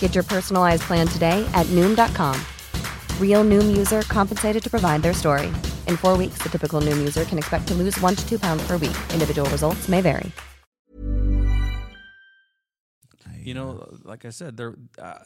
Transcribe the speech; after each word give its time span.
Get 0.00 0.14
your 0.14 0.24
personalized 0.24 0.82
plan 0.84 1.06
today 1.06 1.46
at 1.52 1.66
Noom.com. 1.66 2.40
Real 3.20 3.44
Noom 3.44 3.76
user 3.76 4.00
compensated 4.02 4.62
to 4.62 4.70
provide 4.70 5.02
their 5.02 5.12
story. 5.12 5.48
In 5.86 5.98
four 5.98 6.16
weeks, 6.16 6.38
the 6.42 6.48
typical 6.48 6.80
Noom 6.80 6.96
user 6.96 7.26
can 7.26 7.36
expect 7.36 7.68
to 7.68 7.74
lose 7.74 8.00
one 8.00 8.14
to 8.14 8.26
two 8.26 8.38
pounds 8.38 8.66
per 8.66 8.78
week. 8.78 8.96
Individual 9.12 9.48
results 9.50 9.86
may 9.90 10.00
vary. 10.00 10.32
You 13.42 13.54
know, 13.54 13.86
like 14.02 14.24
I 14.24 14.30
said, 14.30 14.56
there. 14.56 14.74
Uh, 14.98 15.18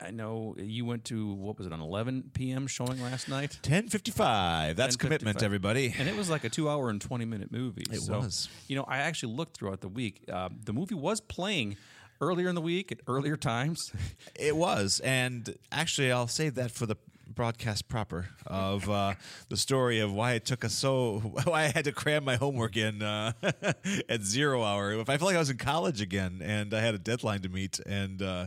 I 0.00 0.10
know 0.10 0.54
you 0.58 0.84
went 0.84 1.04
to 1.06 1.32
what 1.34 1.58
was 1.58 1.66
it 1.66 1.72
an 1.72 1.80
11 1.80 2.30
p.m. 2.32 2.66
showing 2.66 3.00
last 3.02 3.28
night, 3.28 3.58
10:55. 3.62 4.74
That's 4.74 4.96
commitment, 4.96 5.42
everybody. 5.44 5.94
and 5.96 6.08
it 6.08 6.16
was 6.16 6.28
like 6.28 6.42
a 6.44 6.48
two-hour 6.48 6.88
and 6.90 7.00
20-minute 7.00 7.52
movie. 7.52 7.84
It 7.90 8.00
So, 8.00 8.18
was. 8.20 8.48
You 8.66 8.74
know, 8.76 8.84
I 8.88 8.98
actually 8.98 9.34
looked 9.34 9.56
throughout 9.56 9.80
the 9.80 9.88
week. 9.88 10.22
Uh, 10.32 10.48
the 10.64 10.72
movie 10.72 10.94
was 10.96 11.20
playing 11.20 11.76
earlier 12.20 12.48
in 12.48 12.54
the 12.54 12.60
week 12.60 12.92
at 12.92 13.00
earlier 13.06 13.36
times. 13.36 13.92
It 14.38 14.56
was, 14.56 15.00
and 15.00 15.56
actually, 15.72 16.12
I'll 16.12 16.28
save 16.28 16.54
that 16.54 16.70
for 16.70 16.86
the 16.86 16.96
broadcast 17.34 17.88
proper 17.88 18.28
of 18.46 18.88
uh, 18.88 19.14
the 19.48 19.56
story 19.56 20.00
of 20.00 20.12
why 20.12 20.32
it 20.32 20.44
took 20.44 20.64
us 20.64 20.74
so 20.74 21.18
why 21.44 21.64
I 21.64 21.66
had 21.68 21.84
to 21.84 21.92
cram 21.92 22.24
my 22.24 22.36
homework 22.36 22.76
in 22.76 23.02
uh, 23.02 23.32
at 24.08 24.22
zero 24.22 24.62
hour. 24.62 24.92
If 24.92 25.08
I 25.08 25.16
felt 25.18 25.28
like 25.28 25.36
I 25.36 25.40
was 25.40 25.50
in 25.50 25.58
college 25.58 26.00
again 26.00 26.40
and 26.42 26.72
I 26.72 26.80
had 26.80 26.94
a 26.94 26.98
deadline 26.98 27.40
to 27.42 27.48
meet, 27.48 27.80
and 27.80 28.22
uh, 28.22 28.46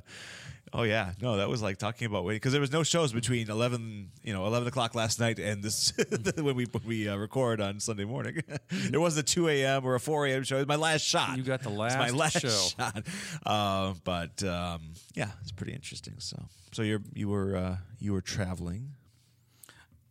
oh 0.73 0.83
yeah, 0.83 1.13
no, 1.21 1.37
that 1.37 1.49
was 1.49 1.61
like 1.61 1.77
talking 1.77 2.05
about 2.07 2.23
waiting 2.23 2.37
because 2.37 2.51
there 2.51 2.61
was 2.61 2.71
no 2.71 2.83
shows 2.83 3.13
between 3.13 3.49
eleven, 3.49 4.11
you 4.23 4.33
know, 4.33 4.45
eleven 4.45 4.67
o'clock 4.67 4.95
last 4.95 5.19
night 5.19 5.39
and 5.39 5.63
this 5.63 5.93
when 6.35 6.55
we 6.55 6.65
when 6.65 6.83
we 6.85 7.07
uh, 7.07 7.15
record 7.15 7.61
on 7.61 7.79
Sunday 7.79 8.05
morning. 8.05 8.41
there 8.69 9.01
wasn't 9.01 9.29
a 9.29 9.33
two 9.33 9.47
a.m. 9.47 9.85
or 9.85 9.95
a 9.95 9.99
four 9.99 10.25
a.m. 10.27 10.43
show. 10.43 10.55
It 10.55 10.59
was 10.59 10.67
my 10.67 10.75
last 10.75 11.01
shot. 11.01 11.37
You 11.37 11.43
got 11.43 11.61
the 11.61 11.69
It's 11.69 11.95
my 11.95 12.09
last 12.09 12.13
last 12.13 12.41
show. 12.41 12.49
shot. 12.77 13.05
Uh, 13.45 13.93
but 14.03 14.43
um, 14.43 14.93
yeah, 15.13 15.31
it's 15.41 15.51
pretty 15.51 15.73
interesting. 15.73 16.15
So, 16.19 16.37
so 16.71 16.81
you're 16.81 17.01
you 17.13 17.29
were 17.29 17.55
uh, 17.55 17.77
you 17.99 18.13
were 18.13 18.21
traveling. 18.21 18.93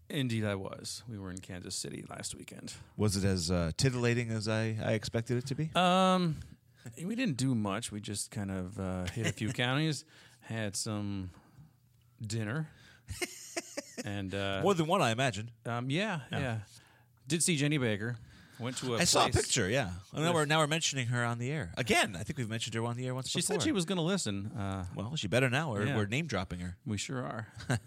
Indeed, 0.08 0.44
I 0.44 0.56
was. 0.56 1.04
We 1.08 1.18
were 1.18 1.30
in 1.30 1.38
Kansas 1.38 1.76
City 1.76 2.04
last 2.10 2.34
weekend. 2.34 2.74
Was 2.96 3.16
it 3.16 3.24
as 3.24 3.48
uh, 3.48 3.70
titillating 3.76 4.30
as 4.30 4.48
I, 4.48 4.76
I 4.84 4.94
expected 4.94 5.36
it 5.36 5.46
to 5.46 5.54
be? 5.54 5.70
Um, 5.76 6.36
we 7.04 7.14
didn't 7.14 7.36
do 7.36 7.54
much. 7.54 7.92
We 7.92 8.00
just 8.00 8.32
kind 8.32 8.50
of 8.50 8.80
uh, 8.80 9.04
hit 9.06 9.26
a 9.26 9.32
few 9.32 9.52
counties, 9.52 10.04
had 10.50 10.76
some 10.76 11.30
dinner, 12.24 12.68
and 14.04 14.34
uh, 14.34 14.60
More 14.62 14.74
than 14.74 14.86
one, 14.86 15.00
I 15.02 15.10
imagine. 15.10 15.50
um, 15.66 15.90
yeah, 15.90 16.20
yeah, 16.30 16.58
Did 17.28 17.42
see 17.42 17.56
Jenny 17.56 17.78
Baker. 17.78 18.16
Went 18.60 18.76
to 18.78 18.94
a 18.94 18.98
I 18.98 19.04
saw 19.04 19.26
a 19.26 19.30
picture. 19.30 19.68
Yeah. 19.70 19.90
Well, 20.12 20.22
now 20.22 20.34
we're 20.34 20.44
now 20.44 20.58
we're 20.58 20.66
mentioning 20.66 21.06
her 21.06 21.24
on 21.24 21.38
the 21.38 21.50
air 21.50 21.72
again. 21.78 22.14
I 22.18 22.22
think 22.24 22.38
we've 22.38 22.48
mentioned 22.48 22.74
her 22.74 22.84
on 22.84 22.96
the 22.96 23.06
air 23.06 23.14
once 23.14 23.30
She 23.30 23.38
before. 23.38 23.54
said 23.54 23.62
she 23.62 23.72
was 23.72 23.84
going 23.86 23.96
to 23.96 24.02
listen. 24.02 24.48
Uh, 24.48 24.84
Well, 24.94 25.16
she 25.16 25.28
better 25.28 25.48
now. 25.48 25.72
We're, 25.72 25.86
Yeah. 25.86 25.96
we're 25.96 26.06
name 26.06 26.26
dropping 26.26 26.60
her. 26.60 26.76
we 26.84 26.98
sure 26.98 27.18
are. 27.22 27.48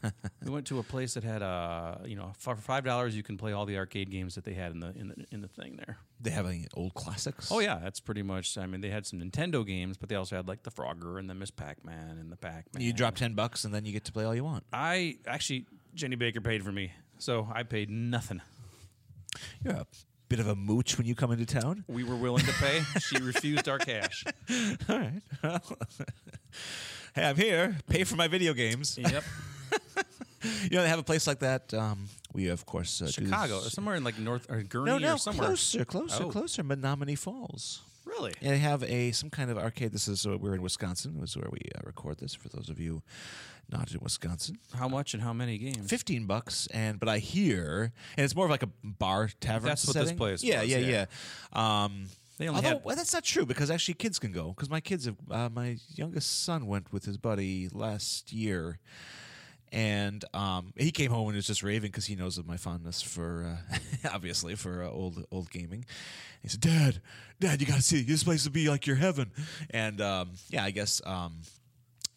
we 0.44 0.50
went 0.52 0.66
to 0.68 0.80
a 0.80 0.84
place 0.84 1.14
that 1.14 1.24
had 1.24 1.44
uh, 1.44 1.98
you 2.06 2.16
know, 2.16 2.34
for 2.40 2.56
five 2.56 2.84
dollars 2.84 3.16
you 3.16 3.22
can 3.24 3.38
play 3.38 3.52
all 3.54 3.66
the 3.66 3.78
arcade 3.78 4.10
games 4.10 4.34
that 4.36 4.44
they 4.46 4.54
had 4.54 4.72
in 4.72 4.80
the 4.80 4.94
in 4.98 5.08
the 5.10 5.16
in 5.32 5.42
the 5.42 5.48
thing 5.48 5.76
there. 5.78 5.98
They 6.20 6.32
have 6.32 6.48
any 6.48 6.68
old 6.74 6.94
classics? 6.94 7.52
Oh 7.52 7.60
yeah, 7.60 7.80
that's 7.84 8.00
pretty 8.00 8.24
much. 8.24 8.58
I 8.58 8.66
mean, 8.66 8.82
they 8.82 8.90
had 8.90 9.06
some 9.06 9.20
Nintendo 9.20 9.66
games, 9.66 9.98
but 9.98 10.10
they 10.10 10.16
also 10.16 10.36
had 10.38 10.48
like 10.48 10.64
the 10.64 10.72
Frogger 10.72 11.20
and 11.20 11.30
the 11.30 11.36
Miss 11.36 11.52
Pac 11.52 11.84
Man 11.86 12.18
and 12.18 12.32
the 12.32 12.38
Pac 12.38 12.74
Man. 12.74 12.82
You 12.82 12.94
drop 12.94 13.16
ten 13.16 13.34
bucks 13.36 13.64
and 13.66 13.74
then 13.74 13.86
you 13.86 13.92
get 13.94 14.06
to 14.06 14.12
play 14.12 14.24
all 14.24 14.34
you 14.34 14.44
want. 14.44 14.64
I 14.74 15.18
actually 15.28 15.66
Jenny 15.94 16.16
Baker 16.16 16.42
paid 16.42 16.64
for 16.64 16.72
me, 16.72 16.94
so 17.20 17.48
I 17.54 17.64
paid 17.64 17.90
nothing. 17.92 18.42
You're 19.64 19.74
a 19.74 19.88
bit 20.30 20.40
of 20.40 20.48
a 20.48 20.56
mooch 20.56 20.98
when 20.98 21.06
you 21.08 21.16
come 21.16 21.32
into 21.32 21.46
town. 21.46 21.84
We 21.88 22.04
were 22.04 22.16
willing 22.16 22.46
to 22.46 22.54
pay. 22.54 22.82
she 23.00 23.18
refused 23.18 23.68
our 23.70 23.78
cash. 23.78 24.24
All 24.90 24.98
right. 25.00 25.22
Well, 25.44 25.62
hey, 27.16 27.24
I'm 27.26 27.36
here. 27.36 27.78
Pay 27.88 28.04
for 28.04 28.16
my 28.16 28.28
video 28.28 28.54
games. 28.54 28.98
Yep. 28.98 29.24
You 30.64 30.72
know, 30.72 30.82
they 30.84 30.90
have 30.90 31.00
a 31.00 31.04
place 31.04 31.26
like 31.26 31.40
that. 31.40 31.74
Um, 31.74 32.10
we, 32.34 32.50
of 32.50 32.66
course, 32.66 33.02
uh, 33.02 33.06
do 33.06 33.12
Chicago, 33.14 33.62
this- 33.62 33.72
somewhere 33.72 33.96
in 33.96 34.04
like 34.04 34.20
North 34.20 34.46
or 34.52 34.62
Gurnee 34.62 34.86
No, 34.88 34.98
no, 34.98 35.14
or 35.14 35.18
somewhere. 35.18 35.48
closer, 35.48 35.86
closer, 35.86 36.24
Oh. 36.26 36.30
closer. 36.30 36.64
Menomonee 36.66 37.18
Falls. 37.18 37.82
Really? 38.14 38.34
And 38.42 38.52
they 38.52 38.58
have 38.60 38.84
a 38.84 39.12
some 39.12 39.30
kind 39.30 39.50
of 39.52 39.58
arcade. 39.58 39.92
This 39.92 40.08
is 40.08 40.26
uh, 40.26 40.38
we're 40.38 40.56
in 40.56 40.62
Wisconsin. 40.62 41.18
This 41.20 41.32
is 41.32 41.38
where 41.38 41.50
we 41.52 41.60
uh, 41.76 41.82
record 41.84 42.18
this. 42.20 42.34
For 42.34 42.50
those 42.50 42.70
of 42.70 42.80
you 42.80 43.02
not 43.72 43.92
in 43.92 44.00
Wisconsin, 44.02 44.58
How 44.78 44.88
much 44.88 45.14
and 45.14 45.24
how 45.24 45.34
many 45.34 45.58
games? 45.58 45.90
fifteen 45.90 46.26
bucks. 46.28 46.68
And 46.74 47.00
but 47.00 47.10
I 47.10 47.18
hear, 47.20 47.92
and 48.18 48.24
it's 48.24 48.36
more 48.36 48.46
of 48.46 48.52
like 48.52 48.64
a 48.64 48.70
bar 48.84 49.30
tavern. 49.40 49.68
That's 49.70 49.86
what 49.88 49.94
this 49.96 50.04
setting. 50.04 50.18
place 50.18 50.44
Yeah, 50.44 50.62
was, 50.62 50.70
yeah, 50.70 50.78
yeah. 50.78 51.06
yeah. 51.56 51.84
Um, 51.84 52.06
They 52.38 52.48
only 52.48 52.58
although 52.58 52.70
had- 52.78 52.84
well, 52.86 52.96
that's 52.96 53.14
not 53.14 53.24
true 53.24 53.46
because 53.46 53.70
actually 53.72 53.94
kids 53.96 54.20
can 54.20 54.32
go. 54.32 54.50
Because 54.50 54.70
my 54.70 54.80
kids 54.82 55.06
have, 55.06 55.16
uh, 55.32 55.50
my 55.50 55.78
youngest 55.96 56.44
son 56.44 56.66
went 56.68 56.92
with 56.92 57.06
his 57.06 57.18
buddy 57.18 57.70
last 57.72 58.32
year. 58.34 58.80
And 59.74 60.24
um, 60.36 60.72
he 60.78 60.92
came 60.92 61.10
home 61.10 61.28
and 61.30 61.36
was 61.36 61.48
just 61.48 61.64
raving 61.64 61.90
because 61.90 62.06
he 62.06 62.16
knows 62.16 62.38
of 62.38 62.46
my 62.46 62.58
fondness 62.58 63.02
for, 63.02 63.58
uh, 63.74 63.78
obviously, 64.14 64.54
for 64.54 64.84
uh, 64.84 64.90
old 64.90 65.26
old 65.32 65.50
gaming. 65.50 65.84
He 66.44 66.48
said, 66.48 66.62
"Dad, 66.62 67.02
Dad, 67.40 67.60
you 67.60 67.66
got 67.66 67.78
to 67.78 67.82
see 67.82 68.04
this 68.04 68.24
place 68.24 68.44
would 68.44 68.54
be 68.54 68.70
like 68.70 68.86
your 68.86 68.98
heaven." 68.98 69.32
And 69.72 70.00
um, 70.00 70.34
yeah, 70.50 70.64
I 70.64 70.70
guess 70.70 71.02
um, 71.06 71.40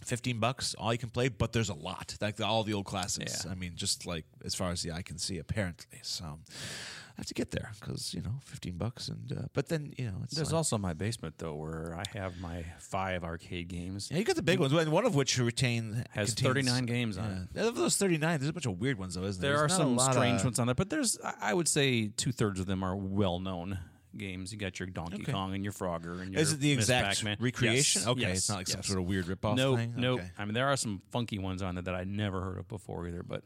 fifteen 0.06 0.39
bucks, 0.41 0.75
all 0.78 0.93
you 0.93 0.99
can 0.99 1.11
play, 1.11 1.28
but 1.28 1.53
there's 1.53 1.69
a 1.69 1.75
lot, 1.75 2.17
like 2.21 2.37
the, 2.37 2.47
all 2.47 2.62
the 2.65 2.72
old 2.75 2.87
classics. 2.87 3.44
Yeah. 3.44 3.53
I 3.53 3.55
mean, 3.55 3.72
just 3.75 4.06
like 4.06 4.25
as 4.44 4.55
far 4.55 4.71
as 4.71 4.83
the 4.83 4.93
eye 4.93 5.03
can 5.03 5.19
see, 5.19 5.39
apparently. 5.39 5.99
So 6.03 6.25
I 6.25 7.21
have 7.21 7.27
to 7.27 7.34
get 7.34 7.50
there 7.50 7.72
because 7.81 8.15
you 8.15 8.21
know, 8.22 8.34
fifteen 8.44 8.77
bucks, 8.77 9.09
and 9.09 9.33
uh, 9.33 9.43
but 9.53 9.69
then 9.69 9.93
you 9.99 10.06
know, 10.06 10.19
it's 10.25 10.34
There's 10.34 10.53
like- 10.53 10.56
also 10.59 10.78
my 10.78 10.93
basement 10.93 11.34
though, 11.39 11.55
where 11.55 11.94
I 11.99 12.19
have 12.19 12.38
my 12.41 12.64
five 12.79 13.25
arcade 13.25 13.69
games. 13.69 14.08
yeah, 14.11 14.19
you 14.19 14.25
got 14.25 14.37
the 14.37 14.43
big 14.43 14.58
ones, 14.61 14.73
and 14.73 14.93
one 14.93 15.05
of 15.06 15.14
which 15.14 15.38
retain 15.38 16.05
Has 16.12 16.35
contains- 16.35 16.69
39 16.69 16.87
games 16.87 17.19
on 17.19 17.49
yeah. 17.55 17.67
Of 17.69 17.76
those 17.76 17.97
thirty 17.97 18.19
nine, 18.19 18.38
there's 18.38 18.50
a 18.50 18.52
bunch 18.52 18.67
of 18.67 18.79
weird 18.81 18.99
ones 18.99 19.14
though, 19.14 19.25
isn't 19.25 19.41
there? 19.43 19.52
There 19.52 19.64
are 19.64 19.69
There's 19.69 19.76
some 19.79 19.99
strange 19.99 20.41
of- 20.41 20.44
ones 20.47 20.59
on 20.59 20.67
there, 20.67 20.75
but 20.75 20.91
there's 20.91 21.19
I 21.25 21.35
I 21.50 21.55
would 21.55 21.69
say 21.69 22.09
two 22.09 22.32
thirds 22.32 22.61
of 22.61 22.67
them 22.67 22.82
are 22.82 22.94
well 22.97 23.38
known 23.41 23.79
games. 24.18 24.52
You 24.52 24.58
got 24.58 24.78
your 24.78 24.86
Donkey 24.88 25.22
Okay. 25.22 25.32
Kong 25.32 25.54
and 25.54 25.62
your 25.64 25.72
Frogger 25.72 26.20
and 26.22 26.32
your 26.32 26.40
Is 26.42 26.52
it 26.52 26.60
the 26.60 26.72
exact 26.72 27.16
Pac-Man. 27.16 27.36
recreation? 27.40 28.00
Yes, 28.02 28.08
Okay, 28.08 28.20
yes, 28.22 28.38
it's 28.38 28.48
not 28.48 28.58
like 28.58 28.68
some 28.68 28.82
sort 28.82 28.98
of 28.98 29.06
weird 29.06 29.26
ripoff 29.26 29.56
no, 29.56 29.76
thing? 29.76 29.94
No, 29.96 30.14
Okay. 30.14 30.30
I 30.38 30.44
mean 30.44 30.54
there 30.54 30.66
are 30.68 30.76
some 30.76 31.02
funky 31.10 31.38
ones 31.38 31.62
on 31.62 31.74
there 31.76 31.82
that 31.82 31.94
I 31.94 32.04
never 32.04 32.40
heard 32.40 32.58
of 32.58 32.68
before 32.68 33.06
either, 33.06 33.22
but 33.22 33.44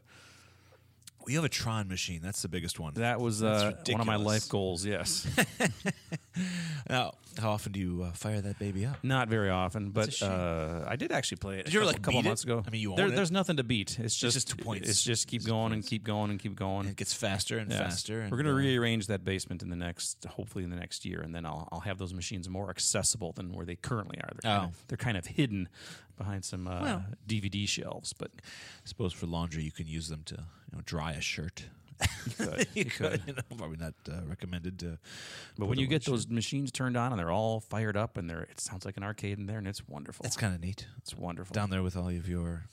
We 1.25 1.33
have 1.35 1.43
a 1.43 1.49
Tron 1.49 1.87
machine. 1.87 2.19
That's 2.21 2.41
the 2.41 2.47
biggest 2.49 2.79
one. 2.79 2.93
That 2.95 3.19
was 3.21 3.43
uh, 3.43 3.73
one 3.89 4.01
of 4.01 4.07
my 4.07 4.15
life 4.15 4.49
goals. 4.49 4.85
Yes, 4.85 5.27
Now, 6.89 7.11
how 7.39 7.51
often 7.51 7.71
do 7.71 7.79
you 7.79 8.03
uh, 8.03 8.11
fire 8.11 8.41
that 8.41 8.57
baby 8.57 8.85
up? 8.85 8.97
not 9.03 9.27
very 9.29 9.49
often, 9.49 9.91
but 9.91 10.21
uh, 10.21 10.83
I 10.87 10.95
did 10.95 11.11
actually 11.11 11.37
play 11.37 11.59
it. 11.59 11.65
Did 11.65 11.73
you 11.73 11.81
a 11.81 11.83
ever, 11.83 11.93
couple, 11.93 11.93
like, 11.93 12.01
couple 12.03 12.21
beat 12.21 12.25
it? 12.25 12.29
months 12.29 12.43
ago. 12.43 12.63
I 12.65 12.69
mean, 12.69 12.81
you 12.81 12.95
There- 12.95 13.07
it? 13.07 13.15
There's 13.15 13.31
nothing 13.31 13.57
to 13.57 13.63
beat. 13.63 13.99
It's 13.99 14.15
just 14.15 14.33
just 14.33 14.49
two 14.49 14.57
points. 14.63 14.89
It's 14.89 15.03
just 15.03 15.27
keep 15.27 15.41
Just 15.41 15.49
going 15.49 15.73
and 15.73 15.85
keep 15.85 16.03
going 16.03 16.31
and 16.31 16.39
keep 16.39 16.55
going. 16.55 16.81
And 16.81 16.89
it 16.89 16.95
gets 16.95 17.13
faster 17.13 17.57
and 17.57 17.69
Yes. 17.69 17.79
faster. 17.79 18.21
And, 18.21 18.31
We're 18.31 18.37
going 18.37 18.47
to 18.47 18.53
uh, 18.53 18.55
rearrange 18.55 19.07
that 19.07 19.23
basement 19.23 19.61
in 19.61 19.69
the 19.69 19.75
next, 19.75 20.25
hopefully 20.25 20.63
in 20.63 20.69
the 20.69 20.75
next 20.75 21.05
year, 21.05 21.21
and 21.21 21.33
then 21.35 21.45
I'll, 21.45 21.67
I'll 21.71 21.81
have 21.81 21.97
those 21.97 22.13
machines 22.13 22.49
more 22.49 22.69
accessible 22.69 23.31
than 23.33 23.51
where 23.53 23.65
they 23.65 23.75
currently 23.75 24.17
are. 24.21 24.29
They're, 24.41 24.51
kind, 24.51 24.63
Oh. 24.63 24.67
of, 24.69 24.87
they're 24.87 24.97
kind 24.97 25.17
of 25.17 25.25
hidden 25.27 25.69
behind 26.17 26.43
some 26.45 26.67
uh, 26.67 26.81
Well. 26.81 27.05
DVD 27.27 27.67
shelves, 27.67 28.13
but 28.13 28.31
I 28.37 28.41
suppose 28.85 29.13
for 29.13 29.25
laundry, 29.27 29.63
you 29.63 29.71
can 29.71 29.87
use 29.87 30.07
them 30.09 30.23
to 30.25 30.43
you 30.71 30.77
know 30.77 30.83
dry 30.85 31.11
a 31.13 31.21
shirt. 31.21 31.65
you 32.25 32.45
could. 32.45 32.67
you 32.73 32.85
could. 32.85 33.21
You 33.27 33.33
know, 33.33 33.41
probably 33.57 33.77
not 33.77 33.93
uh, 34.11 34.21
recommended 34.27 34.79
to. 34.79 34.97
But 35.57 35.67
when 35.67 35.77
you 35.77 35.85
get 35.85 36.03
those 36.05 36.27
machines 36.27 36.71
turned 36.71 36.97
on 36.97 37.11
and 37.11 37.19
they're 37.19 37.29
all 37.31 37.59
fired 37.59 37.95
up 37.95 38.17
and 38.17 38.27
they're, 38.27 38.41
it 38.41 38.59
sounds 38.59 38.85
like 38.85 38.97
an 38.97 39.03
arcade 39.03 39.37
in 39.37 39.45
there, 39.45 39.59
and 39.59 39.67
it's 39.67 39.87
wonderful. 39.87 40.25
It's 40.25 40.35
kind 40.35 40.55
of 40.55 40.61
neat. 40.61 40.87
it's 40.97 41.15
wonderful. 41.15 41.53
Down 41.53 41.69
there 41.69 41.83
with 41.83 41.95
all 41.95 42.09
of 42.09 42.27
your 42.27 42.63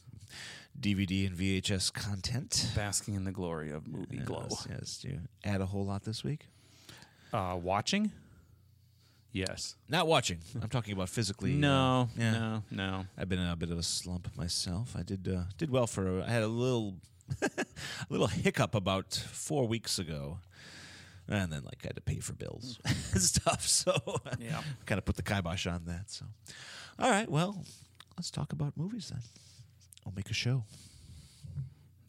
DVD 0.80 1.26
and 1.26 1.36
VHS 1.36 1.92
content. 1.92 2.70
Basking 2.74 3.14
in 3.16 3.24
the 3.24 3.32
glory 3.32 3.70
of 3.70 3.86
movie 3.86 4.16
glow. 4.18 4.46
Yes, 4.48 4.66
yes. 4.70 4.98
Do 5.02 5.08
you 5.08 5.20
add 5.44 5.60
a 5.60 5.66
whole 5.66 5.84
lot 5.84 6.04
this 6.04 6.24
week? 6.24 6.46
Uh, 7.30 7.58
watching? 7.60 8.12
Yes. 9.32 9.76
Not 9.90 10.06
watching. 10.06 10.38
I'm 10.62 10.70
talking 10.70 10.94
about 10.94 11.10
physically. 11.10 11.52
uh, 11.52 11.58
No, 11.58 12.08
yeah. 12.16 12.32
no, 12.32 12.62
no. 12.70 13.04
I've 13.18 13.28
been 13.28 13.38
in 13.38 13.46
a 13.48 13.56
bit 13.56 13.70
of 13.70 13.76
a 13.78 13.82
slump 13.82 14.34
myself. 14.36 14.96
I 14.98 15.02
did 15.02 15.28
uh, 15.28 15.42
did 15.58 15.68
well 15.70 15.86
for. 15.86 16.22
I 16.22 16.30
had 16.30 16.42
a 16.42 16.48
little 16.48 16.94
a 17.42 17.64
little 18.08 18.26
hiccup 18.26 18.74
about 18.74 19.14
four 19.14 19.66
weeks 19.68 19.98
ago, 19.98 20.38
and 21.28 21.52
then 21.52 21.62
like 21.64 21.78
I 21.84 21.88
had 21.88 21.96
to 21.96 22.02
pay 22.02 22.20
for 22.20 22.32
bills 22.34 22.78
mm. 22.86 23.12
and 23.12 23.22
stuff. 23.22 23.66
So 23.66 23.92
Yeah. 24.40 24.62
kind 24.86 24.98
of 24.98 25.04
put 25.04 25.16
the 25.16 25.22
kibosh 25.22 25.66
on 25.66 25.84
that. 25.86 26.10
So, 26.10 26.26
all 26.98 27.10
right, 27.10 27.30
well, 27.30 27.64
let's 28.16 28.30
talk 28.30 28.52
about 28.52 28.76
movies 28.76 29.10
then. 29.10 29.20
I'll 30.06 30.12
make 30.16 30.30
a 30.30 30.34
show, 30.34 30.64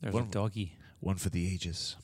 There's 0.02 0.14
One- 0.14 0.24
a 0.24 0.32
doggy. 0.32 0.74
one 1.02 1.16
for 1.18 1.30
the 1.30 1.52
ages. 1.54 1.96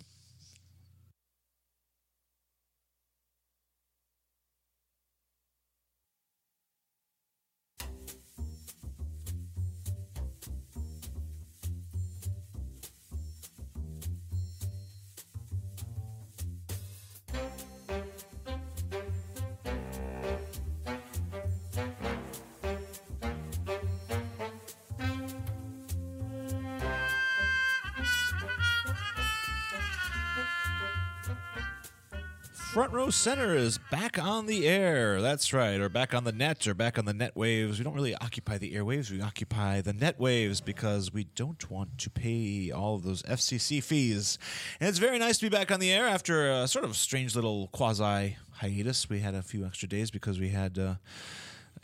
Front 32.76 32.92
Row 32.92 33.10
Center 33.10 33.56
is 33.56 33.78
back 33.90 34.20
on 34.22 34.48
the 34.48 34.68
air. 34.68 35.22
That's 35.22 35.54
right, 35.54 35.80
or 35.80 35.88
back 35.88 36.14
on 36.14 36.26
the 36.26 36.34
net, 36.34 36.68
or 36.68 36.74
back 36.74 37.00
on 37.00 37.06
the 37.06 37.14
net 37.14 37.34
waves. 37.34 37.78
We 37.78 37.86
don't 37.86 37.94
really 37.94 38.16
occupy 38.16 38.58
the 38.58 38.74
airwaves, 38.74 39.10
we 39.10 39.22
occupy 39.22 39.80
the 39.80 39.94
net 39.94 40.20
waves 40.20 40.60
because 40.60 41.14
we 41.14 41.24
don't 41.36 41.72
want 41.72 41.98
to 42.00 42.10
pay 42.10 42.72
all 42.72 42.96
of 42.96 43.04
those 43.04 43.24
FCC 43.24 43.82
fees. 43.82 44.38
And 44.82 44.90
it's 44.90 44.98
very 44.98 45.18
nice 45.18 45.38
to 45.38 45.46
be 45.46 45.56
back 45.56 45.72
on 45.72 45.80
the 45.80 45.90
air 45.90 46.06
after 46.06 46.52
a 46.52 46.68
sort 46.68 46.84
of 46.84 46.98
strange 46.98 47.34
little 47.34 47.70
quasi 47.70 48.36
hiatus. 48.56 49.10
We 49.10 49.22
had 49.22 49.36
a 49.36 49.42
few 49.42 49.66
extra 49.66 49.88
days 49.88 50.12
because 50.12 50.38
we 50.38 50.50
had 50.50 50.78
uh, 50.78 50.96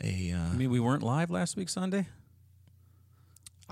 a. 0.04 0.32
Uh, 0.32 0.52
I 0.52 0.56
mean, 0.56 0.68
we 0.68 0.78
weren't 0.78 1.02
live 1.02 1.30
last 1.30 1.56
week 1.56 1.70
Sunday. 1.70 2.06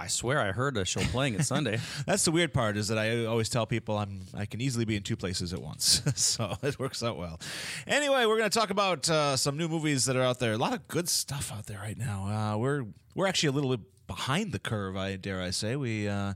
I 0.00 0.06
swear 0.06 0.40
I 0.40 0.52
heard 0.52 0.78
a 0.78 0.86
show 0.86 1.00
playing 1.00 1.34
it 1.34 1.44
Sunday. 1.44 1.78
That's 2.06 2.24
the 2.24 2.30
weird 2.30 2.54
part 2.54 2.78
is 2.78 2.88
that 2.88 2.96
I 2.96 3.26
always 3.26 3.50
tell 3.50 3.66
people 3.66 3.98
I'm 3.98 4.22
I 4.34 4.46
can 4.46 4.62
easily 4.62 4.86
be 4.86 4.96
in 4.96 5.02
two 5.02 5.16
places 5.16 5.52
at 5.52 5.60
once, 5.60 6.00
so 6.14 6.56
it 6.62 6.78
works 6.78 7.02
out 7.02 7.18
well. 7.18 7.38
Anyway, 7.86 8.24
we're 8.24 8.38
going 8.38 8.48
to 8.48 8.58
talk 8.58 8.70
about 8.70 9.10
uh, 9.10 9.36
some 9.36 9.58
new 9.58 9.68
movies 9.68 10.06
that 10.06 10.16
are 10.16 10.22
out 10.22 10.38
there. 10.38 10.54
A 10.54 10.56
lot 10.56 10.72
of 10.72 10.88
good 10.88 11.06
stuff 11.06 11.52
out 11.52 11.66
there 11.66 11.80
right 11.80 11.98
now. 11.98 12.54
Uh, 12.54 12.56
we're 12.56 12.86
we're 13.14 13.26
actually 13.26 13.50
a 13.50 13.52
little 13.52 13.76
bit 13.76 13.86
behind 14.10 14.50
the 14.50 14.58
curve, 14.58 14.96
I 14.96 15.14
dare 15.14 15.40
I 15.40 15.50
say. 15.50 15.76
We 15.76 16.08
uh, 16.08 16.34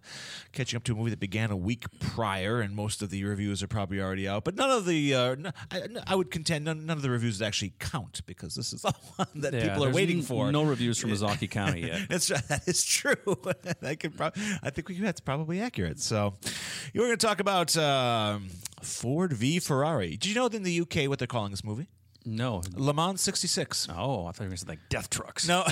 catching 0.53 0.77
up 0.77 0.85
to 0.85 0.93
a 0.93 0.95
movie 0.95 1.11
that 1.11 1.19
began 1.19 1.51
a 1.51 1.57
week 1.57 1.87
prior, 1.99 2.61
and 2.61 2.77
most 2.77 3.03
of 3.03 3.11
the 3.11 3.25
reviews 3.25 3.65
are 3.65 3.67
probably 3.67 4.01
already 4.01 4.29
out. 4.29 4.45
But 4.45 4.55
none 4.55 4.71
of 4.71 4.87
the 4.87 5.13
uh, 5.13 5.31
n- 5.33 5.53
I, 5.73 5.83
I 6.07 6.15
would 6.15 6.31
contend 6.31 6.67
none, 6.67 6.87
none 6.87 6.97
of 6.97 7.03
the 7.03 7.11
reviews 7.11 7.43
actually 7.43 7.73
count 7.81 8.21
because 8.27 8.55
this 8.55 8.73
is 8.73 8.83
the 8.83 8.93
one 9.17 9.27
that 9.35 9.53
Yeah, 9.53 9.63
people 9.63 9.83
are 9.83 9.87
there's 9.87 9.95
waiting 9.97 10.19
n- 10.19 10.23
for. 10.23 10.53
No 10.53 10.63
reviews 10.63 11.01
from 11.01 11.11
Ozaukee 11.11 11.51
County 11.51 11.81
yet. 11.89 12.03
That's 12.09 12.29
that 12.29 12.63
is 12.69 12.85
true. 12.85 13.17
I 13.83 13.97
could. 13.97 14.17
Pro- 14.17 14.31
I 14.63 14.71
think 14.71 14.89
we, 14.89 15.01
that's 15.01 15.21
probably 15.21 15.61
accurate. 15.61 15.99
So, 15.99 16.35
we're 16.95 17.07
going 17.07 17.19
to 17.19 17.27
talk 17.27 17.41
about 17.41 17.77
um, 17.77 18.51
Ford 18.83 19.33
v 19.33 19.59
Ferrari. 19.59 20.11
Did 20.11 20.27
you 20.27 20.35
know 20.37 20.47
in 20.47 20.63
the 20.63 20.81
UK 20.83 21.09
what 21.09 21.19
they're 21.19 21.27
calling 21.27 21.51
this 21.51 21.65
movie? 21.65 21.89
No. 22.25 22.63
Le 22.77 22.95
Mans 22.95 23.21
'66. 23.21 23.89
Oh, 23.91 24.27
I 24.27 24.33
thought 24.33 24.45
you 24.45 24.45
were 24.45 24.49
going 24.51 24.51
to 24.53 24.57
say 24.59 24.69
like 24.69 24.89
death 24.89 25.11
trucks. 25.11 25.49
No. 25.49 25.65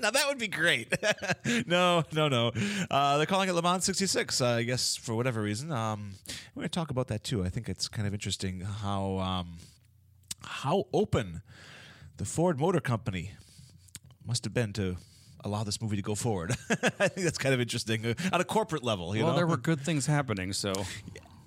Now 0.00 0.10
that 0.10 0.26
would 0.28 0.38
be 0.38 0.48
great. 0.48 0.92
no, 1.66 2.04
no, 2.12 2.28
no. 2.28 2.52
Uh, 2.90 3.16
they're 3.16 3.26
calling 3.26 3.48
it 3.48 3.52
Le 3.52 3.62
Mans 3.62 3.84
'66. 3.84 4.40
Uh, 4.40 4.46
I 4.46 4.62
guess 4.62 4.96
for 4.96 5.14
whatever 5.14 5.42
reason. 5.42 5.72
Um, 5.72 6.12
we're 6.54 6.62
going 6.62 6.68
to 6.70 6.74
talk 6.78 6.90
about 6.90 7.08
that 7.08 7.24
too. 7.24 7.44
I 7.44 7.48
think 7.48 7.68
it's 7.68 7.88
kind 7.88 8.06
of 8.06 8.14
interesting 8.14 8.60
how 8.60 9.18
um, 9.18 9.58
how 10.44 10.84
open 10.92 11.42
the 12.16 12.24
Ford 12.24 12.58
Motor 12.58 12.80
Company 12.80 13.32
must 14.26 14.44
have 14.44 14.54
been 14.54 14.72
to 14.74 14.96
allow 15.44 15.64
this 15.64 15.80
movie 15.80 15.96
to 15.96 16.02
go 16.02 16.14
forward. 16.14 16.56
I 16.70 17.08
think 17.08 17.24
that's 17.24 17.38
kind 17.38 17.54
of 17.54 17.60
interesting 17.60 18.04
uh, 18.06 18.14
on 18.32 18.40
a 18.40 18.44
corporate 18.44 18.82
level. 18.82 19.14
You 19.14 19.24
well, 19.24 19.32
know, 19.32 19.36
there 19.36 19.46
were 19.46 19.56
good 19.56 19.80
things 19.80 20.06
happening, 20.06 20.52
so 20.52 20.72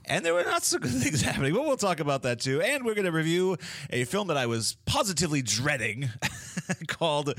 and 0.05 0.25
there 0.25 0.33
were 0.33 0.43
not 0.43 0.63
so 0.63 0.77
good 0.79 0.91
things 1.03 1.21
happening, 1.21 1.53
but 1.53 1.63
we'll 1.63 1.77
talk 1.77 1.99
about 1.99 2.23
that 2.23 2.39
too. 2.39 2.61
And 2.61 2.85
we're 2.85 2.95
going 2.95 3.05
to 3.05 3.11
review 3.11 3.57
a 3.89 4.03
film 4.05 4.27
that 4.27 4.37
I 4.37 4.45
was 4.45 4.77
positively 4.85 5.41
dreading 5.41 6.09
called 6.87 7.33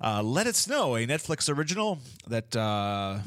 uh, 0.00 0.22
Let 0.22 0.46
It 0.46 0.56
Snow, 0.56 0.96
a 0.96 1.06
Netflix 1.06 1.54
original 1.54 1.98
that 2.26 2.54
uh, 2.56 3.18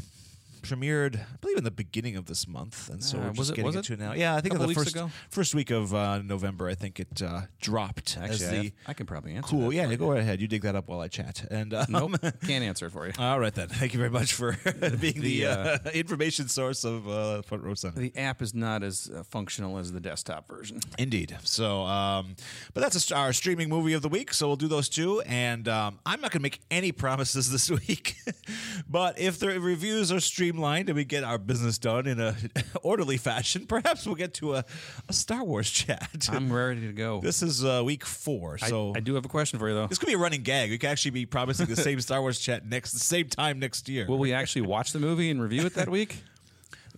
premiered, 0.62 1.18
I 1.20 1.38
believe, 1.42 1.58
in 1.58 1.64
the 1.64 1.72
beginning 1.72 2.16
of 2.16 2.26
this 2.26 2.48
month. 2.48 2.90
And 2.90 3.04
so 3.04 3.18
Uh, 3.18 3.22
we're 3.22 3.28
was 3.30 3.38
just 3.38 3.52
it- 3.52 3.56
getting 3.58 3.74
into 3.74 3.94
it 3.94 4.00
now. 4.00 4.14
Yeah, 4.14 4.36
I 4.36 4.42
think 4.42 4.56
in 4.56 4.62
the 4.62 4.74
first, 4.74 4.96
ago? 4.96 5.12
first 5.30 5.56
week 5.56 5.70
of 5.72 5.94
uh, 5.94 6.22
November, 6.22 6.68
I 6.70 6.76
think 6.76 7.00
it 7.00 7.22
uh, 7.22 7.42
dropped 7.62 8.18
actually, 8.18 8.46
I, 8.48 8.64
have- 8.64 8.72
I 8.88 8.94
can 8.94 9.06
probably 9.06 9.34
answer. 9.34 9.50
Cool. 9.50 9.74
Yeah, 9.74 9.94
go 9.96 10.14
ahead. 10.14 10.42
You 10.42 10.48
dig 10.48 10.62
that 10.64 10.76
up 10.76 10.88
while 10.88 11.00
I 11.02 11.08
chat. 11.08 11.46
And 11.50 11.74
um, 11.74 11.86
Nope, 11.90 12.12
can't 12.48 12.64
answer 12.64 12.88
it 12.88 12.92
for 12.92 13.08
you. 13.08 13.14
all 13.20 13.40
right 13.40 13.54
then. 13.54 13.68
Thank 13.70 13.94
you 13.94 14.00
very 14.00 14.10
much 14.12 14.34
for 14.34 14.58
being 15.00 15.22
the, 15.22 15.42
The, 15.42 15.46
uh, 15.46 15.78
information 15.94 16.48
source 16.48 16.84
of 16.84 17.08
uh, 17.08 17.42
Front 17.44 17.64
Row 17.64 17.74
Center. 17.76 18.00
The 18.00 18.16
app 18.18 18.42
is 18.42 18.54
not 18.54 18.84
as 18.84 19.10
uh, 19.14 19.24
functional 19.24 19.78
as 19.78 19.92
the 19.92 20.00
desktop 20.00 20.48
version. 20.48 20.80
Indeed. 20.98 21.38
So, 21.44 21.84
um, 21.84 22.36
but 22.74 22.82
that's 22.82 23.12
a, 23.12 23.16
our 23.16 23.34
streaming 23.34 23.70
movie 23.70 23.94
of 23.94 24.02
the 24.02 24.10
week. 24.10 24.34
So 24.34 24.48
we'll 24.48 24.56
do 24.56 24.68
those 24.68 24.90
two. 24.90 25.22
And 25.22 25.68
um, 25.68 26.00
I'm 26.06 26.22
not 26.22 26.32
going 26.32 26.40
to 26.40 26.44
make 26.44 26.60
any 26.72 26.92
promises 26.92 27.52
this 27.52 27.70
week. 27.70 28.16
but 28.90 29.20
if 29.20 29.40
the 29.40 29.60
reviews 29.60 30.12
are 30.12 30.20
streamlined 30.50 30.90
and 30.90 30.96
we 30.96 31.06
get 31.06 31.24
our 31.24 31.38
business 31.38 31.78
done 31.78 32.08
in 32.08 32.20
a 32.20 32.36
orderly 32.82 33.18
fashion, 33.18 33.66
perhaps 33.68 34.06
we'll 34.06 34.16
get 34.16 34.34
to 34.36 34.56
a, 34.56 34.66
a 35.08 35.14
Star 35.14 35.44
Wars 35.44 35.70
chat. 35.80 36.28
I'm 36.32 36.52
ready 36.52 36.82
to 36.88 36.94
go. 36.94 37.22
this 37.22 37.44
is 37.44 37.64
uh, 37.64 37.84
week 37.86 38.04
four. 38.04 38.58
I, 38.62 38.68
So 38.68 38.94
I 38.96 39.00
do 39.00 39.14
have 39.16 39.26
a 39.26 39.30
question 39.30 39.60
for 39.60 39.70
you 39.70 39.76
though. 39.76 39.88
this 39.88 39.98
could 40.00 40.08
be 40.08 40.14
a 40.14 40.18
running 40.18 40.42
gag. 40.42 40.72
We 40.72 40.78
could 40.80 40.90
actually 40.90 41.12
be 41.12 41.26
promising 41.28 41.68
the 41.68 41.76
same 41.76 42.00
Star 42.10 42.22
Wars 42.22 42.40
chat 42.40 42.66
next, 42.68 42.94
the 42.94 43.00
same 43.00 43.28
time 43.28 43.60
next 43.60 43.88
year. 43.88 44.08
Will 44.08 44.18
we 44.18 44.34
actually 44.34 44.64
watch 44.64 44.92
the 44.92 45.00
movie 45.00 45.30
and 45.30 45.42
review 45.42 45.66
it 45.66 45.76
that 45.76 45.90
week? 45.90 46.24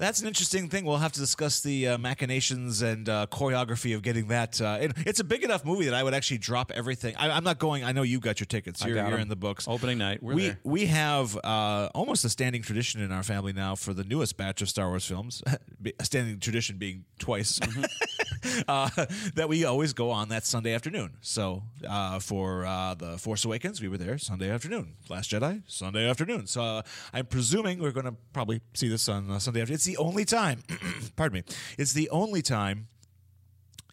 That's 0.01 0.19
an 0.19 0.27
interesting 0.27 0.67
thing. 0.67 0.83
We'll 0.83 0.97
have 0.97 1.11
to 1.11 1.19
discuss 1.19 1.59
the 1.61 1.89
uh, 1.89 1.97
machinations 1.99 2.81
and 2.81 3.07
uh, 3.07 3.27
choreography 3.31 3.95
of 3.95 4.01
getting 4.01 4.29
that. 4.29 4.59
Uh, 4.59 4.79
it, 4.81 4.93
it's 5.05 5.19
a 5.19 5.23
big 5.23 5.43
enough 5.43 5.63
movie 5.63 5.85
that 5.85 5.93
I 5.93 6.01
would 6.01 6.15
actually 6.15 6.39
drop 6.39 6.71
everything. 6.71 7.15
I, 7.17 7.29
I'm 7.29 7.43
not 7.43 7.59
going. 7.59 7.83
I 7.83 7.91
know 7.91 8.01
you 8.01 8.19
got 8.19 8.39
your 8.39 8.47
tickets. 8.47 8.83
You're, 8.83 8.97
you're 8.97 9.19
in 9.19 9.29
the 9.29 9.35
books. 9.35 9.67
Opening 9.67 9.99
night, 9.99 10.23
we're 10.23 10.33
we 10.33 10.47
there. 10.47 10.59
we 10.63 10.87
have 10.87 11.37
uh, 11.43 11.89
almost 11.93 12.25
a 12.25 12.29
standing 12.29 12.63
tradition 12.63 12.99
in 12.99 13.11
our 13.11 13.21
family 13.21 13.53
now 13.53 13.75
for 13.75 13.93
the 13.93 14.03
newest 14.03 14.37
batch 14.37 14.63
of 14.63 14.69
Star 14.69 14.89
Wars 14.89 15.05
films. 15.05 15.43
A 15.99 16.03
standing 16.03 16.39
tradition 16.39 16.77
being 16.77 17.05
twice. 17.19 17.59
uh, 18.67 18.89
that 19.35 19.47
we 19.49 19.65
always 19.65 19.93
go 19.93 20.11
on 20.11 20.29
that 20.29 20.45
Sunday 20.45 20.73
afternoon. 20.73 21.17
So 21.21 21.63
uh, 21.87 22.19
for 22.19 22.65
uh, 22.65 22.95
the 22.95 23.17
Force 23.17 23.45
Awakens, 23.45 23.81
we 23.81 23.87
were 23.87 23.97
there 23.97 24.17
Sunday 24.17 24.49
afternoon. 24.49 24.93
Last 25.09 25.31
Jedi, 25.31 25.63
Sunday 25.67 26.09
afternoon. 26.09 26.47
So 26.47 26.61
uh, 26.61 26.81
I'm 27.13 27.25
presuming 27.25 27.79
we're 27.79 27.91
going 27.91 28.05
to 28.05 28.15
probably 28.33 28.61
see 28.73 28.87
this 28.87 29.07
on 29.09 29.29
uh, 29.29 29.39
Sunday 29.39 29.61
afternoon. 29.61 29.75
It's 29.75 29.85
the 29.85 29.97
only 29.97 30.25
time. 30.25 30.63
pardon 31.15 31.39
me. 31.39 31.53
It's 31.77 31.93
the 31.93 32.09
only 32.09 32.41
time 32.41 32.87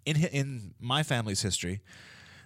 in 0.04 0.16
in 0.24 0.74
my 0.80 1.02
family's 1.02 1.42
history 1.42 1.80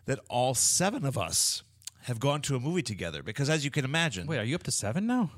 that 0.06 0.18
all 0.28 0.54
seven 0.54 1.04
of 1.04 1.16
us 1.16 1.62
have 2.02 2.18
gone 2.18 2.42
to 2.42 2.56
a 2.56 2.60
movie 2.60 2.82
together. 2.82 3.22
Because 3.22 3.48
as 3.48 3.64
you 3.64 3.70
can 3.70 3.84
imagine, 3.84 4.26
Wait, 4.26 4.38
are 4.38 4.44
you 4.44 4.56
up 4.56 4.64
to 4.64 4.72
seven 4.72 5.06
now? 5.06 5.30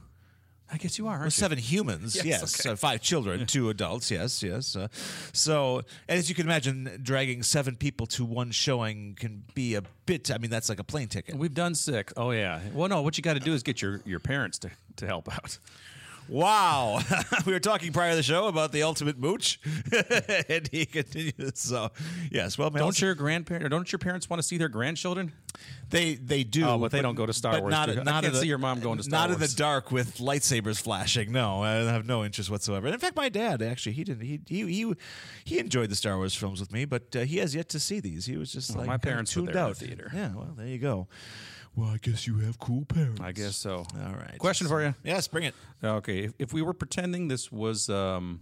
I 0.73 0.77
guess 0.79 0.99
you 0.99 1.07
are. 1.07 1.19
Well, 1.19 1.27
you? 1.27 1.31
seven 1.31 1.59
humans, 1.59 2.17
Yes, 2.25 2.25
yes. 2.25 2.61
okay. 2.61 2.73
Uh, 2.73 2.77
five 2.77 3.01
children, 3.01 3.47
two 3.47 3.69
adults, 3.71 4.11
yes, 4.11 4.43
yes. 4.43 4.75
Uh, 4.75 4.89
so, 5.33 5.83
as 6.09 6.29
you 6.29 6.35
can 6.35 6.47
imagine, 6.47 6.99
dragging 7.03 7.43
seven 7.43 7.77
people 7.77 8.07
to 8.09 8.25
one 8.25 8.51
showing 8.51 9.15
can 9.19 9.45
be 9.55 9.75
a 9.75 9.83
bit. 10.07 10.31
I 10.31 10.39
mean, 10.39 10.51
that's 10.51 10.69
like 10.69 10.81
a 10.81 10.85
plane 10.85 11.09
ticket. 11.09 11.37
We've 11.37 11.55
done 11.55 11.75
six. 11.75 12.13
Oh 12.17 12.31
yeah. 12.31 12.61
Well, 12.73 12.89
no. 12.89 13.03
What 13.03 13.17
you 13.19 13.23
got 13.23 13.35
to 13.35 13.41
do 13.41 13.53
is 13.53 13.63
get 13.63 13.83
your, 13.83 14.01
your 14.05 14.21
parents 14.21 14.59
to, 14.61 14.71
to 14.97 15.07
help 15.07 15.33
out. 15.33 15.59
Wow, 16.29 17.01
we 17.47 17.53
were 17.53 17.61
talking 17.61 17.93
prior 17.93 18.11
to 18.11 18.17
the 18.17 18.23
show 18.23 18.47
about 18.49 18.73
the 18.73 18.83
ultimate 18.83 19.19
mooch, 19.19 19.61
and 20.49 20.67
he 20.73 20.87
continues. 20.87 21.53
So, 21.55 21.91
yes. 22.31 22.57
Well, 22.57 22.71
Don't 22.71 22.99
your 23.01 23.15
grandparents 23.15 23.69
don't 23.69 23.91
your 23.93 23.99
parents 23.99 24.29
want 24.31 24.41
to 24.41 24.47
see 24.47 24.57
their 24.57 24.69
grandchildren? 24.69 25.33
They 25.91 26.15
they 26.15 26.43
do, 26.43 26.65
Oh, 26.67 26.79
but 26.79 26.91
they 26.93 27.03
don't 27.03 27.15
go 27.15 27.27
to 27.27 27.33
Star 27.33 27.53
but 27.53 27.63
Wars, 27.63 27.71
Not, 27.73 27.89
they? 27.89 28.01
I 28.01 28.05
can't 28.05 28.27
in 28.27 28.33
the, 28.33 28.41
see 28.41 28.47
your 28.49 28.59
mom 28.59 28.81
going 28.81 28.97
to 28.99 29.05
Star 29.05 29.29
Not 29.29 29.35
in 29.35 29.39
the 29.41 29.53
dark 29.55 29.93
with 29.93 30.17
lightsabers 30.17 30.81
flashing. 30.81 31.31
No, 31.31 31.63
I 31.63 31.73
have 31.73 32.07
no 32.07 32.25
interest 32.25 32.51
whatsoever. 32.51 32.87
And 32.87 32.95
in 32.95 33.01
fact, 33.01 33.17
my 33.17 33.29
dad 33.29 33.61
actually 33.63 33.93
he 33.93 34.05
didn't 34.05 34.23
he 34.25 34.41
he 34.49 34.67
he, 34.67 34.95
he 35.45 35.59
enjoyed 35.59 35.91
the 35.91 35.95
Star 35.95 36.17
Wars 36.17 36.35
films 36.35 36.59
with 36.59 36.73
me, 36.73 36.85
but 36.87 37.15
uh, 37.15 37.21
he 37.21 37.37
has 37.39 37.55
yet 37.55 37.69
to 37.71 37.79
see 37.79 38.01
these. 38.01 38.25
He 38.27 38.37
was 38.37 38.51
just 38.53 38.71
Well, 38.71 38.79
like 38.81 38.87
my 38.89 38.97
parents 38.97 39.37
were 39.37 39.43
tuned 39.43 39.57
out. 39.57 39.77
the 39.77 39.87
theater. 39.87 40.11
Yeah, 40.15 40.35
well, 40.35 40.55
there 40.57 40.67
you 40.67 40.79
go. 40.79 41.07
Well, 41.77 41.89
I 41.89 41.97
guess 41.99 42.27
you 42.27 42.39
have 42.39 42.59
cool 42.61 42.85
parents. 42.85 43.21
I 43.21 43.33
guess 43.33 43.57
so. 43.57 43.79
All 43.79 44.13
right. 44.15 44.39
Question 44.39 44.69
for 44.69 44.83
you. 44.83 44.95
Yes, 45.03 45.27
bring 45.27 45.45
it. 45.45 45.55
Okay, 45.83 46.25
if, 46.25 46.33
if 46.39 46.53
we 46.53 46.63
were 46.63 46.73
pretending 46.73 47.27
this 47.29 47.51
was, 47.51 47.91
um, 47.91 48.41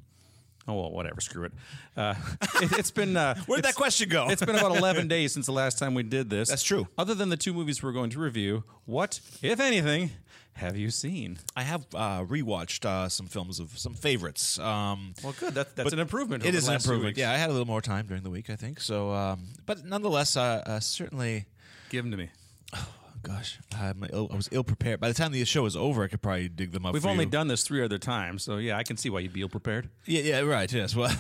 oh 0.69 0.75
well, 0.75 0.91
whatever, 0.93 1.21
screw 1.23 1.45
it. 1.45 1.53
Uh, 1.97 2.15
it 2.61 2.71
has 2.73 2.91
been 2.91 3.17
uh, 3.17 3.35
Where'd 3.47 3.65
that 3.65 3.75
question 3.75 4.09
go? 4.11 4.29
It's 4.29 4.45
been 4.45 4.57
about 4.57 4.77
eleven 4.77 5.09
days 5.09 5.33
since 5.33 5.47
the 5.47 5.53
last 5.53 5.79
time 5.79 5.95
we 5.95 6.03
did 6.03 6.29
this. 6.29 6.51
That's 6.51 6.63
true. 6.63 6.89
Other 6.99 7.15
than 7.15 7.31
the 7.31 7.37
two 7.39 7.55
movies 7.55 7.83
we're 7.83 7.93
going 7.93 8.11
to 8.11 8.19
review, 8.21 8.65
what, 8.85 9.21
if 9.41 9.61
anything, 9.61 10.11
have 10.55 10.77
you 10.77 10.91
seen? 10.91 11.39
I 11.57 11.63
have 11.63 11.87
uh, 11.95 12.25
rewatched 12.25 12.85
uh, 12.85 13.09
some 13.09 13.29
films 13.29 13.61
of 13.61 13.79
some 13.79 13.95
favorites. 13.95 14.59
Um, 14.59 15.15
Well, 15.25 15.35
good. 15.41 15.55
That's 15.55 15.73
that's 15.73 15.85
but 15.87 15.95
an 15.95 16.01
improvement. 16.01 16.45
It 16.45 16.49
over 16.49 16.57
is 16.59 16.65
the 16.65 16.71
an 16.71 16.75
last 16.75 16.83
few 16.85 16.93
improvement. 16.93 17.17
weeks. 17.17 17.21
Yeah, 17.21 17.33
I 17.33 17.37
had 17.39 17.49
a 17.49 17.53
little 17.53 17.67
more 17.67 17.81
time 17.81 18.07
during 18.07 18.23
the 18.25 18.31
week, 18.31 18.51
I 18.51 18.57
think. 18.57 18.79
So, 18.81 19.11
um, 19.13 19.45
but 19.65 19.87
nonetheless, 19.87 20.37
uh, 20.37 20.63
uh, 20.67 20.81
certainly. 20.81 21.47
give 21.89 22.05
them 22.05 22.11
to 22.11 22.19
me. 22.19 22.29
Gosh, 23.23 23.61
I'm 23.79 24.05
ill, 24.13 24.29
I 24.33 24.37
was 24.37 24.49
ill 24.51 24.65
prepared. 24.65 24.99
By 24.99 25.07
the 25.09 25.15
time 25.15 25.31
the 25.31 25.45
show 25.45 25.63
was 25.63 25.77
over, 25.77 26.03
I 26.03 26.09
could 26.09 26.23
probably 26.23 26.49
dig 26.49 26.73
them 26.73 26.85
up. 26.85 26.93
We've 26.93 27.07
only 27.07 27.25
you. 27.25 27.31
done 27.31 27.47
this 27.47 27.63
three 27.63 27.85
other 27.85 27.99
times, 27.99 28.43
so 28.43 28.57
yeah, 28.57 28.77
I 28.77 28.83
can 28.83 28.97
see 28.97 29.11
why 29.11 29.21
you'd 29.21 29.33
be 29.33 29.43
ill 29.43 29.49
prepared. 29.49 29.89
Yeah, 30.07 30.23
yeah, 30.23 30.41
right. 30.41 30.71
Yes. 30.73 30.97
Well, 31.03 31.11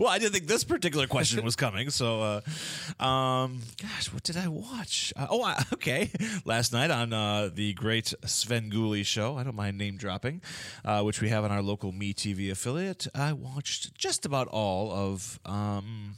well, 0.00 0.08
I 0.08 0.18
didn't 0.18 0.32
think 0.32 0.48
this 0.48 0.64
particular 0.64 1.06
question 1.06 1.44
was 1.44 1.54
coming. 1.54 1.90
So, 1.90 2.42
uh, 2.98 3.04
um, 3.04 3.60
gosh, 3.80 4.12
what 4.12 4.24
did 4.24 4.36
I 4.36 4.48
watch? 4.48 5.12
Uh, 5.14 5.26
oh, 5.30 5.42
I, 5.42 5.62
okay. 5.74 6.10
Last 6.44 6.72
night 6.72 6.90
on 6.90 7.12
uh, 7.12 7.50
the 7.52 7.74
great 7.74 8.12
Svengoolie 8.24 9.06
show, 9.06 9.36
I 9.36 9.44
don't 9.44 9.54
mind 9.54 9.78
name 9.78 9.96
dropping, 9.96 10.42
uh, 10.84 11.02
which 11.02 11.20
we 11.20 11.28
have 11.28 11.44
on 11.44 11.52
our 11.52 11.62
local 11.62 11.92
Me 11.92 12.12
TV 12.12 12.50
affiliate. 12.50 13.06
I 13.14 13.32
watched 13.34 13.94
just 13.94 14.26
about 14.26 14.48
all 14.48 14.90
of. 14.90 15.38
Um, 15.44 16.16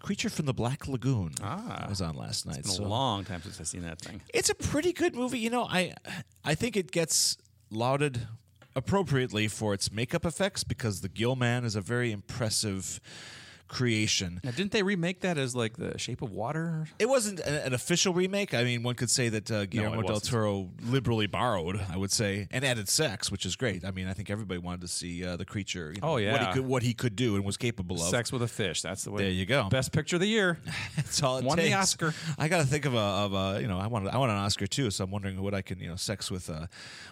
Creature 0.00 0.30
from 0.30 0.46
the 0.46 0.54
Black 0.54 0.86
Lagoon 0.88 1.32
Ah. 1.42 1.86
was 1.88 2.00
on 2.00 2.14
last 2.16 2.46
night. 2.46 2.58
It's 2.58 2.68
been 2.68 2.76
so- 2.76 2.84
a 2.84 2.88
long 2.88 3.24
time 3.24 3.42
since 3.42 3.60
I've 3.60 3.68
seen 3.68 3.82
that 3.82 4.00
thing. 4.00 4.20
it's 4.32 4.48
a 4.48 4.54
pretty 4.54 4.92
good 4.92 5.14
movie. 5.14 5.38
You 5.38 5.50
know, 5.50 5.64
I 5.64 5.94
I 6.44 6.54
think 6.54 6.76
it 6.76 6.90
gets 6.92 7.36
lauded 7.70 8.26
appropriately 8.76 9.48
for 9.48 9.74
its 9.74 9.90
makeup 9.90 10.24
effects 10.24 10.62
because 10.64 11.00
the 11.00 11.08
Gill 11.08 11.34
Man 11.36 11.64
is 11.64 11.74
a 11.74 11.80
very 11.80 12.12
impressive 12.12 13.00
creation. 13.68 14.40
Now, 14.42 14.50
didn't 14.50 14.72
they 14.72 14.82
remake 14.82 15.20
that 15.20 15.38
as 15.38 15.54
like 15.54 15.76
the 15.76 15.98
Shape 15.98 16.22
of 16.22 16.30
Water? 16.32 16.86
It 16.98 17.08
wasn't 17.08 17.40
a- 17.40 17.66
an 17.66 17.74
official 17.74 18.12
remake. 18.14 18.54
I 18.54 18.64
mean, 18.64 18.82
one 18.82 18.94
could 18.94 19.10
say 19.10 19.28
that 19.28 19.50
uh, 19.50 19.66
Guillermo 19.66 20.02
del. 20.02 20.20
Toro 20.20 20.70
liberally 20.82 21.26
borrowed, 21.26 21.80
I 21.90 21.96
would 21.96 22.10
say, 22.10 22.48
and 22.50 22.64
added 22.64 22.88
sex, 22.88 23.30
which 23.30 23.46
is 23.46 23.56
great. 23.56 23.84
I 23.84 23.90
mean, 23.90 24.08
I 24.08 24.12
think 24.14 24.30
everybody 24.30 24.58
wanted 24.58 24.80
to 24.82 24.88
see 24.88 25.24
uh, 25.24 25.36
the 25.36 25.44
creature. 25.44 25.92
You 25.94 26.00
know, 26.00 26.08
Oh, 26.08 26.12
what 26.14 26.22
yeah. 26.22 26.46
he 26.48 26.52
could 26.54 26.66
what 26.66 26.82
he 26.82 26.94
could 26.94 27.14
do 27.16 27.36
and 27.36 27.44
was 27.44 27.56
capable 27.56 27.96
of. 27.96 28.08
Sex 28.08 28.32
with 28.32 28.42
a 28.42 28.48
fish. 28.48 28.82
That's 28.82 29.04
the 29.04 29.10
way. 29.10 29.22
There 29.24 29.30
you 29.30 29.46
go. 29.46 29.68
Best 29.68 29.92
picture 29.92 30.16
of 30.16 30.20
the 30.20 30.28
year. 30.28 30.58
That's 30.96 31.22
all 31.22 31.38
it 31.38 31.44
Won 31.44 31.58
the. 31.58 31.72
Oscar. 31.74 32.14
I 32.38 32.48
got 32.48 32.58
to 32.58 32.66
think 32.66 32.84
of 32.86 32.94
a, 32.94 32.98
of 32.98 33.34
a, 33.34 33.60
you 33.60 33.68
know, 33.68 33.78
I 33.78 33.86
want, 33.86 34.08
I 34.08 34.16
want 34.16 34.32
an 34.32 34.38
Oscar 34.38 34.66
too. 34.66 34.90
So 34.90 35.04
I'm 35.04 35.10
wondering 35.10 35.40
what 35.42 35.54
I 35.54 35.62
can, 35.62 35.78
you 35.80 35.88
know, 35.88 35.96
sex 35.96 36.30
with 36.30 36.48
a, 36.48 36.68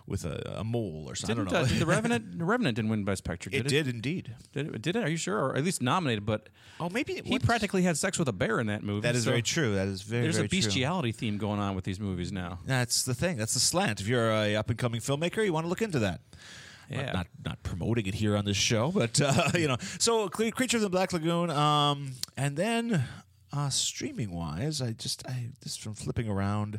with 0.07 0.25
a, 0.25 0.57
a 0.61 0.65
mole 0.65 1.05
or 1.07 1.15
something. 1.15 1.37
Didn't 1.45 1.53
I 1.55 1.59
uh, 1.59 1.61
don't 1.61 1.69
know. 1.69 1.79
did 1.79 1.81
the 1.83 1.87
Revenant? 1.95 2.39
The 2.39 2.45
Revenant 2.45 2.77
didn't 2.77 2.91
win 2.91 3.05
Best 3.05 3.25
Picture. 3.25 3.51
Did 3.51 3.67
it 3.67 3.73
it? 3.73 3.85
did 3.85 3.95
indeed. 3.95 4.35
Did 4.53 4.75
it? 4.75 4.83
Did 4.83 4.97
it? 4.97 5.05
Are 5.05 5.09
you 5.11 5.17
sure? 5.17 5.39
Or 5.39 5.57
at 5.57 5.65
least 5.65 5.83
nominated? 5.83 6.25
But 6.27 6.46
Oh, 6.79 6.89
maybe 6.91 7.21
he 7.25 7.39
practically 7.39 7.83
had 7.83 7.97
sex 7.97 8.19
with 8.19 8.29
a 8.29 8.33
bear 8.33 8.61
in 8.61 8.67
that 8.67 8.83
movie. 8.83 9.01
That 9.01 9.15
is 9.15 9.25
so 9.25 9.31
very 9.31 9.43
true. 9.43 9.75
That 9.75 9.89
is 9.89 10.03
very, 10.03 10.23
There's 10.23 10.37
very 10.37 10.47
a 10.47 10.49
true. 10.49 10.59
bestiality 10.59 11.13
theme 11.13 11.39
going 11.39 11.59
on 11.59 11.75
with 11.75 11.85
these 11.85 11.99
movies 11.99 12.33
now. 12.33 12.59
That's 12.67 13.05
the 13.05 13.15
thing. 13.15 13.37
That's 13.39 13.55
the 13.55 13.61
slant. 13.61 14.01
If 14.01 14.09
you're 14.09 14.31
a 14.31 14.57
up 14.57 14.69
and 14.69 14.79
coming 14.79 15.01
filmmaker, 15.01 15.45
you 15.45 15.53
want 15.53 15.65
to 15.65 15.69
look 15.69 15.83
into 15.83 16.01
that. 16.01 16.21
Yeah. 16.91 17.07
Not, 17.07 17.15
not 17.15 17.27
not 17.45 17.63
promoting 17.63 18.07
it 18.07 18.15
here 18.15 18.37
on 18.37 18.45
this 18.45 18.57
show, 18.57 18.91
but 18.93 19.21
uh, 19.21 19.51
you 19.55 19.67
know. 19.69 19.77
So, 19.99 20.29
Cre- 20.29 20.51
Creature 20.51 20.77
of 20.79 20.83
the 20.83 20.91
Black 20.91 21.13
Lagoon, 21.13 21.51
um, 21.51 22.13
and 22.37 22.57
then 22.57 23.03
uh, 23.53 23.71
streaming 23.71 24.31
wise, 24.33 24.81
I 24.81 24.93
just 24.93 25.27
I 25.27 25.49
just 25.63 25.81
from 25.81 25.95
flipping 25.95 26.29
around. 26.29 26.79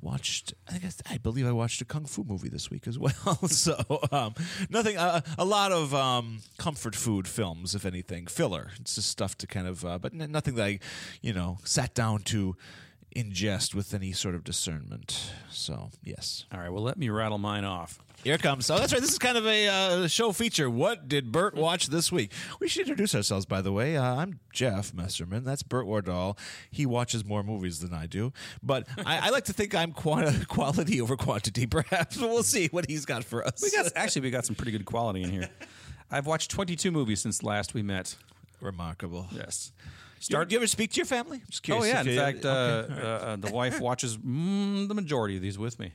Watched, 0.00 0.52
I 0.70 0.74
I, 0.76 1.14
I 1.14 1.18
believe 1.18 1.46
I 1.46 1.52
watched 1.52 1.80
a 1.80 1.84
kung 1.84 2.04
fu 2.04 2.24
movie 2.24 2.48
this 2.50 2.70
week 2.70 2.86
as 2.86 2.98
well. 3.04 3.38
so 3.48 3.76
um, 4.12 4.34
nothing, 4.68 4.96
uh, 4.98 5.20
a 5.38 5.44
lot 5.44 5.72
of 5.72 5.94
um, 5.94 6.40
comfort 6.58 6.94
food 6.94 7.26
films, 7.26 7.74
if 7.74 7.86
anything, 7.86 8.26
filler. 8.26 8.70
It's 8.80 8.96
just 8.96 9.08
stuff 9.08 9.36
to 9.38 9.46
kind 9.46 9.66
of, 9.66 9.84
uh, 9.84 9.98
but 9.98 10.12
n- 10.12 10.30
nothing 10.30 10.56
that 10.56 10.64
I, 10.64 10.78
you 11.22 11.32
know, 11.32 11.58
sat 11.64 11.94
down 11.94 12.20
to 12.24 12.56
ingest 13.14 13.74
with 13.74 13.94
any 13.94 14.12
sort 14.12 14.34
of 14.34 14.44
discernment. 14.44 15.30
So 15.50 15.90
yes, 16.02 16.44
All 16.52 16.60
right. 16.60 16.70
Well, 16.72 16.82
let 16.82 16.98
me 16.98 17.08
rattle 17.10 17.38
mine 17.38 17.64
off. 17.64 17.98
here 18.24 18.38
comes. 18.38 18.68
Oh, 18.70 18.76
that's 18.78 18.92
right. 18.92 19.00
This 19.00 19.12
is 19.12 19.18
kind 19.18 19.36
of 19.38 19.46
a 19.46 19.68
uh, 19.68 20.06
show 20.08 20.32
feature. 20.32 20.68
What 20.68 21.08
did 21.08 21.30
Bert 21.30 21.54
watch 21.54 21.88
this 21.88 22.10
week? 22.10 22.32
We 22.60 22.68
should 22.68 22.82
introduce 22.82 23.14
ourselves, 23.14 23.46
by 23.46 23.62
the 23.62 23.70
way. 23.72 23.96
Uh, 23.96 24.02
I'm 24.16 24.40
Jeff 24.52 24.92
Messerman. 24.92 25.44
That's 25.44 25.62
Bert 25.62 25.86
Wardall. 25.86 26.36
He 26.70 26.86
watches 26.86 27.24
more 27.24 27.42
movies 27.42 27.80
than 27.80 27.92
I 27.94 28.06
do, 28.06 28.32
but 28.62 28.86
I, 29.06 29.28
I 29.28 29.30
like 29.30 29.44
to 29.44 29.52
think 29.52 29.74
I'm 29.74 29.92
quanti- 29.92 30.44
quality 30.46 31.00
over 31.00 31.16
quantity, 31.16 31.66
perhaps. 31.68 32.16
But 32.16 32.28
we'll 32.30 32.42
see 32.42 32.68
what 32.72 32.88
he's 32.88 33.04
got 33.04 33.22
for 33.24 33.46
us. 33.46 33.62
We 33.62 33.70
got 33.70 33.92
actually 33.94 34.22
we 34.22 34.30
got 34.30 34.44
some 34.44 34.56
pretty 34.56 34.72
good 34.72 34.84
quality 34.86 35.22
in 35.22 35.30
here. 35.30 35.48
I've 36.10 36.26
watched 36.26 36.50
22 36.50 36.90
movies 36.90 37.20
since 37.20 37.42
last 37.42 37.74
we 37.74 37.82
met. 37.82 38.16
remarkable. 38.60 39.26
Yes. 39.32 39.72
Start. 40.24 40.48
Do 40.48 40.54
you 40.54 40.58
ever 40.58 40.66
speak 40.66 40.90
to 40.92 40.96
your 40.96 41.04
family? 41.06 41.38
I'm 41.42 41.50
just 41.50 41.62
Oh 41.70 41.80
curious 41.80 41.94
yeah. 41.94 42.00
In 42.00 42.06
you- 42.06 42.16
fact, 42.16 42.44
uh, 42.46 42.48
okay. 42.48 43.02
uh, 43.02 43.06
uh, 43.06 43.36
the 43.36 43.52
wife 43.52 43.78
watches 43.78 44.16
mm, 44.16 44.88
the 44.88 44.94
majority 44.94 45.36
of 45.36 45.42
these 45.42 45.58
with 45.58 45.78
me. 45.78 45.92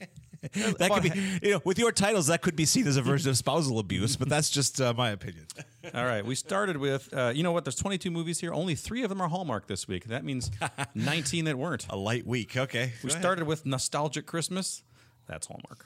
that 0.54 0.90
could 0.90 1.02
be, 1.02 1.38
you 1.46 1.52
know, 1.52 1.60
with 1.66 1.78
your 1.78 1.92
titles, 1.92 2.28
that 2.28 2.40
could 2.40 2.56
be 2.56 2.64
seen 2.64 2.86
as 2.86 2.96
a 2.96 3.02
version 3.02 3.28
of 3.28 3.36
spousal 3.36 3.78
abuse, 3.78 4.16
but 4.16 4.30
that's 4.30 4.48
just 4.48 4.80
uh, 4.80 4.94
my 4.96 5.10
opinion. 5.10 5.46
All 5.94 6.06
right, 6.06 6.24
we 6.24 6.34
started 6.34 6.78
with 6.78 7.12
uh, 7.12 7.30
you 7.34 7.42
know 7.42 7.52
what? 7.52 7.66
There's 7.66 7.76
22 7.76 8.10
movies 8.10 8.40
here. 8.40 8.54
Only 8.54 8.74
three 8.74 9.02
of 9.02 9.10
them 9.10 9.20
are 9.20 9.28
Hallmark 9.28 9.66
this 9.66 9.86
week. 9.86 10.04
That 10.06 10.24
means 10.24 10.50
19 10.94 11.44
that 11.44 11.58
weren't. 11.58 11.86
A 11.90 11.96
light 11.96 12.26
week. 12.26 12.56
Okay. 12.56 12.94
We 13.02 13.08
Go 13.08 13.12
ahead. 13.12 13.20
started 13.20 13.46
with 13.46 13.66
Nostalgic 13.66 14.24
Christmas. 14.24 14.82
That's 15.26 15.46
Hallmark. 15.46 15.84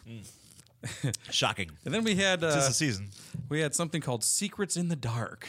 Shocking. 1.31 1.71
And 1.85 1.93
then 1.93 2.05
we 2.05 2.15
had 2.15 2.45
uh, 2.45 2.55
the 2.55 2.61
season. 2.71 3.11
we 3.49 3.59
had 3.59 3.75
something 3.75 4.01
called 4.01 4.23
Secrets 4.23 4.77
in 4.77 4.89
the 4.89 4.97
Dark. 4.97 5.49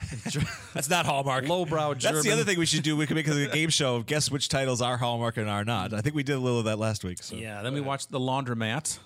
That's 0.74 0.88
not 0.88 1.06
Hallmark. 1.06 1.48
Lowbrow 1.48 1.94
That's 1.94 2.22
the 2.22 2.32
other 2.32 2.44
thing 2.44 2.58
we 2.58 2.66
should 2.66 2.82
do. 2.82 2.96
We 2.96 3.06
could 3.06 3.16
make 3.16 3.28
a 3.28 3.46
game 3.48 3.70
show 3.70 3.96
of 3.96 4.06
guess 4.06 4.30
which 4.30 4.48
titles 4.48 4.80
are 4.80 4.96
Hallmark 4.96 5.36
and 5.36 5.48
are 5.48 5.64
not. 5.64 5.92
I 5.92 6.00
think 6.00 6.14
we 6.14 6.22
did 6.22 6.36
a 6.36 6.38
little 6.38 6.58
of 6.60 6.64
that 6.64 6.78
last 6.78 7.04
week. 7.04 7.22
So. 7.22 7.36
Yeah. 7.36 7.62
Then 7.62 7.74
we 7.74 7.80
watched 7.80 8.10
The 8.10 8.20
Laundromat. 8.20 8.98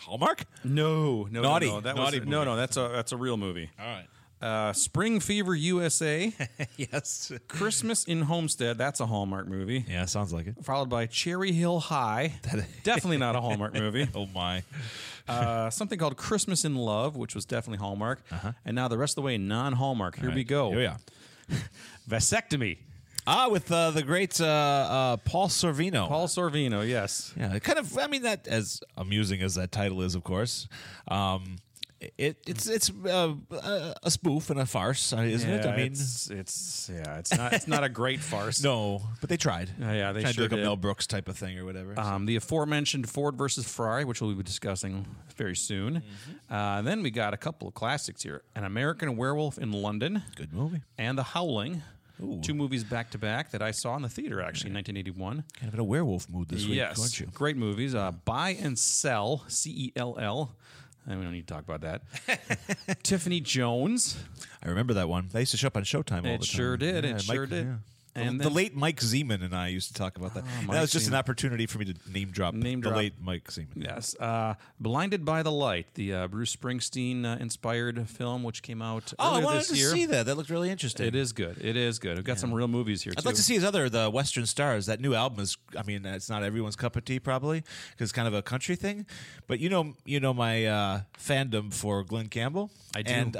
Hallmark? 0.00 0.44
No, 0.62 1.26
no, 1.30 1.42
Naughty. 1.42 1.66
no, 1.66 1.74
no. 1.74 1.80
That 1.80 1.96
Naughty 1.96 2.20
was 2.20 2.28
no, 2.28 2.44
no. 2.44 2.54
That's 2.54 2.76
a 2.76 2.88
that's 2.92 3.10
a 3.10 3.16
real 3.16 3.36
movie. 3.36 3.70
All 3.78 3.86
right. 3.86 4.06
Uh, 4.46 4.72
Spring 4.72 5.18
Fever 5.18 5.56
USA, 5.56 6.32
yes. 6.76 7.32
Christmas 7.48 8.04
in 8.04 8.22
Homestead. 8.22 8.78
That's 8.78 9.00
a 9.00 9.06
Hallmark 9.06 9.48
movie. 9.48 9.84
Yeah, 9.88 10.04
sounds 10.04 10.32
like 10.32 10.46
it. 10.46 10.64
Followed 10.64 10.88
by 10.88 11.06
Cherry 11.06 11.50
Hill 11.50 11.80
High. 11.80 12.34
definitely 12.84 13.16
not 13.18 13.34
a 13.34 13.40
Hallmark 13.40 13.74
movie. 13.74 14.08
Oh 14.14 14.26
my. 14.26 14.62
Uh, 15.28 15.68
something 15.68 15.98
called 15.98 16.16
Christmas 16.16 16.64
in 16.64 16.76
Love, 16.76 17.16
which 17.16 17.34
was 17.34 17.44
definitely 17.44 17.78
Hallmark. 17.78 18.24
And 18.64 18.76
now 18.76 18.86
the 18.88 18.96
rest 18.96 19.12
of 19.12 19.16
the 19.16 19.22
way, 19.22 19.36
non 19.36 19.72
Hallmark. 19.72 20.16
Here 20.16 20.30
we 20.32 20.44
go. 20.44 20.70
Here 20.70 20.78
we 20.78 20.86
are. 20.86 20.98
Vasectomy. 22.08 22.78
Ah, 23.26 23.48
with 23.48 23.70
uh, 23.72 23.90
the 23.90 24.04
great 24.04 24.40
uh, 24.40 24.44
uh, 24.46 25.16
Paul 25.18 25.48
Sorvino. 25.48 26.06
Paul 26.06 26.28
Sorvino, 26.28 26.88
yes. 26.88 27.34
Yeah, 27.36 27.58
kind 27.58 27.78
of. 27.78 27.98
I 27.98 28.06
mean, 28.06 28.22
that 28.22 28.46
as 28.46 28.80
amusing 28.96 29.42
as 29.42 29.56
that 29.56 29.72
title 29.72 30.02
is, 30.02 30.14
of 30.14 30.22
course. 30.22 30.68
Um, 31.08 31.56
it 32.18 32.36
it's 32.46 32.66
it's 32.68 32.90
uh, 32.90 33.34
a 33.50 33.94
a 34.02 34.10
spoof 34.10 34.50
and 34.50 34.60
a 34.60 34.66
farce, 34.66 35.12
uh, 35.12 35.18
isn't 35.20 35.48
it? 35.50 35.64
I 35.64 35.76
mean, 35.76 35.92
it's, 35.92 36.30
it's 36.30 36.90
yeah, 36.92 37.18
it's 37.18 37.36
not 37.36 37.52
it's 37.52 37.66
not 37.66 37.84
a 37.84 37.88
great 37.88 38.20
farce. 38.32 38.62
no, 38.62 39.02
but 39.20 39.30
they 39.30 39.36
tried. 39.36 39.70
Yeah, 39.80 39.92
yeah, 39.92 40.12
they 40.12 40.22
tried 40.22 40.34
sure 40.34 40.48
to 40.48 40.54
like 40.54 40.58
did. 40.58 40.60
a 40.60 40.64
Mel 40.64 40.76
Brooks 40.76 41.06
type 41.06 41.28
of 41.28 41.36
thing 41.36 41.58
or 41.58 41.64
whatever. 41.64 41.98
Um, 41.98 42.26
the 42.26 42.36
aforementioned 42.36 43.08
Ford 43.08 43.36
versus 43.36 43.66
Ferrari, 43.66 44.04
which 44.04 44.20
we'll 44.20 44.34
be 44.34 44.42
discussing 44.42 45.06
very 45.36 45.56
soon. 45.56 45.96
Mm-hmm. 45.96 46.54
Uh, 46.54 46.82
then 46.82 47.02
we 47.02 47.10
got 47.10 47.32
a 47.34 47.38
couple 47.38 47.66
of 47.68 47.74
classics 47.74 48.22
here: 48.22 48.42
An 48.54 48.64
American 48.64 49.16
Werewolf 49.16 49.58
in 49.58 49.72
London, 49.72 50.22
Good 50.36 50.52
movie. 50.52 50.82
and 50.98 51.16
The 51.16 51.22
Howling. 51.24 51.82
Two 52.40 52.54
movies 52.54 52.82
back 52.82 53.10
to 53.10 53.18
back 53.18 53.50
that 53.50 53.60
I 53.60 53.72
saw 53.72 53.94
in 53.94 54.00
the 54.00 54.08
theater 54.08 54.40
actually 54.40 54.70
in 54.70 54.74
1981. 54.76 55.44
Kind 55.52 55.68
of 55.68 55.74
in 55.74 55.80
a 55.80 55.84
werewolf 55.84 56.30
mood 56.30 56.48
this 56.48 56.64
week, 56.64 56.76
yes, 56.76 56.98
aren't 56.98 57.20
you? 57.20 57.26
great 57.26 57.58
movies. 57.58 57.94
Uh, 57.94 58.10
Buy 58.24 58.56
and 58.58 58.78
Cell, 58.78 59.44
C 59.48 59.70
E 59.70 59.92
L 59.96 60.16
L. 60.18 60.56
And 61.08 61.18
we 61.18 61.24
don't 61.24 61.32
need 61.32 61.46
to 61.46 61.54
talk 61.54 61.62
about 61.68 61.82
that. 61.82 63.02
Tiffany 63.04 63.40
Jones. 63.40 64.16
I 64.62 64.68
remember 64.68 64.94
that 64.94 65.08
one. 65.08 65.28
They 65.32 65.40
used 65.40 65.52
to 65.52 65.56
show 65.56 65.68
up 65.68 65.76
on 65.76 65.84
Showtime 65.84 66.16
all 66.16 66.22
the 66.22 66.28
time. 66.28 66.34
It 66.40 66.44
sure 66.44 66.76
did. 66.76 67.04
Yeah, 67.04 67.10
it 67.10 67.14
Mike- 67.28 67.36
sure 67.36 67.46
did. 67.46 67.66
yeah. 67.66 67.74
And 68.16 68.40
the 68.40 68.44
then- 68.44 68.52
late 68.54 68.74
Mike 68.76 69.00
Zeman 69.00 69.42
and 69.42 69.54
I 69.54 69.68
used 69.68 69.88
to 69.88 69.94
talk 69.94 70.16
about 70.16 70.34
that. 70.34 70.44
Oh, 70.68 70.72
that 70.72 70.80
was 70.80 70.90
just 70.92 71.08
an 71.08 71.14
opportunity 71.14 71.66
for 71.66 71.78
me 71.78 71.84
to 71.86 71.94
name 72.10 72.30
drop 72.30 72.54
Name 72.54 72.80
the 72.80 72.88
drop. 72.88 72.96
late 72.98 73.14
Mike 73.20 73.44
Zeman. 73.50 73.66
Yes. 73.76 74.16
Uh, 74.18 74.54
Blinded 74.80 75.24
by 75.24 75.42
the 75.42 75.52
Light, 75.52 75.86
the 75.94 76.12
uh, 76.14 76.28
Bruce 76.28 76.54
Springsteen 76.54 77.24
uh, 77.24 77.36
inspired 77.40 78.08
film, 78.08 78.42
which 78.42 78.62
came 78.62 78.80
out 78.82 79.12
Oh, 79.18 79.34
I 79.34 79.44
wanted 79.44 79.64
to 79.64 79.76
year. 79.76 79.90
see 79.90 80.06
that. 80.06 80.26
That 80.26 80.36
looked 80.36 80.50
really 80.50 80.70
interesting. 80.70 81.06
It 81.06 81.14
is 81.14 81.32
good. 81.32 81.58
It 81.60 81.76
is 81.76 81.98
good. 81.98 82.16
We've 82.16 82.24
got 82.24 82.38
some 82.38 82.52
real 82.52 82.68
movies 82.68 83.02
here, 83.02 83.12
I'd 83.16 83.22
too. 83.22 83.28
like 83.28 83.36
to 83.36 83.42
see 83.42 83.54
his 83.54 83.64
other, 83.64 83.88
the 83.88 84.08
Western 84.10 84.46
Stars. 84.46 84.86
That 84.86 85.00
new 85.00 85.14
album 85.14 85.40
is, 85.40 85.56
I 85.78 85.82
mean, 85.82 86.04
it's 86.06 86.28
not 86.30 86.42
everyone's 86.42 86.76
cup 86.76 86.96
of 86.96 87.04
tea 87.04 87.20
probably 87.20 87.60
because 87.90 88.06
it's 88.06 88.12
kind 88.12 88.28
of 88.28 88.34
a 88.34 88.42
country 88.42 88.76
thing. 88.76 89.06
But 89.46 89.60
you 89.60 89.68
know, 89.68 89.94
you 90.04 90.20
know 90.20 90.32
my 90.34 90.64
uh, 90.66 91.00
fandom 91.18 91.72
for 91.72 92.02
Glen 92.04 92.28
Campbell. 92.28 92.70
I 92.94 93.02
do. 93.02 93.12
And 93.12 93.36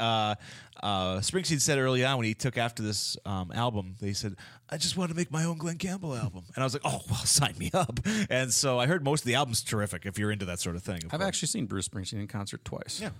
uh, 0.82 1.18
Springsteen 1.20 1.60
said 1.60 1.78
early 1.78 2.04
on 2.04 2.16
when 2.18 2.26
he 2.26 2.34
took 2.34 2.56
after 2.58 2.82
this 2.82 3.16
um, 3.24 3.50
album, 3.52 3.96
they 4.00 4.12
said, 4.12 4.36
"I 4.70 4.76
just 4.76 4.96
want 4.96 5.10
to 5.10 5.16
make 5.16 5.30
my 5.30 5.44
own 5.44 5.58
Glen 5.58 5.78
Campbell 5.78 6.14
album." 6.14 6.44
And 6.54 6.62
I 6.62 6.64
was 6.66 6.72
like, 6.74 6.82
"Oh, 6.84 7.00
well, 7.10 7.18
sign 7.24 7.54
me 7.58 7.70
up." 7.74 8.00
And 8.30 8.52
so 8.52 8.78
I 8.78 8.86
heard 8.86 9.04
most 9.04 9.20
of 9.22 9.26
the 9.26 9.34
album's 9.34 9.62
terrific 9.62 10.06
if 10.06 10.18
you're 10.18 10.30
into 10.30 10.44
that 10.46 10.60
sort 10.60 10.76
of 10.76 10.82
thing. 10.82 10.98
of 10.98 11.04
I've 11.06 11.20
course. 11.20 11.28
actually 11.28 11.48
seen 11.48 11.66
Bruce 11.66 11.88
Springsteen 11.88 12.20
in 12.20 12.26
concert 12.28 12.64
twice. 12.64 13.00
yeah. 13.00 13.10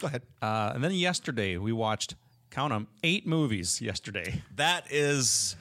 Go 0.00 0.08
ahead. 0.08 0.22
Uh, 0.40 0.72
and 0.74 0.82
then 0.82 0.90
yesterday, 0.92 1.56
we 1.58 1.72
watched, 1.72 2.16
count 2.50 2.72
them, 2.72 2.88
eight 3.04 3.24
movies 3.26 3.80
yesterday. 3.80 4.42
That 4.56 4.90
is 4.90 5.54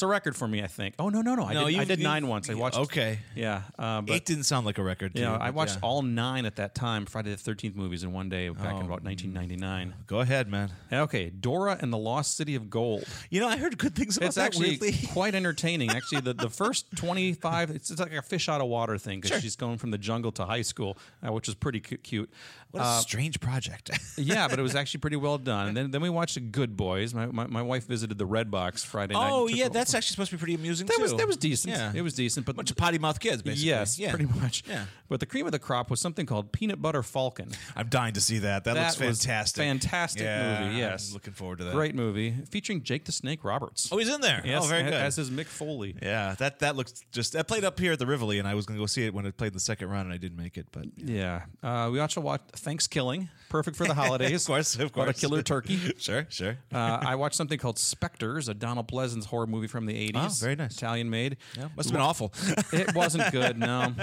It's 0.00 0.02
a 0.02 0.06
record 0.06 0.34
for 0.34 0.48
me, 0.48 0.62
I 0.62 0.66
think. 0.66 0.94
Oh, 0.98 1.10
no, 1.10 1.20
no, 1.20 1.34
no. 1.34 1.44
I 1.44 1.52
No, 1.52 1.60
did, 1.60 1.66
I 1.66 1.68
you've- 1.80 1.84
did 1.84 1.98
you've- 1.98 2.02
nine 2.04 2.26
once. 2.26 2.48
I 2.48 2.54
watched. 2.54 2.78
okay. 2.78 3.18
Yeah. 3.36 3.64
Uh, 3.78 4.00
but 4.00 4.14
eight. 4.16 4.24
Didn't 4.24 4.44
sound 4.44 4.64
like 4.64 4.78
a 4.78 4.82
record. 4.82 5.12
to 5.14 5.20
You 5.20 5.26
know, 5.26 5.34
I 5.34 5.50
watched 5.50 5.74
yeah. 5.74 5.80
all 5.82 6.00
nine 6.00 6.46
at 6.46 6.56
that 6.56 6.74
time, 6.74 7.04
Friday 7.04 7.32
the 7.32 7.36
Thirteenth 7.36 7.76
movies 7.76 8.02
in 8.02 8.10
one 8.14 8.30
day 8.30 8.48
back 8.48 8.76
in 8.76 8.86
about 8.86 9.04
1999. 9.04 9.92
Go 10.06 10.20
ahead, 10.20 10.48
man. 10.48 10.70
Okay, 10.90 11.28
Dora 11.28 11.76
and 11.82 11.92
the 11.92 11.98
Lost 11.98 12.34
City 12.38 12.54
of 12.54 12.70
Gold. 12.70 13.04
You 13.28 13.40
know, 13.40 13.48
I 13.48 13.58
heard 13.58 13.76
good 13.76 13.94
things 13.94 14.16
about 14.16 14.28
It's 14.28 14.36
that. 14.36 14.46
actually 14.46 14.78
weirdly. 14.80 14.92
quite 15.12 15.34
entertaining. 15.34 15.90
Actually, 15.90 16.22
the, 16.22 16.32
the 16.32 16.48
first 16.48 16.86
25, 16.96 17.68
it's, 17.70 17.90
it's 17.90 18.00
like 18.00 18.14
a 18.14 18.22
fish 18.22 18.48
out 18.48 18.62
of 18.62 18.68
water 18.68 18.96
thing 18.96 19.20
because 19.20 19.42
she's 19.42 19.56
going 19.56 19.76
from 19.76 19.90
the 19.90 19.98
jungle 19.98 20.32
to 20.32 20.46
high 20.46 20.62
school, 20.62 20.96
uh, 21.26 21.30
which 21.30 21.46
is 21.46 21.54
pretty 21.54 21.80
cu- 21.80 21.98
cute. 21.98 22.30
What 22.72 22.82
a 22.84 23.00
strange 23.00 23.40
project. 23.40 23.90
Yeah, 24.16 24.48
but 24.48 24.58
it 24.58 24.62
was 24.62 24.74
actually 24.74 25.00
pretty 25.00 25.16
well 25.16 25.38
done. 25.38 25.68
And 25.68 25.76
then, 25.76 25.90
then 25.92 26.02
we 26.02 26.10
watched 26.10 26.34
The 26.34 26.40
Good 26.40 26.76
Boys. 26.76 27.14
My, 27.14 27.24
my, 27.26 27.46
my 27.46 27.62
wife 27.62 27.86
visited 27.86 28.18
the 28.18 28.26
Red 28.26 28.50
Box 28.50 28.84
Friday 28.84 29.14
night. 29.14 29.30
oh 29.32 29.46
yeah, 29.48 29.68
that's 29.68 29.94
actually 29.94 30.12
supposed 30.12 30.30
to 30.30 30.36
be 30.36 30.40
pretty 30.40 30.54
amusing 30.54 30.86
that 30.88 30.96
too. 30.96 31.02
was 31.02 31.14
that 31.14 31.26
was 31.26 31.36
decent. 31.38 31.74
Yeah. 31.74 31.92
It 31.94 32.02
was 32.02 32.12
decent, 32.14 32.44
but 32.44 32.52
a 32.52 32.54
bunch 32.56 32.70
of 32.70 32.76
potty 32.76 32.98
mouth 32.98 33.18
kids, 33.18 33.40
basically. 33.42 33.68
Yes, 33.70 33.98
yeah. 33.98 34.10
pretty 34.10 34.26
much. 34.26 34.62
Yeah. 34.68 34.84
But 35.08 35.20
the 35.20 35.26
cream 35.26 35.46
of 35.46 35.52
the 35.52 35.58
crop 35.58 35.90
was 35.90 36.00
something 36.00 36.26
called 36.26 36.52
Peanut 36.52 36.80
Butter 36.82 37.02
Falcon. 37.02 37.50
I'm 37.74 37.88
dying 37.88 38.12
to 38.14 38.20
see 38.20 38.38
that. 38.40 38.64
That, 38.64 38.76
looks 38.76 38.96
That 38.96 39.08
was 39.08 39.24
fantastic. 39.24 39.64
fantastic 39.64 40.22
Yeah, 40.22 40.64
movie. 40.66 40.76
Yes, 40.78 41.12
looking 41.14 41.32
forward 41.32 41.58
to 41.58 41.64
that. 41.64 41.74
Great 41.74 41.94
movie 41.94 42.34
featuring 42.50 42.82
Jake 42.82 43.04
the 43.06 43.12
Snake 43.12 43.42
Roberts. 43.42 43.88
Oh, 43.90 43.96
he's 43.98 44.08
in 44.12 44.20
there. 44.20 44.42
yes, 44.44 44.64
oh, 44.64 44.68
very 44.68 44.82
good. 44.84 44.92
as 44.92 45.18
is 45.18 45.30
Mick 45.30 45.46
Foley. 45.46 45.96
yeah, 46.02 46.34
that 46.38 46.58
that 46.60 46.76
looks 46.76 47.02
just 47.10 47.34
I 47.34 47.42
played 47.42 47.64
up 47.64 47.78
here 47.80 47.92
at 47.92 47.98
the 47.98 48.06
Rivoli, 48.06 48.38
and 48.38 48.46
I 48.46 48.54
was 48.54 48.66
going 48.66 48.76
to 48.78 48.82
go 48.82 48.86
see 48.86 49.06
it 49.06 49.14
when 49.14 49.24
it 49.26 49.36
played 49.36 49.54
the 49.54 49.60
second 49.60 49.88
round, 49.88 50.04
and 50.06 50.12
I 50.12 50.18
didn't 50.18 50.36
make 50.38 50.58
it. 50.58 50.66
But 50.72 50.86
Yeah. 50.96 51.44
Uh, 51.62 51.88
we 51.90 51.98
also 52.00 52.20
watched 52.20 52.56
ThanksKilling, 52.60 53.28
perfect 53.48 53.76
for 53.76 53.86
the 53.86 53.94
holidays. 53.94 54.42
of 54.46 54.46
course, 54.46 54.74
of 54.74 54.90
About 54.92 55.08
a 55.08 55.12
killer 55.12 55.42
turkey. 55.42 55.78
sure, 55.98 56.26
sure. 56.28 56.56
Uh, 56.72 56.98
I 57.02 57.14
watched 57.16 57.36
something 57.36 57.58
called 57.58 57.78
Spectres, 57.78 58.48
a 58.48 58.54
Donald 58.54 58.88
Pleasence 58.88 59.24
horror 59.26 59.46
movie 59.46 59.66
from 59.66 59.86
the 59.86 60.10
80s. 60.12 60.12
Oh, 60.14 60.28
very 60.40 60.56
nice. 60.56 60.76
Italian 60.76 61.10
made. 61.10 61.36
yeah, 61.56 61.68
must 61.76 61.88
have 61.88 61.92
been 61.92 62.02
awful. 62.02 62.32
It 62.72 62.94
wasn't 62.94 63.30
good, 63.32 63.58
no. 63.58 63.94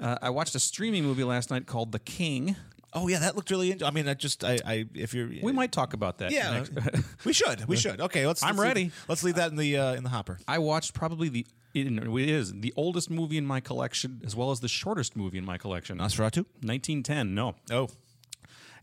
uh, 0.00 0.18
I 0.22 0.30
watched 0.30 0.54
a 0.54 0.60
streaming 0.60 1.04
movie 1.04 1.24
last 1.24 1.50
night 1.50 1.66
called 1.66 1.92
The 1.92 1.98
King. 1.98 2.56
Oh 2.94 3.08
yeah, 3.08 3.18
that 3.20 3.36
looked 3.36 3.50
really. 3.50 3.70
Int- 3.72 3.82
I 3.82 3.90
mean, 3.90 4.08
I 4.08 4.14
just 4.14 4.44
I, 4.44 4.58
I 4.64 4.86
if 4.94 5.14
you're 5.14 5.28
We 5.42 5.52
might 5.52 5.72
talk 5.72 5.92
about 5.94 6.18
that. 6.18 6.32
yeah, 6.32 6.64
we 7.24 7.32
should 7.32 7.66
we 7.66 7.76
should 7.76 8.00
okay. 8.00 8.26
Let's. 8.26 8.42
I'm 8.42 8.50
let's 8.50 8.58
leave- 8.58 8.68
ready. 8.68 8.90
let's 9.08 9.22
leave 9.22 9.34
that 9.36 9.50
in 9.50 9.56
the 9.56 9.76
uh, 9.76 9.94
in 9.94 10.02
the 10.04 10.10
hopper. 10.10 10.38
I 10.48 10.58
watched 10.58 10.94
probably 10.94 11.28
the 11.28 11.46
it 11.74 11.86
it 11.86 12.28
is 12.28 12.52
the 12.52 12.72
oldest 12.76 13.10
movie 13.10 13.36
in 13.36 13.46
my 13.46 13.60
collection 13.60 14.20
as 14.24 14.36
well 14.36 14.50
as 14.50 14.60
the 14.60 14.68
shortest 14.68 15.16
movie 15.16 15.38
in 15.38 15.44
my 15.44 15.58
collection. 15.58 15.98
Nosferatu. 15.98 16.44
1910. 16.62 17.34
No. 17.34 17.54
Oh, 17.70 17.88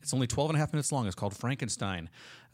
It's 0.01 0.13
only 0.13 0.27
12 0.27 0.49
and 0.51 0.57
a 0.57 0.59
half 0.59 0.73
minutes 0.73 0.91
long. 0.91 1.05
It's 1.07 1.15
called 1.15 1.35
Frankenstein. 1.35 2.09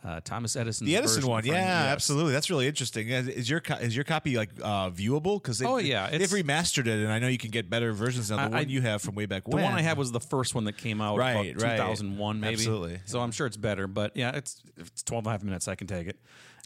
Uh, 0.05 0.21
Thomas 0.23 0.55
Edison. 0.55 0.85
The 0.85 0.95
Edison 0.95 1.25
one, 1.25 1.43
yeah, 1.43 1.87
absolutely. 1.91 2.31
That's 2.31 2.51
really 2.51 2.67
interesting. 2.67 3.09
Is 3.09 3.49
your 3.49 3.59
co- 3.59 3.75
is 3.77 3.95
your 3.95 4.05
copy 4.05 4.37
like 4.37 4.51
uh, 4.61 4.91
viewable? 4.91 5.41
Because 5.41 5.59
Oh, 5.63 5.77
yeah, 5.77 6.09
they've 6.11 6.29
remastered 6.29 6.85
it, 6.85 6.99
and 7.03 7.11
I 7.11 7.17
know 7.17 7.27
you 7.27 7.39
can 7.39 7.49
get 7.49 7.67
better 7.67 7.91
versions 7.93 8.29
now. 8.29 8.35
The 8.37 8.41
I- 8.43 8.47
one 8.49 8.57
I- 8.59 8.61
you 8.61 8.81
have 8.81 9.01
from 9.01 9.15
way 9.15 9.25
back 9.25 9.45
The 9.45 9.55
when, 9.55 9.63
one 9.63 9.73
I 9.73 9.81
had 9.81 9.97
was 9.97 10.11
the 10.11 10.19
first 10.19 10.53
one 10.53 10.65
that 10.65 10.77
came 10.77 11.01
out 11.01 11.17
Right, 11.17 11.59
right. 11.59 11.77
2001 11.77 12.39
maybe. 12.39 12.53
Absolutely. 12.53 12.99
So 13.05 13.19
I'm 13.21 13.31
sure 13.31 13.47
it's 13.47 13.57
better, 13.57 13.87
but 13.87 14.15
yeah, 14.15 14.35
it's 14.35 14.61
it's 14.77 15.01
12 15.01 15.23
and 15.25 15.27
a 15.27 15.31
half 15.31 15.43
minutes. 15.43 15.67
I 15.67 15.73
can 15.73 15.87
take 15.87 16.07
it. 16.07 16.19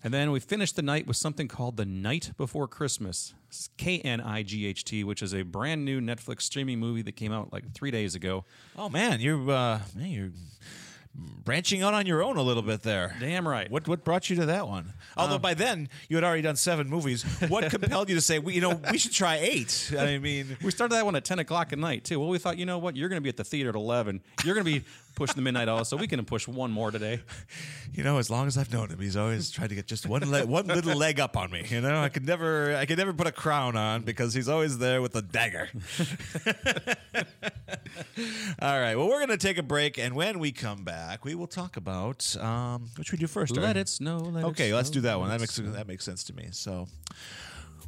And 0.03 0.13
then 0.13 0.31
we 0.31 0.39
finished 0.39 0.75
the 0.75 0.81
night 0.81 1.05
with 1.05 1.17
something 1.17 1.47
called 1.47 1.77
The 1.77 1.85
Night 1.85 2.31
Before 2.37 2.67
Christmas. 2.67 3.33
K 3.77 3.99
N 3.99 4.21
I 4.21 4.43
G 4.43 4.65
H 4.65 4.83
T, 4.83 5.03
which 5.03 5.21
is 5.21 5.33
a 5.33 5.43
brand 5.43 5.85
new 5.85 5.99
Netflix 5.99 6.41
streaming 6.43 6.79
movie 6.79 7.01
that 7.03 7.13
came 7.17 7.31
out 7.31 7.51
like 7.51 7.73
three 7.73 7.91
days 7.91 8.15
ago. 8.15 8.45
Oh 8.77 8.89
man, 8.89 9.19
you're 9.19 9.51
uh, 9.51 9.79
man, 9.95 10.09
you're 10.09 10.31
branching 11.13 11.81
out 11.83 11.93
on 11.93 12.05
your 12.05 12.23
own 12.23 12.37
a 12.37 12.41
little 12.41 12.63
bit 12.63 12.83
there. 12.83 13.15
Damn 13.19 13.47
right. 13.47 13.69
What 13.69 13.87
what 13.87 14.03
brought 14.03 14.29
you 14.29 14.35
to 14.37 14.45
that 14.47 14.67
one? 14.67 14.93
Although 15.17 15.37
by 15.39 15.53
then 15.53 15.89
you 16.07 16.15
had 16.15 16.23
already 16.23 16.41
done 16.41 16.55
seven 16.55 16.89
movies. 16.89 17.23
What 17.49 17.69
compelled 17.69 18.09
you 18.09 18.15
to 18.15 18.21
say, 18.21 18.39
we, 18.39 18.53
you 18.53 18.61
know, 18.61 18.79
we 18.89 18.97
should 18.97 19.11
try 19.11 19.35
eight? 19.37 19.91
I 19.97 20.17
mean, 20.17 20.57
We 20.63 20.71
started 20.71 20.95
that 20.95 21.05
one 21.05 21.15
at 21.15 21.25
10 21.25 21.39
o'clock 21.39 21.73
at 21.73 21.79
night, 21.79 22.05
too. 22.05 22.19
Well, 22.19 22.29
we 22.29 22.37
thought, 22.37 22.57
you 22.57 22.65
know 22.65 22.77
what? 22.77 22.95
You're 22.95 23.09
going 23.09 23.17
to 23.17 23.23
be 23.23 23.29
at 23.29 23.37
the 23.37 23.43
theater 23.43 23.69
at 23.69 23.75
11. 23.75 24.21
You're 24.45 24.55
going 24.55 24.65
to 24.65 24.79
be 24.79 24.85
pushing 25.15 25.35
the 25.35 25.41
midnight 25.41 25.67
hour, 25.69 25.83
so 25.85 25.97
we 25.97 26.07
can 26.07 26.23
push 26.25 26.47
one 26.47 26.71
more 26.71 26.91
today. 26.91 27.21
you 27.93 28.03
know, 28.03 28.17
as 28.17 28.29
long 28.29 28.47
as 28.47 28.57
I've 28.57 28.71
known 28.71 28.89
him, 28.89 28.99
he's 28.99 29.17
always 29.17 29.51
tried 29.51 29.69
to 29.69 29.75
get 29.75 29.87
just 29.87 30.05
one 30.07 30.29
le- 30.29 30.45
one 30.45 30.67
little 30.67 30.95
leg 30.95 31.19
up 31.19 31.35
on 31.37 31.51
me. 31.51 31.65
You 31.67 31.81
know, 31.81 32.01
I 32.01 32.09
could 32.09 32.25
never 32.25 32.75
I 32.75 32.85
could 32.85 32.97
never 32.97 33.13
put 33.13 33.27
a 33.27 33.31
crown 33.31 33.75
on 33.75 34.01
because 34.03 34.33
he's 34.33 34.47
always 34.49 34.77
there 34.77 35.01
with 35.01 35.15
a 35.15 35.21
dagger. 35.21 35.69
All 38.61 38.79
right. 38.79 38.95
Well, 38.95 39.07
we're 39.07 39.17
going 39.25 39.29
to 39.29 39.37
take 39.37 39.57
a 39.57 39.63
break, 39.63 39.97
and 39.97 40.15
when 40.15 40.39
we 40.39 40.51
come 40.51 40.83
back, 40.83 41.25
we 41.25 41.35
will 41.35 41.47
talk 41.47 41.77
about 41.77 42.35
um, 42.37 42.89
what 42.95 43.07
should 43.07 43.13
we 43.13 43.19
do 43.19 43.27
first? 43.27 43.55
Let 43.55 43.77
it 43.77 43.89
snow. 43.89 44.17
Let 44.17 44.43
Okay, 44.45 44.69
it 44.69 44.75
let's 44.75 44.89
snow, 44.89 44.93
do 44.95 45.01
that 45.01 45.19
one. 45.19 45.29
That 45.29 45.39
makes 45.39 45.53
snow. 45.55 45.71
that 45.71 45.87
makes 45.87 46.03
sense 46.05 46.23
to 46.25 46.33
me. 46.35 46.49
So 46.51 46.87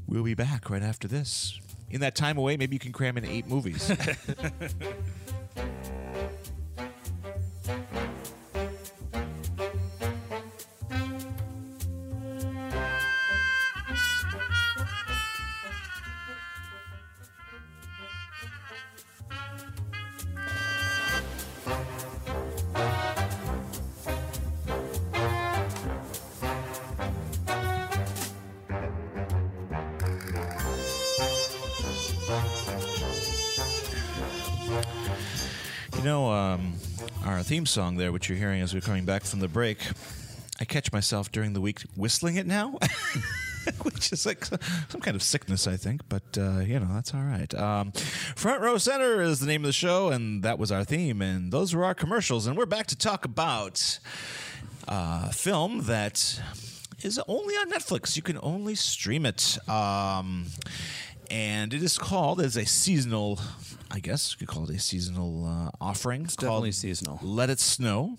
we'll 0.08 0.24
be 0.24 0.34
back 0.36 0.70
right 0.70 0.84
after 0.84 1.08
this. 1.08 1.60
In 1.90 2.02
that 2.02 2.16
time 2.16 2.38
away, 2.38 2.58
maybe 2.58 2.76
you 2.76 2.80
can 2.80 2.92
cram 2.92 3.18
in 3.18 3.26
eight 3.26 3.48
movies. 3.48 3.92
theme 37.54 37.68
song 37.68 37.98
there, 37.98 38.12
which 38.12 38.30
you're 38.30 38.38
hearing 38.40 38.62
as 38.62 38.74
we're 38.74 38.82
coming 38.82 39.06
back 39.06 39.24
from 39.24 39.40
the 39.40 39.48
break, 39.48 39.78
I 40.60 40.66
catch 40.66 40.92
myself 40.92 41.32
during 41.32 41.54
the 41.54 41.62
week 41.62 41.82
whistling 41.96 42.38
it 42.38 42.48
now, 42.48 42.80
which 43.84 44.12
is 44.12 44.26
like 44.26 44.44
some 44.90 45.02
kind 45.02 45.14
of 45.14 45.22
sickness, 45.22 45.68
I 45.68 45.78
think, 45.78 46.02
but, 46.10 46.24
uh, 46.36 46.62
you 46.62 46.80
know, 46.80 46.90
that's 46.92 47.14
all 47.14 47.22
right. 47.22 47.54
Um, 47.54 47.92
Front 47.92 48.64
Row 48.64 48.80
Center 48.80 49.22
is 49.22 49.40
the 49.40 49.46
name 49.46 49.62
of 49.62 49.68
the 49.68 49.72
show, 49.72 50.10
and 50.10 50.42
that 50.42 50.58
was 50.58 50.72
our 50.72 50.84
theme, 50.84 51.22
and 51.22 51.52
those 51.52 51.76
were 51.76 51.86
our 51.86 51.94
commercials, 51.94 52.48
and 52.48 52.58
we're 52.58 52.66
back 52.66 52.88
to 52.88 52.98
talk 52.98 53.24
about 53.24 54.00
uh, 54.88 55.30
film 55.30 55.84
that 55.84 56.42
is 57.04 57.22
only 57.28 57.54
on 57.54 57.70
Netflix. 57.70 58.16
You 58.16 58.24
can 58.24 58.40
only 58.42 58.74
stream 58.74 59.28
it. 59.28 59.60
Um, 59.70 60.48
and 61.30 61.74
it 61.74 61.84
is 61.84 61.98
called 61.98 62.42
as 62.42 62.56
a 62.58 62.66
seasonal, 62.66 63.40
I 63.92 64.00
guess 64.00 64.32
you 64.34 64.38
could 64.46 64.54
call 64.54 64.64
it 64.64 64.76
a 64.76 64.80
seasonal 64.80 65.46
uh, 65.46 65.70
offering. 65.82 66.24
It's 66.24 66.36
definitely 66.36 66.72
seasonal. 66.72 67.20
Let 67.22 67.50
It 67.50 67.60
Snow. 67.60 68.18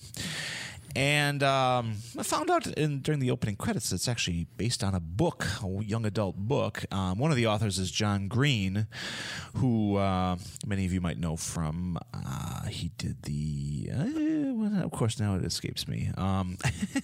And 0.96 1.42
um, 1.42 1.96
I 2.18 2.22
found 2.22 2.50
out 2.50 2.66
in, 2.68 3.00
during 3.00 3.18
the 3.20 3.30
opening 3.30 3.56
credits 3.56 3.90
it's 3.92 4.06
actually 4.08 4.46
based 4.56 4.84
on 4.84 4.94
a 4.94 5.00
book, 5.00 5.46
a 5.62 5.82
young 5.84 6.06
adult 6.06 6.36
book. 6.36 6.84
Um, 6.92 7.18
one 7.18 7.30
of 7.30 7.36
the 7.36 7.46
authors 7.48 7.78
is 7.78 7.90
John 7.90 8.28
Green, 8.28 8.86
who 9.56 9.96
uh, 9.96 10.36
many 10.66 10.86
of 10.86 10.92
you 10.92 11.00
might 11.00 11.18
know 11.18 11.36
from. 11.36 11.98
Uh, 12.12 12.66
he 12.66 12.92
did 12.96 13.22
the 13.22 13.90
uh, 13.92 14.04
well, 14.54 14.84
of 14.84 14.92
course, 14.92 15.18
now 15.18 15.34
it 15.34 15.44
escapes 15.44 15.88
me. 15.88 16.10
Um, 16.16 16.58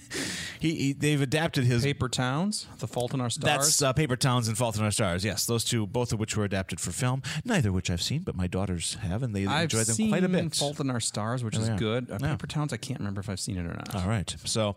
he, 0.59 0.75
he 0.75 0.93
they've 0.93 1.21
adapted 1.21 1.65
his 1.65 1.83
Paper 1.83 2.07
Towns, 2.07 2.67
The 2.79 2.87
Fault 2.87 3.13
in 3.13 3.19
Our 3.21 3.29
Stars. 3.29 3.43
That's 3.65 3.81
uh, 3.81 3.93
Paper 3.93 4.15
Towns 4.15 4.47
and 4.47 4.57
Fault 4.57 4.77
in 4.77 4.83
Our 4.83 4.91
Stars. 4.91 5.25
Yes, 5.25 5.45
those 5.45 5.63
two, 5.65 5.85
both 5.85 6.13
of 6.13 6.19
which 6.19 6.37
were 6.37 6.45
adapted 6.45 6.79
for 6.79 6.91
film. 6.91 7.21
Neither 7.43 7.69
of 7.69 7.75
which 7.75 7.89
I've 7.89 8.01
seen, 8.01 8.21
but 8.23 8.35
my 8.35 8.47
daughters 8.47 8.95
have, 9.01 9.21
and 9.21 9.35
they 9.35 9.45
I've 9.45 9.63
enjoy 9.63 9.83
them 9.83 10.09
quite 10.09 10.23
a 10.23 10.29
bit. 10.29 10.55
Fault 10.55 10.79
in 10.79 10.89
Our 10.89 10.99
Stars, 10.99 11.43
which 11.43 11.57
Oh, 11.57 11.61
is 11.61 11.67
yeah. 11.69 11.77
good. 11.77 12.09
Uh, 12.09 12.17
Yeah. 12.21 12.31
Paper 12.31 12.47
Towns, 12.47 12.71
I 12.73 12.77
can't 12.77 12.99
remember 12.99 13.19
if 13.19 13.29
I've 13.29 13.39
seen 13.39 13.57
it 13.57 13.65
or 13.65 13.73
not. 13.73 13.80
All 13.93 14.07
right, 14.07 14.33
so 14.45 14.75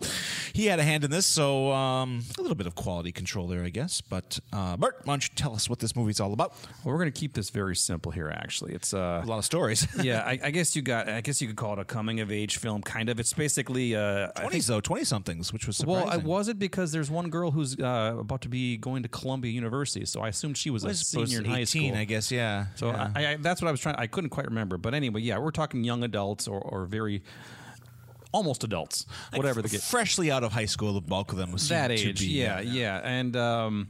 he 0.52 0.66
had 0.66 0.78
a 0.78 0.82
hand 0.82 1.04
in 1.04 1.10
this, 1.10 1.26
so 1.26 1.72
um, 1.72 2.22
a 2.38 2.40
little 2.40 2.54
bit 2.54 2.66
of 2.66 2.74
quality 2.74 3.12
control 3.12 3.46
there, 3.48 3.64
I 3.64 3.70
guess. 3.70 4.00
But 4.00 4.38
uh, 4.52 4.76
Bert, 4.76 5.00
why 5.04 5.12
don't 5.14 5.24
you 5.24 5.34
tell 5.34 5.54
us 5.54 5.68
what 5.68 5.78
this 5.78 5.94
movie's 5.96 6.20
all 6.20 6.32
about? 6.32 6.52
Well, 6.84 6.92
we're 6.94 6.98
going 7.00 7.12
to 7.12 7.18
keep 7.18 7.34
this 7.34 7.50
very 7.50 7.76
simple 7.76 8.12
here. 8.12 8.28
Actually, 8.28 8.74
it's 8.74 8.92
uh, 8.94 9.22
A 9.24 9.26
lot 9.26 9.38
of 9.38 9.44
stories. 9.44 9.86
yeah. 10.02 10.22
I, 10.24 10.38
I 10.42 10.50
guess 10.50 10.74
you 10.74 10.82
got. 10.82 11.08
I 11.08 11.20
guess 11.20 11.40
you 11.40 11.48
could 11.48 11.56
call 11.56 11.74
it 11.74 11.78
a 11.78 11.84
coming 11.84 12.20
of 12.20 12.30
age 12.32 12.56
film, 12.58 12.82
kind 12.82 13.08
of. 13.08 13.20
It's 13.20 13.32
basically 13.32 13.94
uh, 13.94 14.00
I 14.00 14.24
think- 14.26 14.34
Twenties 14.36 14.66
though, 14.66 14.80
twenty 14.80 15.04
somethings, 15.04 15.52
which 15.52 15.66
was 15.66 15.76
surprising. 15.76 16.08
Well, 16.08 16.12
I 16.12 16.16
was 16.16 16.48
it 16.48 16.58
because 16.58 16.92
there's 16.92 17.10
one 17.10 17.30
girl 17.30 17.50
who's 17.50 17.78
uh, 17.78 18.16
about 18.18 18.42
to 18.42 18.48
be 18.48 18.76
going 18.76 19.02
to 19.02 19.08
Columbia 19.08 19.52
University, 19.52 20.04
so 20.06 20.20
I 20.20 20.28
assumed 20.28 20.56
she 20.56 20.70
was 20.70 20.84
a 20.84 20.88
was 20.88 21.00
senior 21.00 21.38
in 21.38 21.44
high 21.44 21.60
18, 21.60 21.90
school. 21.90 22.00
I 22.00 22.04
guess. 22.04 22.30
Yeah. 22.30 22.66
So 22.76 22.88
yeah. 22.88 23.10
I, 23.14 23.26
I, 23.26 23.36
that's 23.36 23.60
what 23.62 23.68
I 23.68 23.70
was 23.70 23.80
trying. 23.80 23.96
I 23.96 24.06
couldn't 24.06 24.30
quite 24.30 24.46
remember, 24.46 24.76
but 24.78 24.94
anyway, 24.94 25.20
yeah, 25.20 25.38
we're 25.38 25.50
talking 25.50 25.84
young 25.84 26.02
adults 26.04 26.46
or, 26.48 26.60
or 26.60 26.86
very 26.86 27.22
almost 28.34 28.64
adults, 28.64 29.06
whatever 29.32 29.62
the 29.62 29.68
case. 29.68 29.88
freshly 29.88 30.30
out 30.30 30.42
of 30.42 30.52
high 30.52 30.66
school, 30.66 30.92
the 30.92 31.00
bulk 31.00 31.32
of 31.32 31.38
them 31.38 31.52
was 31.52 31.68
That 31.68 31.90
age, 31.90 32.18
be, 32.18 32.26
yeah, 32.26 32.60
yeah, 32.60 33.00
and. 33.02 33.36
Um, 33.36 33.88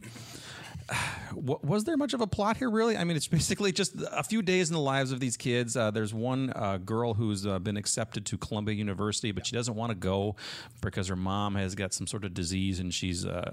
was 1.35 1.85
there 1.85 1.97
much 1.97 2.15
of 2.15 2.21
a 2.21 2.27
plot 2.27 2.57
here, 2.57 2.71
really? 2.71 2.97
I 2.97 3.05
mean, 3.05 3.17
it's 3.17 3.29
basically 3.39 3.73
just 3.73 3.95
a 4.13 4.23
few 4.23 4.43
days 4.43 4.71
in 4.71 4.75
the 4.75 4.81
lives 4.81 5.13
of 5.13 5.21
these 5.21 5.37
kids. 5.37 5.77
Uh, 5.77 5.91
there's 5.91 6.15
one 6.15 6.53
uh, 6.55 6.79
girl 6.79 7.15
who's 7.15 7.47
uh, 7.47 7.59
been 7.59 7.77
accepted 7.77 8.27
to 8.27 8.39
Columbia 8.39 8.75
University, 8.75 9.33
but 9.33 9.47
she 9.47 9.55
doesn't 9.55 9.75
want 9.75 9.91
to 9.91 9.95
go 9.97 10.37
because 10.81 11.09
her 11.09 11.17
mom 11.17 11.55
has 11.55 11.75
got 11.75 11.93
some 11.93 12.07
sort 12.07 12.25
of 12.25 12.35
disease 12.35 12.81
and 12.81 12.93
she's 12.93 13.25
uh, 13.25 13.51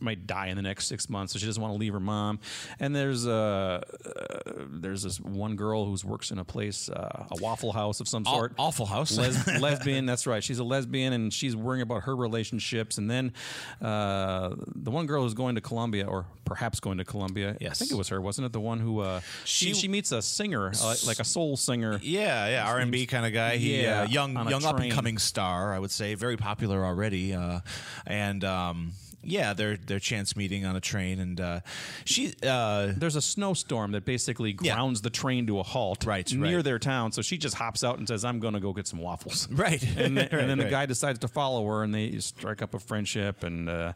might 0.00 0.26
die 0.26 0.48
in 0.48 0.56
the 0.56 0.62
next 0.62 0.86
six 0.86 1.08
months, 1.08 1.32
so 1.32 1.38
she 1.38 1.46
doesn't 1.46 1.62
want 1.62 1.74
to 1.74 1.78
leave 1.78 1.92
her 1.92 2.00
mom. 2.00 2.40
And 2.80 2.94
there's 2.94 3.26
uh, 3.26 3.82
uh, 4.04 4.38
there's 4.68 5.02
this 5.02 5.20
one 5.20 5.56
girl 5.56 5.84
who 5.84 5.96
works 6.06 6.30
in 6.30 6.38
a 6.38 6.44
place, 6.44 6.88
uh, 6.88 7.26
a 7.30 7.36
Waffle 7.40 7.72
House 7.72 8.00
of 8.00 8.08
some 8.08 8.24
Aw- 8.26 8.32
sort, 8.34 8.52
Awful 8.58 8.86
House. 8.86 9.16
Les- 9.16 9.60
lesbian. 9.60 10.06
That's 10.06 10.26
right. 10.26 10.42
She's 10.42 10.58
a 10.58 10.64
lesbian, 10.64 11.12
and 11.12 11.32
she's 11.32 11.54
worrying 11.54 11.82
about 11.82 12.04
her 12.04 12.16
relationships. 12.16 12.98
And 12.98 13.10
then 13.10 13.32
uh, 13.80 14.54
the 14.74 14.90
one 14.90 15.06
girl 15.06 15.22
who's 15.22 15.34
going 15.34 15.54
to 15.54 15.60
Columbia, 15.60 16.06
or 16.06 16.26
perhaps 16.54 16.80
going 16.80 16.98
to 16.98 17.04
Columbia. 17.04 17.56
Yes. 17.60 17.70
I 17.72 17.74
think 17.76 17.90
it 17.92 17.96
was 17.96 18.08
her, 18.08 18.20
wasn't 18.20 18.46
it? 18.46 18.52
The 18.52 18.60
one 18.60 18.78
who 18.80 19.00
uh, 19.00 19.20
she 19.44 19.66
She- 19.68 19.74
she 19.74 19.88
meets 19.88 20.12
a 20.12 20.20
singer, 20.22 20.70
uh, 20.82 20.94
like 21.06 21.18
a 21.18 21.24
soul 21.24 21.56
singer. 21.56 21.98
Yeah, 22.02 22.48
yeah, 22.48 22.68
R 22.68 22.78
and 22.78 22.92
B 22.92 23.06
kind 23.06 23.24
of 23.26 23.32
guy. 23.32 23.56
He, 23.56 23.82
Yeah, 23.82 24.02
uh, 24.02 24.06
young, 24.06 24.34
young 24.50 24.64
up 24.64 24.78
and 24.80 24.92
coming 24.92 25.18
star, 25.18 25.72
I 25.74 25.78
would 25.78 25.90
say, 25.90 26.14
very 26.14 26.36
popular 26.36 26.84
already. 26.84 27.32
Uh, 27.34 27.60
and 28.06 28.44
um, 28.44 28.92
yeah, 29.22 29.52
their 29.52 29.76
their 29.76 29.98
chance 29.98 30.36
meeting 30.36 30.64
on 30.64 30.76
a 30.76 30.80
train, 30.80 31.18
and 31.20 31.40
uh, 31.40 31.60
she, 32.04 32.34
uh, 32.42 32.92
There's 32.96 33.16
a 33.16 33.22
snowstorm 33.22 33.92
that 33.92 34.04
basically 34.04 34.56
Yeah. 34.60 34.74
grounds 34.74 35.00
the 35.02 35.10
train 35.10 35.46
to 35.46 35.58
a 35.58 35.62
halt 35.62 36.04
Right, 36.04 36.30
near 36.32 36.56
right. 36.56 36.64
their 36.64 36.78
town. 36.78 37.12
So 37.12 37.22
she 37.22 37.38
just 37.38 37.54
hops 37.56 37.84
out 37.84 37.98
and 37.98 38.06
says, 38.08 38.24
"I'm 38.24 38.40
going 38.40 38.54
to 38.54 38.60
go 38.60 38.72
get 38.72 38.86
some 38.86 38.98
waffles." 38.98 39.48
right, 39.52 39.82
and, 39.96 40.16
then- 40.16 40.28
and 40.30 40.50
then 40.50 40.58
the 40.58 40.64
guy 40.70 40.86
decides 40.86 41.18
to 41.20 41.28
follow 41.28 41.66
her, 41.66 41.82
and 41.82 41.94
they 41.94 42.18
strike 42.18 42.62
up 42.62 42.74
a 42.74 42.78
friendship. 42.78 43.42
And 43.44 43.68
uh, 43.68 43.92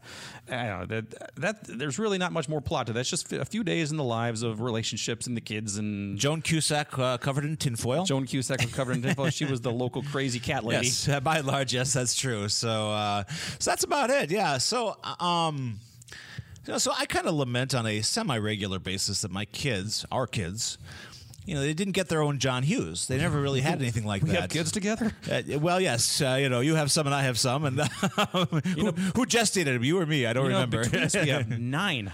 I 0.50 0.66
don't 0.66 0.78
know 0.80 0.86
that 0.86 1.32
that 1.36 1.64
there's 1.64 1.98
really 1.98 2.18
not 2.18 2.32
much 2.32 2.48
more 2.48 2.60
plot 2.60 2.86
to 2.88 2.92
that. 2.94 3.00
It's 3.00 3.10
just 3.10 3.32
a 3.32 3.44
few 3.44 3.64
days 3.64 3.90
in 3.90 3.96
the 3.96 4.04
lives 4.04 4.42
of 4.42 4.60
relationships 4.60 5.26
and 5.26 5.36
the 5.36 5.40
kids. 5.40 5.76
And 5.76 6.18
Joan 6.18 6.42
Cusack 6.42 6.98
uh, 6.98 7.18
covered 7.18 7.44
in 7.44 7.56
tinfoil. 7.56 8.04
Joan 8.04 8.26
Cusack 8.26 8.60
was 8.62 8.72
covered 8.72 8.96
in 8.96 9.02
tinfoil. 9.02 9.30
She 9.30 9.44
was 9.44 9.60
the 9.60 9.72
local 9.84 10.02
crazy 10.02 10.38
cat 10.38 10.64
lady. 10.64 10.86
Yes, 10.86 11.08
by 11.22 11.38
and 11.38 11.46
large, 11.46 11.72
yes, 11.74 11.92
that's 11.92 12.14
true. 12.14 12.48
So, 12.48 12.90
uh, 12.90 13.24
so 13.58 13.70
that's 13.70 13.84
about 13.84 14.10
it. 14.10 14.30
Yeah. 14.30 14.58
So, 14.58 14.96
uh, 15.02 15.14
um, 15.20 15.78
you 16.66 16.72
know, 16.72 16.78
so 16.78 16.92
I 16.96 17.06
kind 17.06 17.26
of 17.26 17.34
lament 17.34 17.74
on 17.74 17.86
a 17.86 18.00
semi-regular 18.02 18.78
basis 18.78 19.20
that 19.22 19.30
my 19.30 19.44
kids, 19.46 20.04
our 20.10 20.26
kids, 20.26 20.78
you 21.44 21.54
know, 21.54 21.60
they 21.60 21.74
didn't 21.74 21.92
get 21.92 22.08
their 22.08 22.22
own 22.22 22.40
John 22.40 22.64
Hughes. 22.64 23.06
They 23.06 23.18
never 23.18 23.40
really 23.40 23.60
had 23.60 23.80
anything 23.80 24.04
like 24.04 24.22
We 24.22 24.30
that. 24.30 24.40
have 24.42 24.50
kids 24.50 24.72
together. 24.72 25.12
Uh, 25.30 25.42
well, 25.60 25.80
yes, 25.80 26.20
uh, 26.20 26.36
you 26.40 26.48
know, 26.48 26.58
you 26.60 26.74
have 26.74 26.90
some 26.90 27.06
and 27.06 27.14
I 27.14 27.22
have 27.22 27.38
some, 27.38 27.64
and 27.64 27.78
who, 28.32 28.46
who 29.14 29.26
gestated 29.26 29.68
him? 29.76 29.84
You 29.84 30.00
or 30.00 30.06
me? 30.06 30.26
I 30.26 30.32
don't 30.32 30.46
You 30.46 30.50
know, 30.50 30.56
remember. 30.56 30.82
between 30.82 31.04
us, 31.04 31.14
we 31.14 31.28
have 31.28 31.48
nine. 31.60 32.10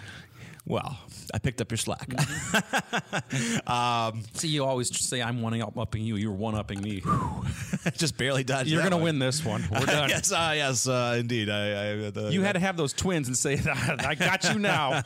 Well, 0.65 0.97
I 1.35 1.39
picked 1.39 1.61
up 1.61 1.71
your 1.71 1.79
slack. 1.79 2.09
See, 4.35 4.49
you 4.49 4.65
always 4.65 4.97
say 4.97 5.21
I'm 5.21 5.43
one 5.43 5.61
upping 5.77 6.05
you. 6.05 6.17
You're 6.17 6.33
one 6.33 6.55
upping 6.55 6.81
me. 6.81 7.03
Just 7.97 8.17
barely 8.17 8.45
dodged. 8.45 8.71
You're 8.71 8.81
going 8.81 8.93
to 8.93 8.97
win 8.97 9.19
this 9.19 9.45
one. 9.45 9.65
We're 9.71 9.81
done. 9.87 10.09
yes, 10.09 10.31
uh, 10.31 10.53
yes, 10.55 10.87
uh, 10.87 11.17
indeed. 11.19 11.51
I, 11.51 12.07
I, 12.07 12.11
the, 12.11 12.31
You 12.33 12.43
had 12.43 12.53
to 12.53 12.61
have 12.61 12.77
those 12.77 12.93
twins 12.93 13.27
and 13.27 13.37
say, 13.37 13.61
"I 13.67 14.15
got 14.15 14.45
you 14.53 14.61
now." 14.61 15.03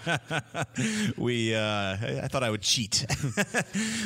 we 1.16 1.54
uh, 1.54 1.60
I 1.60 2.20
I 2.24 2.28
thought 2.28 2.42
I 2.42 2.50
would 2.50 2.62
cheat, 2.62 3.06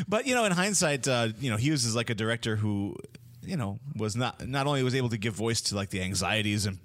but 0.09 0.27
you 0.27 0.35
know, 0.35 0.45
in 0.45 0.53
hindsight, 0.53 1.09
uh, 1.09 1.29
you 1.41 1.51
know, 1.51 1.57
Hughes 1.57 1.85
is 1.85 1.97
like 1.97 2.11
a 2.11 2.15
director 2.15 2.57
who, 2.57 2.97
you 3.42 3.57
know, 3.57 3.79
was 3.96 4.16
not 4.16 4.46
not 4.46 4.66
only 4.66 4.83
was 4.83 4.94
able 4.94 5.09
to 5.09 5.18
give 5.18 5.35
voice 5.35 5.61
to 5.62 5.74
like 5.74 5.90
the 5.90 6.03
anxieties 6.03 6.66
and 6.66 6.79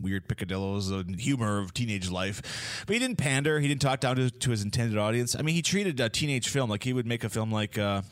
weird 0.00 0.26
picadillos 0.28 0.90
and 0.90 1.18
humor 1.20 1.60
of 1.60 1.72
teenage 1.72 2.10
life, 2.10 2.84
but 2.86 2.94
he 2.94 2.98
didn't 2.98 3.16
pander. 3.16 3.60
He 3.60 3.68
didn't 3.68 3.80
talk 3.80 4.00
down 4.00 4.16
to, 4.16 4.30
to 4.30 4.50
his 4.50 4.62
intended 4.62 4.98
audience. 4.98 5.36
I 5.36 5.42
mean, 5.42 5.54
he 5.54 5.62
treated 5.62 6.00
a 6.00 6.08
teenage 6.08 6.48
film 6.48 6.68
like 6.68 6.82
he 6.82 6.92
would 6.92 7.06
make 7.06 7.24
a 7.24 7.28
film 7.28 7.52
like 7.52 7.78
uh, 7.78 8.02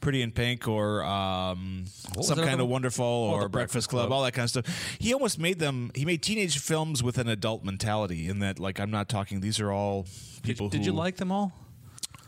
Pretty 0.00 0.22
in 0.22 0.32
Pink 0.32 0.68
or 0.68 1.04
um, 1.04 1.84
some 2.20 2.38
kind 2.38 2.60
of? 2.60 2.66
Wonderful 2.66 3.04
Oh, 3.06 3.30
or 3.30 3.48
Breakfast 3.48 3.52
Breakfast 3.52 3.88
Club, 3.88 4.06
Club. 4.08 4.12
all 4.12 4.24
that 4.24 4.32
kind 4.32 4.44
of 4.44 4.50
stuff. 4.50 4.96
He 4.98 5.14
almost 5.14 5.38
made 5.38 5.58
them. 5.58 5.90
He 5.94 6.04
made 6.04 6.22
teenage 6.22 6.58
films 6.58 7.02
with 7.02 7.18
an 7.18 7.28
adult 7.28 7.64
mentality. 7.64 8.28
In 8.28 8.40
that, 8.40 8.58
like, 8.58 8.80
I'm 8.80 8.90
not 8.90 9.08
talking. 9.08 9.40
These 9.40 9.60
are 9.60 9.70
all 9.70 10.06
people. 10.42 10.68
Did 10.68 10.80
who, 10.80 10.86
you 10.86 10.92
like 10.92 11.16
them 11.16 11.30
all? 11.30 11.52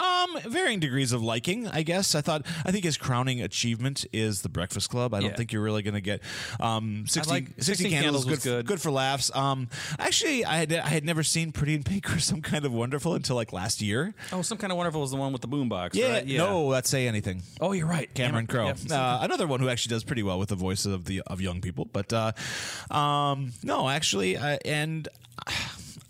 Um, 0.00 0.38
varying 0.46 0.80
degrees 0.80 1.12
of 1.12 1.22
liking, 1.22 1.66
I 1.68 1.82
guess. 1.82 2.14
I 2.14 2.20
thought 2.20 2.44
I 2.64 2.70
think 2.72 2.84
his 2.84 2.96
crowning 2.96 3.40
achievement 3.42 4.06
is 4.12 4.42
The 4.42 4.48
Breakfast 4.48 4.90
Club. 4.90 5.14
I 5.14 5.20
don't 5.20 5.30
Yeah. 5.30 5.37
think 5.37 5.52
you're 5.52 5.62
really 5.62 5.82
going 5.82 5.94
to 5.94 6.00
get 6.00 6.20
um 6.61 7.04
60, 7.06 7.30
like- 7.30 7.46
60 7.58 7.62
16 7.62 7.90
candles, 7.90 8.02
Candles 8.02 8.24
good, 8.24 8.30
was 8.30 8.44
good. 8.44 8.66
good 8.66 8.80
for 8.80 8.90
laughs. 8.90 9.30
Um, 9.34 9.68
actually, 9.98 10.44
I 10.44 10.56
had 10.58 10.72
I 10.72 10.88
had 10.88 11.04
never 11.04 11.22
seen 11.22 11.52
Pretty 11.52 11.74
in 11.74 11.82
Pink 11.82 12.11
or 12.14 12.18
some 12.20 12.42
kind 12.42 12.64
of 12.64 12.72
wonderful 12.72 13.14
until 13.14 13.37
like 13.37 13.52
last 13.52 13.80
year. 13.82 14.14
Oh, 14.32 14.42
some 14.42 14.58
kind 14.58 14.70
of 14.72 14.76
wonderful 14.76 15.00
was 15.00 15.11
the 15.11 15.16
one 15.16 15.32
with 15.32 15.42
the 15.42 15.48
boombox. 15.48 15.94
Yeah, 15.94 16.12
right? 16.12 16.26
no, 16.26 16.66
let's 16.66 16.88
say 16.90 17.08
anything. 17.08 17.42
Oh, 17.61 17.72
you're 17.72 17.87
right. 17.87 18.12
Cameron 18.14 18.46
Crowe, 18.46 18.66
Yep. 18.66 18.78
uh, 18.90 19.18
another 19.22 19.46
one 19.46 19.61
who 19.61 19.68
actually 19.68 19.90
does 19.94 20.04
pretty 20.04 20.22
well 20.22 20.38
with 20.38 20.48
the 20.50 20.56
voices 20.56 20.87
of 20.92 21.04
the 21.06 21.22
of 21.26 21.40
young 21.40 21.61
people. 21.61 21.84
But 21.92 22.12
uh, 22.12 22.32
um, 22.90 23.52
no, 23.62 23.88
actually, 23.88 24.37
uh, 24.37 24.58
and 24.64 25.08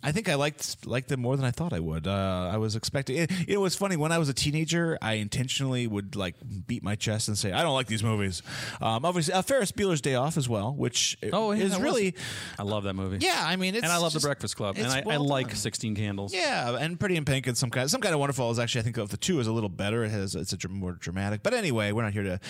I 0.09 0.13
think 0.13 0.29
I 0.29 0.35
liked 0.35 0.87
liked 0.87 1.09
them 1.09 1.21
more 1.21 1.37
than 1.37 1.45
I 1.45 1.51
thought 1.51 1.73
I 1.73 1.81
would. 1.81 2.07
Uh, 2.07 2.51
I 2.53 2.57
was 2.57 2.75
expecting. 2.77 3.17
It, 3.17 3.31
it 3.47 3.57
was 3.59 3.77
funny 3.77 3.97
when 3.97 4.11
I 4.13 4.19
was 4.19 4.29
a 4.29 4.35
teenager. 4.35 4.97
I 5.03 5.15
intentionally 5.15 5.87
would 5.87 6.17
like 6.17 6.35
beat 6.67 6.83
my 6.83 6.95
chest 6.97 7.29
and 7.29 7.37
say 7.37 7.53
I 7.53 7.63
don't 7.63 7.75
like 7.75 7.87
these 7.87 8.03
movies. 8.03 8.43
Um, 8.81 9.05
obviously, 9.05 9.35
uh, 9.35 9.43
Ferris 9.43 9.71
Bueller's 9.73 10.01
Day 10.01 10.15
Off 10.15 10.37
as 10.37 10.49
well, 10.49 10.75
which 10.75 11.17
Oh, 11.33 11.53
yeah, 11.53 11.65
is 11.65 11.79
really 11.79 12.15
I 12.59 12.63
love 12.63 12.85
that 12.85 12.95
movie. 12.95 13.19
yeah. 13.21 13.43
I 13.47 13.57
mean, 13.57 13.75
it's 13.75 13.85
and 13.85 13.93
I 13.93 13.99
love 13.99 14.13
just- 14.13 14.23
the 14.23 14.29
Breakfast 14.29 14.57
Club, 14.57 14.77
and 14.79 14.87
I, 14.87 15.03
I 15.09 15.17
like. 15.17 15.55
Sixteen 15.55 15.95
Candles. 15.95 16.33
Yeah, 16.35 16.77
and 16.79 16.99
Pretty 16.99 17.17
in 17.17 17.25
Pink 17.25 17.47
and 17.47 17.57
some 17.57 17.71
kind 17.71 17.91
some 17.91 18.01
kind 18.01 18.15
of 18.15 18.21
wonderful 18.21 18.51
is 18.51 18.59
actually 18.59 18.81
I 18.81 18.85
think 18.85 18.97
of 18.97 19.11
the 19.11 19.17
two 19.17 19.41
is 19.41 19.47
a 19.47 19.53
little 19.53 19.69
better. 19.69 20.05
It 20.05 20.11
has 20.11 20.35
it's 20.35 20.53
a 20.53 20.69
more 20.69 20.93
dramatic. 20.93 21.43
But 21.43 21.55
anyway, 21.55 21.93
we're 21.93 22.03
not 22.03 22.13
here 22.13 22.23
to 22.23 22.41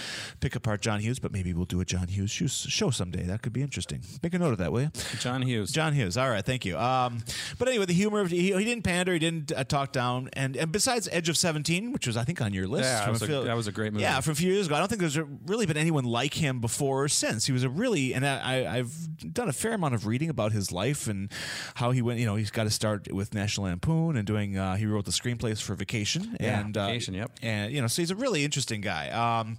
pick 0.40 0.54
apart 0.56 0.80
John 0.80 1.00
Hughes, 1.00 1.18
but 1.18 1.32
maybe 1.32 1.52
we'll 1.54 1.64
do 1.64 1.80
a 1.80 1.84
John 1.84 2.08
Hughes 2.08 2.30
show- 2.30 2.46
show 2.46 2.90
someday. 2.90 3.22
That 3.24 3.42
could 3.42 3.52
be 3.52 3.62
interesting. 3.62 4.02
Make 4.22 4.34
a 4.34 4.38
note 4.38 4.52
of 4.52 4.58
that, 4.58 4.72
will 4.72 4.82
you? 4.82 4.90
John 5.20 5.42
Hughes. 5.42 5.70
John 5.72 5.92
Hughes. 5.94 6.16
All 6.16 6.28
right, 6.30 6.44
thank 6.44 6.64
you. 6.64 6.78
Um, 6.78 7.18
but 7.58 7.68
anyway, 7.68 7.86
the 7.86 7.92
humor 7.92 8.20
of 8.20 8.30
he, 8.30 8.52
he 8.52 8.64
didn't 8.64 8.82
pander, 8.82 9.12
he 9.12 9.18
didn't 9.18 9.52
uh, 9.52 9.64
talk 9.64 9.92
down, 9.92 10.28
and 10.34 10.56
and 10.56 10.72
besides 10.72 11.08
Edge 11.12 11.28
of 11.28 11.36
Seventeen, 11.36 11.92
which 11.92 12.06
was 12.06 12.16
I 12.16 12.24
think 12.24 12.40
on 12.42 12.52
your 12.52 12.66
list, 12.66 12.84
Yeah, 12.84 13.04
from 13.04 13.06
that 13.06 13.12
was 13.12 13.22
a- 13.22 13.26
few- 13.26 13.44
that 13.44 13.56
was 13.56 13.66
a 13.66 13.72
great 13.72 13.92
movie. 13.92 14.02
Yeah, 14.02 14.20
from 14.20 14.32
a 14.32 14.34
few 14.36 14.52
years 14.52 14.66
ago. 14.66 14.74
I 14.76 14.78
don't 14.80 14.88
think 14.88 15.00
there's 15.00 15.18
really 15.46 15.66
been 15.66 15.76
anyone 15.76 16.04
like 16.04 16.34
him 16.34 16.60
before 16.60 17.04
or 17.04 17.08
since. 17.08 17.46
He 17.46 17.52
was 17.52 17.62
a 17.64 17.68
really, 17.70 18.12
and 18.14 18.26
I, 18.26 18.78
I've 18.78 19.32
done 19.32 19.48
a 19.48 19.52
fair 19.52 19.72
amount 19.72 19.94
of 19.94 20.06
reading 20.06 20.28
about 20.30 20.52
his 20.52 20.72
life 20.72 21.06
and 21.08 21.30
how 21.76 21.90
he 21.92 22.02
went. 22.02 22.18
You 22.20 22.26
know, 22.26 22.36
he's 22.36 22.50
got 22.50 22.64
to 22.64 22.70
start 22.70 23.12
with 23.12 23.34
National 23.34 23.66
Lampoon 23.66 24.16
and 24.16 24.26
doing. 24.26 24.56
Uh, 24.58 24.76
he 24.76 24.86
wrote 24.86 25.04
the 25.04 25.10
screenplays 25.12 25.60
for 25.62 25.74
Vacation. 25.74 26.36
Yeah, 26.40 26.60
and, 26.60 26.76
uh, 26.76 26.86
Vacation, 26.86 27.14
yep. 27.14 27.30
And 27.42 27.72
you 27.72 27.80
know, 27.80 27.86
so 27.86 28.02
he's 28.02 28.10
a 28.10 28.16
really 28.16 28.44
interesting 28.44 28.80
guy. 28.80 29.10
Um, 29.10 29.56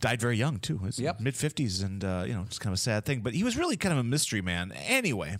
died 0.00 0.20
very 0.20 0.36
young 0.36 0.58
too. 0.58 0.78
His 0.78 0.98
Yep. 0.98 1.20
mid 1.20 1.36
fifties, 1.36 1.82
and 1.82 2.04
uh, 2.04 2.24
you 2.26 2.34
know, 2.34 2.42
it's 2.46 2.58
kind 2.58 2.72
of 2.72 2.74
a 2.78 2.80
sad 2.80 3.04
thing. 3.04 3.20
But 3.20 3.34
he 3.34 3.44
was 3.44 3.56
really 3.56 3.76
kind 3.76 3.92
of 3.92 3.98
a 3.98 4.04
mystery 4.04 4.40
man. 4.42 4.72
Anyway, 4.72 5.36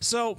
so 0.00 0.38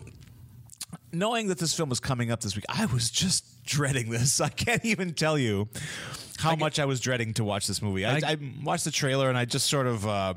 knowing 1.11 1.47
that 1.47 1.57
this 1.57 1.73
film 1.73 1.89
was 1.89 1.99
coming 1.99 2.31
up 2.31 2.41
this 2.41 2.55
week, 2.55 2.65
I 2.69 2.85
was 2.85 3.09
just 3.09 3.63
dreading 3.65 4.09
this. 4.09 4.39
I 4.41 4.49
can't 4.49 4.83
even 4.85 5.13
tell 5.13 5.37
you 5.37 5.67
how 6.37 6.55
much 6.55 6.79
I 6.79 6.85
was 6.85 6.99
dreading 6.99 7.33
to 7.35 7.43
watch 7.43 7.67
this 7.67 7.81
movie. 7.81 8.05
I, 8.05 8.15
I, 8.17 8.21
I- 8.31 8.37
watched 8.63 8.85
the 8.85 8.91
trailer 8.91 9.29
and 9.29 9.37
I 9.37 9.45
just 9.45 9.67
sort 9.67 9.87
of. 9.87 10.07
Uh, 10.07 10.33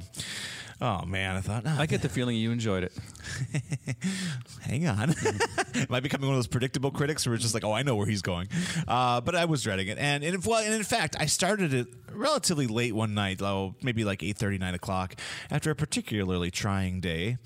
Oh 0.81 1.05
man, 1.05 1.35
I 1.35 1.41
thought. 1.41 1.67
I 1.67 1.87
get 1.87 2.03
the 2.03 2.09
feeling 2.19 2.37
you 2.37 2.53
enjoyed 2.53 2.85
it. 2.85 2.93
hang 4.63 4.87
on. 4.87 5.11
Am 5.75 5.87
I 5.91 5.99
becoming 5.99 6.29
one 6.29 6.37
of 6.37 6.39
those 6.39 6.47
predictable 6.47 6.93
critics 6.93 7.25
who 7.25 7.33
are 7.33 7.37
just 7.37 7.53
like, 7.53 7.65
oh, 7.65 7.73
I 7.73 7.83
know 7.83 7.97
where 7.97 8.07
he's 8.07 8.23
going? 8.23 8.49
Uh, 8.87 9.21
but 9.21 9.35
I 9.35 9.47
was 9.47 9.65
dreading 9.65 9.89
it, 9.89 9.99
and 9.99 10.23
and, 10.23 10.45
well, 10.45 10.63
and 10.63 10.73
in 10.73 10.85
fact, 10.85 11.17
I 11.19 11.27
started 11.27 11.75
it 11.75 11.89
relatively 12.13 12.69
late 12.69 12.95
one 12.95 13.13
night, 13.13 13.43
oh, 13.43 13.75
maybe 13.83 14.05
like 14.05 14.23
eight 14.23 14.37
thirty, 14.39 14.57
nine 14.57 14.75
o'clock, 14.75 15.17
after 15.51 15.73
a 15.73 15.75
particularly 15.75 16.53
trying 16.53 17.01
day. 17.01 17.39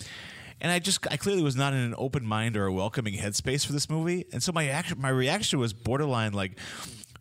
And 0.63 0.71
I 0.71 0.79
just, 0.79 1.05
I 1.11 1.17
clearly 1.19 1.43
was 1.43 1.57
not 1.57 1.73
in 1.75 1.81
an 1.81 1.95
open 1.99 2.25
mind 2.25 2.57
or 2.57 2.65
a 2.67 2.73
welcoming 2.73 3.15
headspace 3.15 3.67
for 3.67 3.73
this 3.73 3.91
movie, 3.91 4.25
and 4.33 4.41
so 4.43 4.53
my 4.53 4.69
action, 4.69 5.01
my 5.01 5.09
reaction 5.11 5.59
was 5.59 5.73
borderline 5.73 6.33
like 6.33 6.53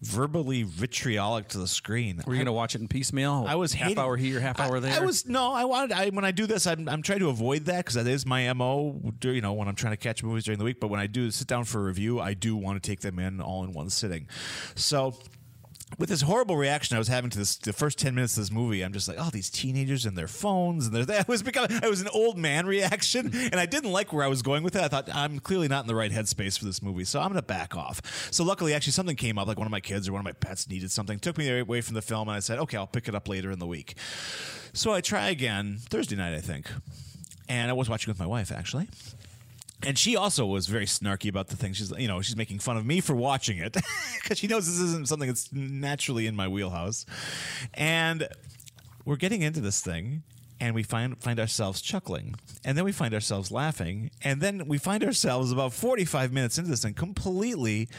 verbally 0.02 0.64
vitriolic 0.64 1.48
to 1.50 1.58
the 1.60 1.68
screen. 1.68 2.22
Were 2.26 2.34
you 2.34 2.38
going 2.38 2.46
to 2.46 2.52
watch 2.52 2.76
it 2.76 2.82
in 2.82 2.88
piecemeal? 2.88 3.46
I 3.48 3.56
was 3.56 3.74
half 3.74 3.90
hating- 3.90 4.04
hour 4.04 4.16
here, 4.16 4.40
half 4.40 4.60
hour 4.60 4.78
I- 4.78 4.80
there. 4.80 4.94
I 4.94 5.00
was 5.00 5.26
no. 5.28 5.52
I 5.54 5.66
wanted. 5.66 5.92
I 5.92 6.10
when 6.10 6.24
I 6.24 6.32
do 6.32 6.46
this, 6.46 6.68
I'm, 6.68 6.88
I'm 6.88 7.02
trying 7.02 7.20
to 7.20 7.30
avoid 7.30 7.66
that 7.66 7.78
because 7.78 7.96
that 7.96 8.08
is 8.08 8.26
my 8.26 8.52
mo. 8.54 9.00
You 9.24 9.42
know, 9.42 9.54
when 9.54 9.68
I'm 9.68 9.76
trying 9.76 9.94
to 9.94 9.98
catch 9.98 10.24
movies 10.24 10.44
during 10.46 10.60
the 10.60 10.66
week. 10.66 10.80
But 10.80 10.88
when 10.88 11.00
I 11.00 11.08
do 11.08 11.30
sit 11.32 11.48
down 11.48 11.64
for 11.66 11.80
a 11.80 11.84
review, 11.84 12.20
I 12.20 12.34
do 12.36 12.56
want 12.56 12.82
to 12.82 12.88
take 12.88 13.02
them 13.02 13.18
in 13.20 13.42
all 13.42 13.64
in 13.64 13.74
one 13.74 13.90
sitting. 13.90 14.28
So. 14.76 15.16
With 15.98 16.10
this 16.10 16.22
horrible 16.22 16.56
reaction 16.56 16.96
I 16.96 17.00
was 17.00 17.10
having 17.10 17.30
to 17.32 17.38
this, 17.38 17.58
the 17.58 17.74
first 17.74 18.00
ten 18.00 18.16
minutes 18.16 18.36
of 18.38 18.44
this 18.44 18.52
movie, 18.52 18.82
I'm 18.82 18.94
just 18.94 19.08
like, 19.08 19.18
oh, 19.20 19.30
these 19.30 19.50
teenagers 19.50 20.06
and 20.06 20.18
their 20.18 20.28
phones, 20.28 20.88
and 20.88 20.96
their, 20.96 21.20
I 21.20 21.26
was 21.28 21.44
becoming, 21.44 21.80
I 21.84 21.90
was 21.90 22.02
an 22.02 22.08
old 22.08 22.38
man 22.38 22.66
reaction, 22.66 23.32
and 23.34 23.56
I 23.56 23.66
didn't 23.66 23.92
like 23.92 24.12
where 24.12 24.24
I 24.24 24.28
was 24.28 24.42
going 24.42 24.64
with 24.64 24.76
it. 24.76 24.82
I 24.82 24.88
thought 24.88 25.10
I'm 25.14 25.40
clearly 25.40 25.68
not 25.68 25.84
in 25.84 25.88
the 25.88 25.96
right 25.96 26.12
headspace 26.12 26.58
for 26.58 26.66
this 26.66 26.82
movie, 26.82 27.04
so 27.04 27.20
I'm 27.20 27.28
going 27.28 27.36
to 27.36 27.42
back 27.42 27.76
off. 27.76 28.02
So 28.32 28.44
luckily, 28.44 28.74
actually, 28.74 28.94
something 28.94 29.16
came 29.16 29.38
up, 29.38 29.48
like 29.48 29.58
one 29.58 29.68
of 29.68 29.72
my 29.72 29.82
kids 29.82 30.08
or 30.08 30.14
one 30.14 30.22
of 30.22 30.26
my 30.26 30.32
pets 30.32 30.68
needed 30.70 30.92
something, 30.92 31.20
took 31.20 31.38
me 31.38 31.60
away 31.60 31.82
from 31.82 31.96
the 31.96 32.02
film, 32.02 32.30
and 32.30 32.36
I 32.36 32.40
said, 32.40 32.58
okay, 32.60 32.78
I'll 32.78 32.88
pick 32.88 33.08
it 33.08 33.16
up 33.16 33.28
later 33.28 33.52
in 33.52 33.60
the 33.60 33.68
week. 33.68 33.96
So 34.74 34.94
I 34.94 35.02
try 35.02 35.30
again 35.30 35.78
Thursday 35.80 36.16
night, 36.16 36.34
I 36.34 36.40
think, 36.42 36.72
and 37.50 37.70
I 37.70 37.74
was 37.74 37.90
watching 37.90 38.10
with 38.10 38.20
my 38.20 38.26
wife 38.26 38.52
actually. 38.52 38.88
And 39.86 39.98
she 39.98 40.16
also 40.16 40.46
was 40.46 40.68
very 40.68 40.86
snarky 40.86 41.30
about 41.30 41.48
the 41.48 41.56
thing. 41.56 41.74
She's, 41.74 41.92
you 41.98 42.08
know, 42.08 42.22
she's 42.22 42.36
making 42.38 42.60
fun 42.60 42.78
of 42.78 42.86
me 42.86 43.02
for 43.02 43.16
watching 43.16 43.58
it 43.58 43.74
because 44.22 44.38
she 44.38 44.48
knows 44.48 44.68
this 44.68 44.80
isn't 44.80 45.08
something 45.08 45.28
that's 45.28 45.52
naturally 45.52 46.28
in 46.28 46.36
my 46.36 46.48
wheelhouse. 46.48 47.06
And 47.74 48.28
we're 49.06 49.16
getting 49.16 49.42
into 49.42 49.62
this 49.62 49.82
thing, 49.82 50.24
and 50.60 50.76
we 50.76 50.84
find 50.84 51.18
find 51.22 51.40
ourselves 51.40 51.82
chuckling, 51.82 52.36
and 52.64 52.78
then 52.78 52.86
we 52.86 52.92
find 52.92 53.14
ourselves 53.14 53.52
laughing, 53.52 54.12
and 54.24 54.42
then 54.42 54.68
we 54.68 54.78
find 54.78 55.04
ourselves 55.04 55.52
about 55.52 55.74
forty 55.74 56.06
five 56.06 56.32
minutes 56.32 56.58
into 56.58 56.70
this 56.70 56.84
thing 56.84 56.94
completely 56.94 57.90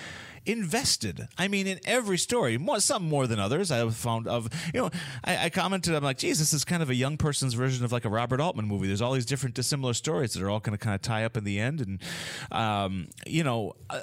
invested. 0.46 1.28
I 1.38 1.48
mean, 1.48 1.66
in 1.66 1.80
every 1.84 2.18
story, 2.18 2.58
more, 2.58 2.80
some 2.80 3.08
more 3.08 3.26
than 3.26 3.38
others. 3.38 3.70
I 3.70 3.78
have 3.78 3.96
found 3.96 4.26
of 4.26 4.48
you 4.74 4.80
know, 4.80 4.90
I, 5.24 5.44
I 5.44 5.50
commented, 5.50 5.94
I'm 5.94 6.02
like, 6.02 6.18
geez, 6.18 6.38
this 6.38 6.52
is 6.52 6.64
kind 6.64 6.82
of 6.82 6.90
a 6.90 6.94
young 6.94 7.16
person's 7.16 7.54
version 7.54 7.84
of 7.84 7.92
like 7.92 8.04
a 8.04 8.08
Robert 8.08 8.40
Altman 8.40 8.66
movie. 8.66 8.86
There's 8.86 9.02
all 9.02 9.12
these 9.12 9.26
different 9.26 9.54
dissimilar 9.54 9.94
stories 9.94 10.34
that 10.34 10.42
are 10.42 10.50
all 10.50 10.60
going 10.60 10.76
to 10.76 10.82
kind 10.82 10.94
of 10.94 11.02
tie 11.02 11.24
up 11.24 11.36
in 11.36 11.44
the 11.44 11.58
end, 11.58 11.80
and 11.80 12.02
um, 12.50 13.08
you 13.26 13.44
know. 13.44 13.74
Uh, 13.90 14.00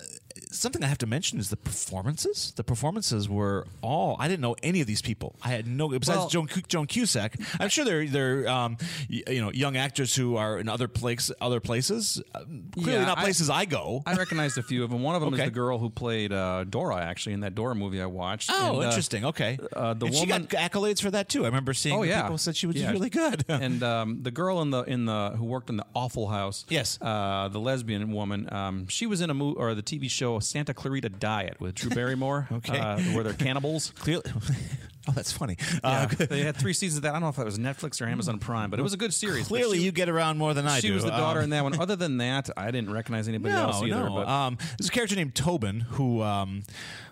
Something 0.52 0.84
I 0.84 0.88
have 0.88 0.97
to 0.99 1.08
mention 1.08 1.39
is 1.39 1.49
the 1.49 1.58
performances. 1.58 2.54
The 2.56 2.63
performances 2.63 3.28
were 3.30 3.65
all 3.82 4.15
I 4.19 4.28
didn't 4.28 4.41
know 4.41 4.56
any 4.63 4.82
of 4.82 4.88
these 4.88 5.02
people. 5.02 5.36
I 5.43 5.49
had 5.49 5.67
no 5.67 5.89
besides 5.89 6.17
Well- 6.17 6.30
Joan 6.30 6.47
Joan 6.67 6.88
Cusack. 6.88 7.36
I'm 7.60 7.69
sure 7.69 7.86
they're 7.86 8.08
they're 8.08 8.47
um, 8.47 8.78
you 9.08 9.41
know 9.41 9.52
young 9.52 9.75
actors 9.78 10.15
who 10.15 10.36
are 10.38 10.60
in 10.60 10.69
other 10.69 10.88
place 10.88 11.32
other 11.41 11.60
places. 11.60 12.21
Uh, 12.34 12.39
clearly 12.73 12.93
Yeah, 12.93 13.06
not 13.06 13.17
places 13.19 13.49
I, 13.49 13.65
go. 13.65 14.04
I 14.06 14.13
recognized 14.15 14.58
a 14.58 14.63
few 14.63 14.84
of 14.84 14.89
them. 14.89 15.02
One 15.04 15.15
of 15.15 15.21
them 15.21 15.34
Okay. 15.34 15.43
is 15.43 15.47
the 15.49 15.54
girl 15.54 15.78
who 15.80 15.89
played 15.89 16.32
uh, 16.32 16.63
Dora, 16.63 16.97
actually, 16.97 17.34
in 17.34 17.41
that 17.41 17.56
Dora 17.56 17.75
movie 17.75 18.02
I 18.02 18.06
watched. 18.06 18.49
Oh, 18.54 18.75
And, 18.75 18.84
uh, 18.84 18.88
interesting. 18.88 19.25
Okay. 19.25 19.58
uh, 19.73 19.93
the 19.93 20.06
and 20.08 20.15
woman- 20.15 20.19
she 20.19 20.25
got 20.25 20.41
accolades 20.71 21.02
for 21.02 21.12
that 21.12 21.30
too. 21.30 21.43
I 21.43 21.47
remember 21.47 21.73
seeing 21.73 21.95
Oh 21.95 22.04
yeah, 22.04 22.21
people 22.23 22.38
said 22.38 22.56
she 22.56 22.67
was 22.67 22.75
Yeah. 22.75 22.91
really 22.91 23.10
good. 23.10 23.45
and 23.49 23.82
um, 23.84 24.23
the 24.23 24.32
girl 24.32 24.62
in 24.62 24.69
the 24.71 24.84
in 24.84 25.06
the 25.06 25.32
who 25.38 25.45
worked 25.45 25.69
in 25.69 25.78
the 25.78 25.86
Awful 25.95 26.28
House, 26.28 26.65
Yes. 26.69 26.97
uh, 27.02 27.47
the 27.49 27.60
lesbian 27.60 28.12
woman, 28.12 28.52
um, 28.54 28.88
she 28.88 29.06
was 29.06 29.21
in 29.21 29.30
a 29.30 29.34
movie 29.34 29.58
or 29.58 29.73
the 29.75 29.84
TV 29.84 30.10
show 30.10 30.29
Santa 30.38 30.76
Clarita 30.76 31.10
Diet 31.10 31.60
with 31.60 31.74
Drew 31.74 31.89
Barrymore. 31.89 32.48
Okay. 32.60 32.78
uh, 32.78 33.00
where 33.13 33.24
they're 33.24 33.34
cannibals. 33.34 33.92
Clearly. 34.00 34.24
oh, 35.08 35.12
that's 35.13 35.32
funny. 35.32 35.56
Yeah, 35.84 36.08
Uh, 36.12 36.26
they 36.30 36.42
had 36.42 36.56
three 36.58 36.74
seasons 36.74 36.98
of 36.98 37.04
that. 37.04 37.10
I 37.10 37.13
don't 37.13 37.22
know 37.22 37.30
if 37.30 37.38
that 37.38 37.46
was 37.46 37.58
Netflix 37.58 38.02
or 38.02 38.06
Amazon 38.06 38.38
Prime, 38.38 38.70
but 38.70 38.80
it 38.80 38.84
was 38.84 38.94
a 38.94 38.98
good 38.98 39.13
series. 39.13 39.48
Clearly, 39.48 39.78
she- 39.80 39.86
you 39.86 39.92
get 39.92 40.10
around 40.10 40.38
more 40.38 40.54
than 40.54 40.68
I 40.68 40.76
she 40.76 40.82
do. 40.82 40.88
She 40.89 40.94
was 40.94 41.04
the 41.06 41.10
daughter 41.12 41.39
Um, 41.39 41.46
in 41.46 41.50
that 41.52 41.63
one. 41.63 41.80
Other 41.80 41.96
than 41.96 42.18
that, 42.18 42.50
I 42.58 42.70
didn't 42.72 42.92
recognize 42.92 43.28
anybody 43.28 43.56
else 43.56 43.82
either. 43.82 44.04
No, 44.10 44.13
but 44.13 44.28
um, 44.28 44.58
there's 44.78 44.89
a 44.89 44.92
character 44.92 45.15
named 45.15 45.34
Tobin 45.36 45.80
who 45.82 46.22
um, 46.22 46.63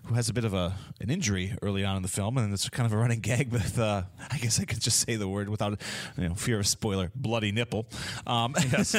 who 0.04 0.16
has 0.16 0.28
a 0.30 0.34
bit 0.34 0.44
of 0.46 0.54
a 0.54 0.76
an 1.00 1.10
injury 1.10 1.56
early 1.62 1.86
on 1.86 1.96
in 1.96 2.02
the 2.02 2.08
film, 2.10 2.38
and 2.38 2.54
it's 2.54 2.68
kind 2.70 2.86
of 2.86 2.94
a 2.94 2.98
running 2.98 3.20
gag 3.22 3.52
with 3.52 3.80
uh, 3.80 4.04
I 4.32 4.38
guess 4.38 4.60
I 4.60 4.66
could 4.66 4.82
just 4.82 5.00
say 5.00 5.16
the 5.16 5.28
word 5.28 5.48
without 5.50 5.80
you 6.18 6.28
know 6.28 6.36
fear 6.36 6.60
of 6.60 6.68
spoiler, 6.68 7.12
bloody 7.16 7.52
nipple. 7.54 7.88
Um, 8.26 8.54
yes, 8.72 8.96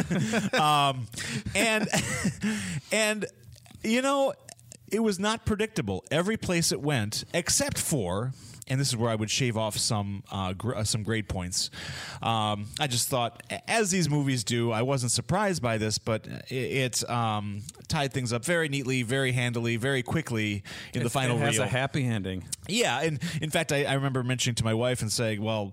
um, 0.55 1.07
and 1.55 1.89
and 2.93 3.27
you 3.83 4.03
know 4.03 4.33
it 4.91 5.01
was 5.01 5.19
not 5.19 5.45
predictable 5.45 6.05
every 6.11 6.37
place 6.37 6.73
it 6.73 6.81
went, 6.81 7.25
except 7.35 7.79
for. 7.79 8.33
And 8.71 8.79
this 8.79 8.89
is 8.89 8.97
where 8.97 9.11
I 9.11 9.15
would 9.15 9.31
shave 9.31 9.57
off 9.57 9.77
some 9.79 10.23
uh, 10.31 10.53
gr- 10.53 10.75
uh, 10.75 10.85
some 10.85 11.03
grade 11.03 11.29
points. 11.29 11.71
Um, 12.23 12.67
I 12.79 12.87
just 12.87 13.09
thought, 13.09 13.43
as 13.67 13.91
these 13.91 14.09
movies 14.11 14.45
do, 14.45 14.71
I 14.73 14.83
wasn't 14.83 15.13
surprised 15.13 15.63
by 15.63 15.79
this, 15.79 15.99
but 15.99 16.27
it, 16.49 16.55
it 17.03 17.11
um, 17.11 17.63
tied 17.89 18.13
things 18.13 18.33
up 18.33 18.45
very 18.45 18.69
neatly, 18.69 19.03
very 19.03 19.33
handily, 19.33 19.77
very 19.77 20.03
quickly 20.03 20.63
in 20.93 21.01
the 21.01 21.07
it- 21.07 21.13
final 21.13 21.37
it 21.37 21.41
has 21.41 21.55
reel. 21.55 21.63
a 21.63 21.67
happy 21.67 22.05
ending. 22.07 22.45
Yeah, 22.69 23.01
and 23.01 23.19
in 23.41 23.49
fact, 23.51 23.73
I, 23.73 23.85
I 23.85 23.95
remember 23.95 24.23
mentioning 24.23 24.55
to 24.57 24.65
my 24.65 24.75
wife 24.75 25.01
and 25.01 25.11
saying, 25.11 25.41
"Well, 25.43 25.73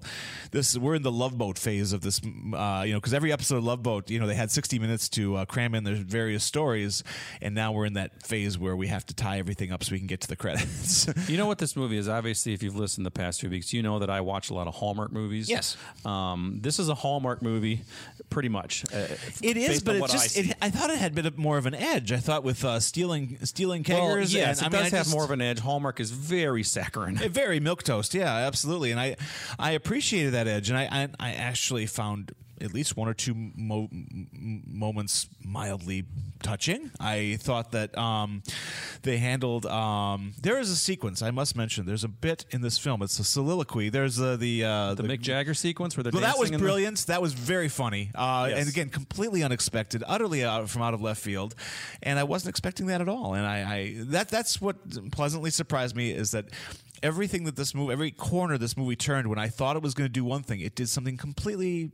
this 0.51 0.77
we're 0.77 0.95
in 0.95 1.01
the 1.03 1.11
Love 1.11 1.37
Boat 1.37 1.59
phase 1.59 1.91
of 1.91 1.99
this, 2.01 2.21
uh, 2.23 2.83
you 2.85 2.93
know, 2.93 2.99
because 2.99 3.13
every 3.13 3.33
episode 3.33 3.57
of 3.57 3.65
Love 3.65 3.83
Boat, 3.83 4.09
you 4.09 4.19
know, 4.19 4.27
they 4.27 4.35
had 4.35 4.49
60 4.51 4.79
minutes 4.79 5.09
to 5.09 5.35
uh, 5.35 5.45
cram 5.45 5.75
in 5.75 5.83
their 5.83 5.95
various 5.95 6.45
stories, 6.45 7.03
and 7.41 7.53
now 7.53 7.73
we're 7.73 7.85
in 7.85 7.93
that 7.93 8.25
phase 8.25 8.57
where 8.57 8.75
we 8.77 8.87
have 8.87 9.05
to 9.07 9.13
tie 9.13 9.37
everything 9.39 9.73
up 9.73 9.83
so 9.83 9.91
we 9.91 9.97
can 9.97 10.07
get 10.07 10.21
to 10.21 10.27
the 10.29 10.37
credits." 10.37 11.07
You 11.27 11.35
know 11.37 11.47
what 11.47 11.57
this 11.65 11.75
movie 11.75 11.97
is? 11.97 12.07
Obviously, 12.07 12.53
if 12.53 12.63
you've 12.63 12.77
listened 12.85 13.05
the 13.05 13.11
past 13.11 13.41
few 13.41 13.49
weeks, 13.49 13.73
you 13.73 13.81
know 13.81 13.97
that 13.99 14.09
I 14.11 14.21
watch 14.21 14.51
a 14.51 14.53
lot 14.53 14.67
of 14.67 14.75
Hallmark 14.75 15.11
movies. 15.11 15.49
Yes. 15.49 15.75
Um, 16.05 16.59
this 16.61 16.77
is 16.77 16.87
a 16.87 16.93
Hallmark 16.93 17.41
movie, 17.41 17.81
pretty 18.29 18.49
much. 18.49 18.85
Uh, 18.93 19.07
It 19.41 19.57
is, 19.57 19.81
but 19.81 19.95
on 19.95 20.03
it 20.03 20.11
just 20.11 20.37
I 20.37 20.41
it, 20.41 20.57
I 20.61 20.69
thought 20.69 20.91
it 20.91 20.99
had 20.99 21.15
been 21.15 21.25
a, 21.25 21.31
more 21.35 21.57
of 21.57 21.65
an 21.65 21.73
edge. 21.73 22.11
I 22.11 22.17
thought 22.17 22.43
with 22.43 22.63
uh, 22.63 22.79
stealing 22.79 23.37
stealing 23.43 23.83
well, 23.89 24.19
yes, 24.19 24.61
and, 24.61 24.67
it 24.67 24.77
I 24.77 24.77
mean, 24.77 24.83
does 24.83 24.93
I 24.93 24.97
have 24.97 25.05
just- 25.07 25.15
more 25.15 25.23
of 25.25 25.31
an 25.31 25.41
edge. 25.41 25.59
Hallmark 25.59 25.99
is 25.99 26.11
very 26.11 26.61
saccharine. 26.63 27.15
Very 27.17 27.59
milk 27.59 27.81
toast, 27.83 28.13
yeah, 28.13 28.31
absolutely, 28.47 28.91
and 28.91 28.99
I, 28.99 29.15
I 29.57 29.71
appreciated 29.71 30.33
that 30.33 30.47
edge, 30.47 30.69
and 30.69 30.77
I, 30.77 30.83
I, 30.91 31.29
I 31.29 31.31
actually 31.33 31.85
found 31.87 32.33
at 32.61 32.73
least 32.73 32.95
one 32.97 33.07
or 33.07 33.13
two 33.13 33.33
mo- 33.35 33.89
moments 33.91 35.27
mildly 35.43 36.05
touching. 36.43 36.91
I 36.99 37.37
thought 37.41 37.71
that 37.71 37.97
um, 37.97 38.43
they 39.03 39.17
handled. 39.17 39.65
Um, 39.65 40.33
there 40.41 40.59
is 40.59 40.69
a 40.69 40.75
sequence 40.75 41.21
I 41.21 41.31
must 41.31 41.55
mention. 41.55 41.85
There's 41.85 42.03
a 42.03 42.07
bit 42.09 42.45
in 42.51 42.61
this 42.61 42.77
film. 42.77 43.01
It's 43.01 43.19
a 43.19 43.23
soliloquy. 43.23 43.89
There's 43.89 44.19
uh, 44.21 44.35
the 44.37 44.63
uh, 44.63 44.93
the 44.95 45.03
Mick 45.03 45.21
Jagger 45.21 45.53
sequence 45.53 45.97
where 45.97 46.03
they're 46.03 46.11
well, 46.13 46.21
that 46.21 46.37
was 46.39 46.49
in 46.49 46.53
the- 46.57 46.59
brilliant. 46.59 47.05
That 47.07 47.21
was 47.21 47.33
very 47.33 47.67
funny, 47.69 48.11
uh, 48.15 48.47
Yes. 48.49 48.59
and 48.59 48.69
again, 48.69 48.89
completely 48.89 49.43
unexpected, 49.43 50.03
utterly 50.07 50.43
out 50.43 50.69
from 50.69 50.81
out 50.81 50.93
of 50.93 51.01
left 51.01 51.21
field, 51.21 51.55
and 52.03 52.17
I 52.19 52.23
wasn't 52.23 52.49
expecting 52.49 52.87
that 52.87 53.01
at 53.01 53.09
all. 53.09 53.33
And 53.33 53.45
I, 53.45 53.57
I 53.75 53.95
that 54.11 54.29
that's 54.29 54.61
what 54.61 55.11
pleasantly 55.11 55.49
surprised 55.51 55.95
me 55.95 56.11
is 56.11 56.31
that 56.31 56.45
everything 57.03 57.43
that 57.43 57.55
this 57.55 57.75
movie, 57.75 57.91
every 57.93 58.11
corner 58.11 58.57
this 58.57 58.77
movie 58.77 58.95
turned, 58.95 59.27
when 59.27 59.37
I 59.39 59.47
thought 59.49 59.75
it 59.75 59.81
was 59.83 59.93
going 59.93 60.05
to 60.05 60.11
do 60.13 60.23
one 60.23 60.43
thing, 60.43 60.61
it 60.61 60.75
did 60.75 60.89
something 60.89 61.17
completely 61.17 61.91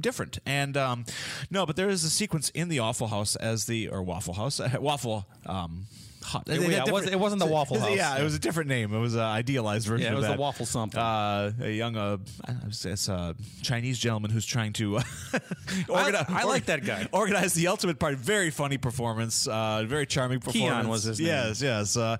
different. 0.00 0.38
And 0.46 0.76
um, 0.76 1.04
no, 1.50 1.66
but 1.66 1.76
there 1.76 1.88
is 1.88 2.04
a 2.04 2.10
sequence 2.10 2.50
in 2.50 2.68
the 2.68 2.78
Awful 2.78 3.08
House 3.08 3.36
as 3.36 3.66
the 3.66 3.88
or 3.88 4.02
Waffle 4.02 4.34
House, 4.34 4.60
Waffle. 4.80 5.26
Um, 5.46 5.86
Hut. 6.30 6.44
Yeah, 6.46 6.84
it 6.86 6.92
wasn't- 6.92 7.12
it 7.12 7.18
wasn't 7.20 7.40
the 7.40 7.46
Waffle 7.46 7.78
House. 7.80 7.94
Yeah, 7.96 8.18
it 8.18 8.22
was 8.24 8.34
a 8.34 8.38
different 8.38 8.68
name. 8.68 8.94
It 8.94 8.98
was 8.98 9.14
an 9.14 9.20
idealized 9.20 9.86
version. 9.86 10.06
Yeah, 10.06 10.12
it 10.12 10.16
was 10.16 10.26
the. 10.26 10.36
Waffle 10.36 10.66
something. 10.66 11.00
Uh, 11.00 11.52
a 11.60 11.70
young, 11.70 11.96
uh, 11.96 12.16
I 12.46 12.52
it's- 12.68 13.08
a 13.08 13.34
Chinese 13.62 13.98
gentleman 13.98 14.30
who's 14.30 14.46
trying 14.46 14.72
to 14.74 15.00
organize. 15.88 16.26
I 16.28 16.44
like 16.44 16.66
that 16.66 16.84
guy. 16.84 17.08
Organize 17.12 17.54
the 17.54 17.66
ultimate 17.68 17.98
part. 17.98 18.16
Very 18.16 18.50
funny 18.50 18.78
performance. 18.78 19.46
Uh, 19.46 19.84
very 19.86 20.06
charming 20.06 20.40
performance. 20.40 20.88
was 20.88 21.02
his 21.04 21.18
name. 21.18 21.28
Yes, 21.28 21.62
yes. 21.62 21.96
Uh, 21.96 22.16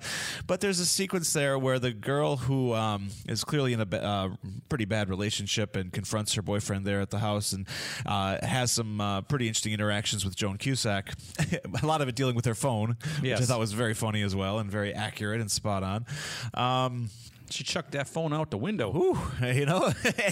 but 0.47 0.61
there's 0.61 0.81
a 0.81 0.87
sequence 0.87 1.33
there 1.33 1.59
where 1.59 1.79
the 1.79 1.93
girl 1.93 2.37
who 2.37 2.75
um, 2.75 3.09
is 3.29 3.45
clearly 3.45 3.73
in 3.73 3.81
a 3.81 3.87
ba- 3.87 4.05
uh, 4.05 4.29
pretty 4.69 4.85
bad 4.85 5.09
relationship 5.09 5.77
and 5.77 5.93
confronts 5.93 6.35
her 6.35 6.43
boyfriend 6.43 6.85
there 6.87 7.01
at 7.01 7.11
the 7.11 7.19
house 7.19 7.53
and 7.53 7.67
uh, 8.07 8.45
has 8.45 8.71
some 8.73 9.01
uh, 9.01 9.21
pretty 9.23 9.47
interesting 9.47 9.73
interactions 9.73 10.25
with 10.25 10.37
Joan 10.37 10.59
Cusack. 10.59 11.15
a 11.83 11.87
lot 11.87 12.01
of 12.01 12.09
it 12.09 12.15
dealing 12.15 12.35
with 12.35 12.45
her 12.45 12.55
phone, 12.55 12.97
which 13.21 13.33
I 13.33 13.41
thought 13.41 13.59
was 13.61 13.73
very 13.73 13.95
funny 14.01 14.23
as 14.23 14.35
well 14.35 14.59
and 14.59 14.71
very 14.71 14.93
accurate 14.95 15.41
and 15.41 15.51
spot 15.51 15.83
on. 15.83 16.07
Um, 16.55 17.11
She 17.53 17.65
chucked 17.65 17.93
that 17.93 18.07
phone 18.09 18.33
out 18.33 18.51
the 18.53 18.59
window. 18.59 18.93
Whew, 18.93 19.19
you 19.61 19.67
know, 19.67 19.91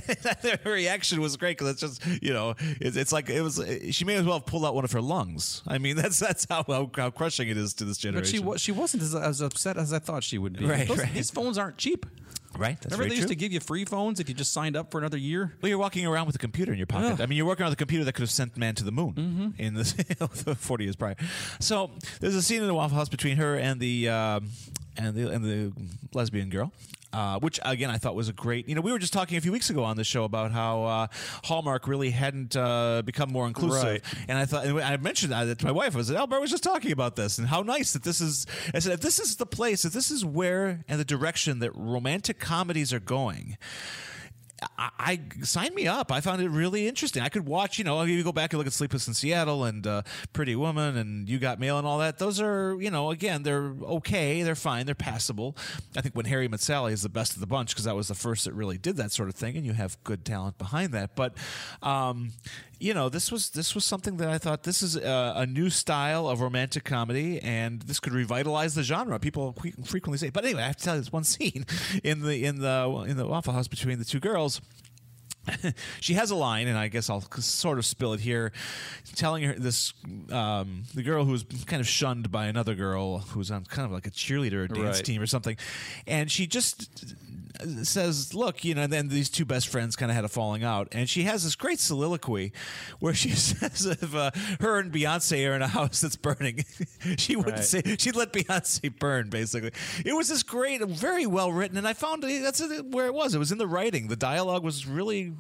her 0.65 0.71
reaction 0.73 1.21
was 1.21 1.37
great 1.37 1.59
because 1.59 1.73
it's 1.73 1.81
just, 1.81 2.23
you 2.23 2.33
know, 2.33 2.55
it's, 2.81 2.97
it's 2.97 3.11
like 3.13 3.29
it 3.29 3.43
was. 3.43 3.61
She 3.91 4.05
may 4.05 4.15
as 4.15 4.25
well 4.25 4.39
have 4.39 4.47
pulled 4.47 4.65
out 4.65 4.73
one 4.77 4.85
of 4.85 4.93
her 4.93 5.01
lungs. 5.03 5.63
I 5.67 5.79
mean, 5.79 5.97
that's 6.01 6.19
that's 6.21 6.47
how 6.49 6.63
how, 6.69 6.89
how 6.95 7.11
crushing 7.11 7.49
it 7.49 7.57
is 7.57 7.75
to 7.75 7.85
this 7.85 7.99
generation. 7.99 8.45
But 8.47 8.61
she 8.61 8.67
she 8.67 8.73
wasn't 8.73 9.03
as, 9.03 9.15
as 9.17 9.41
upset 9.41 9.77
as 9.77 9.93
I 9.93 9.99
thought 9.99 10.23
she 10.23 10.39
would 10.39 10.57
be. 10.57 10.65
Right, 10.67 10.87
Those- 10.87 10.99
right. 10.99 11.13
These 11.13 11.31
phones 11.33 11.59
aren't 11.59 11.77
cheap. 11.77 12.07
Right. 12.59 12.79
That's 12.81 12.93
Remember 12.93 13.09
they 13.09 13.15
used 13.17 13.29
true. 13.29 13.37
to 13.37 13.41
give 13.41 13.53
you 13.53 13.61
free 13.61 13.85
phones 13.85 14.19
if 14.21 14.29
you 14.29 14.35
just 14.35 14.53
signed 14.53 14.77
up 14.77 14.91
for 14.91 14.99
another 14.99 15.17
year? 15.17 15.55
Well, 15.63 15.69
you're 15.71 15.79
walking 15.79 16.05
around 16.05 16.27
with 16.27 16.35
a 16.35 16.39
computer 16.41 16.73
in 16.73 16.79
your 16.79 16.87
pocket. 16.89 17.13
Ugh. 17.13 17.21
I 17.21 17.27
mean, 17.27 17.37
you're 17.37 17.47
working 17.47 17.65
on 17.65 17.71
the 17.71 17.77
computer 17.77 18.05
that 18.05 18.13
could 18.15 18.23
have 18.23 18.31
sent 18.31 18.57
man 18.57 18.75
to 18.75 18.85
the 18.85 18.91
moon 18.93 19.15
Mm-hmm. 19.15 19.63
in 19.63 19.75
the 19.75 19.85
40 20.59 20.85
years 20.85 20.97
prior. 20.97 21.15
So 21.61 21.91
there's 22.21 22.35
a 22.35 22.43
scene 22.43 22.61
in 22.61 22.67
the 22.67 22.75
Waffle 22.75 22.97
House 22.99 23.09
between 23.09 23.37
her 23.37 23.57
and 23.57 23.81
the 23.81 24.09
um, 24.09 24.49
and 24.97 25.15
the 25.15 25.31
and 25.31 25.45
the 25.45 25.73
lesbian 26.13 26.51
girl. 26.51 26.73
Uh, 27.19 27.37
which 27.41 27.59
again 27.65 27.91
I 27.91 27.99
thought 27.99 28.15
was 28.15 28.29
a 28.29 28.33
great. 28.33 28.69
You 28.69 28.77
know, 28.77 28.81
we 28.81 28.93
were 28.93 28.99
just 29.01 29.13
talking 29.13 29.37
a 29.37 29.41
few 29.41 29.51
weeks 29.51 29.71
ago 29.71 29.83
on 29.83 29.97
the 29.97 30.05
show 30.05 30.23
about 30.23 30.53
how 30.53 30.85
uh, 30.85 31.07
Hallmark 31.43 31.89
really 31.89 32.11
hadn't 32.11 32.55
uh, 32.57 33.03
become 33.05 33.33
more 33.33 33.49
inclusive, 33.49 33.83
Right. 33.85 34.05
and 34.29 34.39
I 34.39 34.45
thought 34.47 34.65
and 34.67 34.79
I 34.79 34.97
mentioned 34.99 35.33
that 35.33 35.59
to 35.59 35.65
my 35.65 35.73
wife. 35.73 35.97
I 35.97 36.03
said, 36.03 36.15
"Albert 36.15 36.41
was 36.41 36.51
just 36.51 36.63
talking 36.63 36.93
about 36.93 37.17
this, 37.17 37.39
and 37.39 37.49
how 37.49 37.63
nice 37.63 37.93
that 37.95 38.05
this 38.05 38.21
is." 38.21 38.47
I 38.73 38.79
said, 38.79 38.93
"If 38.93 39.01
this 39.01 39.19
is 39.19 39.35
the 39.35 39.47
place, 39.47 39.85
if 39.85 39.93
this 39.93 40.13
is 40.13 40.25
where 40.25 40.85
and 40.87 41.01
the 41.01 41.05
direction 41.05 41.59
that 41.59 41.73
romantic 41.75 42.39
comedies 42.39 42.93
are 42.93 43.01
going." 43.01 43.59
I, 44.77 44.91
I 44.99 45.71
me 45.75 45.87
up. 45.87 46.11
I 46.11 46.21
found 46.21 46.43
it 46.43 46.49
really 46.49 46.89
interesting. 46.89 47.23
I 47.23 47.29
could 47.29 47.47
watch, 47.47 47.79
you 47.79 47.85
know, 47.85 48.01
if 48.03 48.09
you 48.09 48.23
go 48.23 48.33
back 48.33 48.53
and 48.53 48.59
look 48.59 48.67
at 48.67 48.73
Sleepless 48.73 49.07
in 49.07 49.15
Seattle 49.15 49.65
and 49.65 49.87
uh, 49.87 50.03
Pretty 50.33 50.57
Woman 50.57 50.97
and 50.97 51.29
You 51.29 51.39
Got 51.39 51.61
Mail 51.61 51.79
and 51.79 51.87
all 51.87 51.99
that. 51.99 52.19
Those 52.19 52.41
are, 52.41 52.77
you 52.81 52.91
know, 52.91 53.11
again, 53.11 53.43
they're 53.43 53.75
okay, 53.83 54.43
they're 54.43 54.55
fine, 54.55 54.87
they're 54.87 54.95
passable. 54.95 55.57
I 55.97 56.01
think 56.01 56.15
When 56.15 56.27
Harry 56.27 56.49
Met 56.49 56.61
Sally 56.61 56.93
is 56.93 57.03
the 57.03 57.09
best 57.09 57.35
of 57.35 57.41
the 57.41 57.47
bunch 57.47 57.71
because 57.71 57.85
that 57.85 57.95
was 57.95 58.09
the 58.09 58.15
first 58.15 58.45
that 58.45 58.55
really 58.55 58.79
did 58.79 58.97
that 58.97 59.13
sort 59.13 59.29
of 59.29 59.35
thing, 59.35 59.57
and 59.57 59.65
you 59.65 59.75
have 59.75 60.03
good 60.05 60.25
talent 60.25 60.59
behind 60.59 60.93
that. 60.93 61.15
But, 61.15 61.35
um, 61.83 62.33
you 62.81 62.95
know, 62.95 63.09
this 63.09 63.33
was 63.33 63.51
this 63.51 63.75
was 63.75 63.85
something 63.85 64.19
that 64.19 64.29
I 64.29 64.39
thought 64.39 64.63
this 64.63 64.83
is 64.83 64.97
a, 64.97 65.33
a 65.37 65.47
new 65.47 65.69
style 65.71 66.29
of 66.29 66.41
romantic 66.41 66.85
comedy, 66.85 67.41
and 67.43 67.83
this 67.83 67.99
could 68.01 68.13
revitalize 68.13 68.75
the 68.75 68.83
genre. 68.83 69.19
People 69.19 69.55
frequently 69.85 70.19
say, 70.19 70.31
but 70.31 70.45
anyway, 70.45 70.63
I 70.63 70.67
have 70.69 70.77
to 70.77 70.85
tell 70.85 70.95
you 70.95 71.01
this 71.01 71.13
one 71.13 71.25
scene 71.25 71.67
in 72.05 72.23
the 72.23 72.45
in 72.45 72.61
the 72.61 73.05
in 73.09 73.17
the 73.17 73.27
Waffle 73.27 73.53
House 73.53 73.69
between 73.69 73.99
the 73.99 74.05
two 74.05 74.21
girls. 74.21 74.61
she 76.01 76.13
has 76.13 76.31
a 76.31 76.37
line, 76.37 76.69
and 76.69 76.77
I 76.77 76.89
guess 76.89 77.09
I'll 77.09 77.23
sort 77.41 77.79
of 77.79 77.87
spill 77.87 78.13
it 78.13 78.21
here, 78.21 78.53
telling 79.17 79.43
her 79.45 79.55
this 79.55 79.95
um, 80.31 80.85
the 80.95 81.03
girl 81.03 81.25
who's 81.25 81.43
kind 81.65 81.81
of 81.81 81.89
shunned 81.89 82.31
by 82.31 82.47
another 82.47 82.75
girl 82.75 83.21
who's 83.21 83.51
on 83.51 83.65
kind 83.65 83.87
of 83.87 83.93
like 83.93 84.07
a 84.07 84.11
cheerleader 84.11 84.65
or 84.65 84.69
dance 84.69 84.99
Right. 84.99 85.05
team 85.05 85.23
or 85.23 85.27
something, 85.27 85.57
and 86.07 86.31
she 86.31 86.47
just 86.47 87.15
says, 87.83 88.35
"Look, 88.35 88.65
you 88.65 88.75
know." 88.75 88.83
And 88.83 88.93
then 88.93 89.09
these 89.09 89.29
two 89.31 89.45
best 89.45 89.69
friends 89.69 89.97
kind 89.97 90.11
of 90.11 90.15
had 90.17 90.25
a 90.25 90.29
falling 90.29 90.63
out, 90.65 90.89
and 90.93 91.09
she 91.09 91.25
has 91.25 91.45
this 91.45 91.55
great 91.57 91.79
soliloquy 91.81 92.53
where 93.01 93.15
she 93.15 93.31
says, 93.37 93.87
"If 93.87 94.15
uh, 94.15 94.31
her 94.61 94.79
and 94.79 94.93
Beyonce 94.93 95.49
are 95.49 95.55
in 95.55 95.63
a 95.63 95.69
house 95.69 96.01
that's 96.01 96.17
burning, 96.17 96.65
she 97.19 97.37
wouldn't 97.37 97.57
Right. 97.57 97.65
say 97.65 97.83
she'd 97.99 98.17
let 98.17 98.33
Beyonce 98.33 98.97
burn." 98.99 99.29
Basically, 99.31 99.73
it 100.05 100.13
was 100.15 100.29
this 100.29 100.43
great, 100.43 100.83
very 100.83 101.27
well 101.27 101.53
written, 101.53 101.77
and 101.77 101.87
I 101.89 101.93
found 101.95 102.23
that's 102.23 102.63
where 102.91 103.07
it 103.07 103.15
was. 103.15 103.35
It 103.35 103.39
was 103.39 103.53
in 103.53 103.59
the 103.59 103.67
writing. 103.67 104.09
The 104.09 104.17
dialogue 104.17 104.63
was 104.65 104.87
really 104.87 105.33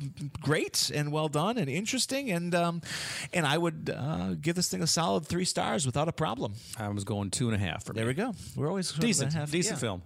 great 0.42 0.90
and 0.94 1.12
well 1.12 1.28
done 1.28 1.58
and 1.58 1.68
interesting, 1.68 2.30
and 2.30 2.54
um, 2.54 2.82
and 3.32 3.46
I 3.46 3.58
would 3.58 3.94
uh, 3.94 4.34
give 4.40 4.56
this 4.56 4.68
thing 4.68 4.82
a 4.82 4.86
solid 4.86 5.26
three 5.26 5.44
stars 5.44 5.86
without 5.86 6.08
a 6.08 6.12
problem. 6.12 6.54
I 6.78 6.88
was 6.88 7.04
going 7.04 7.30
two 7.30 7.46
and 7.50 7.54
a 7.54 7.58
half 7.58 7.84
for 7.84 7.92
There 7.92 8.04
me. 8.04 8.08
we 8.08 8.14
go. 8.14 8.32
We're 8.56 8.68
always 8.68 8.92
Decent, 8.92 9.32
half- 9.34 9.50
decent 9.50 9.76
yeah. 9.76 9.80
film. 9.80 10.02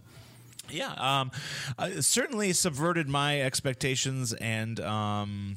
Yeah, 0.72 0.92
um, 0.96 1.30
uh, 1.78 2.00
certainly 2.00 2.52
subverted 2.52 3.08
my 3.08 3.40
expectations 3.40 4.32
and, 4.32 4.80
um, 4.80 5.56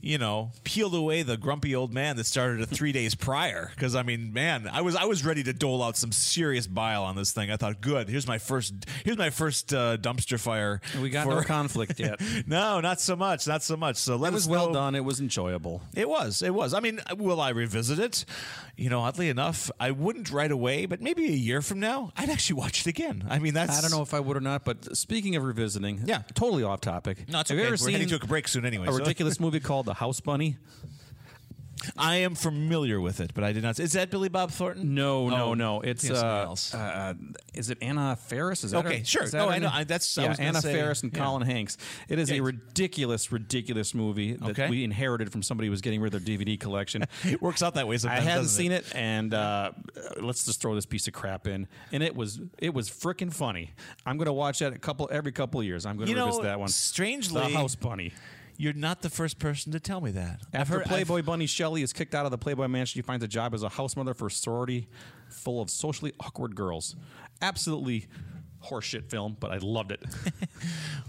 you 0.00 0.18
know, 0.18 0.50
peeled 0.64 0.94
away 0.94 1.22
the 1.22 1.36
grumpy 1.36 1.74
old 1.74 1.92
man 1.92 2.16
that 2.16 2.24
started 2.24 2.60
it 2.60 2.66
three 2.66 2.92
days 2.92 3.14
prior. 3.14 3.70
Because 3.74 3.94
I 3.94 4.02
mean, 4.02 4.32
man, 4.32 4.68
I 4.72 4.80
was 4.82 4.94
I 4.96 5.04
was 5.04 5.24
ready 5.24 5.42
to 5.44 5.52
dole 5.52 5.82
out 5.82 5.96
some 5.96 6.12
serious 6.12 6.66
bile 6.66 7.04
on 7.04 7.16
this 7.16 7.32
thing. 7.32 7.50
I 7.50 7.56
thought, 7.56 7.80
good, 7.80 8.08
here's 8.08 8.26
my 8.26 8.38
first 8.38 8.74
here's 9.04 9.18
my 9.18 9.30
first 9.30 9.72
uh, 9.74 9.96
dumpster 9.96 10.38
fire. 10.38 10.80
We 11.00 11.10
got 11.10 11.24
for- 11.24 11.34
no 11.36 11.42
conflict 11.42 11.98
yet. 11.98 12.20
no, 12.46 12.80
not 12.80 13.00
so 13.00 13.16
much, 13.16 13.46
not 13.46 13.62
so 13.62 13.76
much. 13.76 13.96
So 13.96 14.16
let 14.16 14.32
was 14.32 14.44
us 14.44 14.48
well 14.50 14.66
know- 14.68 14.74
done. 14.74 14.94
It 14.94 15.04
was 15.04 15.20
enjoyable. 15.20 15.82
it 15.94 16.08
was. 16.08 16.42
It 16.42 16.54
was. 16.54 16.74
I 16.74 16.80
mean, 16.80 17.00
will 17.16 17.40
I 17.40 17.50
revisit 17.50 17.98
it? 17.98 18.24
You 18.76 18.90
know, 18.90 19.00
oddly 19.00 19.28
enough, 19.28 19.70
I 19.80 19.90
wouldn't 19.90 20.30
right 20.30 20.50
away, 20.50 20.86
but 20.86 21.00
maybe 21.00 21.26
a 21.26 21.30
year 21.36 21.62
from 21.62 21.80
now, 21.80 22.12
I'd 22.16 22.30
actually 22.30 22.56
watch 22.60 22.80
it 22.80 22.86
again. 22.86 23.24
I 23.28 23.38
mean, 23.38 23.54
that's 23.54 23.78
I 23.78 23.80
don't 23.80 23.90
know 23.90 24.02
if 24.02 24.12
I 24.14 24.20
would 24.20 24.36
or 24.36 24.40
not, 24.40 24.51
but 24.58 24.96
speaking 24.96 25.36
of 25.36 25.44
revisiting, 25.44 26.02
Yeah. 26.06 26.22
totally 26.34 26.62
off 26.62 26.80
topic. 26.80 27.28
No, 27.28 27.40
it's 27.40 27.50
Have 27.50 27.56
you 27.58 27.62
okay. 27.62 27.66
ever 27.68 27.72
We're 27.74 27.76
seen 27.76 27.92
heading 27.92 28.08
to 28.08 28.16
a 28.16 28.26
break 28.26 28.48
soon 28.48 28.64
anyway, 28.64 28.86
A 28.88 28.92
so- 28.92 28.98
ridiculous 28.98 29.38
movie 29.40 29.60
called 29.60 29.86
The 29.86 29.94
House 29.94 30.20
Bunny? 30.20 30.56
I 31.96 32.16
am 32.16 32.34
familiar 32.34 33.00
with 33.00 33.20
it, 33.20 33.32
but 33.34 33.44
I 33.44 33.52
did 33.52 33.62
not. 33.62 33.78
Is 33.80 33.92
that 33.92 34.10
Billy 34.10 34.28
Bob 34.28 34.50
Thornton? 34.50 34.94
No, 34.94 35.28
no, 35.28 35.44
Oh, 35.46 35.54
no. 35.54 35.80
It's 35.80 36.02
think 36.02 36.14
of 36.16 36.22
uh, 36.22 36.42
else. 36.44 36.74
uh, 36.74 37.14
is 37.54 37.70
it 37.70 37.78
Anna 37.82 38.16
Faris? 38.16 38.64
Is 38.64 38.70
that 38.72 38.84
Okay, 38.86 38.98
her- 39.00 39.04
sure. 39.04 39.22
is 39.24 39.32
that 39.32 39.38
No, 39.38 39.46
her 39.46 39.52
I 39.52 39.58
know. 39.58 39.68
name? 39.68 39.76
I- 39.76 39.84
that's- 39.84 40.16
I 40.18 40.22
yeah, 40.22 40.28
was 40.28 40.38
gonna 40.38 40.48
Anna 40.48 40.60
say, 40.62 40.72
Faris 40.74 41.02
and 41.02 41.12
yeah. 41.12 41.22
Colin 41.24 41.42
Hanks. 41.42 41.78
It 42.08 42.18
is 42.18 42.28
Yeah, 42.30 42.36
a 42.36 42.38
it's- 42.38 42.54
ridiculous, 42.54 43.32
ridiculous 43.32 43.94
movie 43.94 44.34
that 44.34 44.50
Okay. 44.50 44.70
we 44.70 44.84
inherited 44.84 45.32
from 45.32 45.42
somebody 45.42 45.66
who 45.66 45.70
was 45.72 45.80
getting 45.80 46.00
rid 46.00 46.14
of 46.14 46.24
their 46.24 46.36
DVD 46.38 46.56
collection. 46.58 47.04
It 47.24 47.40
works 47.42 47.62
out 47.62 47.74
that 47.74 47.86
way 47.88 47.94
I 47.94 47.98
sometimes. 47.98 48.24
hadn't 48.26 48.48
seen 48.48 48.72
it, 48.72 48.84
and 48.94 49.32
uh, 49.34 49.72
let's 50.20 50.44
just 50.44 50.60
throw 50.60 50.74
this 50.74 50.86
piece 50.86 51.06
of 51.08 51.12
crap 51.14 51.46
in, 51.46 51.66
and 51.92 52.02
it 52.02 52.14
was 52.14 52.40
it 52.58 52.74
was 52.74 52.90
freaking 52.90 53.32
funny. 53.32 53.72
I'm 54.06 54.16
going 54.18 54.26
to 54.26 54.32
watch 54.32 54.58
that 54.60 54.72
a 54.72 54.78
couple 54.78 55.08
every 55.10 55.32
couple 55.32 55.60
of 55.60 55.66
years. 55.66 55.86
I'm 55.86 55.96
going 55.96 56.06
to 56.06 56.10
You 56.10 56.16
know, 56.16 56.26
revisit 56.26 56.42
that 56.44 56.60
one. 56.60 56.68
strangely- 56.68 57.40
The 57.42 57.48
House 57.56 57.74
Bunny. 57.74 58.12
You're 58.56 58.72
not 58.74 59.02
the 59.02 59.10
first 59.10 59.38
person 59.38 59.72
to 59.72 59.80
tell 59.80 60.00
me 60.00 60.10
that. 60.12 60.40
After 60.52 60.74
heard- 60.78 60.86
Playboy 60.86 61.22
Bunny 61.22 61.46
Shelley 61.46 61.82
is 61.82 61.92
kicked 61.92 62.14
out 62.14 62.24
of 62.24 62.30
the 62.30 62.38
Playboy 62.38 62.68
Mansion, 62.68 62.98
she 62.98 63.02
finds 63.02 63.24
a 63.24 63.28
job 63.28 63.54
as 63.54 63.62
a 63.62 63.68
house 63.68 63.96
mother 63.96 64.14
for 64.14 64.26
a 64.26 64.30
sorority 64.30 64.88
full 65.28 65.60
of 65.60 65.70
socially 65.70 66.12
awkward 66.20 66.54
girls. 66.54 66.94
Absolutely 67.40 68.06
horseshit 68.62 69.10
film, 69.10 69.36
but 69.38 69.50
I 69.52 69.58
loved 69.58 69.92
it. 69.92 70.02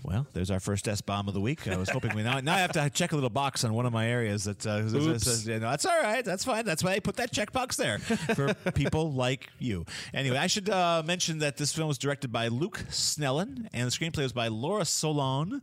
Well, 0.04 0.28
there's 0.34 0.52
our 0.52 0.60
first 0.60 0.86
S 0.90 1.00
bomb 1.00 1.30
of 1.30 1.34
the 1.34 1.40
week. 1.40 1.66
I 1.66 1.78
was 1.78 1.90
hoping 1.90 2.14
we 2.14 2.24
now 2.24 2.40
now 2.42 2.56
I 2.56 2.60
have 2.60 2.74
to 2.74 2.90
check 2.90 3.14
a 3.14 3.16
little 3.16 3.30
box 3.30 3.64
on 3.64 3.74
one 3.74 3.86
of 3.86 3.94
my 3.94 4.08
areas 4.08 4.44
that 4.44 4.66
uh, 4.66 4.82
says- 4.90 4.94
Oops. 5.08 5.24
says- 5.24 5.48
yeah, 5.48 5.60
no, 5.60 5.70
that's 5.70 5.86
all 5.86 5.98
right. 6.02 6.26
That's 6.26 6.44
fine. 6.44 6.66
That's 6.66 6.84
why 6.84 6.92
I 6.92 7.00
put 7.00 7.16
that 7.18 7.32
checkbox 7.32 7.78
there 7.78 8.00
for 8.36 8.54
people 8.74 9.14
like 9.14 9.48
you. 9.60 9.86
Anyway, 10.14 10.36
I 10.38 10.48
should 10.48 10.70
uh, 10.70 11.04
mention 11.06 11.40
that 11.40 11.56
this 11.56 11.74
film 11.74 11.88
was 11.88 11.98
directed 11.98 12.34
by 12.34 12.50
Luke 12.50 12.84
Snellin 12.90 13.70
and 13.74 13.88
the 13.88 13.92
screenplay 13.92 14.24
was 14.24 14.34
by 14.34 14.50
Laura 14.50 14.84
Solon, 14.84 15.62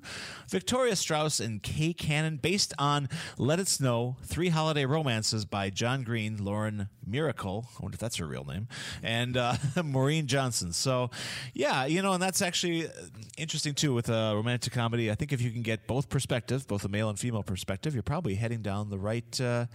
Victoria 0.49 0.95
Strouse, 0.97 1.39
and 1.45 1.63
Kay 1.63 1.93
Cannon, 1.93 2.39
based 2.39 2.73
on 2.79 3.11
Let 3.37 3.61
It 3.61 3.69
Snow: 3.69 4.17
Three 4.25 4.49
Holiday 4.49 4.87
Romances 4.87 5.45
by 5.45 5.69
John 5.69 6.03
Green, 6.03 6.43
Lauren 6.43 6.89
Myracle. 7.09 7.65
I 7.79 7.83
wonder 7.83 7.97
if 7.97 8.01
that's 8.01 8.17
her 8.17 8.27
real 8.27 8.45
name, 8.45 8.69
and 9.03 9.37
uh, 9.37 9.57
Maureen 9.85 10.27
Johnson. 10.27 10.73
So, 10.73 11.11
yeah, 11.53 11.80
you 11.89 12.03
know, 12.03 12.13
and 12.13 12.23
that's 12.23 12.43
actually 12.43 12.87
uh, 12.87 12.91
interesting 13.39 13.75
too 13.75 13.93
with 13.95 14.09
a 14.09 14.33
romantic 14.35 14.73
comedy. 14.73 15.11
I 15.11 15.15
think 15.15 15.33
if 15.33 15.41
you 15.41 15.51
can 15.51 15.63
get 15.63 15.87
both 15.87 16.09
perspectives, 16.09 16.65
both 16.65 16.85
a 16.85 16.89
male 16.89 17.09
and 17.09 17.19
female 17.19 17.43
perspective, 17.43 17.95
you're 17.95 18.03
probably 18.03 18.35
heading 18.35 18.63
down 18.63 18.91
the 18.91 18.99
right 18.99 19.41
uh, 19.41 19.67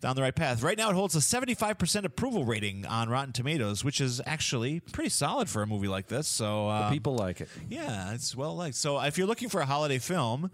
down 0.00 0.16
the 0.16 0.22
right 0.22 0.34
path. 0.34 0.62
Right 0.62 0.76
now, 0.76 0.90
it 0.90 0.94
holds 0.94 1.14
a 1.16 1.18
75% 1.20 2.04
approval 2.04 2.44
rating 2.44 2.86
on 2.86 3.08
Rotten 3.08 3.32
Tomatoes, 3.32 3.84
which 3.84 4.00
is 4.00 4.20
actually 4.26 4.80
pretty 4.80 5.10
solid 5.10 5.48
for 5.48 5.62
a 5.62 5.66
movie 5.66 5.88
like 5.88 6.08
this. 6.08 6.28
So, 6.28 6.68
uh, 6.68 6.90
People 6.90 7.16
like 7.16 7.40
it. 7.40 7.48
yeah, 7.68 8.12
it's 8.14 8.34
well 8.36 8.54
liked. 8.56 8.76
So 8.76 9.00
if 9.00 9.18
you're 9.18 9.26
looking 9.26 9.48
for 9.48 9.60
a 9.60 9.66
holiday 9.66 9.98
film 9.98 10.50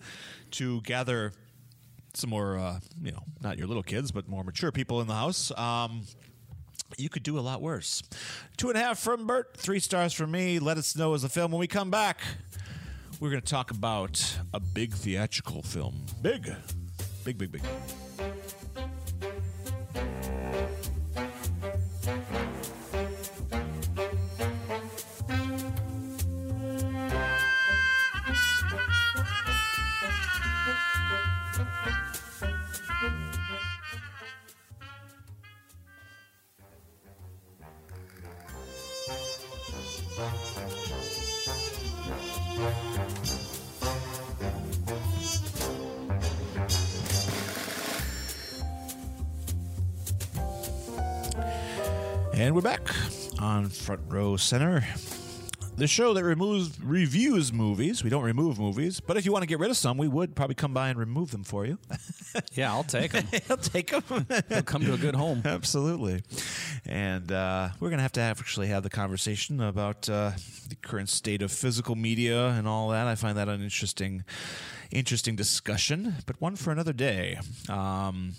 to 0.53 0.81
gather 0.83 1.33
some 2.15 2.31
more, 2.31 2.57
uh, 2.59 2.79
you 3.03 3.11
know, 3.11 3.25
not 3.43 3.59
your 3.59 3.67
little 3.67 3.83
kids, 3.83 4.13
but 4.13 4.29
more 4.29 4.45
mature 4.45 4.71
people 4.71 5.01
in 5.01 5.07
the 5.09 5.15
house, 5.15 5.51
um, 5.59 6.03
you 6.99 7.09
could 7.09 7.23
do 7.23 7.39
a 7.39 7.41
lot 7.41 7.61
worse. 7.63 8.03
Two 8.57 8.69
and 8.69 8.79
a 8.79 8.81
half 8.81 8.99
from 8.99 9.27
Bert, 9.27 9.57
three 9.57 9.81
stars 9.81 10.13
from 10.13 10.31
me. 10.31 10.59
Let 10.59 10.79
us 10.79 10.97
know 10.97 11.15
as 11.15 11.25
a 11.25 11.29
film. 11.29 11.53
When 11.53 11.61
we 11.61 11.67
come 11.67 11.91
back, 11.91 12.21
we're 13.21 13.31
going 13.31 13.43
to 13.43 13.49
talk 13.49 13.71
about 13.71 14.37
a 14.53 14.61
big 14.61 14.93
theatrical 14.93 15.63
film. 15.63 16.07
Big, 16.23 16.53
big, 17.25 17.39
big, 17.39 17.53
big. 17.53 17.63
And 52.45 52.55
we're 52.55 52.61
back 52.61 52.95
on 53.39 53.71
Front 53.71 54.03
Row 54.07 54.37
Center. 54.37 54.85
the 55.79 55.87
show 55.87 56.13
that 56.13 56.25
removes 56.25 56.79
reviews 56.79 57.55
movies. 57.55 58.05
We 58.05 58.11
don't 58.11 58.23
remove 58.23 58.59
movies, 58.59 59.01
but 59.01 59.17
if 59.17 59.25
you 59.25 59.33
want 59.33 59.45
to 59.45 59.47
get 59.47 59.59
rid 59.59 59.71
of 59.71 59.79
some, 59.79 59.97
we 59.97 60.09
would 60.09 60.37
probably 60.37 60.55
come 60.55 60.75
by 60.75 60.91
and 60.91 60.99
remove 60.99 61.31
them 61.31 61.43
for 61.43 61.65
you. 61.65 61.79
Yeah, 62.53 62.73
I'll 62.73 62.83
take 62.83 63.13
them. 63.13 63.29
I'll 63.49 63.57
take 63.57 63.93
them. 63.93 64.27
They'll 64.49 64.63
come 64.63 64.85
to 64.85 64.93
a 64.93 64.99
good 64.99 65.15
home. 65.15 65.43
Absolutely. 65.45 66.23
And 66.85 67.31
uh, 67.31 67.69
we're 67.79 67.91
going 67.91 67.99
to 67.99 68.03
have 68.03 68.13
to 68.13 68.21
actually 68.21 68.67
have 68.67 68.83
the 68.83 68.91
conversation 68.91 69.61
about 69.61 70.09
uh, 70.11 70.33
the 70.69 70.75
current 70.75 71.09
state 71.09 71.41
of 71.43 71.53
physical 71.53 71.95
media 71.95 72.49
and 72.49 72.67
all 72.67 72.89
that. 72.89 73.07
I 73.07 73.15
find 73.15 73.39
that 73.39 73.49
an 73.49 73.63
interesting, 73.63 74.25
interesting 74.91 75.37
discussion, 75.37 76.17
but 76.27 76.41
one 76.41 76.57
for 76.57 76.73
another 76.73 76.93
day. 76.93 77.39
Um, 77.69 78.33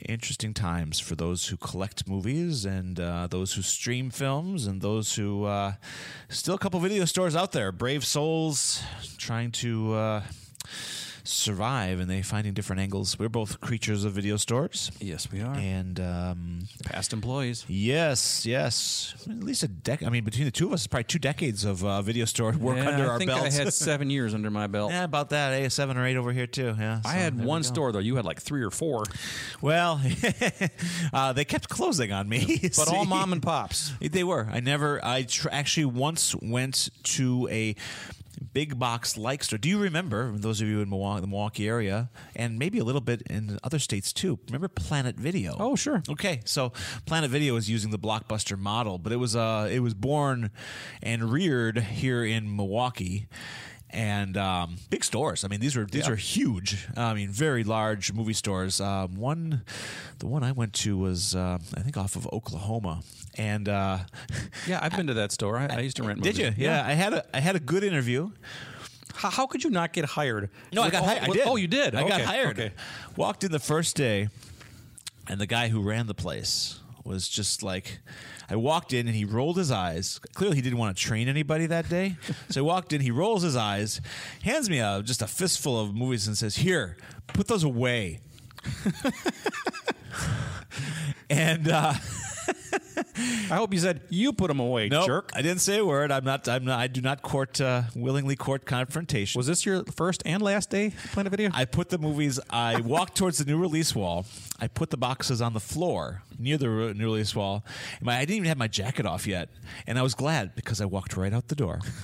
interesting 0.00 0.54
times 0.54 1.00
for 1.00 1.14
those 1.14 1.48
who 1.48 1.56
collect 1.56 2.08
movies 2.08 2.64
and 2.64 3.00
uh, 3.00 3.26
those 3.28 3.54
who 3.54 3.62
stream 3.62 4.10
films 4.10 4.66
and 4.66 4.80
those 4.80 5.14
who 5.14 5.44
uh, 5.44 5.72
still 6.28 6.54
a 6.54 6.58
couple 6.58 6.80
video 6.80 7.04
stores 7.04 7.34
out 7.34 7.52
there. 7.52 7.72
Brave 7.72 8.04
souls 8.04 8.82
trying 9.18 9.50
to 9.52 9.94
uh, 9.94 10.22
survive 11.28 12.00
and 12.00 12.08
they 12.10 12.22
finding 12.22 12.52
different 12.54 12.80
angles 12.80 13.18
we're 13.18 13.28
both 13.28 13.60
creatures 13.60 14.04
of 14.04 14.12
video 14.12 14.36
stores 14.36 14.90
Yes, 15.00 15.30
we 15.30 15.40
are. 15.42 15.54
and 15.54 15.98
um, 16.00 16.68
Past 16.84 17.12
employees. 17.12 17.64
yes 17.68 18.46
yes 18.46 19.14
at 19.28 19.42
least 19.42 19.62
a 19.62 19.68
decade 19.68 20.06
i 20.06 20.10
mean 20.10 20.24
between 20.24 20.44
the 20.44 20.50
two 20.50 20.66
of 20.68 20.72
us 20.72 20.86
probably 20.86 21.04
two 21.04 21.18
decades 21.18 21.64
of 21.64 21.84
uh, 21.84 22.00
video 22.02 22.24
store 22.24 22.52
work 22.58 22.76
Yeah, 22.76 22.88
under 22.90 23.04
I 23.04 23.08
our 23.08 23.18
think 23.18 23.30
belts 23.30 23.58
I 23.58 23.64
had 23.64 23.72
seven 23.86 24.10
years 24.10 24.34
under 24.34 24.50
my 24.50 24.66
belt. 24.66 24.90
yeah 24.92 25.04
about 25.04 25.30
that 25.30 25.52
eh? 25.52 25.68
seven 25.68 25.96
or 25.96 26.06
eight 26.06 26.16
over 26.16 26.32
here 26.32 26.46
too 26.46 26.74
yeah 26.78 27.00
I 27.04 27.14
had 27.14 27.42
one 27.42 27.62
store 27.62 27.92
though. 27.92 27.98
You 27.98 28.16
had 28.16 28.24
like 28.24 28.40
three 28.40 28.62
or 28.62 28.70
four, 28.70 29.04
Well, 29.60 30.00
uh, 31.12 31.32
they 31.32 31.44
kept 31.44 31.68
closing 31.68 32.12
on 32.12 32.28
me. 32.28 32.60
but 32.76 32.88
all 32.88 33.04
mom 33.04 33.32
and 33.32 33.42
pops. 33.42 33.92
They 34.00 34.24
were. 34.24 34.48
I 34.50 34.60
never. 34.60 35.04
I 35.04 35.22
tr- 35.22 35.48
actually 35.50 35.86
once 35.86 36.34
went 36.36 36.88
to 37.16 37.48
a 37.50 37.74
big 38.52 38.78
box 38.78 39.16
like 39.16 39.44
store. 39.44 39.58
Do 39.58 39.68
you 39.68 39.78
remember 39.78 40.32
those 40.36 40.60
of 40.60 40.68
you 40.68 40.80
in 40.80 40.88
Milwaukee, 40.88 41.20
the 41.20 41.26
Milwaukee 41.26 41.68
area, 41.68 42.10
and 42.34 42.58
maybe 42.58 42.78
a 42.78 42.84
little 42.84 43.00
bit 43.00 43.22
in 43.28 43.58
other 43.62 43.78
states 43.78 44.12
too? 44.12 44.38
Remember 44.46 44.68
Planet 44.68 45.16
Video? 45.16 45.56
Oh, 45.58 45.76
sure. 45.76 46.02
Okay, 46.08 46.40
so 46.44 46.72
Planet 47.06 47.30
Video 47.30 47.56
is 47.56 47.68
using 47.70 47.90
the 47.90 47.98
blockbuster 47.98 48.58
model, 48.58 48.98
but 48.98 49.12
it 49.12 49.16
was 49.16 49.36
uh 49.36 49.68
it 49.70 49.80
was 49.80 49.94
born 49.94 50.50
and 51.02 51.30
reared 51.32 51.78
here 51.78 52.24
in 52.24 52.54
Milwaukee. 52.54 53.28
And 53.88 54.36
um, 54.36 54.76
big 54.90 55.04
stores. 55.04 55.44
I 55.44 55.48
mean, 55.48 55.60
these 55.60 55.76
were 55.76 55.84
these 55.86 56.08
are 56.08 56.16
huge. 56.16 56.86
I 56.96 57.14
mean, 57.14 57.30
very 57.30 57.62
large 57.62 58.12
movie 58.12 58.32
stores. 58.32 58.80
Um, 58.80 59.14
one, 59.14 59.62
the 60.18 60.26
one 60.26 60.42
I 60.42 60.52
went 60.52 60.72
to 60.74 60.98
was 60.98 61.36
uh, 61.36 61.58
I 61.74 61.80
think 61.80 61.96
off 61.96 62.16
of 62.16 62.26
Oklahoma, 62.32 63.02
and 63.38 63.68
uh, 63.68 63.98
Yeah, 64.66 64.80
I've 64.82 64.96
been 64.96 65.06
to 65.08 65.14
that 65.14 65.32
store. 65.32 65.56
I, 65.58 65.66
I 65.66 65.80
used 65.80 65.96
to 65.98 66.02
rent. 66.02 66.18
Movies. 66.18 66.34
Did 66.34 66.40
you? 66.40 66.50
movies. 66.50 66.64
Yeah. 66.64 66.86
I 66.86 66.92
had 66.92 67.12
a 67.12 67.36
I 67.36 67.40
had 67.40 67.56
a 67.56 67.60
good 67.60 67.84
interview. 67.84 68.30
How, 69.14 69.30
how 69.30 69.46
could 69.46 69.64
you 69.64 69.70
not 69.70 69.92
get 69.92 70.04
hired? 70.04 70.50
No, 70.72 70.82
I 70.82 70.90
got 70.90 71.02
all- 71.02 71.08
hired. 71.08 71.22
I 71.22 71.26
did. 71.28 71.42
Oh, 71.46 71.56
you 71.56 71.68
did. 71.68 71.94
I 71.94 72.06
got 72.06 72.20
hired. 72.20 72.58
Okay. 72.58 72.72
Walked 73.16 73.44
in 73.44 73.52
the 73.52 73.58
first 73.58 73.96
day, 73.96 74.28
and 75.28 75.40
the 75.40 75.46
guy 75.46 75.68
who 75.68 75.82
ran 75.82 76.06
the 76.06 76.14
place 76.14 76.80
was 77.02 77.28
just 77.28 77.62
like, 77.62 78.00
I 78.50 78.56
walked 78.56 78.92
in 78.92 79.06
and 79.06 79.16
he 79.16 79.24
rolled 79.24 79.56
his 79.56 79.70
eyes. 79.70 80.20
Clearly, 80.34 80.56
he 80.56 80.62
didn't 80.62 80.78
want 80.78 80.96
to 80.96 81.02
train 81.02 81.28
anybody 81.28 81.66
that 81.66 81.88
day. 81.88 82.16
so 82.50 82.60
I 82.60 82.64
walked 82.64 82.92
in, 82.92 83.00
he 83.00 83.10
rolls 83.10 83.42
his 83.42 83.56
eyes, 83.56 84.00
hands 84.42 84.68
me 84.68 84.80
a 84.80 85.02
just 85.02 85.22
a 85.22 85.26
fistful 85.26 85.80
of 85.80 85.94
movies, 85.94 86.26
and 86.26 86.36
says, 86.36 86.56
"Here, 86.56 86.96
put 87.28 87.48
those 87.48 87.64
away." 87.64 88.20
and 91.30 91.68
uh, 91.68 91.94
I 93.50 93.56
hope 93.56 93.72
you 93.72 93.78
said 93.78 94.00
you 94.08 94.32
put 94.32 94.48
them 94.48 94.60
away, 94.60 94.88
no, 94.88 95.06
jerk. 95.06 95.30
I 95.34 95.42
didn't 95.42 95.60
say 95.60 95.78
a 95.78 95.84
word. 95.84 96.10
I'm 96.12 96.24
not. 96.24 96.48
I'm 96.48 96.64
not. 96.64 96.78
I 96.78 96.86
do 96.86 97.00
not 97.00 97.22
court 97.22 97.60
uh, 97.60 97.82
willingly 97.94 98.36
court 98.36 98.66
confrontation. 98.66 99.38
Was 99.38 99.46
this 99.46 99.64
your 99.64 99.84
first 99.84 100.22
and 100.26 100.42
last 100.42 100.70
day 100.70 100.92
playing 101.12 101.26
a 101.26 101.30
video? 101.30 101.50
I 101.52 101.64
put 101.64 101.88
the 101.88 101.98
movies. 101.98 102.38
I 102.50 102.80
walked 102.80 103.16
towards 103.16 103.38
the 103.38 103.44
new 103.44 103.58
release 103.58 103.94
wall. 103.94 104.26
I 104.60 104.68
put 104.68 104.90
the 104.90 104.96
boxes 104.96 105.40
on 105.40 105.52
the 105.52 105.60
floor 105.60 106.22
near 106.38 106.58
the 106.58 106.66
new 106.66 107.06
release 107.06 107.34
wall. 107.34 107.64
My, 108.00 108.16
I 108.16 108.20
didn't 108.20 108.36
even 108.36 108.48
have 108.48 108.58
my 108.58 108.68
jacket 108.68 109.06
off 109.06 109.26
yet, 109.26 109.48
and 109.86 109.98
I 109.98 110.02
was 110.02 110.14
glad 110.14 110.54
because 110.54 110.80
I 110.80 110.84
walked 110.84 111.16
right 111.16 111.32
out 111.32 111.48
the 111.48 111.54
door. 111.54 111.80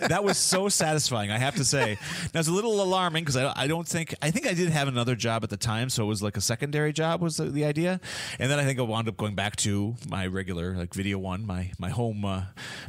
that 0.00 0.22
was 0.24 0.38
so 0.38 0.68
satisfying. 0.68 1.30
I 1.30 1.38
have 1.38 1.54
to 1.56 1.64
say. 1.64 1.98
Now 2.34 2.40
it's 2.40 2.48
a 2.48 2.52
little 2.52 2.82
alarming 2.82 3.24
because 3.24 3.36
I, 3.36 3.52
I 3.56 3.66
don't 3.66 3.86
think 3.86 4.14
I 4.22 4.30
think 4.30 4.46
I 4.46 4.54
did 4.54 4.70
have 4.70 4.88
another 4.88 5.14
job 5.14 5.44
at 5.44 5.50
the 5.50 5.56
time, 5.56 5.90
so 5.90 6.04
it 6.04 6.06
was 6.06 6.22
like 6.22 6.36
a 6.36 6.40
secondary 6.40 6.92
job 6.92 7.20
was 7.20 7.36
the, 7.36 7.44
the 7.44 7.64
idea, 7.64 8.00
and 8.38 8.50
then 8.50 8.58
I 8.58 8.64
think 8.64 8.78
I 8.78 8.82
wound 8.82 9.08
up 9.08 9.16
going 9.16 9.34
back 9.34 9.56
to 9.56 9.96
my 10.08 10.24
regular 10.40 10.74
like 10.74 10.94
Video 10.94 11.18
One, 11.18 11.46
my 11.46 11.70
my 11.78 11.90
home 11.90 12.24
uh, 12.24 12.44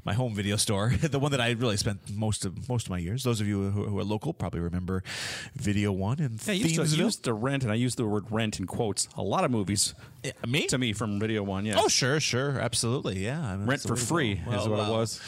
my 0.06 0.14
home 0.14 0.34
video 0.34 0.56
store, 0.56 0.94
the 1.02 1.20
one 1.20 1.32
that 1.32 1.42
I 1.42 1.52
really 1.52 1.76
spent 1.76 2.00
most 2.26 2.46
of 2.46 2.70
most 2.70 2.86
of 2.88 2.92
my 2.92 2.98
years. 2.98 3.26
Those 3.26 3.42
of 3.42 3.48
you 3.48 3.70
who, 3.72 3.84
who 3.90 4.00
are 4.00 4.06
local 4.06 4.32
probably 4.32 4.62
remember 4.62 5.04
Video 5.56 5.92
One 5.92 6.20
and 6.22 6.40
Yeah, 6.48 6.54
I 6.54 6.56
used 6.56 6.96
to, 6.96 7.04
used 7.04 7.24
to 7.26 7.34
rent, 7.34 7.64
and 7.64 7.72
I 7.72 7.76
use 7.76 7.96
the 7.96 8.06
word 8.06 8.32
rent 8.32 8.58
in 8.60 8.68
quotes. 8.68 9.10
A 9.18 9.22
lot 9.22 9.44
of 9.44 9.52
movies 9.52 9.94
Yeah, 10.24 10.32
me 10.48 10.66
to 10.68 10.78
me 10.78 10.94
from 10.94 11.20
Video 11.20 11.44
One. 11.44 11.66
Yeah. 11.66 11.76
Oh, 11.78 11.90
sure, 11.90 12.22
sure, 12.22 12.58
absolutely, 12.58 13.20
yeah. 13.20 13.42
I 13.46 13.58
mean, 13.58 13.68
Rent 13.68 13.82
for 13.82 13.98
free 13.98 14.36
go. 14.36 14.52
is 14.52 14.68
what 14.70 14.80
it 14.80 14.90
was. 14.90 15.20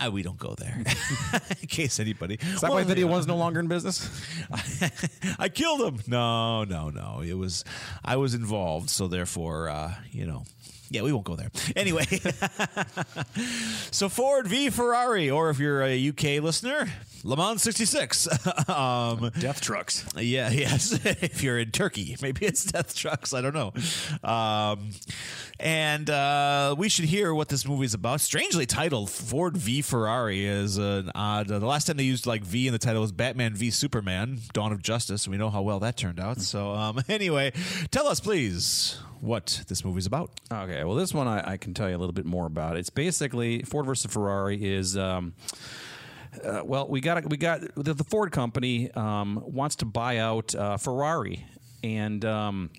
Uh, 0.00 0.10
we 0.10 0.22
don't 0.22 0.38
go 0.38 0.54
there, 0.56 0.82
in 1.60 1.68
case 1.68 2.00
anybody. 2.00 2.38
Is 2.40 2.60
that 2.62 2.70
why 2.70 2.84
Video 2.84 3.06
One's 3.08 3.26
no 3.26 3.36
longer 3.36 3.60
in 3.60 3.68
business? 3.68 4.08
I 5.38 5.48
killed 5.48 5.80
him. 5.82 6.00
No, 6.06 6.64
no, 6.64 6.88
no. 6.90 7.20
It 7.20 7.34
was 7.34 7.64
I 8.04 8.16
was 8.16 8.32
involved, 8.34 8.88
so 8.90 9.06
therefore, 9.08 9.68
uh, 9.68 9.94
you 10.10 10.26
know. 10.26 10.44
Yeah, 10.90 11.02
we 11.02 11.12
won't 11.12 11.24
go 11.26 11.36
there. 11.36 11.50
Anyway, 11.76 12.04
so 13.90 14.08
Ford 14.08 14.46
v 14.46 14.70
Ferrari, 14.70 15.30
or 15.30 15.50
if 15.50 15.58
you're 15.58 15.82
a 15.82 16.08
UK 16.08 16.42
listener, 16.42 16.88
Le 17.24 17.36
Mans 17.36 17.60
66. 17.60 18.28
um, 18.68 19.30
Death 19.38 19.60
trucks. 19.60 20.06
yeah, 20.16 20.50
yes. 20.50 20.92
if 21.04 21.42
you're 21.42 21.58
in 21.58 21.70
Turkey, 21.70 22.16
maybe 22.22 22.46
it's 22.46 22.64
death 22.64 22.94
trucks. 22.94 23.34
I 23.34 23.40
don't 23.40 23.54
know. 23.54 23.72
Um, 24.28 24.90
and 25.60 26.08
uh, 26.08 26.74
we 26.78 26.88
should 26.88 27.06
hear 27.06 27.34
what 27.34 27.48
this 27.48 27.66
movie 27.66 27.84
is 27.84 27.94
about. 27.94 28.20
Strangely 28.20 28.66
titled 28.66 29.10
Ford 29.10 29.56
v 29.56 29.82
Ferrari 29.82 30.46
is 30.46 30.78
an 30.78 31.10
odd. 31.14 31.50
Uh, 31.50 31.58
the 31.58 31.66
last 31.66 31.86
time 31.86 31.96
they 31.96 32.04
used 32.04 32.26
like 32.26 32.42
V 32.42 32.66
in 32.66 32.72
the 32.72 32.78
title 32.78 33.02
was 33.02 33.12
Batman 33.12 33.54
v 33.54 33.70
Superman: 33.70 34.38
Dawn 34.52 34.72
of 34.72 34.82
Justice, 34.82 35.26
we 35.26 35.36
know 35.36 35.50
how 35.50 35.62
well 35.62 35.80
that 35.80 35.96
turned 35.96 36.20
out. 36.20 36.40
So 36.40 36.70
um, 36.70 37.02
anyway, 37.08 37.52
tell 37.90 38.06
us 38.06 38.20
please 38.20 38.98
what 39.20 39.62
this 39.68 39.84
movie's 39.84 40.06
about. 40.06 40.30
Okay, 40.52 40.84
well, 40.84 40.94
this 40.94 41.12
one 41.12 41.28
I, 41.28 41.52
I 41.52 41.56
can 41.56 41.74
tell 41.74 41.88
you 41.88 41.96
a 41.96 41.98
little 41.98 42.12
bit 42.12 42.26
more 42.26 42.46
about. 42.46 42.76
It's 42.76 42.90
basically 42.90 43.62
Ford 43.62 43.86
versus 43.86 44.12
Ferrari 44.12 44.62
is. 44.62 44.96
Um, 44.96 45.34
uh, 46.44 46.62
well, 46.64 46.86
we 46.88 47.00
got 47.00 47.28
we 47.28 47.36
got 47.36 47.60
the, 47.74 47.94
the 47.94 48.04
Ford 48.04 48.32
company 48.32 48.90
um, 48.92 49.42
wants 49.44 49.76
to 49.76 49.86
buy 49.86 50.18
out 50.18 50.54
uh, 50.54 50.76
Ferrari, 50.76 51.46
and 51.82 52.24
um, 52.24 52.70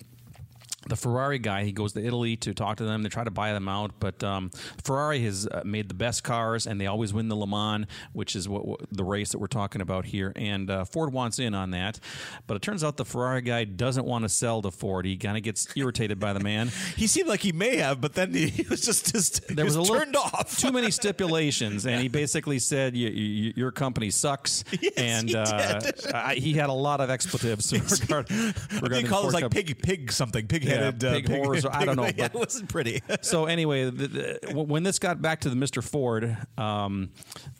the 0.88 0.96
Ferrari 0.96 1.38
guy 1.38 1.64
he 1.64 1.72
goes 1.72 1.92
to 1.92 2.04
Italy 2.04 2.36
to 2.36 2.54
talk 2.54 2.78
to 2.78 2.84
them. 2.84 3.02
They 3.02 3.08
try 3.10 3.24
to 3.24 3.30
buy 3.30 3.52
them 3.52 3.68
out, 3.68 3.92
but 4.00 4.22
um, 4.24 4.50
Ferrari 4.82 5.20
has 5.24 5.46
uh, 5.46 5.62
made 5.64 5.88
the 5.88 5.94
best 5.94 6.24
cars, 6.24 6.66
and 6.66 6.80
they 6.80 6.86
always 6.86 7.12
win 7.12 7.28
the 7.28 7.36
Le 7.36 7.46
Mans, 7.46 7.86
which 8.12 8.34
is 8.34 8.48
what, 8.48 8.66
what 8.66 8.80
the 8.90 9.04
race 9.04 9.32
that 9.32 9.38
we're 9.38 9.46
talking 9.46 9.82
about 9.82 10.06
here. 10.06 10.32
And 10.36 10.70
uh, 10.70 10.84
Ford 10.86 11.12
wants 11.12 11.38
in 11.38 11.54
on 11.54 11.70
that, 11.72 12.00
but 12.46 12.56
it 12.56 12.62
turns 12.62 12.82
out 12.82 12.96
the 12.96 13.04
Ferrari 13.04 13.42
guy 13.42 13.64
doesn't 13.64 14.06
want 14.06 14.24
to 14.24 14.28
sell 14.30 14.62
to 14.62 14.70
Ford. 14.70 15.04
He 15.04 15.16
kind 15.18 15.36
of 15.36 15.42
gets 15.42 15.68
irritated 15.76 16.18
by 16.18 16.32
the 16.32 16.40
man. 16.40 16.70
He 16.96 17.06
seemed 17.06 17.28
like 17.28 17.40
he 17.40 17.52
may 17.52 17.76
have, 17.76 18.00
but 18.00 18.14
then 18.14 18.34
he 18.34 18.66
was 18.70 18.80
just, 18.84 19.12
just 19.12 19.46
there 19.54 19.64
was, 19.64 19.76
a 19.76 19.80
little 19.80 19.96
turned 19.96 20.16
off. 20.16 20.58
too 20.58 20.72
many 20.72 20.90
stipulations, 20.90 21.86
and 21.86 22.00
he 22.02 22.08
basically 22.22 22.58
said, 22.58 22.94
y- 22.94 23.00
y- 23.04 23.52
"Your 23.56 23.70
company 23.70 24.10
sucks." 24.10 24.64
and 24.96 25.28
he 25.28 25.36
uh, 25.36 25.78
did. 25.78 26.12
I, 26.12 26.34
he 26.34 26.52
had 26.54 26.68
a 26.68 26.74
lot 26.74 27.00
of 27.00 27.08
expletives 27.10 27.72
regard, 28.00 28.28
What 28.30 28.30
do 28.30 28.44
you 28.44 28.80
regarding 28.82 29.06
call 29.06 29.20
it? 29.28 29.32
Ford 29.32 29.42
Like 29.42 29.50
pig, 29.50 29.80
pig 29.82 30.12
something, 30.12 30.46
pig-headed, 30.70 31.02
Yeah, 31.02 31.10
uh, 31.10 31.14
pig 31.14 31.30
or 31.66 31.72
I 31.72 31.84
don't 31.84 31.96
know, 31.96 32.04
Yeah, 32.16 32.28
but- 32.28 32.34
it 32.34 32.38
wasn't 32.38 32.68
pretty. 32.68 33.02
So 33.22 33.44
anyway, 33.46 33.84
the, 33.90 34.06
the, 34.08 34.54
when 34.64 34.82
this 34.82 34.98
got 34.98 35.20
back 35.20 35.40
to 35.42 35.50
the 35.50 35.56
Mr. 35.56 35.82
Ford, 35.84 36.36
um, 36.58 37.10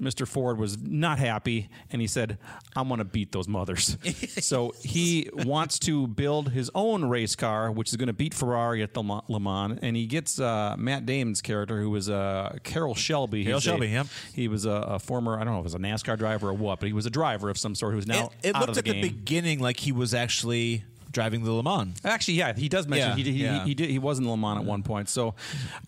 Mr. 0.00 0.26
Ford 0.26 0.58
was 0.58 0.78
not 0.80 1.18
happy, 1.18 1.68
and 1.90 2.00
he 2.00 2.06
said, 2.06 2.38
"I'm 2.74 2.88
going 2.88 2.98
to 2.98 3.04
beat 3.04 3.30
those 3.32 3.46
mothers." 3.46 3.96
so 4.44 4.72
he 4.82 5.28
wants 5.32 5.78
to 5.80 6.06
build 6.06 6.50
his 6.50 6.70
own 6.74 7.04
race 7.04 7.36
car, 7.36 7.70
which 7.70 7.90
is 7.90 7.96
going 7.96 8.06
to 8.08 8.12
beat 8.12 8.32
Ferrari 8.34 8.82
at 8.82 8.94
the 8.94 9.02
Le 9.02 9.40
Mans, 9.40 9.78
and 9.82 9.96
he 9.96 10.06
gets 10.06 10.40
uh, 10.40 10.74
Matt 10.78 11.04
Damon's 11.06 11.42
character, 11.42 11.80
who 11.80 11.90
was 11.90 12.08
uh, 12.08 12.56
Carroll 12.64 12.94
Shelby. 12.94 13.44
Carroll 13.44 13.58
He's 13.60 13.66
a- 13.66 13.70
Shelby, 13.70 13.88
yep. 13.88 14.06
He 14.32 14.48
was 14.48 14.64
a, 14.64 14.70
a 14.70 14.98
former, 14.98 15.34
I 15.38 15.44
don't 15.44 15.52
know 15.52 15.60
if 15.60 15.62
it 15.62 15.64
was 15.64 15.74
a 15.74 15.78
NASCAR 15.78 16.18
driver 16.18 16.48
or 16.48 16.54
what, 16.54 16.80
but 16.80 16.86
he 16.86 16.92
was 16.92 17.06
a 17.06 17.10
driver 17.10 17.50
of 17.50 17.58
some 17.58 17.74
sort 17.74 17.92
who 17.92 17.96
was 17.96 18.06
now 18.06 18.30
it, 18.42 18.50
it 18.50 18.54
out 18.54 18.66
looked 18.66 18.78
of 18.78 18.84
the 18.84 18.90
at 18.90 18.94
the 18.94 19.02
beginning 19.02 19.60
like 19.60 19.78
he 19.78 19.92
was 19.92 20.14
actually 20.14 20.84
driving 21.10 21.44
the 21.44 21.52
Le 21.52 21.62
Mans. 21.62 21.98
Actually, 22.04 22.34
yeah, 22.34 22.52
he 22.54 22.68
does 22.68 22.86
mention 22.86 23.10
Yeah, 23.10 23.16
he, 23.16 23.22
he, 23.22 23.42
yeah. 23.42 23.64
he, 23.64 23.74
did. 23.74 23.90
He 23.90 23.98
was 23.98 24.18
in 24.18 24.28
Le 24.28 24.36
Mans 24.36 24.58
at 24.58 24.64
one 24.64 24.82
point, 24.82 25.08
so 25.08 25.34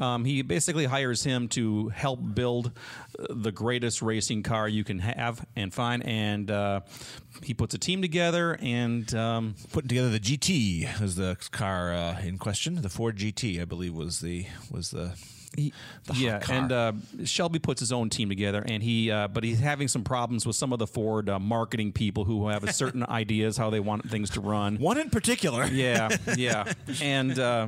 um, 0.00 0.24
he 0.24 0.42
basically 0.42 0.86
hires 0.86 1.22
him 1.22 1.48
to 1.48 1.88
help 1.88 2.20
build 2.34 2.72
uh, 3.18 3.26
the 3.30 3.52
greatest 3.52 4.02
racing 4.02 4.42
car 4.42 4.68
you 4.68 4.84
can 4.84 4.98
have 5.00 5.44
and 5.56 5.72
find, 5.72 6.04
and 6.06 6.50
uh, 6.50 6.80
he 7.42 7.54
puts 7.54 7.74
a 7.74 7.78
team 7.78 8.02
together. 8.02 8.58
And 8.60 9.12
um, 9.14 9.54
Putting 9.72 9.88
together 9.88 10.10
the 10.10 10.20
GT 10.20 11.02
is 11.02 11.16
the 11.16 11.36
car 11.50 11.92
uh, 11.92 12.20
in 12.20 12.38
question. 12.38 12.80
The 12.82 12.88
Ford 12.88 13.16
GT, 13.16 13.60
I 13.60 13.64
believe, 13.64 13.94
was 13.94 14.20
the 14.20 14.46
was 14.70 14.90
the 14.90 15.12
He- 15.56 15.72
yeah, 16.14 16.38
car. 16.38 16.56
and 16.56 16.72
uh, 16.72 16.92
Shelby 17.24 17.58
puts 17.58 17.80
his 17.80 17.92
own 17.92 18.08
team 18.10 18.28
together, 18.28 18.62
and 18.66 18.82
he, 18.82 19.10
uh, 19.10 19.28
but 19.28 19.44
he's 19.44 19.60
having 19.60 19.88
some 19.88 20.02
problems 20.04 20.46
with 20.46 20.56
some 20.56 20.72
of 20.72 20.78
the 20.78 20.86
Ford 20.86 21.28
uh, 21.28 21.38
marketing 21.38 21.92
people 21.92 22.24
who 22.24 22.48
have 22.48 22.64
a 22.64 22.72
certain 22.82 23.04
ideas 23.08 23.56
how 23.56 23.70
they 23.70 23.80
want 23.80 24.08
things 24.08 24.30
to 24.30 24.40
run. 24.40 24.76
One 24.76 24.98
in 24.98 25.10
particular. 25.10 25.66
Yeah, 25.66 26.08
yeah, 26.36 26.72
and 27.02 27.38
uh, 27.38 27.66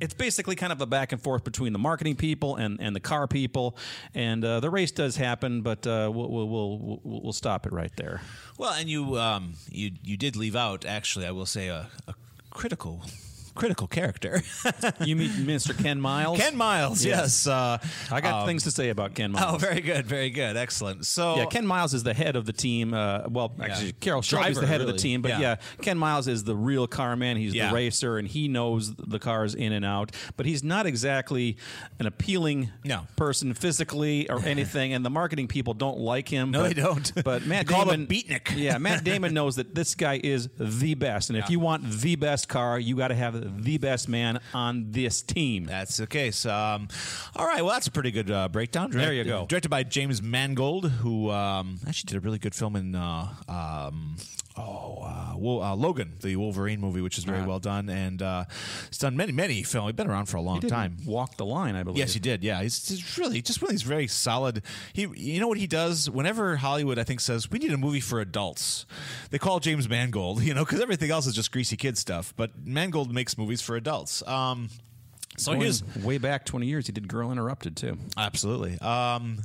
it's 0.00 0.14
basically 0.14 0.56
kind 0.56 0.72
of 0.72 0.80
a 0.80 0.86
back 0.86 1.12
and 1.12 1.20
forth 1.20 1.44
between 1.44 1.72
the 1.72 1.78
marketing 1.78 2.16
people 2.16 2.56
and, 2.56 2.80
and 2.80 2.94
the 2.94 3.00
car 3.00 3.26
people, 3.26 3.76
and 4.14 4.44
uh, 4.44 4.60
the 4.60 4.70
race 4.70 4.90
does 4.92 5.16
happen, 5.16 5.62
but 5.62 5.86
uh, 5.86 6.10
we'll, 6.12 6.30
we'll, 6.30 6.48
we'll 6.48 6.78
we'll 6.78 7.00
we'll 7.04 7.32
stop 7.32 7.66
it 7.66 7.72
right 7.72 7.92
there. 7.96 8.20
Well, 8.58 8.72
and 8.72 8.88
you 8.88 9.18
um, 9.18 9.54
you 9.70 9.92
you 10.02 10.16
did 10.16 10.36
leave 10.36 10.56
out 10.56 10.84
actually, 10.84 11.26
I 11.26 11.30
will 11.32 11.46
say 11.46 11.68
a, 11.68 11.88
a 12.08 12.14
critical 12.50 13.02
critical 13.56 13.86
character. 13.88 14.42
You 15.00 15.14
meet 15.16 15.30
Mr. 15.32 15.76
Ken 15.80 16.00
Miles. 16.00 16.38
Ken 16.38 16.56
Miles, 16.56 17.04
yes. 17.04 17.46
Uh, 17.46 17.78
I 18.10 18.20
got 18.20 18.42
um, 18.42 18.46
things 18.46 18.64
to 18.64 18.70
say 18.70 18.88
about 18.90 19.14
Ken 19.14 19.32
Miles. 19.32 19.54
Oh, 19.54 19.56
very 19.58 19.80
good, 19.80 20.06
very 20.06 20.30
good, 20.30 20.56
excellent. 20.56 21.06
So 21.06 21.36
Yeah, 21.36 21.46
Ken 21.46 21.66
Miles 21.66 21.92
is 21.94 22.02
the 22.02 22.14
head 22.14 22.34
of 22.36 22.46
the 22.46 22.52
team. 22.52 22.94
Uh, 22.94 23.22
well, 23.28 23.52
actually, 23.60 23.92
Carroll 23.92 24.22
Shelby's 24.22 24.54
Driver, 24.54 24.60
the 24.60 24.66
head 24.66 24.80
of 24.80 24.86
the 24.86 24.92
team, 24.94 25.22
but 25.22 25.30
Yeah. 25.32 25.40
yeah. 25.40 25.56
Ken 25.82 25.98
Miles 25.98 26.28
is 26.28 26.44
the 26.44 26.54
real 26.56 26.86
car 26.86 27.14
man. 27.16 27.36
He's 27.36 27.52
the 27.52 27.70
racer, 27.72 28.18
and 28.18 28.26
he 28.28 28.48
knows 28.48 28.94
the 28.94 29.18
cars 29.18 29.54
in 29.54 29.72
and 29.72 29.84
out. 29.84 30.12
But 30.36 30.46
he's 30.46 30.62
not 30.64 30.86
exactly 30.86 31.56
an 31.98 32.06
appealing 32.06 32.70
No. 32.84 33.06
person 33.16 33.54
physically 33.54 34.28
or 34.30 34.40
anything. 34.44 34.92
And 34.92 35.04
the 35.04 35.10
marketing 35.10 35.48
people 35.48 35.74
don't 35.74 35.98
like 35.98 36.28
him. 36.28 36.50
No, 36.50 36.62
but, 36.62 36.68
they 36.68 36.74
don't. 36.82 37.12
But 37.24 37.46
Matt 37.46 37.66
They 37.66 37.72
call 37.74 37.90
him 37.90 38.06
Damon, 38.06 38.06
beatnik. 38.40 38.56
yeah, 38.56 38.78
Matt 38.78 39.04
Damon 39.04 39.34
knows 39.34 39.56
that 39.56 39.74
this 39.74 39.94
guy 39.94 40.20
is 40.22 40.48
the 40.58 40.94
best, 40.94 41.30
and 41.30 41.38
if 41.38 41.50
you 41.50 41.60
want 41.60 41.88
the 41.90 42.16
best 42.16 42.48
car, 42.48 42.78
you 42.78 42.96
got 42.96 43.08
to 43.08 43.14
have 43.14 43.45
the 43.54 43.78
best 43.78 44.08
man 44.08 44.40
on 44.54 44.90
this 44.90 45.22
team. 45.22 45.64
That's 45.64 45.96
the 45.96 46.06
case. 46.06 46.46
Um, 46.46 46.88
all 47.34 47.46
right. 47.46 47.62
Well, 47.64 47.72
that's 47.72 47.86
a 47.86 47.90
pretty 47.90 48.10
good 48.10 48.30
uh, 48.30 48.48
breakdown. 48.48 48.90
There 48.90 49.12
you 49.12 49.24
go. 49.24 49.46
Directed 49.46 49.68
by 49.68 49.82
James 49.82 50.22
Mangold, 50.22 50.90
who 50.90 51.30
um, 51.30 51.78
actually 51.86 52.08
did 52.08 52.16
a 52.16 52.20
really 52.20 52.38
good 52.38 52.54
film 52.54 52.76
in 52.76 52.94
uh, 52.94 53.28
um, 53.48 54.16
oh 54.56 55.02
uh, 55.02 55.32
Wo- 55.36 55.60
uh, 55.62 55.74
Logan, 55.76 56.14
the 56.22 56.36
Wolverine 56.36 56.80
movie, 56.80 57.00
which 57.00 57.18
is 57.18 57.24
very 57.24 57.42
well 57.44 57.58
done, 57.58 57.88
and 57.90 58.22
uh, 58.22 58.44
he's 58.88 58.98
done 58.98 59.16
many 59.16 59.32
many 59.32 59.62
films. 59.62 59.88
He's 59.90 59.96
been 59.96 60.08
around 60.08 60.26
for 60.26 60.38
a 60.38 60.40
long 60.40 60.60
He 60.62 60.68
time. 60.68 60.96
walk 61.04 61.36
the 61.36 61.44
line, 61.44 61.76
I 61.76 61.82
believe. 61.82 61.98
Yes, 61.98 62.14
he 62.14 62.20
did. 62.20 62.42
Yeah, 62.42 62.62
he's, 62.62 62.88
he's 62.88 63.18
really 63.18 63.42
just 63.42 63.60
one 63.60 63.68
of 63.68 63.72
these 63.72 63.82
very 63.82 64.06
solid. 64.06 64.62
He, 64.92 65.06
you 65.14 65.40
know 65.40 65.48
what 65.48 65.58
he 65.58 65.66
does? 65.66 66.08
Whenever 66.08 66.56
Hollywood, 66.56 66.98
I 66.98 67.04
think, 67.04 67.20
says 67.20 67.50
we 67.50 67.58
need 67.58 67.72
a 67.72 67.76
movie 67.76 68.00
for 68.00 68.20
adults, 68.20 68.86
they 69.30 69.38
call 69.38 69.60
James 69.60 69.88
Mangold. 69.88 70.42
You 70.46 70.54
know, 70.54 70.64
because 70.64 70.80
everything 70.80 71.10
else 71.10 71.26
is 71.26 71.34
just 71.34 71.50
greasy 71.52 71.76
kid 71.76 71.98
stuff. 71.98 72.32
But 72.36 72.52
Mangold 72.64 73.12
makes 73.12 73.36
movies 73.36 73.60
for 73.60 73.74
adults. 73.76 74.26
Um, 74.26 74.70
so 75.36 75.52
Going 75.52 75.62
here's 75.62 75.82
way 75.96 76.18
back 76.18 76.44
20 76.46 76.66
years, 76.66 76.86
he 76.86 76.92
did 76.92 77.08
Girl 77.08 77.30
Interrupted, 77.32 77.76
too. 77.76 77.98
Absolutely. 78.16 78.78
Um, 78.80 79.42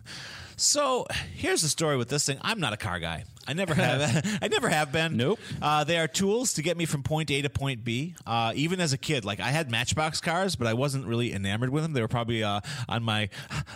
so 0.58 1.08
here's 1.36 1.62
the 1.64 1.70
story 1.70 1.98
with 1.98 2.08
this 2.10 2.26
thing. 2.26 2.38
I'm 2.42 2.60
not 2.60 2.72
a 2.72 2.78
car 2.78 3.00
guy. 3.00 3.26
I 3.48 3.54
never 3.54 3.74
have. 3.74 4.26
I 4.42 4.48
never 4.48 4.70
have 4.70 4.92
been. 4.92 5.18
Nope. 5.18 5.40
Uh, 5.62 5.84
they 5.84 5.98
are 5.98 6.08
tools 6.08 6.54
to 6.54 6.62
get 6.62 6.78
me 6.78 6.86
from 6.86 7.04
point 7.04 7.32
A 7.32 7.42
to 7.42 7.50
point 7.50 7.84
B. 7.84 8.16
Uh, 8.26 8.54
even 8.56 8.80
as 8.80 8.94
a 8.94 8.98
kid, 8.98 9.26
like 9.26 9.40
I 9.40 9.50
had 9.50 9.70
Matchbox 9.70 10.22
cars, 10.22 10.56
but 10.56 10.68
I 10.68 10.74
wasn't 10.74 11.06
really 11.06 11.34
enamored 11.34 11.70
with 11.70 11.84
them. 11.84 11.94
They 11.94 12.02
were 12.02 12.08
probably 12.08 12.44
uh, 12.44 12.62
on 12.88 13.04
my 13.04 13.30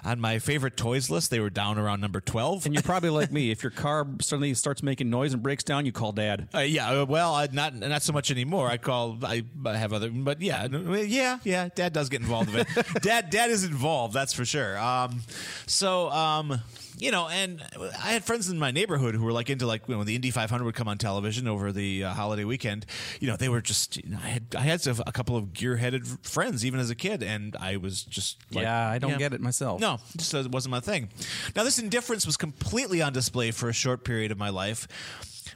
on 0.03 0.19
my 0.19 0.39
favorite 0.39 0.77
toys 0.77 1.09
list. 1.09 1.31
They 1.31 1.39
were 1.39 1.49
down 1.49 1.77
around 1.77 2.01
number 2.01 2.21
twelve. 2.21 2.65
And 2.65 2.73
you're 2.73 2.83
probably 2.83 3.09
like 3.09 3.31
me. 3.31 3.51
If 3.55 3.63
your 3.63 3.71
car 3.71 4.05
suddenly 4.19 4.53
starts 4.53 4.83
making 4.83 5.09
noise 5.09 5.33
and 5.33 5.41
breaks 5.41 5.63
down, 5.63 5.85
you 5.85 5.93
call 5.93 6.11
dad. 6.11 6.49
Uh, 6.53 6.59
yeah, 6.59 6.89
uh, 6.89 7.05
well, 7.05 7.35
uh, 7.35 7.47
not 7.53 7.73
not 7.73 8.01
so 8.01 8.11
much 8.11 8.31
anymore. 8.31 8.67
I 8.67 8.75
call 8.77 9.17
I, 9.23 9.43
I 9.65 9.77
have 9.77 9.93
other, 9.93 10.09
but 10.09 10.41
yeah, 10.41 10.67
yeah, 10.67 11.39
yeah. 11.43 11.69
Dad 11.73 11.93
does 11.93 12.09
get 12.09 12.19
involved 12.21 12.53
with 12.53 12.67
it. 12.77 13.01
dad, 13.01 13.29
dad 13.29 13.49
is 13.49 13.63
involved. 13.63 14.13
That's 14.13 14.33
for 14.33 14.43
sure. 14.43 14.77
Um, 14.77 15.21
so 15.67 16.09
um, 16.09 16.59
you 16.97 17.11
know, 17.11 17.27
and 17.27 17.61
I 18.03 18.11
had 18.11 18.23
friends 18.23 18.49
in 18.49 18.57
my 18.57 18.71
neighborhood 18.71 19.15
who 19.15 19.23
were 19.23 19.33
like 19.33 19.49
into 19.55 19.65
like 19.67 19.87
you 19.87 19.93
know, 19.93 19.99
when 19.99 20.07
the 20.07 20.15
Indy 20.15 20.31
500 20.31 20.63
would 20.63 20.75
come 20.75 20.87
on 20.87 20.97
television 20.97 21.47
over 21.47 21.71
the 21.71 22.03
uh, 22.03 22.13
holiday 22.13 22.43
weekend. 22.43 22.85
You 23.19 23.27
know, 23.27 23.35
they 23.35 23.49
were 23.49 23.61
just. 23.61 23.97
You 23.97 24.11
know, 24.11 24.19
I 24.23 24.27
had 24.27 24.43
I 24.57 24.61
had 24.61 24.85
a 24.87 25.11
couple 25.11 25.35
of 25.35 25.53
gear-headed 25.53 26.05
friends 26.23 26.65
even 26.65 26.79
as 26.79 26.89
a 26.89 26.95
kid, 26.95 27.23
and 27.23 27.55
I 27.59 27.77
was 27.77 28.03
just 28.03 28.37
like, 28.51 28.63
Yeah, 28.63 28.89
I 28.89 28.99
don't 28.99 29.17
get 29.17 29.33
it 29.33 29.41
myself. 29.41 29.81
No, 29.81 29.97
just 30.17 30.33
uh, 30.33 30.39
it 30.39 30.51
wasn't 30.51 30.71
my 30.71 30.79
thing. 30.79 31.09
Now, 31.55 31.63
this 31.63 31.79
indifference 31.79 32.25
was 32.25 32.37
completely 32.37 33.01
on 33.01 33.13
display 33.13 33.51
for 33.51 33.69
a 33.69 33.73
short 33.73 34.03
period 34.03 34.31
of 34.31 34.37
my 34.37 34.49
life. 34.49 34.87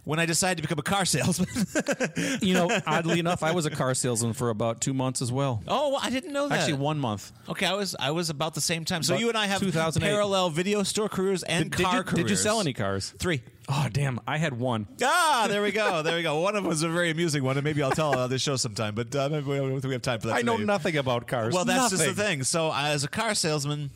When 0.05 0.19
I 0.19 0.25
decided 0.25 0.57
to 0.57 0.61
become 0.63 0.79
a 0.79 0.83
car 0.83 1.05
salesman, 1.05 1.47
You 2.41 2.53
know, 2.53 2.69
oddly 2.87 3.19
enough, 3.19 3.43
I 3.43 3.51
was 3.51 3.65
a 3.65 3.69
car 3.69 3.93
salesman 3.93 4.33
for 4.33 4.49
about 4.49 4.81
two 4.81 4.93
months 4.93 5.21
as 5.21 5.31
well. 5.31 5.61
oh, 5.67 5.97
I 6.01 6.09
didn't 6.09 6.33
know 6.33 6.47
that. 6.47 6.59
Actually, 6.59 6.73
one 6.79 6.99
month. 6.99 7.31
Okay, 7.47 7.65
I 7.65 7.73
was 7.73 7.95
I 7.99 8.11
was 8.11 8.29
about 8.29 8.53
the 8.55 8.61
same 8.61 8.85
time. 8.85 9.03
So 9.03 9.13
About 9.13 9.21
you 9.21 9.29
and 9.29 9.37
I 9.37 9.45
have 9.47 9.59
2008. 9.59 10.07
parallel 10.09 10.49
video 10.49 10.83
store 10.83 11.09
careers 11.09 11.43
and 11.43 11.69
Did, 11.71 11.85
car 11.85 11.97
you, 12.07 12.15
did 12.15 12.29
you 12.29 12.35
sell 12.35 12.59
any 12.61 12.73
cars? 12.73 13.13
Three. 13.19 13.41
Oh, 13.71 13.87
damn. 13.91 14.19
I 14.27 14.37
had 14.37 14.59
one. 14.59 14.87
Ah, 15.03 15.45
there 15.47 15.61
we 15.61 15.71
go. 15.71 16.01
There 16.03 16.15
we 16.15 16.23
go. 16.23 16.39
One 16.39 16.55
of 16.55 16.63
them 16.63 16.69
was 16.69 16.81
a 16.81 16.89
very 16.89 17.11
amusing 17.11 17.43
one, 17.43 17.55
and 17.57 17.63
maybe 17.63 17.83
I'll 17.83 17.91
tell 17.91 18.17
on 18.17 18.27
this 18.29 18.41
show 18.41 18.55
sometime. 18.55 18.95
But 18.95 19.13
uh, 19.15 19.29
maybe 19.29 19.45
we 19.47 19.57
don't 19.57 19.69
think 19.73 19.83
we 19.85 19.91
have 19.93 20.01
time 20.01 20.19
for 20.21 20.27
that. 20.27 20.37
I 20.37 20.41
know 20.41 20.53
today. 20.53 20.65
nothing 20.65 20.97
about 20.97 21.27
cars. 21.27 21.53
Well, 21.53 21.65
that's 21.65 21.91
just 21.91 22.01
Nothing. 22.01 22.15
the 22.15 22.23
thing. 22.23 22.43
So, 22.43 22.71
as 22.73 23.03
a 23.03 23.07
car 23.07 23.35
salesman, 23.35 23.91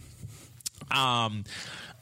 um, 0.91 1.43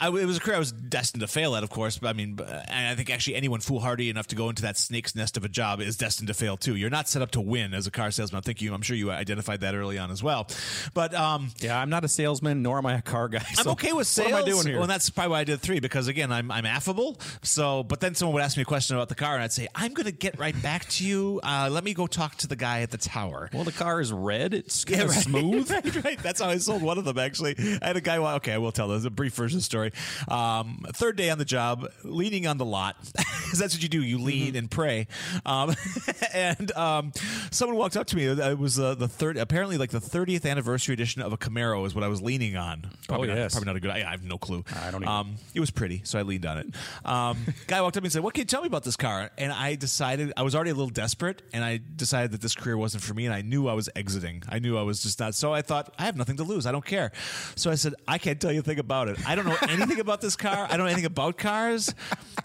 I, 0.02 0.08
it 0.08 0.26
was 0.26 0.38
a 0.38 0.40
career 0.40 0.56
I 0.58 0.60
was 0.60 0.72
destined 0.72 1.22
to 1.22 1.28
fail 1.28 1.56
at, 1.56 1.64
of 1.64 1.70
course. 1.70 1.98
But 2.00 2.10
I 2.10 2.14
mean, 2.14 2.40
and 2.40 2.88
I 2.88 2.96
think 2.96 3.10
actually 3.10 3.36
anyone 3.36 3.60
foolhardy 3.62 4.10
enough 4.10 4.28
to 4.28 4.36
go 4.36 4.50
into 4.50 4.64
that 4.64 4.78
snake's 4.78 5.16
nest 5.16 5.38
of 5.38 5.46
a 5.46 5.50
job 5.50 5.80
is 5.80 5.96
destined 5.96 6.28
to 6.28 6.34
fail 6.34 6.58
too. 6.58 6.76
You're 6.76 6.90
not 6.90 7.08
set 7.08 7.22
up 7.22 7.32
to 7.32 7.42
win 7.42 7.74
as 7.74 7.88
a 7.88 7.92
car 7.92 8.12
salesman. 8.12 8.40
I 8.40 8.42
think 8.42 8.62
you, 8.62 8.74
I'm 8.74 8.82
sure 8.82 8.96
you 8.96 9.12
identified 9.12 9.62
that 9.62 9.76
early 9.76 9.98
on 9.98 10.12
as 10.12 10.22
well. 10.24 10.48
But 10.94 11.14
um, 11.14 11.52
Yeah, 11.60 11.80
I'm 11.80 11.90
not 11.90 12.04
a 12.04 12.08
salesman, 12.08 12.62
nor 12.62 12.78
am 12.80 12.86
I 12.86 12.96
a 12.96 13.02
car 13.02 13.28
guy. 13.30 13.46
I'm 13.58 13.68
okay 13.70 13.94
with 13.94 14.08
sales. 14.08 14.32
What 14.32 14.40
am 14.40 14.46
I 14.46 14.50
doing 14.50 14.66
here? 14.68 14.78
Well, 14.80 14.88
that's 14.88 15.10
probably 15.10 15.32
why 15.32 15.40
I 15.42 15.44
did 15.44 15.60
three 15.62 15.80
because 15.80 16.08
again, 16.08 16.32
I'm 16.32 16.52
I'm 16.52 16.66
affable. 16.66 17.20
So, 17.44 17.84
but 17.84 18.00
then 18.00 18.16
someone 18.16 18.34
would 18.34 18.44
ask 18.44 18.58
me 18.58 18.64
a 18.64 18.66
question 18.66 18.96
about 18.96 19.10
the 19.10 19.16
car, 19.16 19.36
and 19.36 19.44
I'd 19.44 19.52
say, 19.54 19.68
"I'm 19.76 19.94
going 19.94 20.06
to 20.06 20.12
get 20.12 20.40
right 20.40 20.60
back 20.62 20.86
to 20.90 21.06
you. 21.06 21.40
Uh, 21.44 21.70
let 21.72 21.84
me 21.84 21.94
go 21.94 22.08
talk 22.08 22.36
to 22.38 22.48
the 22.48 22.56
guy 22.56 22.82
at 22.82 22.92
the 22.92 22.98
tower." 22.98 23.50
well, 23.54 23.64
the 23.64 23.72
car 23.72 24.02
is 24.02 24.12
red. 24.12 24.54
It's 24.54 24.86
Yeah, 24.88 25.04
right. 25.04 25.12
smooth. 25.12 25.70
right, 25.70 26.04
right. 26.04 26.20
That's 26.24 26.42
how 26.42 26.50
I 26.50 26.58
sold 26.58 26.82
one 26.82 26.98
of 26.98 27.06
them. 27.06 27.18
Actually, 27.20 27.56
I 27.82 27.88
had 27.88 27.98
a 27.98 28.02
guy. 28.02 28.20
well, 28.20 28.36
Okay, 28.38 28.54
I 28.54 28.58
will 28.58 28.72
tell 28.72 28.88
this 28.88 29.06
a 29.06 29.10
brief 29.10 29.34
version 29.36 29.58
of 29.58 29.62
the 29.62 29.91
story. 29.94 30.38
Um, 30.40 30.86
third 30.94 31.16
day 31.16 31.30
on 31.30 31.38
the 31.38 31.46
job, 31.46 31.88
leaning 32.04 32.48
on 32.48 32.58
the 32.58 32.66
lot, 32.66 32.96
because 33.16 33.60
that's 33.60 33.74
what 33.76 33.84
you 33.84 33.90
do. 33.90 34.02
You 34.02 34.18
lean 34.20 34.42
Mm-hmm. 34.42 34.58
and 34.58 34.72
pray. 34.72 35.08
Um, 35.46 35.76
and 36.34 36.72
um, 36.74 37.12
someone 37.52 37.78
walked 37.78 37.96
up 37.98 38.08
to 38.08 38.16
me. 38.16 38.26
It 38.26 38.58
was 38.58 38.80
uh, 38.80 38.96
the 38.96 39.08
third, 39.08 39.38
apparently 39.38 39.78
like 39.78 39.92
the 39.92 40.00
30th 40.00 40.50
anniversary 40.50 40.94
edition 40.94 41.22
of 41.22 41.32
a 41.34 41.38
Camaro 41.38 41.86
is 41.86 41.94
what 41.94 42.04
I 42.04 42.08
was 42.08 42.22
leaning 42.22 42.56
on. 42.58 42.90
Probably 43.08 43.28
not, 43.28 43.38
yes. 43.38 43.54
probably 43.54 43.68
not 43.68 43.76
a 43.76 43.80
good. 43.80 43.92
I, 43.92 43.98
I 44.08 44.12
have 44.12 44.24
no 44.24 44.38
clue. 44.38 44.64
I 44.76 44.90
don't 44.92 45.04
even- 45.04 45.08
Um, 45.14 45.36
it 45.54 45.60
was 45.60 45.70
pretty, 45.70 46.02
so 46.06 46.18
I 46.18 46.24
leaned 46.24 46.46
on 46.46 46.58
it. 46.58 46.68
Um, 47.06 47.38
guy 47.68 47.82
walked 47.82 47.98
up 47.98 48.04
and 48.04 48.12
said, 48.12 48.24
"What 48.24 48.34
can 48.34 48.42
you 48.42 48.46
tell 48.46 48.62
me 48.62 48.68
about 48.68 48.84
this 48.84 48.96
car?" 48.96 49.30
And 49.38 49.52
I 49.52 49.76
decided 49.76 50.34
I 50.38 50.44
was 50.44 50.56
already 50.56 50.72
a 50.72 50.76
little 50.76 50.90
desperate, 50.90 51.42
and 51.54 51.64
I 51.64 51.80
decided 51.96 52.32
that 52.32 52.42
this 52.42 52.56
career 52.56 52.78
wasn't 52.78 53.04
for 53.04 53.14
me, 53.14 53.26
and 53.26 53.34
I 53.36 53.42
knew 53.42 53.68
I 53.68 53.74
was 53.74 53.90
exiting. 53.96 54.44
I 54.50 54.60
knew 54.60 54.78
I 54.78 54.82
was 54.84 55.04
just 55.04 55.20
not. 55.20 55.36
So 55.36 55.54
I 55.54 55.62
thought 55.62 55.94
I 56.00 56.04
have 56.06 56.16
nothing 56.18 56.38
to 56.38 56.44
lose. 56.44 56.66
I 56.66 56.72
don't 56.72 56.86
care. 56.86 57.12
So 57.56 57.70
I 57.70 57.76
said, 57.76 57.94
"I 58.08 58.18
can't 58.18 58.40
tell 58.40 58.52
you 58.52 58.60
a 58.62 58.64
thing 58.64 58.80
about 58.80 59.08
it. 59.08 59.18
I 59.28 59.36
don't 59.36 59.46
know 59.46 59.58
anything 59.64 59.81
about 60.00 60.22
this 60.22 60.36
car. 60.36 60.66
I 60.66 60.78
don't 60.78 60.80
know 60.80 60.86
anything 60.86 61.06
about 61.06 61.38
cars." 61.38 61.94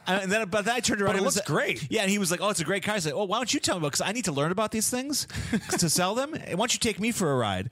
And 0.06 0.30
then, 0.30 0.48
but 0.48 0.64
then 0.64 0.74
I 0.76 0.80
turned 0.80 1.02
around. 1.02 1.10
But 1.10 1.16
it 1.16 1.18
and 1.18 1.24
looks 1.24 1.36
said- 1.36 1.46
great. 1.46 1.90
Yeah, 1.90 2.02
and 2.02 2.10
he 2.10 2.18
was 2.18 2.30
like, 2.30 2.40
"Oh, 2.40 2.48
it's 2.50 2.60
a 2.60 2.64
great 2.64 2.82
car." 2.84 2.94
I 2.94 2.98
said, 3.00 3.12
"Oh, 3.12 3.24
why 3.24 3.38
don't 3.38 3.52
you 3.52 3.60
tell 3.60 3.74
me 3.76 3.78
about? 3.80 3.92
Because 3.92 4.00
I 4.08 4.12
need 4.12 4.24
to 4.26 4.32
learn 4.32 4.52
about 4.52 4.70
these 4.70 4.88
things 4.88 5.26
to 5.78 5.90
sell 5.90 6.14
them. 6.14 6.34
And 6.34 6.52
why 6.58 6.62
don't 6.62 6.72
you 6.74 6.78
take 6.80 6.98
me 7.00 7.12
for 7.12 7.30
a 7.32 7.36
ride?" 7.36 7.70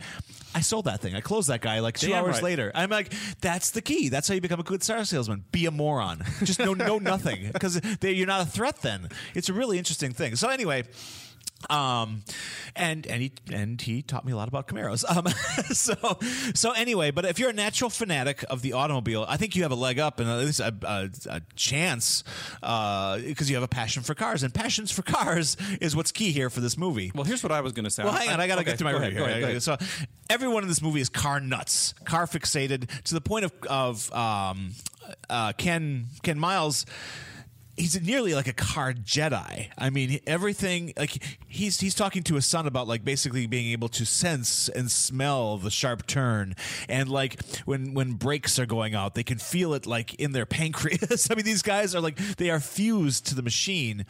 I 0.57 0.61
sold 0.61 0.85
that 0.85 1.01
thing. 1.01 1.17
I 1.17 1.21
closed 1.21 1.49
that 1.49 1.61
guy 1.61 1.81
like 1.81 1.99
two 1.99 2.11
Damn 2.11 2.25
hours 2.25 2.35
right. 2.35 2.43
later. 2.45 2.71
I'm 2.77 2.89
like, 2.89 3.13
that's 3.41 3.73
the 3.73 3.83
key. 3.83 4.09
That's 4.09 4.29
how 4.29 4.35
you 4.35 4.41
become 4.41 4.61
a 4.61 4.65
good 4.65 4.87
car 4.87 5.05
salesman. 5.05 5.45
Be 5.51 5.67
a 5.67 5.73
moron. 5.73 6.23
Just 6.45 6.61
know 6.61 6.75
know 6.75 6.99
nothing 6.99 7.51
because 7.53 7.81
you're 8.03 8.29
not 8.29 8.43
a 8.43 8.47
threat. 8.49 8.77
Then 8.81 9.09
it's 9.35 9.49
a 9.49 9.53
really 9.53 9.79
interesting 9.79 10.13
thing. 10.13 10.37
So 10.37 10.49
anyway. 10.49 10.85
Um, 11.71 12.23
and 12.77 13.07
and 13.07 13.23
he 13.23 13.33
and 13.53 13.81
he 13.81 14.03
taught 14.03 14.25
me 14.25 14.33
a 14.33 14.37
lot 14.37 14.49
about 14.49 14.69
Camaros. 14.69 15.05
Um, 15.15 15.29
so 15.73 15.95
so 16.55 16.73
anyway, 16.73 17.13
but 17.13 17.25
if 17.25 17.39
you're 17.39 17.51
a 17.51 17.55
natural 17.55 17.89
fanatic 17.89 18.45
of 18.51 18.63
the 18.63 18.73
automobile, 18.73 19.25
I 19.29 19.37
think 19.37 19.55
you 19.55 19.63
have 19.63 19.71
a 19.71 19.77
leg 19.77 20.01
up 20.01 20.19
and 20.19 20.29
at 20.29 20.39
least 20.39 20.59
a, 20.59 20.75
a, 20.83 21.11
a 21.31 21.43
chance 21.55 22.25
because 22.61 23.49
you 23.49 23.55
have 23.55 23.63
a 23.63 23.69
passion 23.69 24.03
for 24.03 24.15
cars, 24.15 24.43
and 24.43 24.53
passions 24.53 24.91
for 24.91 25.03
cars 25.03 25.57
is 25.81 25.95
what's 25.95 26.11
key 26.11 26.33
here 26.33 26.51
for 26.51 26.61
this 26.61 26.77
movie. 26.77 27.13
Well, 27.15 27.25
here's 27.25 27.43
what 27.43 27.53
I 27.53 27.61
was 27.61 27.73
going 27.73 27.85
to 27.85 27.91
say. 27.91 28.03
Well, 28.03 28.13
hang 28.13 28.29
on. 28.31 28.41
I 28.41 28.47
got 28.47 28.57
to 28.57 28.63
okay, 28.63 28.71
get 28.73 28.79
to 28.79 28.85
my 28.85 28.93
go 28.93 28.99
ahead, 28.99 29.13
go 29.13 29.21
here. 29.21 29.29
ahead, 29.29 29.41
go 29.41 29.49
ahead. 29.49 29.63
So, 29.63 29.77
everyone 30.29 30.63
in 30.63 30.69
this 30.69 30.83
movie 30.83 31.01
is 31.01 31.09
car 31.09 31.39
nuts, 31.39 31.95
car 32.05 32.27
fixated 32.27 32.89
to 33.05 33.15
the 33.15 33.21
point 33.21 33.45
of 33.45 33.53
of 33.69 34.13
um, 34.13 34.73
uh, 35.31 35.53
Ken 35.53 36.07
Ken 36.23 36.39
Miles. 36.39 36.87
He's 37.77 38.01
nearly 38.01 38.35
like 38.35 38.49
a 38.49 38.53
car 38.53 38.93
Jedi. 38.93 39.69
I 39.77 39.91
mean, 39.91 40.21
everything 40.27 40.93
like 40.97 41.23
he's 41.47 41.81
he's 41.81 41.95
talking 41.95 42.23
to 42.25 42.35
his 42.35 42.47
son 42.47 42.67
about 42.67 42.87
like 42.87 43.05
basically 43.05 43.47
being 43.47 43.73
able 43.73 43.89
to 43.89 44.05
sense 44.05 44.69
and 44.69 44.91
smell 44.91 45.57
the 45.59 45.71
sharp 45.71 46.07
turn, 46.07 46.55
and 46.89 47.09
like 47.09 47.43
when 47.65 47.95
when 47.95 48.13
brakes 48.13 48.59
are 48.59 48.67
going 48.67 48.95
out, 48.95 49.15
they 49.15 49.23
can 49.23 49.39
feel 49.39 49.75
it 49.75 49.87
like 49.87 50.15
in 50.15 50.33
their 50.33 50.47
pancreas. 50.55 51.29
I 51.31 51.35
mean, 51.35 51.45
these 51.45 51.63
guys 51.63 51.95
are 51.95 52.01
like 52.01 52.17
they 52.37 52.51
are 52.51 52.61
fused 52.61 53.27
to 53.27 53.35
the 53.35 53.43
machine, 53.43 54.07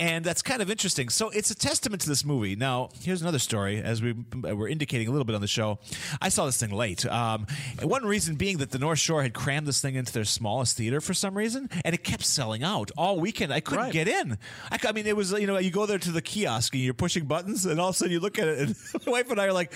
and 0.00 0.24
that's 0.24 0.42
kind 0.42 0.62
of 0.62 0.70
interesting. 0.70 1.08
So 1.08 1.30
it's 1.30 1.50
a 1.50 1.54
testament 1.54 2.02
to 2.02 2.08
this 2.08 2.24
movie. 2.24 2.56
Now, 2.56 2.90
here's 3.02 3.22
another 3.22 3.38
story, 3.38 3.82
as 3.82 4.02
we 4.02 4.14
were 4.42 4.68
indicating 4.68 5.08
a 5.08 5.10
little 5.10 5.24
bit 5.24 5.34
on 5.34 5.40
the 5.40 5.46
show. 5.46 5.78
I 6.20 6.28
saw 6.28 6.46
this 6.46 6.58
thing 6.58 6.70
late. 6.70 7.04
Um, 7.06 7.46
one 7.82 8.04
reason 8.04 8.36
being 8.36 8.58
that 8.58 8.70
the 8.70 8.78
North 8.78 8.98
Shore 8.98 9.22
had 9.22 9.34
crammed 9.34 9.66
this 9.66 9.80
thing 9.80 9.94
into 9.94 10.12
their 10.12 10.24
smallest 10.24 10.76
theater 10.76 11.00
for 11.00 11.14
some 11.14 11.36
reason, 11.36 11.68
and 11.84 11.94
it 11.94 12.04
kept 12.04 12.24
selling 12.24 12.62
out 12.62 12.90
all 12.96 13.18
weekend. 13.20 13.52
I 13.52 13.60
couldn't 13.60 13.84
Right. 13.84 13.92
get 13.92 14.08
in. 14.08 14.38
I 14.70 14.92
mean, 14.92 15.06
it 15.06 15.16
was 15.16 15.32
you 15.32 15.46
know 15.46 15.58
you 15.58 15.70
go 15.70 15.86
there 15.86 15.98
to 15.98 16.10
the 16.12 16.22
kiosk 16.22 16.74
and 16.74 16.82
you're 16.82 16.94
pushing 16.94 17.24
buttons, 17.26 17.66
and 17.66 17.80
all 17.80 17.88
of 17.90 17.94
a 17.94 17.98
sudden 17.98 18.12
you 18.12 18.20
look 18.20 18.38
at 18.38 18.48
it, 18.48 18.58
and 18.60 18.76
my 19.06 19.12
wife 19.12 19.30
and 19.30 19.40
I 19.40 19.46
are 19.46 19.52
like. 19.52 19.72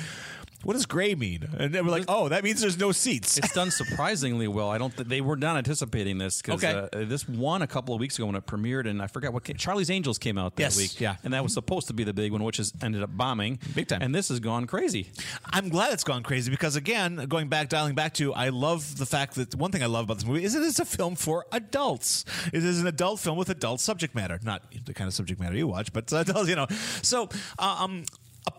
What 0.64 0.72
does 0.72 0.86
gray 0.86 1.14
mean? 1.14 1.46
And 1.56 1.72
then 1.72 1.86
we're 1.86 1.92
like, 1.92 2.06
oh, 2.08 2.28
that 2.30 2.42
means 2.42 2.60
there's 2.60 2.76
no 2.78 2.90
seats. 2.90 3.38
It's 3.38 3.52
done 3.52 3.70
surprisingly 3.70 4.48
well. 4.48 4.70
I 4.70 4.76
don't. 4.78 4.94
Th- 4.94 5.06
they 5.06 5.20
were 5.20 5.36
not 5.36 5.56
anticipating 5.56 6.18
this 6.18 6.42
because 6.42 6.64
Okay. 6.64 6.88
uh, 6.92 7.04
this 7.04 7.28
won 7.28 7.62
a 7.62 7.66
couple 7.68 7.94
of 7.94 8.00
weeks 8.00 8.18
ago 8.18 8.26
when 8.26 8.34
it 8.34 8.44
premiered, 8.44 8.88
and 8.88 9.00
I 9.00 9.06
forgot 9.06 9.32
what 9.32 9.44
Charlie's 9.56 9.88
Angels 9.88 10.18
came 10.18 10.36
out 10.36 10.56
that 10.56 10.62
Yes, 10.62 10.76
week. 10.76 11.00
yeah. 11.00 11.14
and 11.22 11.32
that 11.32 11.44
was 11.44 11.52
supposed 11.54 11.86
to 11.86 11.92
be 11.92 12.02
the 12.02 12.12
big 12.12 12.32
one, 12.32 12.42
which 12.42 12.56
has 12.56 12.72
ended 12.82 13.04
up 13.04 13.16
bombing 13.16 13.60
Big 13.76 13.86
time. 13.86 14.02
And 14.02 14.12
this 14.12 14.30
has 14.30 14.40
gone 14.40 14.66
crazy. 14.66 15.10
I'm 15.44 15.68
glad 15.68 15.92
it's 15.92 16.02
gone 16.04 16.24
crazy 16.24 16.50
because 16.50 16.74
again, 16.74 17.26
going 17.28 17.48
back, 17.48 17.68
dialing 17.68 17.94
back 17.94 18.14
to, 18.14 18.34
I 18.34 18.48
love 18.48 18.98
the 18.98 19.06
fact 19.06 19.36
that 19.36 19.54
one 19.54 19.70
thing 19.70 19.84
I 19.84 19.86
love 19.86 20.06
about 20.06 20.14
this 20.18 20.26
movie 20.26 20.42
is 20.42 20.56
it 20.56 20.62
is 20.62 20.80
a 20.80 20.84
film 20.84 21.14
for 21.14 21.46
adults. 21.52 22.24
It 22.52 22.64
is 22.64 22.80
an 22.80 22.88
adult 22.88 23.20
film 23.20 23.38
with 23.38 23.48
adult 23.48 23.80
subject 23.80 24.12
matter, 24.16 24.40
not 24.42 24.62
the 24.84 24.92
kind 24.92 25.06
of 25.06 25.14
subject 25.14 25.38
matter 25.40 25.54
you 25.56 25.68
watch, 25.68 25.92
but 25.92 26.12
adults, 26.12 26.48
you 26.48 26.56
know. 26.56 26.66
So, 27.02 27.28
uh, 27.60 27.76
um, 27.84 28.04
a, 28.48 28.52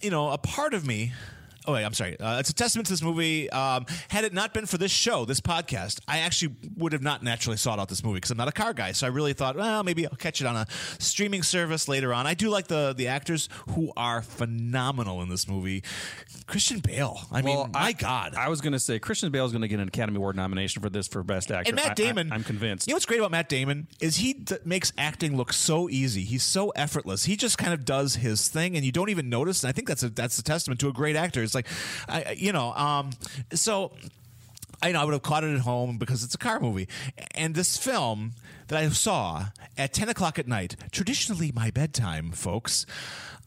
you 0.00 0.10
know, 0.10 0.30
a 0.30 0.38
part 0.38 0.74
of 0.74 0.86
me. 0.86 1.12
Oh 1.70 1.74
wait, 1.74 1.84
I'm 1.84 1.94
sorry. 1.94 2.18
Uh, 2.18 2.40
it's 2.40 2.50
a 2.50 2.54
testament 2.54 2.86
to 2.88 2.92
this 2.92 3.02
movie. 3.02 3.48
Um, 3.50 3.86
had 4.08 4.24
it 4.24 4.32
not 4.32 4.52
been 4.52 4.66
for 4.66 4.76
this 4.76 4.90
show, 4.90 5.24
this 5.24 5.40
podcast, 5.40 6.00
I 6.08 6.18
actually 6.18 6.56
would 6.76 6.92
have 6.92 7.02
not 7.02 7.22
naturally 7.22 7.56
sought 7.56 7.78
out 7.78 7.88
this 7.88 8.02
movie 8.02 8.16
because 8.16 8.32
I'm 8.32 8.36
not 8.38 8.48
a 8.48 8.52
car 8.52 8.72
guy. 8.74 8.90
So 8.92 9.06
I 9.06 9.10
really 9.10 9.32
thought, 9.34 9.54
well, 9.56 9.84
maybe 9.84 10.04
I'll 10.06 10.16
catch 10.16 10.40
it 10.40 10.46
on 10.48 10.56
a 10.56 10.66
streaming 10.98 11.44
service 11.44 11.86
later 11.86 12.12
on. 12.12 12.26
I 12.26 12.34
do 12.34 12.50
like 12.50 12.66
the 12.66 12.92
the 12.96 13.06
actors 13.06 13.48
who 13.70 13.92
are 13.96 14.20
phenomenal 14.22 15.22
in 15.22 15.28
this 15.28 15.46
movie. 15.46 15.84
Christian 16.46 16.80
Bale. 16.80 17.20
I 17.30 17.42
mean, 17.42 17.54
Well, 17.56 17.68
my 17.72 17.80
I- 17.80 17.92
God. 17.92 18.34
I 18.34 18.48
was 18.48 18.60
going 18.60 18.72
to 18.72 18.80
say 18.80 18.98
Christian 18.98 19.30
Bale 19.30 19.44
is 19.46 19.52
going 19.52 19.62
to 19.62 19.68
get 19.68 19.78
an 19.78 19.86
Academy 19.88 20.16
Award 20.16 20.34
nomination 20.34 20.82
for 20.82 20.90
this 20.90 21.06
for 21.06 21.22
Best 21.22 21.50
Actor. 21.52 21.68
and 21.70 21.76
Matt 21.76 21.94
Damon, 21.96 22.32
I, 22.32 22.34
am 22.34 22.42
convinced. 22.44 22.88
You 22.88 22.92
know 22.92 22.96
what's 22.96 23.06
great 23.06 23.20
about 23.20 23.30
Matt 23.30 23.48
Damon 23.48 23.86
is 24.00 24.16
he 24.16 24.32
d- 24.32 24.56
makes 24.64 24.92
acting 24.98 25.36
look 25.36 25.52
so 25.52 25.88
easy. 25.88 26.22
He's 26.24 26.42
so 26.42 26.70
effortless. 26.70 27.24
He 27.24 27.36
just 27.36 27.58
kind 27.58 27.72
of 27.72 27.84
does 27.84 28.16
his 28.16 28.48
thing, 28.48 28.74
and 28.76 28.84
you 28.84 28.90
don't 28.90 29.10
even 29.10 29.28
notice. 29.28 29.62
And 29.62 29.68
I 29.68 29.72
think 29.72 29.86
that's 29.86 30.02
a 30.02 30.08
that's 30.08 30.38
a 30.38 30.42
testament 30.42 30.80
to 30.80 30.88
a 30.88 30.92
great 30.92 31.14
actor. 31.16 31.42
It's 31.42 31.54
like, 31.54 31.59
I, 32.08 32.22
I- 32.22 32.36
you 32.38 32.52
know, 32.52 32.72
um, 32.74 33.10
so. 33.52 33.92
I 34.82 34.92
know 34.92 35.02
I 35.02 35.04
would 35.04 35.12
have 35.12 35.20
caught 35.20 35.44
it 35.44 35.52
at 35.54 35.60
home 35.60 35.98
because 35.98 36.24
it's 36.24 36.34
a 36.34 36.38
car 36.38 36.58
movie. 36.58 36.88
And 37.34 37.54
this 37.54 37.76
film 37.76 38.32
that 38.68 38.78
I 38.78 38.88
saw 38.88 39.48
at 39.76 39.92
10 39.92 40.08
o'clock 40.08 40.38
at 40.38 40.48
night, 40.48 40.74
traditionally 40.90 41.52
my 41.52 41.70
bedtime, 41.70 42.30
folks, 42.32 42.86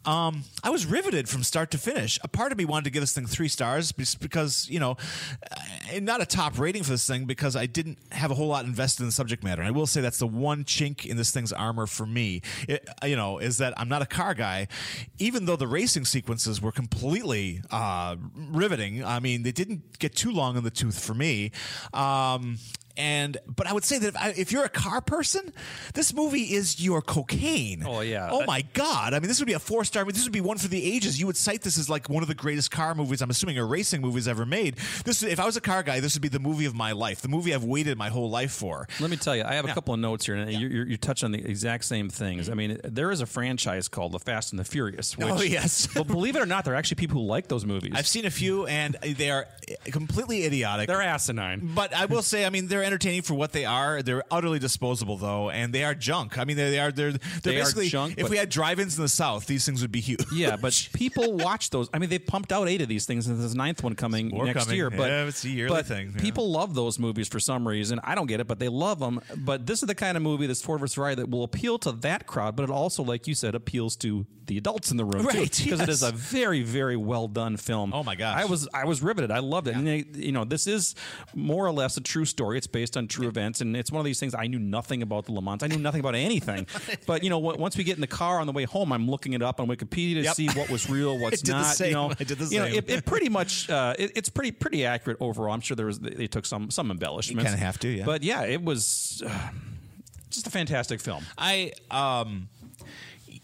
um, 0.06 0.43
I 0.64 0.70
was 0.70 0.86
riveted 0.86 1.30
from 1.30 1.43
start 1.43 1.72
to 1.72 1.78
finish. 1.78 2.20
A 2.24 2.28
part 2.28 2.51
of 2.51 2.58
me 2.58 2.66
wanted 2.66 2.86
to 2.86 2.89
give 2.89 3.01
this 3.01 3.14
thing 3.14 3.26
three 3.26 3.47
stars 3.47 3.91
because, 3.91 4.68
you 4.70 4.80
know, 4.80 4.97
uh, 5.51 5.99
not 6.01 6.22
a 6.22 6.26
top 6.26 6.60
rating 6.60 6.84
for 6.84 6.91
this 6.91 7.08
thing 7.08 7.26
because 7.26 7.56
I 7.56 7.66
didn't 7.66 7.97
have 8.12 8.32
a 8.32 8.36
whole 8.36 8.47
lot 8.47 8.66
invested 8.66 9.04
in 9.04 9.08
the 9.08 9.14
subject 9.14 9.43
matter. 9.43 9.62
And 9.62 9.68
I 9.68 9.72
will 9.72 9.88
say 9.88 10.01
that's 10.01 10.20
the 10.20 10.28
one 10.28 10.64
chink 10.64 11.06
in 11.06 11.18
this 11.18 11.32
thing's 11.32 11.54
armor 11.54 11.88
for 11.88 12.06
me, 12.06 12.41
it, 12.68 12.88
you 13.04 13.16
know, 13.16 13.39
is 13.39 13.58
that 13.60 13.74
I'm 13.78 13.89
not 13.89 14.01
a 14.01 14.06
car 14.06 14.34
guy. 14.34 14.68
Even 15.20 15.45
though 15.45 15.56
the 15.56 15.68
racing 15.68 16.06
sequences 16.06 16.62
were 16.62 16.72
completely 16.72 17.62
uh, 17.72 18.16
riveting, 18.36 19.04
I 19.04 19.20
mean, 19.20 19.43
they 19.43 19.51
didn't 19.51 19.99
get 19.99 20.16
too 20.16 20.32
long 20.32 20.58
in 20.58 20.64
the 20.64 20.72
tooth 20.72 21.04
for 21.04 21.14
me. 21.14 21.51
Um, 21.93 22.58
and 22.97 23.37
but 23.47 23.67
I 23.67 23.73
would 23.73 23.83
say 23.83 23.97
that 23.99 24.07
if, 24.07 24.17
I, 24.17 24.29
if 24.37 24.51
you're 24.51 24.65
a 24.65 24.69
car 24.69 25.01
person, 25.01 25.51
this 25.93 26.13
movie 26.13 26.53
is 26.53 26.83
your 26.83 27.01
cocaine. 27.01 27.83
Oh, 27.85 28.01
yeah. 28.01 28.29
Oh 28.31 28.45
my 28.45 28.61
god! 28.73 29.13
I 29.13 29.19
mean, 29.19 29.27
this 29.27 29.39
would 29.39 29.47
be 29.47 29.53
a 29.53 29.59
four 29.59 29.83
star. 29.83 30.05
This 30.05 30.23
would 30.23 30.33
be 30.33 30.41
one 30.41 30.57
for 30.57 30.67
the 30.67 30.83
ages. 30.95 31.19
You 31.19 31.27
would 31.27 31.37
cite 31.37 31.61
this 31.61 31.77
as 31.77 31.89
like 31.89 32.09
one 32.09 32.21
of 32.23 32.29
the 32.29 32.35
greatest 32.35 32.71
car 32.71 32.95
movies. 32.95 33.21
I'm 33.21 33.29
assuming 33.29 33.57
or 33.57 33.67
racing 33.67 34.01
movies 34.01 34.27
ever 34.27 34.45
made. 34.45 34.75
This, 35.05 35.23
if 35.23 35.39
I 35.39 35.45
was 35.45 35.57
a 35.57 35.61
car 35.61 35.83
guy, 35.83 35.99
this 35.99 36.15
would 36.15 36.21
be 36.21 36.27
the 36.29 36.39
movie 36.39 36.65
of 36.65 36.75
my 36.75 36.91
life. 36.91 37.21
The 37.21 37.27
movie 37.29 37.53
I've 37.53 37.63
waited 37.63 37.97
my 37.97 38.09
whole 38.09 38.29
life 38.29 38.51
for. 38.51 38.87
Let 38.99 39.09
me 39.09 39.17
tell 39.17 39.35
you, 39.35 39.43
I 39.43 39.53
have 39.55 39.65
a 39.65 39.73
couple 39.73 39.93
of 39.93 39.99
notes 39.99 40.25
here, 40.25 40.35
and 40.35 40.51
you're 40.51 40.69
you 40.69 40.83
you 40.83 40.97
touch 40.97 41.23
on 41.23 41.31
the 41.31 41.43
exact 41.43 41.85
same 41.85 42.09
things. 42.09 42.49
I 42.49 42.53
mean, 42.53 42.79
there 42.83 43.11
is 43.11 43.21
a 43.21 43.25
franchise 43.25 43.87
called 43.87 44.11
The 44.11 44.19
Fast 44.19 44.51
and 44.53 44.59
the 44.59 44.63
Furious. 44.65 45.15
Oh, 45.19 45.25
which, 45.25 45.33
Oh, 45.33 45.41
yes. 45.43 45.87
but 45.95 46.07
believe 46.07 46.35
it 46.35 46.41
or 46.41 46.45
not, 46.45 46.65
there 46.65 46.73
are 46.73 46.77
actually 46.77 46.95
people 46.95 47.21
who 47.21 47.27
like 47.27 47.47
those 47.47 47.65
movies. 47.65 47.93
I've 47.95 48.07
seen 48.07 48.25
a 48.25 48.29
few, 48.31 48.65
and 48.67 48.95
they 49.01 49.31
are 49.31 49.47
completely 49.85 50.45
idiotic. 50.45 50.87
They're 50.87 51.01
asinine. 51.01 51.71
But 51.73 51.93
I 51.93 52.05
will 52.05 52.21
say, 52.21 52.45
I 52.45 52.49
mean, 52.49 52.67
they're 52.67 52.82
entertaining 52.84 53.21
for 53.23 53.34
what 53.34 53.51
they 53.51 53.65
are. 53.65 54.01
They're 54.01 54.23
utterly 54.31 54.59
disposable, 54.59 55.17
though, 55.17 55.49
and 55.49 55.73
they 55.73 55.84
are 55.84 55.95
junk. 55.95 56.38
I 56.38 56.43
mean, 56.45 56.57
they, 56.57 56.69
they 56.71 56.79
are. 56.79 56.91
They're, 56.91 57.11
they're 57.13 57.19
They 57.41 57.55
are 57.57 57.63
basically. 57.63 57.89
junk, 57.89 58.15
if 58.17 58.29
we 58.29 58.38
had 58.38 58.49
drive-ins 58.49 58.97
in 58.97 59.03
the 59.03 59.09
South, 59.09 59.45
these 59.45 59.65
things 59.65 59.81
would 59.81 59.91
be 59.91 60.01
huge. 60.01 60.23
Yeah, 60.34 60.55
but 60.55 60.89
people 60.93 61.34
watch 61.34 61.69
those. 61.69 61.89
I 61.93 61.99
mean, 61.99 62.09
they 62.09 62.19
pumped 62.19 62.51
out 62.51 62.67
eight 62.67 62.81
of 62.81 62.88
these 62.88 63.05
things, 63.05 63.27
and 63.27 63.39
there's 63.39 63.53
a 63.53 63.57
ninth 63.57 63.84
one 63.84 63.95
coming 63.95 64.29
More 64.29 64.45
next 64.45 64.63
coming. 64.65 64.77
year. 64.77 64.89
But 64.89 65.09
Yeah, 65.09 65.25
it's 65.25 65.43
a 65.43 65.49
yearly 65.49 65.75
but 65.75 65.86
thing, 65.86 66.13
yeah. 66.15 66.21
People 66.21 66.51
love 66.51 66.75
those 66.75 66.99
movies 66.99 67.27
for 67.27 67.39
some 67.39 67.67
reason. 67.67 67.99
I 68.03 68.15
don't 68.15 68.27
get 68.27 68.39
it, 68.39 68.47
but 68.47 68.59
they 68.59 68.69
love 68.69 68.99
them. 68.99 69.21
But 69.38 69.65
this 69.65 69.81
is 69.84 69.88
the 69.88 69.95
kind 69.95 70.17
of 70.17 70.23
movie, 70.23 70.47
that's 70.47 70.61
Ford 70.61 70.79
vs 70.79 70.93
Ferrari, 70.95 71.15
that 71.15 71.29
will 71.29 71.43
appeal 71.43 71.77
to 71.79 71.91
that 71.93 72.27
crowd. 72.27 72.55
But 72.55 72.63
it 72.63 72.69
also, 72.69 73.03
like 73.03 73.27
you 73.27 73.36
said, 73.36 73.55
appeals 73.55 73.95
to 73.97 74.25
the 74.45 74.57
adults 74.57 74.91
in 74.91 74.97
the 74.97 75.05
room, 75.05 75.25
Right, 75.25 75.61
Because 75.63 75.79
it 75.79 75.88
is 75.88 76.03
a 76.03 76.11
very, 76.11 76.63
very 76.63 76.97
well 76.97 77.29
done 77.29 77.55
film. 77.55 77.91
Oh, 77.93 78.03
my 78.03 78.15
gosh. 78.15 78.41
I 78.41 78.45
was 78.45 78.67
I 78.73 78.84
was 78.84 79.01
riveted. 79.01 79.31
I 79.31 79.39
loved 79.39 79.69
it. 79.69 79.75
And 79.75 79.88
they, 79.88 80.03
you 80.15 80.34
know, 80.34 80.43
this 80.43 80.67
is 80.67 80.95
more 81.34 81.65
or 81.65 81.71
less 81.71 81.95
a 81.95 82.01
true 82.01 82.25
story. 82.25 82.57
It's 82.57 82.67
based 82.74 82.97
on 82.97 83.07
true 83.07 83.30
events, 83.30 83.61
and 83.61 83.78
it's 83.78 83.89
one 83.89 84.01
of 84.01 84.05
these 84.05 84.19
things. 84.19 84.36
I 84.36 84.47
knew 84.47 84.59
nothing 84.59 85.01
about 85.01 85.26
the 85.28 85.32
Le 85.32 85.41
Mans. 85.41 85.63
I 85.63 85.67
knew 85.67 85.78
nothing 85.78 86.01
about 86.01 86.15
anything. 86.15 86.67
but 87.07 87.24
you 87.24 87.30
know, 87.30 87.39
w- 87.39 87.57
once 87.57 87.78
we 87.78 87.86
get 87.86 87.95
in 87.95 88.01
the 88.01 88.07
car 88.07 88.41
on 88.41 88.47
the 88.47 88.51
way 88.51 88.65
home, 88.65 88.91
I'm 88.91 89.07
looking 89.09 89.32
it 89.32 89.41
up 89.41 89.61
on 89.61 89.67
Wikipedia 89.67 90.15
to 90.15 90.21
Yep. 90.24 90.36
see 90.36 90.47
what 90.49 90.69
was 90.69 90.89
real, 90.89 91.17
what's 91.24 91.47
not. 91.47 91.63
same. 91.67 91.88
You 91.89 91.93
know, 91.93 92.11
I 92.19 92.24
did 92.26 92.38
the 92.38 92.45
you 92.53 92.59
know, 92.59 92.65
same. 92.65 92.76
it, 92.80 92.89
it 92.89 93.05
pretty 93.05 93.30
much 93.30 93.69
uh, 93.69 93.93
it, 93.97 94.11
it's 94.17 94.28
pretty 94.28 94.51
pretty 94.51 94.86
accurate 94.86 95.17
overall. 95.21 95.53
I'm 95.53 95.61
sure 95.61 95.76
there 95.76 95.86
was 95.86 95.99
they, 95.99 96.28
took 96.28 96.45
some 96.45 96.69
some 96.69 96.91
embellishments. 96.91 97.49
kinda 97.49 97.63
have 97.65 97.80
to, 97.80 97.88
yeah. 97.88 98.03
But 98.05 98.24
yeah, 98.24 98.41
it 98.43 98.61
was 98.61 99.24
uh, 99.26 99.49
just 100.30 100.47
a 100.47 100.51
fantastic 100.51 100.99
film. 100.99 101.24
I 101.38 101.71
um 101.91 102.49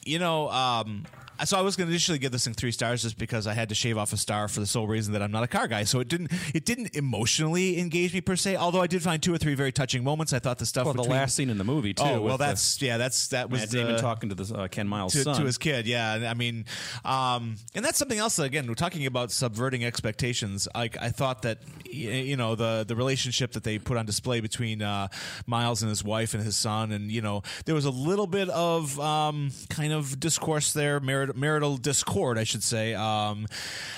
you 0.06 0.18
know 0.20 0.50
um 0.50 1.06
so 1.46 1.58
I 1.58 1.62
was 1.62 1.76
going 1.76 1.88
to 1.88 1.92
initially 1.92 2.18
give 2.20 2.32
this 2.32 2.46
thing 2.46 2.54
three 2.54 2.72
stars 2.72 3.02
just 3.04 3.18
because 3.18 3.48
I 3.48 3.54
had 3.54 3.70
to 3.70 3.76
shave 3.76 3.98
off 3.98 4.14
a 4.14 4.18
star 4.18 4.48
for 4.48 4.60
the 4.60 4.66
sole 4.68 4.88
reason 4.88 5.14
that 5.14 5.22
I'm 5.22 5.32
not 5.32 5.44
a 5.44 5.48
car 5.48 5.68
guy. 5.68 5.84
So 5.84 6.00
it 6.00 6.08
didn't 6.08 6.32
it 6.54 6.66
didn't 6.66 6.96
emotionally 6.96 7.80
engage 7.80 8.14
me 8.14 8.22
per 8.22 8.36
se. 8.36 8.56
Although 8.56 8.82
I 8.82 8.88
did 8.88 9.02
find 9.04 9.22
two 9.22 9.34
or 9.34 9.38
three 9.38 9.56
very 9.56 9.72
touching 9.72 10.04
moments. 10.04 10.34
I 10.34 10.40
thought 10.40 10.58
the 10.60 10.66
stuff 10.66 10.86
Well, 10.86 10.94
the 10.94 11.04
last 11.04 11.36
scene 11.36 11.50
in 11.50 11.58
the 11.58 11.64
movie 11.64 11.94
too. 11.94 12.04
oh 12.04 12.12
well 12.14 12.22
with 12.24 12.32
the- 12.34 12.46
that's 12.46 12.82
yeah 12.82 12.98
that's 12.98 13.28
that 13.30 13.50
was 13.50 13.62
Matt 13.62 13.70
Damon 13.72 13.96
the- 13.96 14.02
talking 14.02 14.30
to 14.30 14.36
the 14.36 14.54
uh, 14.56 14.68
Ken 14.68 14.88
Miles 14.88 15.14
to, 15.14 15.24
son 15.24 15.36
to 15.38 15.46
his 15.46 15.58
kid. 15.58 15.88
Yeah, 15.88 16.28
I 16.30 16.34
mean, 16.34 16.66
um, 17.06 17.56
and 17.76 17.84
that's 17.84 17.98
something 17.98 18.18
else. 18.20 18.40
Again, 18.40 18.68
we're 18.68 18.74
talking 18.76 19.06
about 19.06 19.32
subverting 19.32 19.84
expectations. 19.86 20.68
Like 20.76 20.98
I 21.02 21.10
thought 21.10 21.42
that 21.44 21.60
you 21.86 22.38
know 22.38 22.56
the 22.56 22.86
the 22.88 22.96
relationship 22.96 23.54
that 23.54 23.64
they 23.64 23.80
put 23.80 23.98
on 23.98 24.06
display 24.06 24.40
between 24.42 24.82
uh, 24.82 25.08
Miles 25.46 25.82
and 25.82 25.90
his 25.90 26.04
wife 26.04 26.34
and 26.34 26.44
his 26.44 26.56
son, 26.56 26.92
and 26.92 27.12
you 27.12 27.22
know 27.22 27.44
there 27.66 27.76
was 27.76 27.86
a 27.86 27.92
little 27.92 28.28
bit 28.28 28.50
of 28.50 29.00
um, 29.00 29.52
kind 29.70 29.94
of 29.94 30.20
discourse 30.20 30.74
there, 30.74 31.00
marit- 31.00 31.29
marital 31.36 31.78
discord, 31.78 32.38
I 32.38 32.44
should 32.44 32.64
say. 32.64 32.94
Um, 32.94 33.48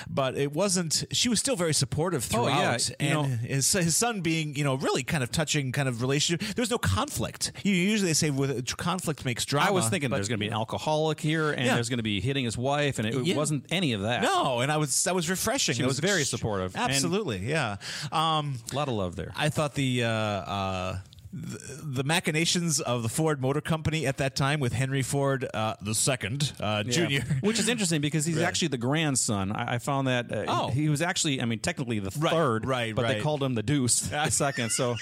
but 0.08 0.36
it 0.36 0.52
wasn't. 0.52 1.04
She 1.12 1.28
was 1.28 1.38
still 1.40 1.56
very 1.56 1.74
supportive 1.74 2.26
Oh, 2.32 2.44
throughout, 2.44 2.88
yeah, 2.88 2.94
and 3.00 3.12
know- 3.14 3.22
his 3.24 3.70
his 3.72 3.96
son 3.96 4.20
being 4.20 4.54
you 4.56 4.64
know 4.64 4.74
really 4.74 5.02
kind 5.02 5.22
of 5.22 5.30
touching 5.30 5.72
kind 5.72 5.88
of 5.88 6.00
relationship. 6.02 6.40
There 6.54 6.62
was 6.62 6.70
no 6.70 6.78
conflict. 6.78 7.52
You 7.62 7.74
usually 7.74 8.10
they 8.10 8.14
say 8.14 8.30
with 8.30 8.66
conflict 8.76 9.24
makes 9.24 9.44
drama. 9.44 9.68
I 9.68 9.70
was 9.72 9.88
thinking 9.88 10.10
there's 10.10 10.28
going 10.28 10.38
to 10.38 10.44
be 10.44 10.48
an 10.48 10.52
alcoholic 10.54 11.20
here, 11.20 11.50
and 11.52 11.64
Yeah. 11.64 11.74
there's 11.74 11.88
going 11.88 11.98
to 11.98 12.02
be 12.02 12.20
hitting 12.20 12.44
his 12.44 12.56
wife, 12.58 12.98
and 12.98 13.06
it 13.08 13.14
Yeah. 13.24 13.36
wasn't 13.36 13.64
any 13.70 13.92
of 13.92 14.02
that. 14.02 14.22
No, 14.22 14.60
and 14.60 14.70
I 14.72 14.76
was 14.76 15.04
that 15.04 15.14
was 15.14 15.30
refreshing. 15.30 15.74
She 15.76 15.82
It 15.82 15.86
was 15.86 15.98
very 16.00 16.20
ex- 16.22 16.30
supportive, 16.30 16.74
and- 16.76 16.84
Absolutely, 16.92 17.38
yeah. 17.48 17.76
Um, 18.10 18.58
a 18.72 18.76
lot 18.76 18.88
of 18.88 18.94
love 18.94 19.16
there. 19.16 19.32
I 19.36 19.48
thought 19.48 19.74
the. 19.74 20.04
Uh, 20.04 20.08
uh, 20.08 20.98
the, 21.32 21.58
the 21.82 22.04
machinations 22.04 22.80
of 22.80 23.02
the 23.02 23.08
Ford 23.08 23.40
Motor 23.40 23.60
Company 23.62 24.06
at 24.06 24.18
that 24.18 24.36
time 24.36 24.60
with 24.60 24.72
Henry 24.74 25.00
Ford 25.02 25.48
uh, 25.54 25.74
the 25.80 25.94
second 25.94 26.52
uh, 26.60 26.82
Yeah. 26.86 26.92
Junior, 26.92 27.20
which 27.40 27.58
is 27.58 27.68
interesting 27.68 28.00
because 28.02 28.26
he's 28.26 28.36
Right. 28.36 28.44
actually 28.44 28.68
the 28.68 28.78
grandson. 28.78 29.50
I, 29.52 29.74
I 29.74 29.78
found 29.78 30.08
that 30.08 30.30
uh, 30.30 30.44
Oh. 30.46 30.68
he, 30.68 30.82
he 30.82 30.88
was 30.90 31.00
actually, 31.00 31.40
I 31.40 31.46
mean, 31.46 31.58
technically 31.60 31.98
the 32.00 32.10
Right, 32.18 32.32
third, 32.32 32.66
right, 32.66 32.94
but 32.94 33.08
they 33.08 33.20
called 33.20 33.42
him 33.42 33.54
the 33.54 33.62
Deuce 33.62 34.00
the 34.00 34.28
second. 34.30 34.70
So 34.72 34.96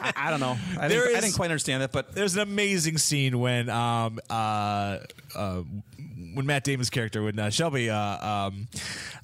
I, 0.00 0.12
I 0.16 0.30
don't 0.30 0.40
know. 0.40 0.56
I 0.78 0.88
didn't, 0.88 1.16
I 1.16 1.20
didn't 1.20 1.34
quite 1.36 1.46
understand 1.50 1.82
that, 1.82 1.92
but 1.92 2.12
There's 2.14 2.34
an 2.34 2.42
amazing 2.42 2.98
scene 2.98 3.38
when 3.38 3.68
um, 3.70 4.18
uh, 4.28 4.98
uh, 5.36 5.62
when 6.34 6.46
Matt 6.46 6.64
Damon's 6.64 6.90
character, 6.90 7.22
when 7.22 7.38
uh, 7.38 7.50
Shelby 7.50 7.90
uh, 7.90 8.26
um, 8.48 8.68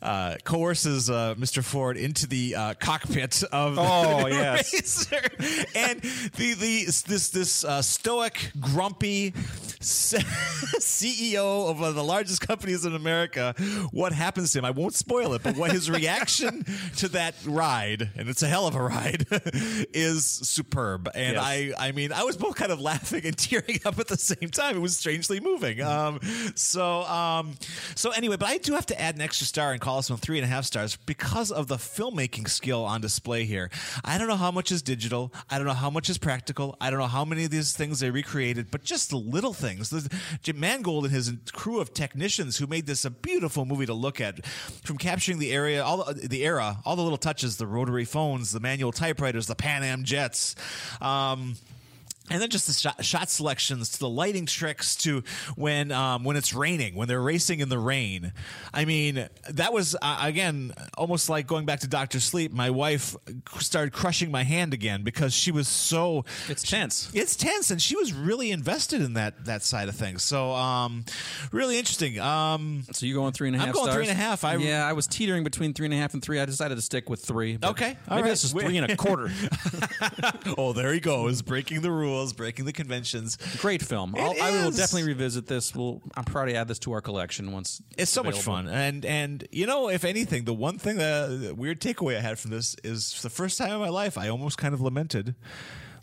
uh, 0.02 0.36
coerces 0.44 1.10
uh, 1.10 1.34
Mr. 1.36 1.62
Ford 1.62 1.96
into 1.96 2.26
the 2.26 2.54
uh, 2.56 2.74
cockpit 2.74 3.42
of 3.52 3.78
Oh, 3.78 4.24
the 4.24 4.30
yes. 4.34 4.72
racer, 4.72 5.20
and 5.74 6.00
the 6.36 6.54
the 6.54 6.84
this 7.06 7.30
this 7.30 7.64
uh, 7.64 7.82
stoic, 7.82 8.50
grumpy 8.60 9.32
CEO 10.34 11.70
of 11.70 11.80
one 11.80 11.88
of 11.90 11.94
the 11.94 12.04
largest 12.04 12.40
companies 12.46 12.84
in 12.84 12.94
America. 12.94 13.54
What 13.90 14.12
happens 14.12 14.52
to 14.52 14.58
him? 14.58 14.64
I 14.64 14.70
won't 14.70 14.94
spoil 14.94 15.34
it, 15.34 15.42
but 15.42 15.56
what 15.56 15.72
his 15.72 15.90
reaction 15.90 16.64
to 16.96 17.08
that 17.08 17.34
ride, 17.44 18.10
and 18.16 18.28
it's 18.28 18.42
a 18.42 18.48
hell 18.48 18.66
of 18.66 18.74
a 18.74 18.82
ride, 18.82 19.26
is 19.92 20.24
superb. 20.26 21.08
And 21.14 21.34
Yes. 21.34 21.42
I 21.44 21.72
I 21.78 21.92
mean, 21.92 22.12
I 22.12 22.22
was 22.24 22.36
both 22.36 22.54
kind 22.56 22.70
of 22.70 22.80
laughing 22.80 23.24
and 23.24 23.36
tearing 23.36 23.80
up 23.84 23.98
at 23.98 24.08
the 24.08 24.16
same 24.16 24.50
time. 24.50 24.76
It 24.76 24.80
was 24.80 24.96
strangely 24.96 25.40
moving. 25.40 25.80
Um, 25.80 26.20
so 26.54 26.93
um, 27.02 27.54
so 27.94 28.10
anyway, 28.10 28.36
but 28.36 28.48
I 28.48 28.58
do 28.58 28.74
have 28.74 28.86
to 28.86 29.00
add 29.00 29.16
an 29.16 29.20
extra 29.20 29.46
star 29.46 29.72
and 29.72 29.80
call 29.80 29.96
this 29.96 30.10
one 30.10 30.18
three 30.18 30.38
and 30.38 30.44
a 30.44 30.48
half 30.48 30.64
stars 30.64 30.96
because 30.96 31.50
of 31.50 31.68
the 31.68 31.76
filmmaking 31.76 32.48
skill 32.48 32.84
on 32.84 33.00
display 33.00 33.44
here. 33.44 33.70
I 34.04 34.18
don't 34.18 34.28
know 34.28 34.36
how 34.36 34.50
much 34.50 34.72
is 34.72 34.82
digital. 34.82 35.32
I 35.50 35.58
don't 35.58 35.66
know 35.66 35.72
how 35.74 35.90
much 35.90 36.08
is 36.08 36.18
practical. 36.18 36.76
I 36.80 36.90
don't 36.90 36.98
know 36.98 37.06
how 37.06 37.24
many 37.24 37.44
of 37.44 37.50
these 37.50 37.76
things 37.76 38.00
they 38.00 38.10
recreated, 38.10 38.70
but 38.70 38.84
just 38.84 39.10
the 39.10 39.16
little 39.16 39.52
things. 39.52 40.08
Jim 40.42 40.60
Mangold 40.60 41.04
and 41.04 41.14
his 41.14 41.32
crew 41.52 41.80
of 41.80 41.92
technicians 41.94 42.56
who 42.56 42.66
made 42.66 42.86
this 42.86 43.04
a 43.04 43.10
beautiful 43.10 43.64
movie 43.64 43.86
to 43.86 43.94
look 43.94 44.20
at, 44.20 44.46
from 44.46 44.98
capturing 44.98 45.38
the 45.38 45.52
area, 45.52 45.82
all 45.82 46.04
the, 46.04 46.28
the 46.28 46.44
era, 46.44 46.78
all 46.84 46.96
the 46.96 47.02
little 47.02 47.18
touches, 47.18 47.56
the 47.56 47.66
rotary 47.66 48.04
phones, 48.04 48.52
the 48.52 48.60
manual 48.60 48.92
typewriters, 48.92 49.46
the 49.46 49.54
Pan 49.54 49.82
Am 49.82 50.04
jets. 50.04 50.54
Um, 51.00 51.56
and 52.30 52.40
then 52.40 52.48
just 52.48 52.66
the 52.66 52.72
shot, 52.72 53.04
shot 53.04 53.28
selections 53.28 53.90
to 53.90 53.98
the 53.98 54.08
lighting 54.08 54.46
tricks 54.46 54.96
to 54.96 55.22
when 55.56 55.92
um, 55.92 56.24
when 56.24 56.36
it's 56.36 56.54
raining 56.54 56.94
when 56.94 57.06
they're 57.06 57.20
racing 57.20 57.60
in 57.60 57.68
the 57.68 57.78
rain 57.78 58.32
i 58.72 58.84
mean 58.86 59.28
that 59.50 59.72
was 59.74 59.94
uh, 60.00 60.18
again 60.22 60.72
almost 60.96 61.28
like 61.28 61.46
going 61.46 61.66
back 61.66 61.80
to 61.80 61.86
dr 61.88 62.18
sleep 62.20 62.50
my 62.52 62.70
wife 62.70 63.14
started 63.58 63.92
crushing 63.92 64.30
my 64.30 64.42
hand 64.42 64.72
again 64.72 65.02
because 65.02 65.34
she 65.34 65.50
was 65.52 65.68
so 65.68 66.24
It's 66.48 66.62
tense. 66.62 67.10
it's 67.14 67.36
tense 67.36 67.70
and 67.70 67.80
she 67.82 67.94
was 67.96 68.12
really 68.14 68.50
invested 68.50 69.02
in 69.02 69.14
that 69.14 69.44
that 69.44 69.62
side 69.62 69.88
of 69.90 69.94
things 69.94 70.22
so 70.22 70.52
um 70.52 71.04
really 71.52 71.78
interesting 71.78 72.18
um 72.20 72.84
So 72.92 73.04
you 73.06 73.14
going 73.14 73.32
three 73.32 73.48
and 73.48 73.56
a 73.56 73.60
I'm 73.60 73.72
going 73.72 73.84
stars? 73.84 73.94
three 73.96 74.04
and 74.08 74.12
a 74.12 74.22
half. 74.22 74.44
I- 74.44 74.54
yeah, 74.56 74.86
I 74.86 74.92
was 74.94 75.06
teetering 75.06 75.44
between 75.44 75.74
three 75.74 75.84
and 75.86 75.92
a 75.94 75.96
half 75.98 76.14
and 76.14 76.22
three. 76.22 76.40
I 76.40 76.44
decided 76.46 76.76
to 76.76 76.82
stick 76.82 77.10
with 77.10 77.20
three. 77.20 77.58
Okay, 77.62 77.96
all 78.08 78.16
maybe 78.16 78.22
right. 78.22 78.30
this 78.30 78.44
is 78.44 78.52
three 78.52 78.76
and 78.78 78.90
a 78.90 78.96
quarter. 78.96 79.30
oh 80.58 80.72
there 80.72 80.92
he 80.92 81.00
goes 81.00 81.42
breaking 81.42 81.82
the 81.82 81.90
rules 82.14 82.32
breaking 82.32 82.64
the 82.64 82.72
conventions 82.72 83.36
Great 83.58 83.82
film. 83.82 84.14
I'll, 84.16 84.34
I 84.40 84.50
will 84.50 84.70
definitely 84.70 85.04
revisit 85.04 85.46
this. 85.46 85.74
We'll. 85.74 86.00
I'm 86.16 86.24
proud 86.24 86.46
to 86.46 86.54
add 86.54 86.68
this 86.68 86.78
to 86.80 86.92
our 86.92 87.00
collection 87.00 87.52
once. 87.52 87.82
It's 87.96 88.10
so 88.10 88.22
much 88.22 88.40
fun, 88.40 88.68
and 88.68 89.04
and 89.04 89.46
you 89.50 89.66
know, 89.66 89.88
if 89.88 90.04
anything, 90.04 90.44
the 90.44 90.54
one 90.54 90.78
thing 90.78 90.96
that 90.98 91.26
the 91.28 91.54
weird 91.54 91.80
takeaway 91.80 92.16
I 92.16 92.20
had 92.20 92.38
from 92.38 92.50
this 92.50 92.76
is 92.84 93.12
for 93.12 93.22
the 93.22 93.30
first 93.30 93.58
time 93.58 93.72
in 93.72 93.80
my 93.80 93.88
life, 93.88 94.16
I 94.18 94.28
almost 94.28 94.58
kind 94.58 94.74
of 94.74 94.80
lamented 94.80 95.34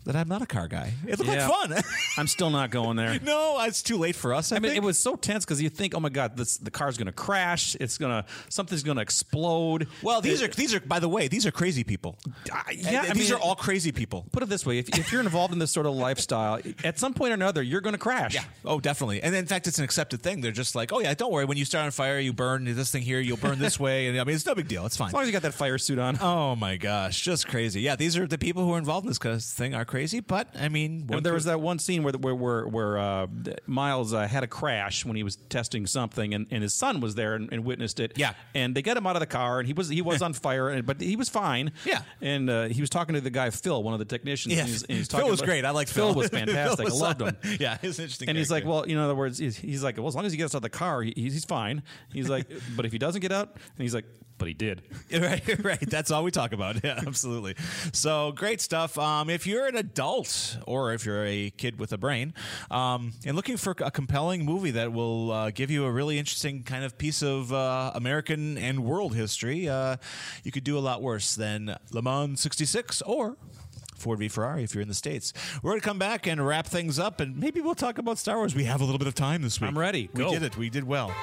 that 0.04 0.16
I'm 0.16 0.28
not 0.28 0.42
a 0.42 0.46
car 0.46 0.68
guy. 0.68 0.92
It 1.06 1.18
looked 1.18 1.30
Yeah. 1.30 1.48
like 1.48 1.68
fun. 1.70 1.82
I'm 2.18 2.26
still 2.26 2.50
not 2.50 2.70
going 2.70 2.96
there. 2.96 3.18
no, 3.22 3.60
it's 3.62 3.82
too 3.82 3.96
late 3.96 4.16
for 4.16 4.34
us. 4.34 4.52
I, 4.52 4.56
I 4.56 4.58
mean, 4.58 4.70
think. 4.72 4.82
it 4.82 4.86
was 4.86 4.98
so 4.98 5.16
tense 5.16 5.44
because 5.44 5.62
you 5.62 5.68
think, 5.68 5.94
oh 5.94 6.00
my 6.00 6.08
god, 6.08 6.36
this 6.36 6.56
the 6.58 6.70
car's 6.70 6.96
going 6.96 7.06
to 7.06 7.12
crash. 7.12 7.76
It's 7.80 7.98
gonna 7.98 8.24
something's 8.48 8.82
going 8.82 8.96
to 8.96 9.02
explode. 9.02 9.88
Well, 10.02 10.20
these 10.20 10.40
It- 10.42 10.50
are 10.50 10.54
these 10.54 10.74
are 10.74 10.80
by 10.80 10.98
the 10.98 11.08
way, 11.08 11.28
these 11.28 11.46
are 11.46 11.50
crazy 11.50 11.84
people. 11.84 12.16
Yeah, 12.46 13.02
I 13.08 13.12
these 13.14 13.30
mean, 13.30 13.38
are 13.38 13.42
all 13.42 13.54
crazy 13.54 13.92
people. 13.92 14.26
Put 14.32 14.42
it 14.42 14.48
this 14.48 14.66
way: 14.66 14.78
if, 14.78 14.88
if 14.98 15.12
you're 15.12 15.20
involved 15.20 15.52
in 15.52 15.58
this 15.58 15.70
sort 15.70 15.86
of 15.86 15.94
lifestyle, 15.94 16.60
at 16.84 16.98
some 16.98 17.14
point 17.14 17.30
or 17.30 17.34
another, 17.34 17.62
you're 17.62 17.80
going 17.80 17.94
to 17.94 17.98
crash. 17.98 18.34
Yeah. 18.34 18.44
Oh, 18.64 18.80
definitely. 18.80 19.22
And 19.22 19.34
in 19.34 19.46
fact, 19.46 19.66
it's 19.66 19.78
an 19.78 19.84
accepted 19.84 20.22
thing. 20.22 20.40
They're 20.40 20.52
just 20.52 20.74
like, 20.74 20.92
oh 20.92 21.00
yeah, 21.00 21.14
don't 21.14 21.32
worry. 21.32 21.44
When 21.44 21.56
you 21.58 21.64
start 21.64 21.84
on 21.84 21.90
fire, 21.92 22.18
you 22.18 22.32
burn 22.32 22.64
this 22.64 22.90
thing 22.90 23.02
here. 23.02 23.20
You'll 23.20 23.36
burn 23.36 23.58
this 23.58 23.78
way. 23.78 24.08
And 24.08 24.20
I 24.20 24.24
mean, 24.24 24.34
it's 24.34 24.46
no 24.46 24.54
big 24.54 24.68
deal. 24.68 24.84
It's 24.86 24.96
fine. 24.96 25.08
As 25.08 25.14
long 25.14 25.22
as 25.22 25.28
you 25.28 25.32
got 25.32 25.42
that 25.42 25.54
fire 25.54 25.78
suit 25.78 25.98
on. 25.98 26.18
Oh 26.20 26.56
my 26.56 26.76
gosh, 26.76 27.20
just 27.20 27.46
crazy. 27.48 27.80
Yeah, 27.80 27.96
these 27.96 28.16
are 28.16 28.26
the 28.26 28.38
people 28.38 28.64
who 28.64 28.72
are 28.74 28.78
involved 28.78 29.04
in 29.04 29.08
this 29.10 29.18
kind 29.18 29.34
of 29.34 29.42
thing 29.42 29.74
are 29.74 29.84
crazy. 29.92 30.20
But 30.20 30.48
I 30.58 30.68
mean, 30.68 31.06
there 31.06 31.20
could- 31.20 31.32
was 31.32 31.44
that 31.44 31.60
one 31.60 31.78
scene 31.78 32.02
where 32.02 32.12
where 32.14 32.34
where, 32.34 32.66
where 32.66 32.98
uh, 32.98 33.26
Miles 33.66 34.12
uh, 34.12 34.26
had 34.26 34.42
a 34.42 34.46
crash 34.46 35.04
when 35.04 35.14
he 35.16 35.22
was 35.22 35.36
testing 35.36 35.86
something, 35.86 36.34
and, 36.34 36.46
and 36.50 36.62
his 36.62 36.74
son 36.74 37.00
was 37.00 37.14
there 37.14 37.34
and, 37.34 37.52
and 37.52 37.64
witnessed 37.64 38.00
it. 38.00 38.14
Yeah. 38.16 38.32
and 38.54 38.74
they 38.74 38.82
got 38.82 38.96
him 38.96 39.06
out 39.06 39.14
of 39.16 39.20
the 39.20 39.26
car, 39.26 39.58
and 39.60 39.66
he 39.66 39.72
was 39.74 39.88
he 39.88 40.02
was 40.02 40.22
on 40.26 40.32
fire, 40.32 40.68
and, 40.70 40.84
but 40.86 41.00
he 41.00 41.14
was 41.14 41.28
fine. 41.28 41.72
Yeah. 41.84 42.02
and 42.20 42.48
uh, 42.50 42.64
he 42.68 42.80
was 42.80 42.90
talking 42.90 43.14
to 43.14 43.20
the 43.20 43.30
guy 43.30 43.50
Phil, 43.50 43.82
one 43.82 43.92
of 43.92 43.98
the 43.98 44.04
technicians. 44.06 44.54
Yeah, 44.54 44.60
and 44.62 44.68
he's, 44.70 44.82
and 44.84 44.98
he's 44.98 45.08
Phil 45.10 45.28
was 45.28 45.40
about- 45.40 45.46
great. 45.46 45.64
I 45.64 45.70
liked 45.70 45.92
Phil. 45.92 46.08
Phil. 46.08 46.14
was 46.22 46.28
fantastic. 46.40 46.78
Phil 46.78 46.84
was, 46.86 47.02
I 47.02 47.06
loved 47.06 47.20
him. 47.22 47.36
yeah, 47.60 47.76
he's 47.82 47.98
interesting. 47.98 48.28
And 48.30 48.38
he's 48.38 48.50
like, 48.50 48.64
well, 48.64 48.88
you 48.88 48.94
know, 48.96 49.02
in 49.02 49.04
other 49.04 49.14
words, 49.14 49.38
he's, 49.38 49.56
he's 49.56 49.84
like, 49.84 49.98
well, 49.98 50.08
as 50.08 50.14
long 50.16 50.24
as 50.24 50.32
he 50.32 50.38
gets 50.38 50.54
out 50.54 50.58
of 50.58 50.62
the 50.62 50.70
car, 50.70 51.02
he, 51.02 51.12
he's 51.14 51.44
fine. 51.44 51.82
He's 52.12 52.28
like, 52.28 52.46
but 52.76 52.86
if 52.86 52.92
he 52.92 52.98
doesn't 52.98 53.20
get 53.20 53.30
out, 53.32 53.50
and 53.52 53.60
he's 53.78 53.94
like, 53.94 54.06
but 54.42 54.48
he 54.48 54.54
did. 54.54 54.82
right, 55.12 55.64
right. 55.64 55.80
That's 55.88 56.10
all 56.10 56.24
we 56.24 56.32
talk 56.32 56.52
about. 56.52 56.72
Yeah, 56.82 56.98
absolutely. 57.06 57.54
So 57.92 58.32
great 58.32 58.60
stuff. 58.60 58.98
Um, 58.98 59.30
if 59.30 59.46
you're 59.46 59.68
an 59.68 59.76
adult 59.76 60.56
or 60.66 60.92
if 60.92 61.06
you're 61.06 61.24
a 61.24 61.50
kid 61.50 61.78
with 61.78 61.92
a 61.92 61.98
brain 61.98 62.34
um, 62.72 63.12
and 63.24 63.36
looking 63.36 63.56
for 63.56 63.76
a 63.78 63.90
compelling 63.90 64.44
movie 64.44 64.72
that 64.72 64.92
will 64.92 65.30
uh, 65.30 65.50
give 65.50 65.70
you 65.70 65.84
a 65.84 65.92
really 65.92 66.18
interesting 66.18 66.64
kind 66.64 66.82
of 66.82 66.98
piece 66.98 67.22
of 67.22 67.52
uh, 67.52 67.92
American 67.94 68.58
and 68.58 68.84
world 68.84 69.14
history, 69.14 69.68
uh, 69.68 69.96
you 70.42 70.50
could 70.50 70.64
do 70.64 70.76
a 70.76 70.80
lot 70.80 71.02
worse 71.02 71.36
than 71.36 71.76
Le 71.92 72.02
Mans 72.02 72.40
'66 72.40 73.02
or. 73.02 73.36
Ford 73.94 74.18
v 74.18 74.26
Ferrari 74.26 74.64
if 74.64 74.74
you're 74.74 74.82
in 74.82 74.88
the 74.88 74.94
States. 74.94 75.32
We're 75.62 75.70
going 75.70 75.80
to 75.80 75.86
come 75.86 76.00
back 76.00 76.26
and 76.26 76.44
wrap 76.44 76.66
things 76.66 76.98
up, 76.98 77.20
and 77.20 77.36
maybe 77.36 77.60
we'll 77.60 77.76
talk 77.76 77.98
about 77.98 78.18
Star 78.18 78.38
Wars. 78.38 78.52
We 78.52 78.64
have 78.64 78.80
a 78.80 78.84
little 78.84 78.98
bit 78.98 79.06
of 79.06 79.14
time 79.14 79.42
this 79.42 79.60
week. 79.60 79.68
I'm 79.68 79.78
ready. 79.78 80.10
We 80.12 80.24
Go. 80.24 80.32
did 80.32 80.42
it. 80.42 80.56
We 80.56 80.68
did 80.68 80.82
well. 80.82 81.14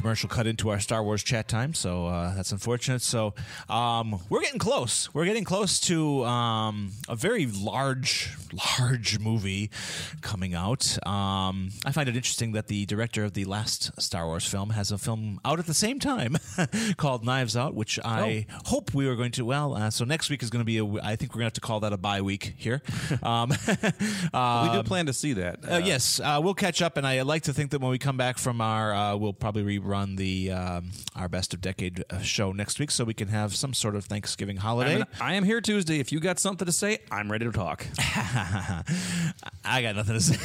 Commercial 0.00 0.30
cut 0.30 0.46
into 0.46 0.70
our 0.70 0.80
Star 0.80 1.02
Wars 1.02 1.22
chat 1.22 1.46
time, 1.46 1.74
so 1.74 2.06
uh, 2.06 2.34
that's 2.34 2.52
unfortunate. 2.52 3.02
So 3.02 3.34
um, 3.68 4.18
we're 4.30 4.40
getting 4.40 4.58
close. 4.58 5.12
We're 5.12 5.26
getting 5.26 5.44
close 5.44 5.78
to 5.80 6.24
um, 6.24 6.92
a 7.06 7.14
very 7.14 7.44
large, 7.44 8.34
large 8.78 9.18
movie 9.18 9.70
coming 10.22 10.54
out. 10.54 10.96
Um, 11.06 11.70
I 11.84 11.92
find 11.92 12.08
it 12.08 12.16
interesting 12.16 12.52
that 12.52 12.68
the 12.68 12.86
director 12.86 13.24
of 13.24 13.34
the 13.34 13.44
last 13.44 14.00
Star 14.00 14.24
Wars 14.24 14.46
film 14.46 14.70
has 14.70 14.90
a 14.90 14.96
film 14.96 15.38
out 15.44 15.58
at 15.58 15.66
the 15.66 15.74
same 15.74 15.98
time 15.98 16.38
called 16.96 17.22
Knives 17.22 17.54
Out, 17.54 17.74
which 17.74 17.98
I 18.02 18.46
hope 18.66 18.94
we 18.94 19.06
are 19.06 19.16
going 19.16 19.32
to. 19.32 19.44
Well, 19.44 19.74
uh, 19.74 19.90
so 19.90 20.06
next 20.06 20.30
week 20.30 20.42
is 20.42 20.48
going 20.48 20.64
to 20.64 20.64
be 20.64 20.78
a. 20.78 20.84
I 21.02 21.16
think 21.16 21.32
we're 21.34 21.40
going 21.40 21.50
to 21.50 21.52
have 21.52 21.52
to 21.54 21.60
call 21.60 21.80
that 21.80 21.92
a 21.92 21.98
bye 21.98 22.22
week 22.22 22.54
here. 22.56 22.82
Um, 23.22 23.50
we 23.68 24.70
do 24.72 24.82
plan 24.84 25.06
to 25.06 25.12
see 25.12 25.34
that. 25.34 25.58
uh, 25.70 25.76
yes, 25.84 26.20
uh, 26.20 26.40
we'll 26.42 26.54
catch 26.54 26.80
up, 26.80 26.96
and 26.96 27.06
I 27.06 27.20
like 27.22 27.42
to 27.42 27.52
think 27.52 27.70
that 27.72 27.80
when 27.80 27.90
we 27.90 27.98
come 27.98 28.16
back 28.16 28.38
from 28.38 28.60
our, 28.60 28.94
uh, 28.94 29.16
we'll 29.16 29.32
probably 29.32 29.78
rerun 29.90 30.16
the 30.16 30.52
um, 30.52 30.90
our 31.16 31.28
best 31.28 31.54
of 31.54 31.60
decade 31.60 32.04
uh, 32.10 32.18
show 32.20 32.52
next 32.52 32.78
week, 32.78 32.90
so 32.90 33.04
we 33.04 33.14
can 33.14 33.28
have 33.28 33.54
some 33.54 33.74
sort 33.74 33.96
of 33.96 34.04
Thanksgiving 34.04 34.58
holiday. 34.58 34.96
mean, 34.96 35.04
I 35.20 35.34
am 35.34 35.44
here 35.44 35.60
Tuesday. 35.60 36.00
If 36.00 36.12
you 36.12 36.20
got 36.20 36.38
something 36.38 36.66
to 36.66 36.72
say, 36.72 36.98
I'm 37.10 37.30
ready 37.30 37.46
to 37.46 37.52
talk. 37.52 37.86
I 39.64 39.82
got 39.82 39.96
nothing 39.96 40.14
to 40.14 40.20
say. 40.20 40.36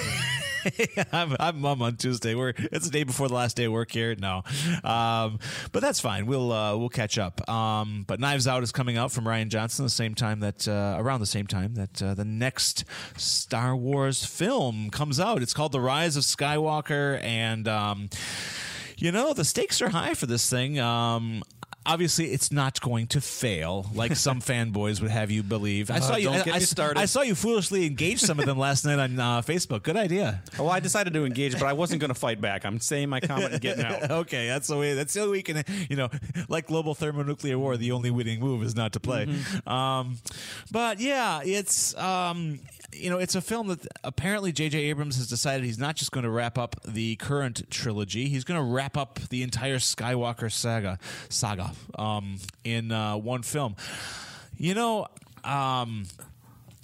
I'm, 1.12 1.36
I'm 1.39 1.62
mum 1.62 1.82
on 1.82 1.96
Tuesday. 1.98 2.36
We're 2.36 2.54
it's 2.58 2.86
the 2.86 2.91
day 2.91 3.04
before 3.04 3.28
the 3.28 3.36
last 3.36 3.56
day 3.56 3.66
of 3.66 3.72
work 3.72 3.91
here. 3.91 4.16
No, 4.16 4.43
um, 4.84 5.39
but 5.72 5.82
that's 5.82 6.00
fine. 6.00 6.26
We'll 6.26 6.52
uh, 6.52 6.76
we'll 6.78 6.89
catch 6.89 7.18
up. 7.18 7.48
Um, 7.50 8.04
but 8.08 8.20
Knives 8.20 8.48
Out 8.48 8.64
is 8.64 8.72
coming 8.72 8.98
out 8.98 9.12
from 9.12 9.26
Rian 9.26 9.50
Johnson 9.50 9.86
the 9.86 9.89
same 9.89 10.16
time 10.16 10.39
that 10.39 10.68
uh, 10.68 10.98
around 11.00 11.20
the 11.20 11.26
same 11.26 11.48
time 11.48 11.76
that 11.76 12.02
uh, 12.02 12.14
the 12.14 12.26
next 12.26 12.86
Star 13.18 13.76
Wars 13.76 14.26
film 14.26 14.89
comes 14.89 15.20
out. 15.20 15.41
It's 15.41 15.54
called 15.54 15.72
The 15.72 15.82
Rise 15.82 16.18
of 16.18 16.24
Skywalker, 16.24 17.22
and 17.22 17.68
um, 17.68 18.10
you 18.98 19.12
know 19.12 19.34
the 19.34 19.46
stakes 19.46 19.82
are 19.82 19.89
high 19.89 20.14
for 20.14 20.26
this 20.26 20.50
thing. 20.50 20.80
Um, 20.80 21.43
Obviously, 21.86 22.31
it's 22.31 22.51
not 22.51 22.81
going 22.81 23.07
to 23.07 23.21
fail, 23.21 23.86
like 23.93 24.15
some 24.15 24.41
fanboys 24.49 25.01
would 25.01 25.11
have 25.11 25.29
you 25.29 25.43
believe. 25.43 25.91
I 25.91 25.97
Uh, 25.97 26.01
saw 26.01 26.15
you. 26.15 26.29
I, 26.29 26.43
I-. 26.47 27.01
I 27.01 27.05
saw 27.05 27.21
you 27.21 27.36
foolishly 27.36 27.86
engage 27.86 28.19
some 28.21 28.39
of 28.39 28.45
them 28.45 28.57
last 28.57 28.86
night 28.86 28.97
on 28.99 29.19
uh, 29.19 29.41
Facebook. 29.41 29.83
Good 29.83 29.97
idea. 29.97 30.41
Well, 30.57 30.69
I 30.69 30.79
decided 30.79 31.13
to 31.13 31.25
engage, 31.25 31.53
but 31.53 31.63
I 31.63 31.73
wasn't 31.73 31.99
going 32.01 32.09
to 32.09 32.19
fight 32.19 32.41
back. 32.41 32.65
I'm 32.65 32.79
saying 32.79 33.09
my 33.09 33.19
comment 33.19 33.53
and 33.53 33.61
getting 33.61 33.86
out. 33.86 34.09
okay, 34.25 34.47
that's 34.47 34.67
the 34.67 34.77
way. 34.77 34.93
That's 34.95 35.13
the 35.13 35.19
only 35.21 35.31
way 35.33 35.38
you 35.38 35.43
can. 35.43 35.63
You 35.89 35.95
know, 35.95 36.09
like 36.49 36.67
global 36.67 36.95
thermonuclear 36.95 37.59
war, 37.59 37.77
the 37.77 37.91
only 37.91 38.09
winning 38.09 38.39
move 38.39 38.63
is 38.63 38.75
not 38.75 38.93
to 38.93 38.99
play. 38.99 39.27
Um, 39.67 40.17
but 40.71 40.99
yeah, 40.99 41.41
it's 41.43 41.95
um, 41.97 42.59
you 42.93 43.09
know, 43.09 43.17
it's 43.19 43.36
a 43.36 43.41
film 43.41 43.67
that 43.67 43.86
apparently 44.03 44.51
J.J. 44.51 44.77
Abrams 44.86 45.17
has 45.17 45.27
decided 45.27 45.65
he's 45.65 45.77
not 45.79 45.95
just 45.95 46.11
going 46.11 46.23
to 46.23 46.29
wrap 46.29 46.57
up 46.57 46.77
the 46.83 47.15
current 47.17 47.69
trilogy; 47.69 48.27
he's 48.29 48.43
going 48.43 48.59
to 48.59 48.65
wrap 48.65 48.97
up 48.97 49.19
the 49.29 49.43
entire 49.43 49.77
Skywalker 49.77 50.51
saga 50.51 50.97
saga 51.29 51.71
um, 51.97 52.38
in 52.63 52.91
uh, 52.91 53.17
one 53.17 53.43
film. 53.43 53.76
You 54.57 54.73
know. 54.73 55.07
Um, 55.43 56.05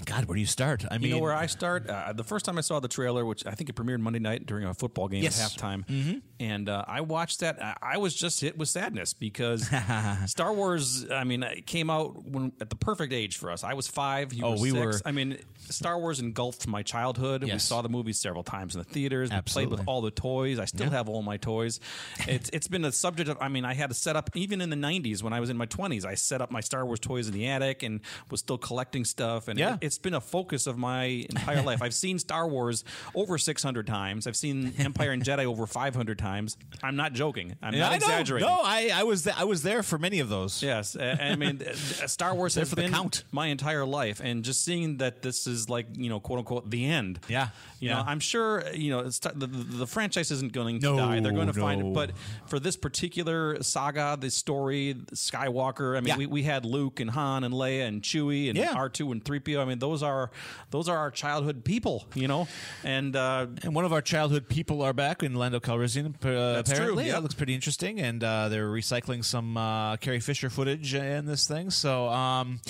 God, 0.06 0.26
where 0.26 0.36
do 0.36 0.40
you 0.42 0.46
start? 0.48 0.86
I 0.90 0.98
mean, 0.98 1.10
you 1.10 1.16
know 1.16 1.22
where 1.22 1.34
I 1.34 1.46
start? 1.46 1.88
Uh, 1.90 2.14
the 2.14 2.24
first 2.24 2.46
time 2.46 2.58
I 2.58 2.62
saw 2.62 2.80
the 2.80 2.88
trailer, 2.88 3.26
which 3.26 3.46
I 3.46 3.52
think 3.52 3.70
it 3.70 3.76
premiered 3.76 4.00
Monday 4.00 4.20
night 4.20 4.46
during 4.46 4.66
a 4.66 4.74
football 4.74 5.08
game 5.08 5.24
Yes. 5.24 5.40
at 5.44 5.52
halftime, 5.60 6.22
and 6.40 6.70
uh, 6.70 6.84
I 6.88 7.02
watched 7.02 7.40
that. 7.42 7.60
I, 7.82 7.98
was 7.98 8.14
just 8.16 8.42
hit 8.42 8.58
with 8.58 8.70
sadness 8.70 9.14
because 9.14 9.70
Star 10.26 10.54
Wars. 10.54 11.10
I 11.12 11.24
mean, 11.24 11.44
it 11.44 11.66
came 11.66 11.90
out 11.90 12.24
when 12.26 12.52
at 12.62 12.70
the 12.70 12.76
perfect 12.76 13.14
age 13.14 13.38
for 13.38 13.52
us. 13.52 13.64
I 13.64 13.74
was 13.74 13.88
five. 13.88 14.34
You 14.34 14.46
Oh, 14.46 14.52
were 14.52 14.58
we 14.58 14.72
six. 14.72 14.80
were- 14.86 15.02
I 15.06 15.12
mean, 15.12 15.38
Star 15.70 16.00
Wars 16.00 16.20
engulfed 16.20 16.68
my 16.68 16.84
childhood. 16.84 17.44
We 17.44 17.58
saw 17.60 17.82
the 17.82 17.90
movies 17.90 18.20
several 18.20 18.44
times 18.44 18.76
in 18.76 18.80
the 18.80 18.86
theaters. 18.86 19.30
We 19.32 19.40
played 19.42 19.70
with 19.70 19.82
all 19.88 20.02
the 20.02 20.12
toys. 20.12 20.60
I 20.60 20.66
still 20.66 20.88
Yeah. 20.88 20.94
have 20.94 21.10
all 21.10 21.22
my 21.22 21.38
toys. 21.38 21.80
It's 22.28 22.50
it's 22.54 22.68
been 22.68 22.86
a 22.86 22.92
subject 22.92 23.30
of. 23.30 23.38
I 23.42 23.48
mean, 23.50 23.66
I 23.66 23.74
had 23.74 23.90
to 23.90 23.96
set 23.96 24.16
up 24.16 24.30
even 24.36 24.62
in 24.62 24.70
the 24.70 24.76
'90s 24.76 25.22
when 25.24 25.34
I 25.34 25.40
was 25.40 25.50
in 25.50 25.58
my 25.58 25.66
20s. 25.68 26.06
I 26.06 26.16
set 26.16 26.42
up 26.42 26.50
my 26.52 26.62
Star 26.62 26.86
Wars 26.86 27.00
toys 27.00 27.28
in 27.28 27.34
the 27.34 27.48
attic 27.48 27.84
and 27.84 28.02
was 28.30 28.40
still 28.40 28.58
collecting 28.58 29.06
stuff. 29.06 29.48
And 29.48 29.60
Yeah. 29.60 29.78
it, 29.82 29.91
it's 29.92 29.98
been 29.98 30.14
a 30.14 30.22
focus 30.22 30.68
of 30.68 30.78
my 30.78 31.04
entire 31.30 31.62
life. 31.62 31.82
I've 31.82 31.94
seen 31.94 32.18
Star 32.18 32.48
Wars 32.48 32.86
over 33.14 33.38
600 33.38 33.86
times. 33.86 34.26
I've 34.26 34.38
seen 34.38 34.74
Empire 34.78 35.12
and 35.12 35.22
Jedi 35.22 35.44
over 35.44 35.68
500 35.68 36.18
times. 36.18 36.56
I'm 36.82 36.96
not 36.96 37.12
joking. 37.12 37.58
I'm 37.62 37.74
Yeah, 37.74 37.82
not 37.82 37.88
I 37.92 37.98
know. 37.98 38.06
exaggerating. 38.06 38.48
No, 38.48 38.62
I, 38.64 38.90
I 38.94 39.04
was 39.04 39.24
th- 39.24 39.36
I 39.38 39.44
was 39.44 39.64
there 39.64 39.84
for 39.84 39.98
many 39.98 40.22
of 40.22 40.30
those. 40.30 40.64
Yes, 40.64 40.96
uh, 40.96 41.18
I 41.20 41.36
mean, 41.36 41.62
uh, 41.68 41.74
Star 42.08 42.34
Wars 42.34 42.56
has 42.56 42.70
for 42.70 42.76
the 42.76 42.84
been 42.84 42.94
count. 42.94 43.26
my 43.34 43.48
entire 43.48 43.86
life, 43.86 44.22
and 44.24 44.46
just 44.46 44.64
seeing 44.64 44.98
that 44.98 45.22
this 45.22 45.46
is 45.46 45.68
like 45.68 45.88
you 45.98 46.08
know, 46.10 46.22
quote 46.22 46.40
unquote, 46.40 46.70
the 46.72 46.86
end. 46.86 47.20
Yeah, 47.28 47.50
you 47.82 47.90
yeah. 47.90 47.96
know, 47.96 48.04
I'm 48.08 48.22
sure 48.22 48.64
you 48.74 48.92
know 48.92 49.00
it's 49.00 49.20
the, 49.20 49.48
the, 49.48 49.86
franchise 49.88 50.32
isn't 50.32 50.54
going 50.54 50.80
to 50.80 50.86
No, 50.86 50.96
die. 50.98 51.20
They're 51.20 51.34
going 51.34 51.48
to 51.48 51.54
find 51.54 51.82
it, 51.82 51.94
but 51.94 52.12
for 52.46 52.60
this 52.62 52.78
particular 52.78 53.62
saga, 53.62 54.18
this 54.18 54.36
story, 54.36 54.96
Skywalker. 55.14 55.98
I 55.98 56.00
mean, 56.00 56.08
Yeah. 56.08 56.18
we, 56.18 56.26
we 56.28 56.44
had 56.44 56.64
Luke 56.66 57.00
and 57.00 57.10
Han 57.10 57.44
and 57.44 57.54
Leia 57.54 57.88
and 57.88 58.02
Chewie 58.02 58.48
and 58.50 58.58
Yeah. 58.58 58.74
R2 58.76 59.12
and 59.12 59.24
3PO. 59.24 59.60
I 59.62 59.66
mean, 59.66 59.80
those 59.82 60.02
are 60.02 60.32
those 60.70 60.88
are 60.88 60.98
our 60.98 61.12
childhood 61.12 61.66
people, 61.66 62.06
you 62.16 62.28
know, 62.30 62.48
and 62.84 63.16
uh, 63.16 63.48
And 63.64 63.76
one 63.76 63.84
of 63.84 63.92
our 63.92 64.02
childhood 64.02 64.48
people 64.48 64.82
are 64.82 64.94
back 64.94 65.24
in 65.24 65.36
Lando 65.36 65.60
Calrissian. 65.60 66.16
Uh, 66.24 66.54
That's 66.54 66.70
true, 66.70 66.78
apparently, 66.78 67.08
yeah. 67.08 67.14
that 67.14 67.24
looks 67.24 67.36
pretty 67.36 67.54
interesting, 67.54 68.00
and 68.00 68.24
uh, 68.24 68.48
they're 68.48 68.70
recycling 68.70 69.26
some 69.26 69.58
uh, 69.58 69.98
Carrie 69.98 70.22
Fisher 70.22 70.50
footage 70.50 70.94
in 70.94 71.26
this 71.26 71.48
thing. 71.48 71.70
So, 71.72 72.08
um, 72.08 72.62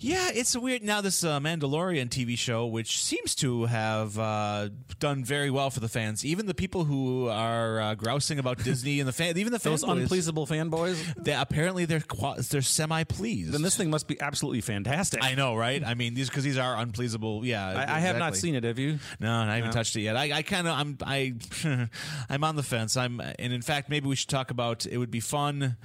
yeah, 0.00 0.30
it's 0.34 0.54
a 0.54 0.60
weird. 0.60 0.82
Now, 0.82 1.00
this 1.00 1.24
uh, 1.24 1.40
Mandalorian 1.40 2.08
TV 2.08 2.36
show, 2.38 2.66
which 2.66 3.02
seems 3.02 3.34
to 3.36 3.64
have 3.66 4.18
uh, 4.18 4.68
done 4.98 5.24
very 5.24 5.50
well 5.50 5.70
for 5.70 5.80
the 5.80 5.88
fans, 5.88 6.24
even 6.24 6.46
the 6.46 6.54
people 6.54 6.84
who 6.84 7.28
are 7.28 7.80
uh, 7.80 7.94
grousing 7.94 8.38
about 8.38 8.62
Disney 8.62 9.00
and 9.00 9.08
the 9.08 9.12
fan, 9.12 9.36
even 9.38 9.52
the 9.52 9.58
those 9.58 9.82
fanboys, 9.84 10.06
unpleasable 10.08 10.46
fanboys. 10.48 10.96
They, 11.16 11.32
apparently, 11.32 11.84
they're 11.86 12.00
qua- 12.00 12.36
they're 12.50 12.62
semi 12.62 13.04
pleased. 13.04 13.52
Then 13.52 13.62
this 13.62 13.76
thing 13.76 13.90
must 13.90 14.06
be 14.08 14.20
absolutely 14.20 14.60
fantastic. 14.60 15.22
I 15.24 15.34
know, 15.34 15.56
right? 15.56 15.82
I 15.84 15.94
mean, 15.94 16.14
these 16.14 16.28
because 16.28 16.44
these 16.44 16.58
are 16.58 16.76
unpleasable. 16.76 17.44
Yeah, 17.44 17.66
I, 17.66 17.96
I 17.96 18.00
have 18.00 18.18
not 18.18 18.36
seen 18.36 18.54
it. 18.54 18.64
Have 18.64 18.78
you? 18.78 18.98
No, 19.20 19.32
I 19.32 19.54
haven't 19.56 19.70
No. 19.70 19.72
touched 19.72 19.96
it 19.96 20.02
yet. 20.02 20.16
I, 20.16 20.32
I 20.38 20.42
kind 20.42 20.66
of, 20.68 20.78
I'm, 20.78 20.98
I, 21.04 21.34
I'm 22.28 22.44
on 22.44 22.56
the 22.56 22.62
fence. 22.62 22.96
I'm, 22.96 23.20
and 23.20 23.52
in 23.52 23.62
fact, 23.62 23.88
maybe 23.88 24.08
we 24.08 24.16
should 24.16 24.28
talk 24.28 24.50
about. 24.50 24.84
It 24.86 24.98
would 24.98 25.10
be 25.10 25.20
fun 25.20 25.76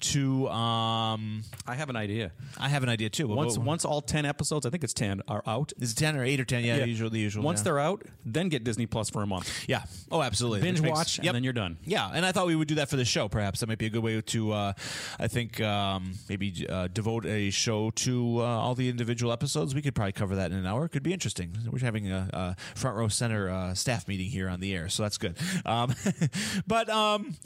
to. 0.00 0.48
Um, 0.48 1.44
I 1.66 1.74
have 1.74 1.90
an 1.90 1.96
idea. 1.96 2.32
I 2.58 2.68
have 2.68 2.82
an 2.82 2.88
idea 2.88 3.10
too. 3.10 3.26
Once 3.28 3.57
Once 3.58 3.84
all 3.84 4.00
ten 4.00 4.24
episodes, 4.24 4.66
I 4.66 4.70
think 4.70 4.84
it's 4.84 4.92
ten, 4.92 5.22
are 5.28 5.42
out. 5.46 5.72
is 5.80 5.92
it 5.92 5.96
ten 5.96 6.16
or 6.16 6.24
eight 6.24 6.40
or 6.40 6.44
ten? 6.44 6.64
Yeah, 6.64 6.78
the 6.78 6.88
usual. 6.88 7.10
The 7.10 7.18
usual. 7.18 7.44
Once 7.44 7.60
yeah. 7.60 7.64
they're 7.64 7.78
out, 7.78 8.02
then 8.24 8.48
get 8.48 8.64
Disney 8.64 8.86
Plus 8.86 9.10
for 9.10 9.22
a 9.22 9.26
month. 9.26 9.64
Yeah. 9.68 9.82
Oh, 10.10 10.22
absolutely. 10.22 10.60
Binge 10.62 10.80
makes- 10.80 10.96
watch, 10.96 11.18
and 11.18 11.28
then 11.28 11.44
you're 11.44 11.52
done. 11.52 11.78
Yeah, 11.84 12.10
and 12.12 12.24
I 12.24 12.32
thought 12.32 12.46
we 12.46 12.56
would 12.56 12.68
do 12.68 12.76
that 12.76 12.88
for 12.88 12.96
the 12.96 13.04
show. 13.04 13.28
Perhaps 13.28 13.60
that 13.60 13.68
might 13.68 13.78
be 13.78 13.86
a 13.86 13.90
good 13.90 14.02
way 14.02 14.20
to, 14.20 14.52
uh, 14.52 14.72
I 15.18 15.28
think, 15.28 15.60
um, 15.60 16.14
maybe 16.28 16.66
uh, 16.68 16.88
devote 16.88 17.26
a 17.26 17.50
show 17.50 17.90
to 17.90 18.38
uh, 18.40 18.42
all 18.44 18.74
the 18.74 18.88
individual 18.88 19.32
episodes. 19.32 19.74
We 19.74 19.82
could 19.82 19.94
probably 19.94 20.12
cover 20.12 20.36
that 20.36 20.50
in 20.50 20.58
an 20.58 20.66
hour. 20.66 20.84
It 20.84 20.90
could 20.90 21.02
be 21.02 21.12
interesting. 21.12 21.56
We're 21.70 21.78
having 21.80 22.10
a, 22.10 22.28
a 22.32 22.56
front 22.78 22.96
row 22.96 23.08
center 23.08 23.50
uh, 23.50 23.74
staff 23.74 24.08
meeting 24.08 24.30
here 24.30 24.48
on 24.48 24.60
the 24.60 24.74
air, 24.74 24.88
so 24.88 25.02
that's 25.02 25.18
good. 25.18 25.36
Um, 25.64 25.94
but 26.66 26.88
um, 26.88 27.36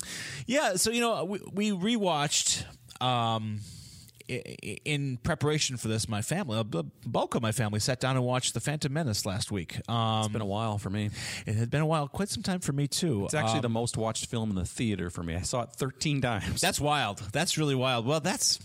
yeah, 0.47 0.77
so 0.77 0.91
you 0.91 1.01
know, 1.01 1.25
we, 1.25 1.71
we 1.71 1.97
rewatched. 1.97 2.65
Um, 3.01 3.61
in 4.29 5.19
preparation 5.23 5.77
for 5.77 5.89
this, 5.89 6.09
my 6.09 6.23
family, 6.23 6.63
the 6.69 6.85
bulk 7.07 7.35
of 7.35 7.43
my 7.43 7.53
family, 7.53 7.81
sat 7.81 8.01
down 8.01 8.17
and 8.17 8.25
watched 8.25 8.55
The 8.55 8.61
Phantom 8.61 8.93
Menace 8.93 9.25
last 9.27 9.51
week. 9.53 9.81
Um, 9.89 10.21
It's 10.25 10.33
been 10.33 10.43
a 10.43 10.47
while 10.47 10.79
for 10.79 10.91
me. 10.91 11.11
it 11.47 11.55
had 11.55 11.71
been 11.71 11.81
a 11.83 11.87
while, 11.87 12.09
quite 12.09 12.29
some 12.29 12.43
time 12.43 12.61
for 12.61 12.73
me 12.73 12.87
too. 12.89 13.25
It's 13.25 13.35
actually 13.35 13.59
Um, 13.59 13.63
the 13.63 13.69
most 13.71 13.97
watched 13.97 14.27
film 14.27 14.51
in 14.51 14.57
the 14.57 14.65
theater 14.65 15.11
for 15.11 15.23
me. 15.23 15.35
I 15.35 15.43
saw 15.43 15.63
it 15.63 15.71
13 15.77 16.21
times. 16.21 16.61
That's 16.61 16.81
wild. 16.81 17.19
That's 17.33 17.57
really 17.59 17.75
wild. 17.75 18.07
Well, 18.07 18.21
that's 18.21 18.59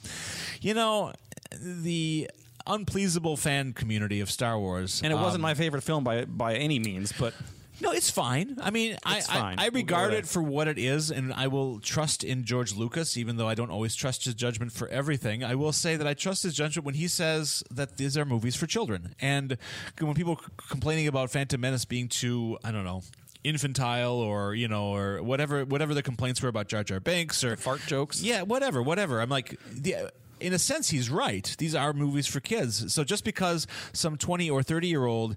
you 0.62 0.74
know 0.74 1.14
the 1.62 2.30
unpleasable 2.66 3.38
fan 3.38 3.74
community 3.74 4.20
of 4.20 4.30
Star 4.30 4.60
Wars, 4.60 5.02
and 5.04 5.12
it 5.14 5.16
wasn't 5.16 5.36
um, 5.36 5.42
my 5.44 5.54
favorite 5.54 5.84
film 5.84 6.04
by 6.04 6.26
by 6.26 6.56
any 6.56 6.80
means, 6.80 7.14
but 7.18 7.34
No, 7.80 7.92
it's 7.92 8.10
fine. 8.10 8.58
I 8.60 8.72
mean, 8.72 8.98
I, 9.06 9.18
I, 9.18 9.22
fine. 9.22 9.60
I 9.60 9.70
We'll 9.70 9.82
regard 9.84 10.14
it 10.14 10.26
for 10.28 10.42
what 10.42 10.68
it 10.68 10.80
is, 10.80 11.12
and 11.12 11.32
I 11.32 11.48
will 11.48 11.80
trust 11.80 12.24
in 12.24 12.44
George 12.44 12.76
Lucas, 12.76 13.18
even 13.18 13.38
though 13.38 13.48
I 13.48 13.54
don't 13.54 13.70
always 13.70 13.94
trust 13.94 14.26
his 14.26 14.34
judgment 14.34 14.72
for 14.72 14.88
everything. 14.88 15.44
I 15.44 15.54
will 15.56 15.72
say 15.72 15.96
that 15.96 16.08
I 16.08 16.14
trust 16.16 16.42
his 16.44 16.56
judgment 16.56 16.86
when 16.86 16.96
he 16.96 17.08
says 17.08 17.64
that 17.70 17.98
these 17.98 18.18
are 18.18 18.26
movies 18.26 18.56
for 18.56 18.66
children. 18.66 19.14
And 19.22 19.58
when 20.00 20.16
people 20.16 20.38
c- 20.38 20.52
complaining 20.70 21.08
about 21.08 21.30
Phantom 21.30 21.62
Menace 21.62 21.86
being 21.86 22.08
too, 22.08 22.58
I 22.64 22.72
don't 22.72 22.84
know. 22.84 23.04
Infantile, 23.44 24.16
or 24.16 24.56
you 24.56 24.68
know, 24.68 24.88
or 24.88 25.22
whatever, 25.22 25.64
whatever 25.64 25.94
the 25.94 26.02
complaints 26.04 26.42
were 26.42 26.50
about 26.50 26.68
Jar 26.68 26.84
Jar 26.84 27.00
Binks, 27.00 27.44
or 27.44 27.56
fart 27.56 27.82
jokes. 27.86 28.22
yeah, 28.22 28.42
whatever, 28.42 28.82
whatever. 28.82 29.22
I'm 29.22 29.30
like, 29.30 29.58
the, 29.72 30.12
in 30.40 30.54
a 30.54 30.60
sense, 30.60 30.90
he's 30.90 31.10
right. 31.10 31.56
These 31.58 31.74
are 31.74 31.94
movies 31.94 32.28
for 32.28 32.40
kids. 32.40 32.94
So 32.94 33.04
just 33.04 33.24
because 33.24 33.66
some 33.94 34.18
20 34.18 34.50
or 34.50 34.64
30 34.64 34.88
year 34.88 35.06
old 35.06 35.36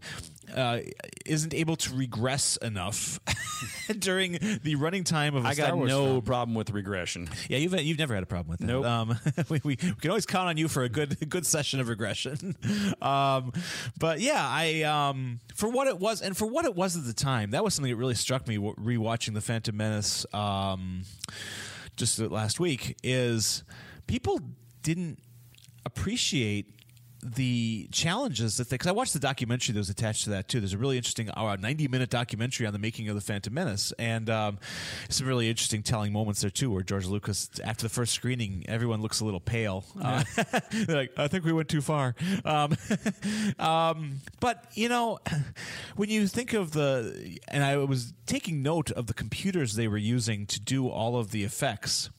uh, 0.55 0.81
isn't 1.27 1.55
able 1.55 1.77
to 1.77 1.95
regress 1.95 2.57
enough 2.59 3.21
during 3.99 4.39
the 4.63 4.75
running 4.77 5.05
time 5.05 5.35
of 5.37 5.45
a 5.45 5.49
I 5.49 5.53
Star 5.55 5.69
got 5.69 5.77
Wars 5.77 5.89
no 5.89 6.05
film- 6.05 6.23
problem 6.23 6.55
with 6.55 6.71
regression. 6.71 7.29
yeah, 7.49 7.59
you've 7.59 7.79
you've 7.81 7.99
never 7.99 8.15
had 8.15 8.23
a 8.23 8.27
problem 8.27 8.51
with 8.51 8.61
that. 8.61 8.67
Nope. 8.67 8.85
Um, 8.85 9.19
we, 9.49 9.61
we, 9.65 9.77
we 9.83 9.95
can 9.95 10.11
always 10.11 10.27
count 10.27 10.49
on 10.49 10.57
you 10.57 10.69
for 10.69 10.83
a 10.83 10.89
good 10.89 11.29
good 11.29 11.47
session 11.47 11.81
of 11.81 11.89
regression. 11.89 12.57
um, 13.03 13.53
but 13.99 14.21
yeah, 14.21 14.47
I 14.47 14.83
um, 14.83 15.41
for 15.55 15.69
what 15.69 15.87
it 15.87 15.99
was 15.99 16.23
and 16.23 16.37
for 16.37 16.47
what 16.47 16.65
it 16.65 16.75
was 16.75 16.97
at 16.97 17.05
the 17.05 17.13
time, 17.13 17.51
that 17.53 17.63
was 17.65 17.75
something 17.75 17.91
that 17.93 17.97
really 17.97 18.15
struck 18.15 18.47
me 18.49 18.57
rewatching 18.57 19.35
the 19.35 19.41
Phantom 19.41 19.77
Menace 19.77 20.27
um, 20.33 21.03
just 21.97 22.19
last 22.19 22.61
week. 22.61 22.97
Is 23.03 23.63
people 24.07 24.41
didn't 24.83 25.19
appreciate 25.87 26.80
the 27.23 27.89
challenges 27.93 28.57
that 28.57 28.71
they 28.71 28.75
because 28.75 28.87
I 28.87 28.93
watched 28.93 29.13
the 29.13 29.19
documentary 29.19 29.75
that 29.75 29.79
was 29.79 29.91
attached 29.91 30.25
to 30.25 30.31
that 30.31 30.49
too. 30.49 30.61
There's 30.61 30.73
a 30.73 30.79
really 30.79 30.97
interesting 30.97 31.31
uh, 31.31 31.57
90 31.57 31.89
minute 31.89 32.11
documentary 32.11 32.67
on 32.67 32.73
the 32.73 32.79
making 32.79 33.09
of 33.09 33.15
the 33.15 33.21
Phantom 33.21 33.53
Menace, 33.53 33.93
and 33.99 34.31
um, 34.31 34.59
some 35.09 35.27
really 35.27 35.49
interesting 35.49 35.83
telling 35.83 36.13
moments 36.13 36.41
there 36.41 36.51
too, 36.51 36.71
where 36.71 36.83
George 36.83 37.07
Lucas 37.07 37.51
after 37.63 37.83
the 37.83 37.89
first 37.89 38.15
screening, 38.15 38.65
everyone 38.69 39.03
looks 39.03 39.21
a 39.21 39.25
little 39.25 39.41
pale. 39.41 39.85
Uh, 40.01 40.25
they're 40.73 40.97
like, 40.97 41.19
I 41.19 41.29
think 41.29 41.45
we 41.45 41.53
went 41.53 41.69
too 41.69 41.83
far. 41.83 42.15
Um, 42.45 42.77
um, 43.59 44.21
but 44.41 44.65
you 44.75 44.89
know, 44.89 45.19
when 45.97 46.09
you 46.09 46.27
think 46.27 46.55
of 46.55 46.73
the, 46.73 47.39
and 47.49 47.63
I 47.63 47.77
was 47.77 48.15
taking 48.27 48.63
note 48.63 48.91
of 48.93 49.07
the 49.07 49.15
computers 49.15 49.75
they 49.75 49.89
were 49.89 49.99
using 49.99 50.47
to 50.47 50.61
do 50.61 50.89
all 50.89 51.17
of 51.17 51.31
the 51.31 51.45
effects 51.45 52.11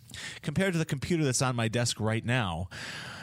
compared 0.42 0.74
to 0.74 0.80
the 0.80 0.86
computer 0.86 1.24
that's 1.24 1.42
on 1.42 1.56
my 1.56 1.68
desk 1.68 2.00
right 2.00 2.26
now. 2.26 2.70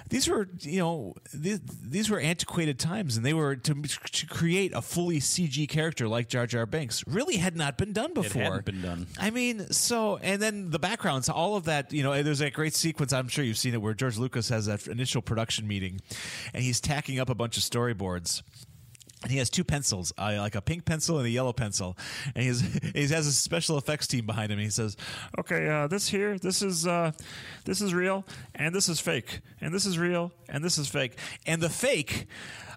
These 0.08 0.28
were, 0.28 0.48
you 0.60 0.78
know, 0.78 1.14
these, 1.34 1.60
these 1.60 2.10
were 2.10 2.18
antiquated 2.18 2.78
times, 2.78 3.16
and 3.16 3.26
they 3.26 3.34
were 3.34 3.56
to, 3.56 3.74
to 3.82 4.26
create 4.26 4.72
a 4.74 4.82
fully 4.82 5.20
CG 5.20 5.68
character 5.68 6.08
like 6.08 6.28
Jar 6.28 6.46
Jar 6.46 6.66
Binks. 6.66 7.04
Really 7.06 7.36
had 7.36 7.56
not 7.56 7.76
been 7.76 7.92
done 7.92 8.14
before. 8.14 8.42
It 8.42 8.44
hadn't 8.44 8.64
been 8.64 8.82
done. 8.82 9.06
I 9.18 9.30
mean, 9.30 9.70
so 9.72 10.18
and 10.18 10.40
then 10.40 10.70
the 10.70 10.78
backgrounds, 10.78 11.28
all 11.28 11.56
of 11.56 11.64
that. 11.64 11.92
You 11.92 12.02
know, 12.02 12.22
there's 12.22 12.40
a 12.40 12.50
great 12.50 12.74
sequence. 12.74 13.12
I'm 13.12 13.28
sure 13.28 13.44
you've 13.44 13.58
seen 13.58 13.74
it 13.74 13.82
where 13.82 13.94
George 13.94 14.18
Lucas 14.18 14.48
has 14.48 14.66
that 14.66 14.86
initial 14.86 15.22
production 15.22 15.66
meeting, 15.68 16.00
and 16.54 16.62
he's 16.62 16.80
tacking 16.80 17.18
up 17.18 17.28
a 17.28 17.34
bunch 17.34 17.56
of 17.56 17.62
storyboards. 17.62 18.42
And 19.22 19.32
he 19.32 19.38
has 19.38 19.50
two 19.50 19.64
pencils, 19.64 20.12
uh, 20.16 20.36
like 20.38 20.54
a 20.54 20.60
pink 20.60 20.84
pencil 20.84 21.18
and 21.18 21.26
a 21.26 21.30
yellow 21.30 21.52
pencil. 21.52 21.96
And 22.34 22.44
he's, 22.44 22.60
he 22.94 23.08
has 23.08 23.26
a 23.26 23.32
special 23.32 23.76
effects 23.76 24.06
team 24.06 24.26
behind 24.26 24.52
him. 24.52 24.58
He 24.58 24.70
says, 24.70 24.96
okay, 25.38 25.68
uh, 25.68 25.88
this 25.88 26.08
here, 26.08 26.38
this 26.38 26.62
is 26.62 26.86
uh, 26.86 27.12
this 27.64 27.80
is 27.80 27.92
real, 27.92 28.24
and 28.54 28.74
this 28.74 28.88
is 28.88 29.00
fake, 29.00 29.40
and 29.60 29.74
this 29.74 29.86
is 29.86 29.98
real, 29.98 30.32
and 30.48 30.64
this 30.64 30.78
is 30.78 30.88
fake. 30.88 31.18
and 31.46 31.60
the 31.60 31.68
fake 31.68 32.26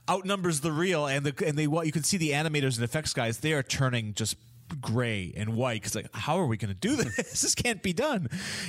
outnumbers 0.09 0.61
the 0.61 0.71
real 0.71 1.05
and 1.05 1.25
the 1.25 1.47
and 1.47 1.57
they 1.57 1.67
what 1.67 1.85
you 1.85 1.91
can 1.91 2.03
see 2.03 2.17
the 2.17 2.31
animators 2.31 2.75
and 2.75 2.83
effects 2.83 3.13
guys 3.13 3.37
they 3.37 3.53
are 3.53 3.61
turning 3.61 4.13
just 4.15 4.35
gray 4.81 5.31
and 5.37 5.55
white 5.55 5.81
because 5.81 5.95
like 5.95 6.07
how 6.13 6.39
are 6.39 6.47
we 6.47 6.57
going 6.57 6.73
to 6.73 6.79
do 6.79 6.95
this 7.03 7.41
this 7.41 7.55
can't 7.55 7.83
be 7.83 7.93
done 7.93 8.27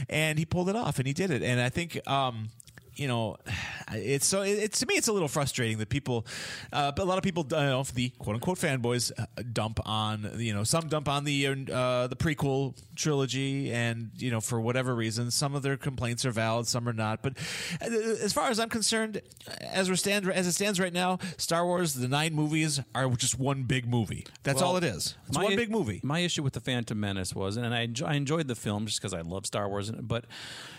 and 0.09 0.39
he 0.39 0.45
pulled 0.45 0.69
it 0.69 0.77
off 0.77 0.99
and 0.99 1.07
he 1.07 1.13
did 1.13 1.31
it 1.31 1.43
and 1.43 1.61
i 1.61 1.69
think 1.69 1.99
um 2.07 2.51
you 2.97 3.09
know, 3.09 3.37
it's 3.93 4.27
so 4.27 4.43
it's 4.43 4.81
to 4.81 4.87
me 4.87 4.95
it's 4.95 5.09
a 5.09 5.13
little 5.13 5.29
frustrating 5.29 5.79
that 5.79 5.89
people, 5.89 6.27
uh, 6.73 6.93
but 6.93 7.03
a 7.03 7.05
lot 7.05 7.19
of 7.19 7.25
people, 7.25 7.47
uh, 7.53 7.83
the 7.95 8.11
quote 8.19 8.35
unquote 8.35 8.59
fanboys, 8.59 9.13
uh, 9.19 9.27
dump 9.53 9.81
on 9.87 10.31
you 10.37 10.53
know 10.55 10.65
some 10.65 10.89
dump 10.89 11.09
on 11.09 11.25
the 11.25 11.47
uh, 11.47 12.07
the 12.07 12.17
prequel 12.17 12.77
trilogy, 12.97 13.73
and 13.73 14.11
you 14.17 14.31
know 14.31 14.41
for 14.41 14.61
whatever 14.61 14.95
reason, 14.95 15.31
some 15.31 15.55
of 15.55 15.63
their 15.63 15.77
complaints 15.77 16.25
are 16.25 16.31
valid, 16.31 16.67
some 16.67 16.89
are 16.89 16.93
not. 16.93 17.23
But 17.23 17.35
uh, 17.81 17.87
as 17.87 18.33
far 18.33 18.49
as 18.51 18.59
I'm 18.59 18.69
concerned, 18.69 19.21
as 19.61 19.91
we 19.91 19.97
stand 19.97 20.29
as 20.31 20.47
it 20.47 20.53
stands 20.53 20.81
right 20.81 20.93
now, 20.93 21.19
Star 21.37 21.65
Wars 21.67 21.95
the 21.95 22.09
nine 22.09 22.35
movies 22.35 22.81
are 22.95 23.09
just 23.11 23.39
one 23.39 23.65
big 23.65 23.89
movie. 23.89 24.27
That's 24.43 24.61
Well, 24.61 24.71
all 24.71 24.77
it 24.77 24.85
is. 24.85 25.17
It's 25.29 25.37
one 25.37 25.53
i- 25.53 25.57
big 25.57 25.71
movie. 25.71 26.01
My 26.03 26.21
issue 26.21 26.43
with 26.43 26.53
the 26.53 26.61
Phantom 26.61 26.99
Menace 26.99 27.35
was, 27.35 27.57
and 27.57 27.75
I, 27.75 27.81
enjoy, 27.83 28.07
I 28.07 28.15
enjoyed 28.15 28.49
the 28.49 28.55
film 28.55 28.87
just 28.87 29.01
because 29.01 29.15
I 29.15 29.21
love 29.21 29.47
Star 29.47 29.69
Wars, 29.69 29.91
but 29.91 30.25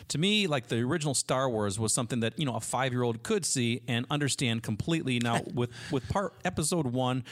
to 0.09 0.17
me, 0.17 0.47
like 0.47 0.67
the 0.67 0.81
original 0.81 1.13
Star 1.13 1.49
Wars 1.49 1.79
was 1.79 1.93
something 1.93 2.21
that 2.21 2.37
you 2.39 2.45
know 2.45 2.55
a 2.55 2.59
five 2.59 2.91
year 2.91 3.03
old 3.03 3.23
could 3.23 3.45
see 3.45 3.81
and 3.87 4.05
understand 4.09 4.63
completely. 4.63 5.19
Now 5.19 5.41
with 5.53 5.69
with 5.91 6.07
part 6.09 6.33
episode 6.45 6.87
one, 6.87 7.23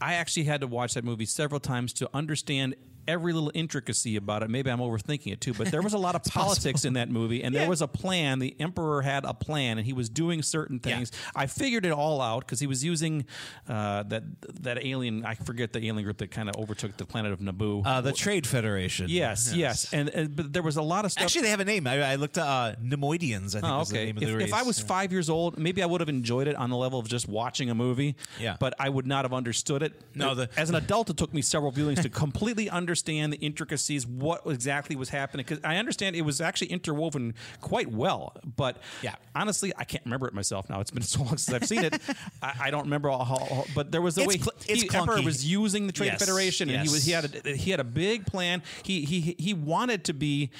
I 0.00 0.14
actually 0.14 0.44
had 0.44 0.60
to 0.60 0.66
watch 0.66 0.94
that 0.94 1.04
movie 1.04 1.26
several 1.26 1.60
times 1.60 1.92
to 1.94 2.10
understand. 2.14 2.76
Every 3.06 3.32
little 3.32 3.50
intricacy 3.54 4.16
about 4.16 4.42
it. 4.42 4.50
Maybe 4.50 4.70
I'm 4.70 4.78
overthinking 4.78 5.32
it 5.32 5.40
too, 5.40 5.52
but 5.54 5.70
there 5.70 5.82
was 5.82 5.92
a 5.92 5.98
lot 5.98 6.14
of 6.14 6.24
politics 6.24 6.84
in 6.84 6.94
that 6.94 7.10
movie, 7.10 7.42
and 7.42 7.54
there 7.54 7.68
was 7.68 7.82
a 7.82 7.88
plan. 7.88 8.38
The 8.38 8.56
Emperor 8.58 9.02
had 9.02 9.24
a 9.24 9.34
plan, 9.34 9.78
and 9.78 9.86
he 9.86 9.92
was 9.92 10.08
doing 10.08 10.42
certain 10.42 10.80
Yeah. 10.84 10.96
things. 10.96 11.12
I 11.34 11.46
figured 11.46 11.84
it 11.86 11.92
all 11.92 12.20
out 12.20 12.40
because 12.40 12.60
he 12.60 12.66
was 12.66 12.82
using 12.84 13.26
uh, 13.68 14.04
that 14.04 14.22
that 14.62 14.84
alien. 14.84 15.24
I 15.24 15.34
forget 15.34 15.72
the 15.72 15.80
alien 15.86 16.04
group 16.04 16.18
that 16.18 16.30
kind 16.30 16.48
of 16.48 16.56
overtook 16.56 16.96
the 16.96 17.04
planet 17.04 17.32
of 17.32 17.40
Naboo. 17.40 17.82
Uh, 17.84 18.00
the 18.00 18.12
Trade 18.12 18.46
Federation. 18.46 19.06
yes, 19.08 19.52
yes, 19.54 19.92
and, 19.92 20.08
and 20.10 20.34
but 20.34 20.52
there 20.52 20.62
was 20.62 20.76
a 20.76 20.82
lot 20.82 21.04
of 21.04 21.12
stuff. 21.12 21.24
Actually, 21.24 21.42
they 21.42 21.50
have 21.50 21.60
a 21.60 21.64
name. 21.64 21.86
I, 21.86 22.12
I 22.12 22.14
looked 22.16 22.38
at 22.38 22.46
uh, 22.46 22.74
Neimoidians. 22.82 23.54
I 23.56 23.60
think 23.60 23.64
Oh, 23.64 23.80
okay. 23.82 24.06
name 24.06 24.16
of 24.16 24.22
If, 24.22 24.28
the 24.30 24.36
race. 24.36 24.48
if 24.48 24.54
I 24.54 24.62
was 24.62 24.78
Yeah. 24.80 24.86
five 24.86 25.12
years 25.12 25.28
old, 25.28 25.58
maybe 25.58 25.82
I 25.82 25.86
would 25.86 26.00
have 26.00 26.08
enjoyed 26.08 26.48
it 26.48 26.56
on 26.56 26.70
the 26.70 26.76
level 26.76 26.98
of 26.98 27.08
just 27.08 27.28
watching 27.28 27.70
a 27.70 27.74
movie. 27.74 28.16
Yeah. 28.40 28.56
But 28.58 28.74
I 28.78 28.88
would 28.88 29.06
not 29.06 29.24
have 29.24 29.32
understood 29.34 29.82
it. 29.82 29.92
No, 30.14 30.34
the- 30.34 30.48
as 30.56 30.68
an 30.70 30.74
adult, 30.76 31.10
it 31.10 31.16
took 31.16 31.34
me 31.34 31.42
several 31.42 31.72
viewings 31.72 32.00
to 32.02 32.08
completely 32.24 32.70
understand 32.70 32.93
the 33.02 33.36
intricacies, 33.38 34.06
what 34.06 34.42
exactly 34.46 34.96
was 34.96 35.08
happening. 35.08 35.44
Because 35.48 35.62
I 35.64 35.76
understand 35.76 36.16
it 36.16 36.22
was 36.22 36.40
actually 36.40 36.68
interwoven 36.68 37.34
quite 37.60 37.90
well. 37.90 38.36
But 38.56 38.76
Yeah. 39.02 39.14
honestly, 39.34 39.72
I 39.76 39.84
can't 39.84 40.04
remember 40.04 40.26
it 40.28 40.34
myself 40.34 40.68
now. 40.70 40.80
It's 40.80 40.90
been 40.90 41.02
so 41.14 41.22
long 41.22 41.36
since 41.36 41.52
I've 41.54 41.68
seen 41.68 41.84
it. 41.84 42.00
I, 42.42 42.54
I 42.62 42.70
don't 42.70 42.84
remember 42.84 43.10
all. 43.10 43.24
how 43.24 43.64
but 43.74 43.90
there 43.92 44.02
was 44.02 44.14
the 44.14 44.22
It's 44.22 44.28
way 44.28 44.38
cl- 44.38 44.52
it's 44.68 44.82
he, 44.82 44.90
Emperor 44.96 45.22
was 45.22 45.44
using 45.44 45.86
the 45.86 45.92
Trade 45.92 46.06
Yes, 46.12 46.20
Federation, 46.20 46.70
and 46.70 46.82
he 46.82 46.92
was 46.92 47.04
he 47.04 47.12
had 47.12 47.46
a, 47.46 47.56
he 47.56 47.70
had 47.70 47.80
a 47.80 47.84
big 47.84 48.26
plan. 48.26 48.62
He 48.82 49.04
he 49.04 49.34
he 49.38 49.54
wanted 49.54 50.04
to 50.04 50.12
be 50.14 50.50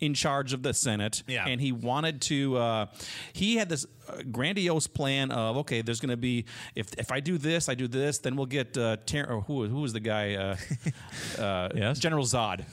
in 0.00 0.14
charge 0.14 0.52
of 0.52 0.62
the 0.62 0.74
Senate, 0.74 1.22
Yeah. 1.26 1.46
and 1.46 1.60
he 1.60 1.72
wanted 1.72 2.20
to. 2.22 2.56
Uh, 2.56 2.86
he 3.32 3.56
had 3.56 3.68
this 3.68 3.86
grandiose 4.30 4.86
plan 4.86 5.30
of 5.30 5.56
okay, 5.58 5.82
there's 5.82 6.00
going 6.00 6.10
to 6.10 6.16
be 6.16 6.44
if 6.74 6.92
if 6.98 7.12
I 7.12 7.20
do 7.20 7.38
this, 7.38 7.68
I 7.68 7.74
do 7.74 7.88
this, 7.88 8.18
then 8.18 8.36
we'll 8.36 8.46
get 8.46 8.76
uh, 8.76 8.96
Ter- 9.06 9.26
or 9.26 9.42
who 9.42 9.66
who 9.66 9.80
was 9.80 9.92
the 9.92 10.00
guy? 10.00 10.34
Uh, 10.34 10.56
uh, 11.40 11.68
Yes? 11.74 11.98
General 11.98 12.24
Zod. 12.24 12.64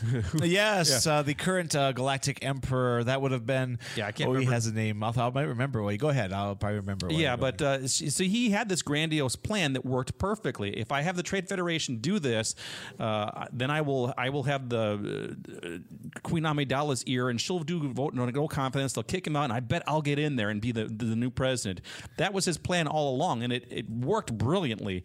Yes, 0.51 1.07
uh, 1.07 1.21
the 1.21 1.33
current 1.33 1.75
uh, 1.75 1.91
galactic 1.91 2.43
emperor. 2.43 3.03
That 3.03 3.21
would 3.21 3.31
have 3.31 3.45
been. 3.45 3.79
Yeah, 3.95 4.07
I 4.07 4.11
can't 4.11 4.29
Oh, 4.29 4.33
he 4.33 4.45
has 4.45 4.67
a 4.67 4.73
name. 4.73 5.03
I'll, 5.03 5.13
I 5.17 5.29
might 5.29 5.43
remember. 5.43 5.81
Well, 5.81 5.95
go 5.97 6.09
ahead. 6.09 6.33
I'll 6.33 6.55
probably 6.55 6.77
remember. 6.79 7.11
Yeah, 7.11 7.35
but 7.35 7.61
uh, 7.61 7.87
so 7.87 8.23
he 8.23 8.49
had 8.49 8.69
this 8.69 8.81
grandiose 8.81 9.35
plan 9.35 9.73
that 9.73 9.85
worked 9.85 10.17
perfectly. 10.17 10.77
If 10.77 10.91
I 10.91 11.01
have 11.01 11.15
the 11.15 11.23
Trade 11.23 11.47
Federation 11.47 11.97
do 11.97 12.19
this, 12.19 12.55
uh, 12.99 13.45
then 13.51 13.69
I 13.71 13.81
will 13.81 14.13
I 14.17 14.29
will 14.29 14.43
have 14.43 14.69
the 14.69 15.35
uh, 15.63 16.19
Queen 16.23 16.43
Amidala's 16.43 17.03
ear, 17.05 17.29
and 17.29 17.39
she'll 17.39 17.59
do 17.59 17.91
vote 17.93 18.13
no, 18.13 18.25
no 18.25 18.47
confidence. 18.47 18.93
They'll 18.93 19.03
kick 19.03 19.25
him 19.27 19.35
out, 19.35 19.45
and 19.45 19.53
I 19.53 19.59
bet 19.59 19.83
I'll 19.87 20.01
get 20.01 20.19
in 20.19 20.35
there 20.35 20.49
and 20.49 20.61
be 20.61 20.71
the 20.71 20.85
the 20.85 21.15
new 21.21 21.29
president. 21.29 21.81
That 22.17 22.33
was 22.33 22.45
his 22.45 22.57
plan 22.57 22.87
all 22.87 23.15
along, 23.15 23.43
and 23.43 23.53
it, 23.53 23.65
it 23.69 23.89
worked 23.89 24.37
brilliantly. 24.37 25.03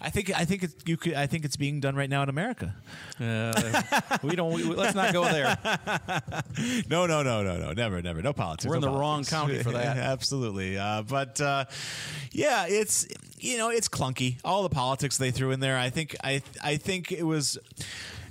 I 0.00 0.10
think 0.10 0.30
I 0.38 0.44
think 0.44 0.62
it's 0.62 0.74
you 0.84 0.96
could. 0.96 1.14
I 1.14 1.26
think 1.26 1.44
it's 1.44 1.56
being 1.56 1.80
done 1.80 1.96
right 1.96 2.10
now 2.10 2.22
in 2.22 2.28
America. 2.28 2.74
Uh, 3.18 3.82
we 4.22 4.36
don't. 4.36 4.52
We, 4.52 4.62
let's 4.64 4.94
not 4.94 5.12
go 5.12 5.24
there. 5.24 5.56
No, 6.88 7.06
no, 7.06 7.22
no, 7.22 7.42
no, 7.42 7.58
no. 7.58 7.72
Never, 7.72 8.00
never. 8.00 8.22
No 8.22 8.32
politics. 8.32 8.66
We're 8.68 8.76
in 8.76 8.82
no 8.82 8.92
the 8.92 8.98
wrong 8.98 9.24
county 9.24 9.62
for 9.62 9.72
that. 9.72 9.96
Absolutely. 10.14 10.78
Uh, 10.78 11.02
but 11.02 11.40
uh, 11.40 11.64
yeah, 12.32 12.66
it's 12.68 13.06
you 13.38 13.58
know 13.58 13.68
it's 13.70 13.88
clunky. 13.88 14.38
All 14.44 14.62
the 14.62 14.68
politics 14.70 15.18
they 15.18 15.30
threw 15.30 15.50
in 15.50 15.60
there. 15.60 15.76
I 15.76 15.90
think 15.90 16.16
I 16.22 16.42
I 16.62 16.76
think 16.76 17.12
it 17.12 17.24
was. 17.24 17.58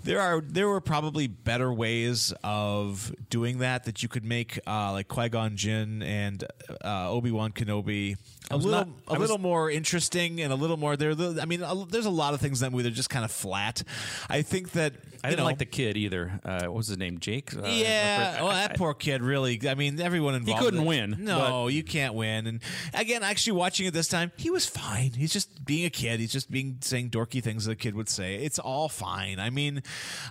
There 0.06 0.22
are 0.22 0.40
there 0.40 0.68
were 0.68 0.82
probably 0.82 1.28
better 1.28 1.74
ways 1.74 2.32
of 2.44 3.14
doing 3.30 3.58
that 3.60 3.86
that 3.86 4.04
you 4.04 4.10
could 4.10 4.24
make 4.24 4.60
uh, 4.68 4.92
like 4.92 5.08
Qui 5.08 5.30
Gon 5.30 5.56
Jinn 5.58 6.04
and 6.04 6.44
uh, 6.84 7.10
Obi 7.12 7.32
Wan 7.32 7.52
Kenobi 7.52 8.16
a 8.52 8.58
little 8.58 8.72
not- 8.72 8.88
a 9.08 9.14
was- 9.14 9.22
little 9.22 9.40
more 9.40 9.72
interesting 9.72 10.42
and 10.42 10.54
a 10.54 10.56
little 10.56 10.78
more 10.78 10.96
there. 10.96 11.12
I 11.42 11.46
mean, 11.46 11.64
a, 11.64 11.86
there's 11.90 12.06
a 12.06 12.12
lot 12.12 12.34
of 12.36 12.40
things 12.40 12.62
in 12.62 12.66
that 12.68 12.72
movie 12.72 12.84
that 12.84 12.92
are 12.94 12.96
just 12.96 13.10
kind 13.10 13.26
of 13.26 13.32
flat. 13.32 13.82
I 14.30 14.44
think 14.44 14.74
that 14.74 14.94
I 15.24 15.30
didn't 15.30 15.40
know, 15.40 15.46
like 15.46 15.58
the 15.58 15.66
kid 15.66 15.98
either. 15.98 16.40
Uh, 16.46 16.66
what 16.66 16.76
was 16.76 16.88
his 16.90 17.00
name? 17.00 17.18
Jake. 17.20 17.56
Uh, 17.56 17.62
yeah, 17.66 18.44
well, 18.44 18.52
that 18.52 18.78
poor 18.78 18.94
kid 18.94 19.24
really. 19.24 19.60
I 19.68 19.74
mean, 19.74 20.00
everyone 20.00 20.36
involved. 20.36 20.60
He 20.60 20.66
couldn't 20.66 20.82
in 20.82 20.86
win, 20.86 21.16
No, 21.20 21.68
you 21.68 21.84
can't 21.84 22.14
win. 22.14 22.46
And 22.46 22.62
again, 22.94 23.24
actually 23.24 23.54
watching 23.54 23.88
it 23.88 23.94
this 23.96 24.08
time, 24.08 24.32
he 24.38 24.52
was 24.52 24.68
fine. 24.68 25.14
He's 25.14 25.34
just 25.34 25.66
being 25.66 25.86
a 25.86 25.90
kid. 25.90 26.20
He's 26.20 26.32
just 26.32 26.52
being 26.52 26.78
saying 26.82 27.10
dorky 27.10 27.42
things 27.42 27.66
that 27.66 27.72
a 27.72 27.76
kid 27.76 27.96
would 27.96 28.10
say. 28.10 28.36
It's 28.36 28.60
all 28.60 28.88
fine. 28.90 29.40
I 29.40 29.50
mean, 29.50 29.82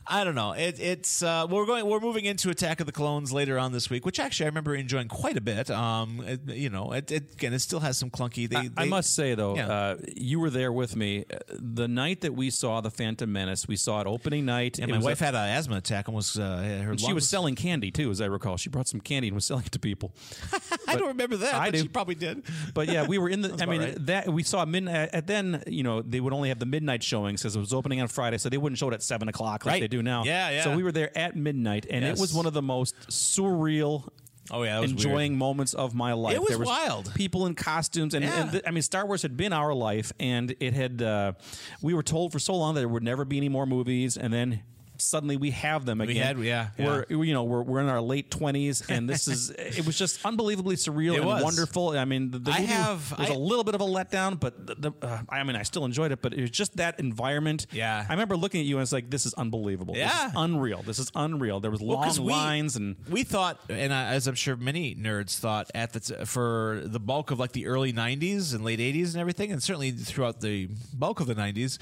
I 0.06 0.22
don't 0.24 0.34
know. 0.34 0.52
It, 0.52 0.78
it's 0.80 1.22
uh, 1.22 1.46
we're 1.48 1.64
going. 1.66 1.86
We're 1.86 2.00
moving 2.00 2.24
into 2.26 2.50
Attack 2.50 2.80
of 2.80 2.86
the 2.86 2.92
Clones 2.92 3.32
later 3.32 3.58
on 3.58 3.72
this 3.72 3.88
week, 3.88 4.04
which 4.04 4.20
actually 4.20 4.44
I 4.46 4.48
remember 4.48 4.74
enjoying 4.74 5.08
quite 5.08 5.36
a 5.36 5.40
bit. 5.40 5.70
Um, 5.70 6.22
it- 6.26 6.40
you 6.54 6.68
know, 6.70 6.92
it, 6.92 7.10
it, 7.10 7.32
again, 7.32 7.52
it 7.54 7.60
still 7.60 7.80
has 7.80 7.96
some 7.96 8.10
clunky. 8.10 8.48
They, 8.48 8.56
I, 8.56 8.70
I 8.76 8.84
must 8.84 9.14
say 9.14 9.34
though, 9.34 9.56
Yeah. 9.56 9.68
uh, 9.68 9.96
you 10.14 10.38
were 10.40 10.50
there 10.50 10.72
with 10.72 10.94
me 10.94 11.24
Uh, 11.32 11.38
the 11.58 11.88
night 11.88 12.20
that 12.20 12.34
we 12.34 12.50
saw 12.50 12.80
the 12.82 12.90
Phantom 12.90 13.30
Menace. 13.32 13.66
We 13.66 13.76
saw 13.76 14.00
it 14.02 14.06
opening 14.06 14.44
night. 14.44 14.78
And 14.78 14.90
my 14.90 14.98
wife 14.98 15.20
a- 15.22 15.24
had 15.26 15.34
an 15.34 15.48
asthma 15.48 15.76
attack 15.76 16.06
and 16.08 16.14
was 16.14 16.38
uh, 16.38 16.82
her 16.84 16.96
she 16.98 17.12
was 17.12 17.28
selling 17.28 17.54
candy 17.54 17.90
too, 17.90 18.10
as 18.10 18.20
I 18.20 18.26
recall. 18.26 18.56
She 18.56 18.68
brought 18.68 18.88
some 18.88 19.00
candy 19.00 19.28
and 19.28 19.34
was 19.34 19.44
selling 19.50 19.64
it 19.64 19.72
to 19.72 19.78
people. 19.78 20.12
I 20.88 20.96
don't 20.96 21.08
remember 21.08 21.36
that. 21.38 21.54
I 21.54 21.66
but 21.68 21.72
do. 21.74 21.78
She 21.82 21.88
probably 21.88 22.14
did. 22.14 22.42
But 22.74 22.88
yeah, 22.88 23.06
we 23.06 23.16
were 23.18 23.28
in 23.30 23.40
the. 23.40 23.56
I 23.62 23.66
mean, 23.66 23.80
right. 23.80 24.06
that 24.06 24.28
we 24.28 24.42
saw 24.42 24.64
midnight. 24.64 25.10
And 25.12 25.26
then 25.26 25.62
you 25.66 25.82
know 25.82 26.02
they 26.02 26.20
would 26.20 26.32
only 26.32 26.48
have 26.50 26.58
the 26.58 26.66
midnight 26.66 27.02
showings 27.02 27.42
because 27.42 27.56
it 27.56 27.60
was 27.60 27.72
opening 27.72 28.00
on 28.00 28.08
Friday, 28.08 28.38
so 28.38 28.48
they 28.48 28.58
wouldn't 28.58 28.78
show 28.78 28.90
it 28.90 28.94
at 28.94 29.02
seven 29.02 29.28
o'clock 29.28 29.53
like 29.62 29.72
Right. 29.74 29.80
they 29.82 29.88
do 29.88 30.02
now. 30.02 30.24
Yeah, 30.24 30.50
yeah. 30.50 30.64
So 30.64 30.74
we 30.76 30.82
were 30.82 30.92
there 30.92 31.16
at 31.16 31.36
midnight, 31.36 31.86
and 31.90 32.04
Yes. 32.04 32.18
it 32.18 32.20
was 32.20 32.32
one 32.34 32.46
of 32.46 32.52
the 32.54 32.62
most 32.62 32.94
surreal. 33.08 34.08
Oh, 34.50 34.62
yeah, 34.62 34.82
enjoying 34.82 35.32
weird. 35.32 35.38
moments 35.38 35.72
of 35.72 35.94
my 35.94 36.12
life. 36.12 36.34
It 36.34 36.40
was 36.40 36.48
there 36.50 36.58
was 36.58 36.68
wild. 36.68 37.14
People 37.14 37.46
in 37.46 37.54
costumes, 37.54 38.12
and, 38.12 38.22
Yeah. 38.24 38.42
and 38.42 38.50
th- 38.52 38.64
I 38.66 38.72
mean, 38.72 38.82
Star 38.82 39.06
Wars 39.06 39.22
had 39.22 39.38
been 39.38 39.54
our 39.54 39.72
life, 39.72 40.12
and 40.20 40.54
it 40.60 40.74
had. 40.74 41.00
Uh, 41.00 41.32
we 41.80 41.94
were 41.94 42.02
told 42.02 42.30
for 42.32 42.38
so 42.38 42.54
long 42.54 42.74
that 42.74 42.80
there 42.82 42.88
would 42.88 43.02
never 43.02 43.24
be 43.24 43.38
any 43.38 43.48
more 43.48 43.64
movies, 43.66 44.16
and 44.18 44.32
then. 44.32 44.62
Suddenly 44.96 45.36
we 45.36 45.50
have 45.50 45.84
them 45.84 46.00
again. 46.00 46.16
had- 46.24 46.38
yeah, 46.38 46.68
We're 46.78 47.04
you 47.08 47.32
know 47.34 47.42
we're, 47.44 47.62
we're 47.62 47.80
in 47.80 47.88
our 47.88 48.00
late 48.00 48.30
twenties, 48.30 48.82
and 48.88 49.08
this 49.08 49.26
is 49.28 49.50
it 49.58 49.84
was 49.84 49.98
just 49.98 50.24
unbelievably 50.24 50.76
surreal 50.76 51.14
It 51.14 51.18
and 51.18 51.26
was. 51.26 51.42
wonderful. 51.42 51.90
I 51.90 52.04
mean, 52.04 52.30
the, 52.30 52.38
the 52.38 52.50
I 52.52 52.60
have- 52.60 53.10
was 53.18 53.30
I- 53.30 53.34
a 53.34 53.38
little 53.38 53.64
bit 53.64 53.74
of 53.74 53.80
a 53.80 53.84
letdown, 53.84 54.38
but 54.38 54.66
the, 54.66 54.74
the, 54.76 54.92
uh, 55.06 55.18
I 55.28 55.42
mean, 55.42 55.56
I 55.56 55.62
still 55.64 55.84
enjoyed 55.84 56.12
it. 56.12 56.22
But 56.22 56.34
it 56.34 56.40
was 56.40 56.50
just 56.50 56.76
that 56.76 57.00
environment. 57.00 57.66
Yeah. 57.72 58.04
I 58.08 58.12
remember 58.12 58.36
looking 58.36 58.60
at 58.60 58.66
you 58.66 58.76
and 58.76 58.82
it's 58.82 58.92
like, 58.92 59.10
this 59.10 59.26
is 59.26 59.34
unbelievable. 59.34 59.94
This 59.94 60.04
is 60.12 60.16
Yeah. 60.18 60.30
unreal. 60.36 60.82
This 60.82 60.98
is 60.98 61.10
unreal. 61.14 61.60
There 61.60 61.70
was 61.70 61.80
Well, 61.80 61.98
long 61.98 62.16
we- 62.24 62.32
lines 62.32 62.76
and 62.76 62.96
we 63.10 63.24
thought, 63.24 63.58
and 63.68 63.92
I, 63.92 64.14
as 64.14 64.26
I'm 64.28 64.34
sure 64.36 64.56
many 64.56 64.94
nerds 64.94 65.38
thought, 65.38 65.70
at 65.74 65.92
the 65.92 66.00
t- 66.00 66.24
for 66.24 66.82
the 66.84 67.00
bulk 67.00 67.30
of 67.32 67.38
like 67.40 67.52
the 67.52 67.66
early 67.66 67.92
'90s 67.92 68.54
and 68.54 68.64
late 68.64 68.78
'80s 68.80 69.12
and 69.12 69.16
everything, 69.16 69.50
and 69.50 69.62
certainly 69.62 69.90
throughout 69.90 70.40
the 70.40 70.68
bulk 70.92 71.20
of 71.20 71.26
the 71.26 71.34
'90s, 71.34 71.78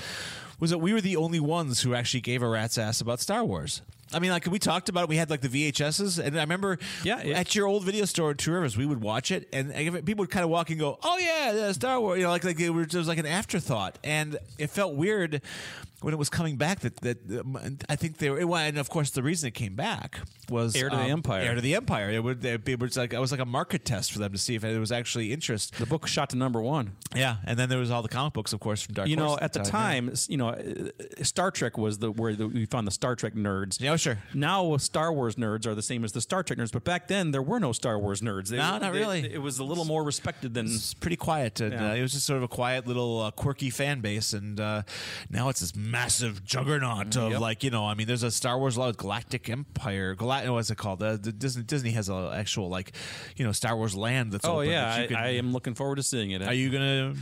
was 0.62 0.70
that 0.70 0.78
we 0.78 0.92
were 0.92 1.00
the 1.00 1.16
only 1.16 1.40
ones 1.40 1.80
who 1.82 1.92
actually 1.92 2.20
gave 2.20 2.40
a 2.40 2.48
rat's 2.48 2.78
ass 2.78 3.00
about 3.00 3.18
Star 3.18 3.42
Wars. 3.44 3.82
I 4.14 4.20
mean, 4.20 4.30
like 4.30 4.46
we 4.46 4.60
talked 4.60 4.88
about, 4.88 5.02
it, 5.04 5.08
we 5.08 5.16
had 5.16 5.28
like 5.28 5.40
the 5.40 5.48
VHSs, 5.48 6.24
and 6.24 6.38
I 6.38 6.42
remember, 6.42 6.78
Yeah, 7.02 7.20
yeah. 7.24 7.36
at 7.40 7.56
your 7.56 7.66
old 7.66 7.82
video 7.82 8.04
store 8.04 8.30
in 8.30 8.36
Two 8.36 8.52
Rivers, 8.52 8.76
we 8.76 8.86
would 8.86 9.00
watch 9.02 9.32
it, 9.32 9.48
and 9.52 9.74
people 10.06 10.22
would 10.22 10.30
kind 10.30 10.44
of 10.44 10.50
walk 10.50 10.70
and 10.70 10.78
go, 10.78 11.00
"Oh 11.02 11.18
yeah, 11.18 11.52
yeah, 11.52 11.72
Star 11.72 11.98
Wars," 12.00 12.18
you 12.18 12.24
know, 12.24 12.30
like 12.30 12.44
like 12.44 12.60
it 12.60 12.70
was, 12.70 12.86
it 12.86 12.94
was 12.94 13.08
like 13.08 13.18
an 13.18 13.26
afterthought, 13.26 13.98
and 14.04 14.36
it 14.56 14.70
felt 14.70 14.94
weird 14.94 15.42
when 16.02 16.12
it 16.14 16.18
was 16.18 16.28
coming 16.28 16.56
back. 16.56 16.80
That 16.80 16.96
that 16.98 17.18
um, 17.40 17.78
I 17.88 17.96
think 17.96 18.18
they 18.18 18.30
were, 18.30 18.46
well, 18.46 18.60
and 18.60 18.78
of 18.78 18.88
course 18.90 19.10
the 19.10 19.22
reason 19.22 19.48
it 19.48 19.54
came 19.54 19.74
back 19.74 20.20
was 20.50 20.76
Heir 20.76 20.90
to 20.90 20.96
the 20.96 21.02
um, 21.02 21.10
Empire. 21.10 21.40
Heir 21.42 21.54
to 21.54 21.60
the 21.60 21.74
Empire. 21.74 22.10
It 22.10 22.22
would 22.22 22.44
it, 22.44 22.68
it 22.68 22.80
was 22.80 22.96
like 22.96 23.12
it 23.12 23.18
was 23.18 23.30
like 23.32 23.40
a 23.40 23.46
market 23.46 23.84
test 23.84 24.12
for 24.12 24.18
them 24.18 24.32
to 24.32 24.38
see 24.38 24.54
if 24.54 24.62
there 24.62 24.78
was 24.80 24.92
actually 24.92 25.32
interest. 25.32 25.78
the 25.78 25.86
book 25.86 26.06
shot 26.06 26.30
to 26.30 26.36
number 26.36 26.60
one. 26.60 26.92
Yeah, 27.14 27.36
and 27.44 27.58
then 27.58 27.68
there 27.68 27.78
was 27.78 27.90
all 27.90 28.02
the 28.02 28.08
comic 28.08 28.32
books, 28.34 28.52
of 28.52 28.60
course, 28.60 28.82
from 28.82 28.94
Dark 28.94 29.08
you 29.08 29.16
know, 29.16 29.38
at 29.40 29.52
the 29.52 29.60
time, 29.60 30.10
s- 30.10 30.28
you 30.28 30.36
know, 30.36 30.48
uh, 30.50 30.64
Star 31.22 31.50
Trek 31.50 31.78
was 31.78 31.98
the 31.98 32.10
where 32.10 32.34
the, 32.34 32.48
we 32.48 32.66
found 32.66 32.86
the 32.86 32.90
Star 32.90 33.14
Trek 33.16 33.34
nerds. 33.34 33.80
Yeah, 33.80 33.96
sure. 33.96 34.18
Now 34.34 34.76
Star 34.78 35.12
Wars 35.12 35.36
nerds 35.36 35.66
are 35.66 35.74
the 35.74 35.82
same 35.82 36.04
as 36.04 36.12
the 36.12 36.20
Star 36.20 36.42
Trek 36.42 36.58
nerds, 36.58 36.72
but 36.72 36.84
back 36.84 37.08
then 37.08 37.30
there 37.30 37.42
were 37.42 37.60
no 37.60 37.72
Star 37.72 37.98
Wars 37.98 38.20
nerds. 38.20 38.48
They- 38.48 38.56
No, 38.56 38.78
not 38.78 38.80
they- 38.92 38.98
really. 38.98 39.32
It 39.32 39.40
was 39.42 39.58
a 39.58 39.64
little 39.64 39.84
more 39.84 40.02
respected 40.04 40.54
than. 40.54 40.66
It's 40.66 40.94
pretty 40.94 41.16
quiet. 41.16 41.60
And, 41.60 41.72
Yeah. 41.72 41.90
uh, 41.90 41.94
it 41.94 42.02
was 42.02 42.12
just 42.12 42.26
sort 42.26 42.38
of 42.38 42.42
a 42.42 42.48
quiet 42.48 42.86
little 42.86 43.20
uh, 43.20 43.30
quirky 43.30 43.70
fan 43.70 44.00
base, 44.00 44.32
and 44.32 44.58
uh, 44.58 44.82
now 45.30 45.48
it's 45.48 45.60
this 45.60 45.74
massive 45.92 46.44
juggernaut 46.44 47.14
of 47.16 47.32
Yep. 47.32 47.40
like 47.40 47.62
you 47.64 47.70
know. 47.70 47.86
I 47.86 47.94
mean, 47.94 48.06
there's 48.06 48.22
a 48.22 48.30
Star 48.30 48.58
Wars 48.58 48.76
lot, 48.78 48.96
Galactic 48.96 49.48
Empire. 49.50 50.14
Gal- 50.14 50.52
what's 50.54 50.70
it 50.70 50.76
called? 50.78 51.02
Uh, 51.02 51.16
the 51.16 51.30
Disney 51.32 51.62
Disney 51.62 51.90
has 51.92 52.08
an 52.08 52.32
actual 52.32 52.68
like 52.68 52.92
you 53.36 53.44
know 53.44 53.52
Star 53.52 53.76
Wars 53.76 53.94
land 53.94 54.32
that's 54.32 54.44
Oh 54.46 54.56
open 54.60 54.70
yeah, 54.70 54.84
that 54.96 55.00
I, 55.00 55.06
can- 55.06 55.16
I 55.16 55.36
am 55.36 55.52
looking 55.52 55.74
forward 55.74 55.96
to 55.96 56.02
seeing 56.02 56.30
it. 56.32 56.42
Are 56.42 56.54
you 56.54 56.70
gonna? 56.70 57.14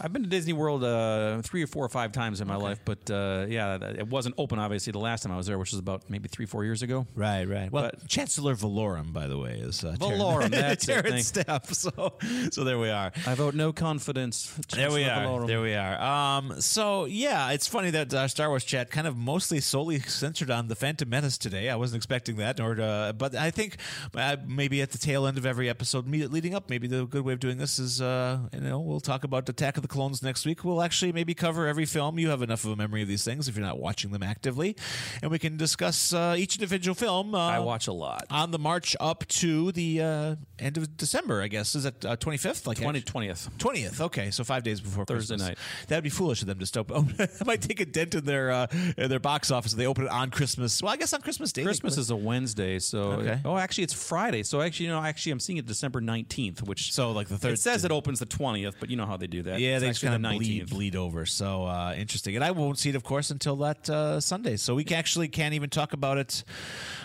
I've 0.00 0.12
been 0.12 0.22
to 0.22 0.28
Disney 0.28 0.52
World 0.52 0.84
uh, 0.84 1.42
three 1.42 1.62
or 1.62 1.66
four 1.66 1.84
or 1.84 1.88
five 1.88 2.12
times 2.12 2.40
in 2.40 2.48
my 2.48 2.56
life, 2.56 2.78
but 2.84 3.10
uh, 3.10 3.46
yeah, 3.48 3.76
it 3.82 4.06
wasn't 4.08 4.34
open 4.38 4.58
obviously 4.58 4.92
the 4.92 4.98
last 5.00 5.22
time 5.24 5.32
I 5.32 5.36
was 5.36 5.46
there, 5.46 5.58
which 5.58 5.72
was 5.72 5.80
about 5.80 6.08
maybe 6.08 6.28
three 6.28 6.46
four 6.46 6.64
years 6.64 6.82
ago. 6.82 7.06
Right, 7.14 7.44
right. 7.44 7.70
Well, 7.72 7.90
But- 7.90 8.08
Chancellor 8.08 8.54
Valorum, 8.54 9.12
by 9.12 9.26
the 9.26 9.38
way, 9.38 9.54
is 9.58 9.82
uh, 9.84 9.96
Valorum, 9.98 10.50
that's 10.52 10.86
Terence 10.86 11.26
Stamp. 11.28 11.66
So, 11.82 12.14
so 12.52 12.62
there 12.64 12.78
we 12.78 12.90
are. 12.90 13.10
I 13.26 13.34
vote 13.34 13.54
no 13.54 13.72
confidence. 13.72 14.52
There 14.74 14.90
we 14.92 15.04
are. 15.04 15.24
Valorum. 15.26 15.46
There 15.48 15.60
we 15.62 15.74
are. 15.74 16.00
Um, 16.00 16.60
so 16.60 17.06
yeah, 17.06 17.50
it's 17.50 17.66
funny 17.66 17.90
that 17.90 18.11
uh, 18.12 18.28
Star 18.28 18.48
Wars 18.48 18.64
chat 18.64 18.90
kind 18.90 19.06
of 19.06 19.16
mostly 19.16 19.60
solely 19.60 20.00
centered 20.00 20.50
on 20.50 20.68
the 20.68 20.74
Phantom 20.74 21.08
Menace 21.08 21.38
today. 21.38 21.68
I 21.70 21.76
wasn't 21.76 21.96
expecting 21.98 22.36
that, 22.36 22.60
or 22.60 22.80
uh, 22.80 23.12
but 23.12 23.34
I 23.34 23.50
think 23.50 23.76
uh, 24.14 24.36
maybe 24.46 24.82
at 24.82 24.90
the 24.90 24.98
tail 24.98 25.26
end 25.26 25.38
of 25.38 25.46
every 25.46 25.68
episode 25.68 26.08
leading 26.08 26.54
up, 26.54 26.68
maybe 26.70 26.86
the 26.86 27.04
good 27.06 27.24
way 27.24 27.32
of 27.32 27.40
doing 27.40 27.58
this 27.58 27.78
is 27.78 28.00
uh, 28.00 28.38
you 28.52 28.60
know 28.60 28.80
we'll 28.80 29.00
talk 29.00 29.24
about 29.24 29.48
Attack 29.48 29.76
of 29.76 29.82
the 29.82 29.88
Clones 29.88 30.22
next 30.22 30.44
week. 30.46 30.64
We'll 30.64 30.82
actually 30.82 31.12
maybe 31.12 31.34
cover 31.34 31.66
every 31.66 31.86
film. 31.86 32.18
You 32.18 32.30
have 32.30 32.42
enough 32.42 32.64
of 32.64 32.72
a 32.72 32.76
memory 32.76 33.02
of 33.02 33.08
these 33.08 33.24
things 33.24 33.48
if 33.48 33.56
you're 33.56 33.66
not 33.66 33.78
watching 33.78 34.10
them 34.12 34.22
actively, 34.22 34.76
and 35.22 35.30
we 35.30 35.38
can 35.38 35.56
discuss 35.56 36.12
uh, 36.12 36.34
each 36.38 36.56
individual 36.56 36.94
film. 36.94 37.34
Uh, 37.34 37.38
I 37.48 37.58
watch 37.60 37.86
a 37.86 37.92
lot. 37.92 38.26
on 38.30 38.50
the 38.50 38.58
march 38.58 38.96
up 39.00 39.26
to 39.28 39.72
the 39.72 40.00
uh, 40.00 40.36
end 40.58 40.76
of 40.76 40.96
December. 40.96 41.42
I 41.42 41.48
guess 41.48 41.74
is 41.74 41.84
it 41.84 42.04
twenty 42.20 42.38
fifth? 42.38 42.66
Like 42.66 42.78
Twenty 42.78 43.00
twentieth. 43.00 43.48
Twentieth. 43.58 44.00
Okay, 44.00 44.30
so 44.30 44.44
five 44.44 44.62
days 44.62 44.80
before 44.80 45.04
Thursday 45.04 45.34
Christmas. 45.36 45.48
night. 45.48 45.88
That'd 45.88 46.04
be 46.04 46.10
foolish 46.10 46.42
of 46.42 46.48
them 46.48 46.58
to 46.58 46.66
stop. 46.66 46.82
Oh, 46.92 47.02
that 47.16 47.46
might 47.46 47.62
take 47.62 47.80
a 47.80 47.86
dent 48.04 48.14
in 48.14 48.24
their 48.24 48.50
uh, 48.50 48.66
in 48.96 49.08
their 49.08 49.20
box 49.20 49.50
office. 49.50 49.72
They 49.72 49.86
open 49.86 50.04
it 50.04 50.10
on 50.10 50.30
Christmas. 50.30 50.82
Well, 50.82 50.92
I 50.92 50.96
guess 50.96 51.12
on 51.12 51.20
Christmas 51.20 51.52
Day. 51.52 51.62
Christmas 51.62 51.96
is 51.98 52.10
a 52.10 52.16
Wednesday, 52.16 52.78
so 52.78 53.02
Okay. 53.12 53.40
oh, 53.44 53.56
actually 53.56 53.84
it's 53.84 53.92
Friday. 53.94 54.42
So 54.42 54.60
actually, 54.60 54.86
you 54.86 54.92
know, 54.92 55.02
actually 55.02 55.32
I'm 55.32 55.40
seeing 55.40 55.58
it 55.58 55.66
December 55.66 56.00
nineteenth, 56.00 56.62
which 56.62 56.92
So, 56.92 57.12
like, 57.12 57.28
the 57.28 57.38
third- 57.38 57.52
It 57.54 57.60
says 57.60 57.84
it 57.84 57.90
opens 57.92 58.18
the 58.18 58.26
twentieth, 58.26 58.76
but 58.80 58.90
you 58.90 58.96
know 58.96 59.06
how 59.06 59.16
they 59.16 59.26
do 59.26 59.42
that. 59.44 59.60
yeah, 59.60 59.78
It's 59.78 60.00
they 60.00 60.06
kind 60.08 60.24
the 60.24 60.28
of 60.28 60.36
bleed, 60.36 60.70
bleed 60.70 60.96
over. 60.96 61.26
So 61.26 61.66
uh, 61.66 61.94
interesting. 61.96 62.34
And 62.36 62.44
I 62.44 62.50
won't 62.50 62.78
see 62.78 62.90
it, 62.90 62.96
of 62.96 63.04
course, 63.04 63.30
until 63.30 63.56
that 63.56 63.88
uh, 63.88 64.20
Sunday. 64.20 64.56
So 64.56 64.74
we 64.74 64.84
actually 64.86 65.28
can't 65.28 65.54
even 65.54 65.70
talk 65.70 65.92
about 65.92 66.18
it. 66.18 66.44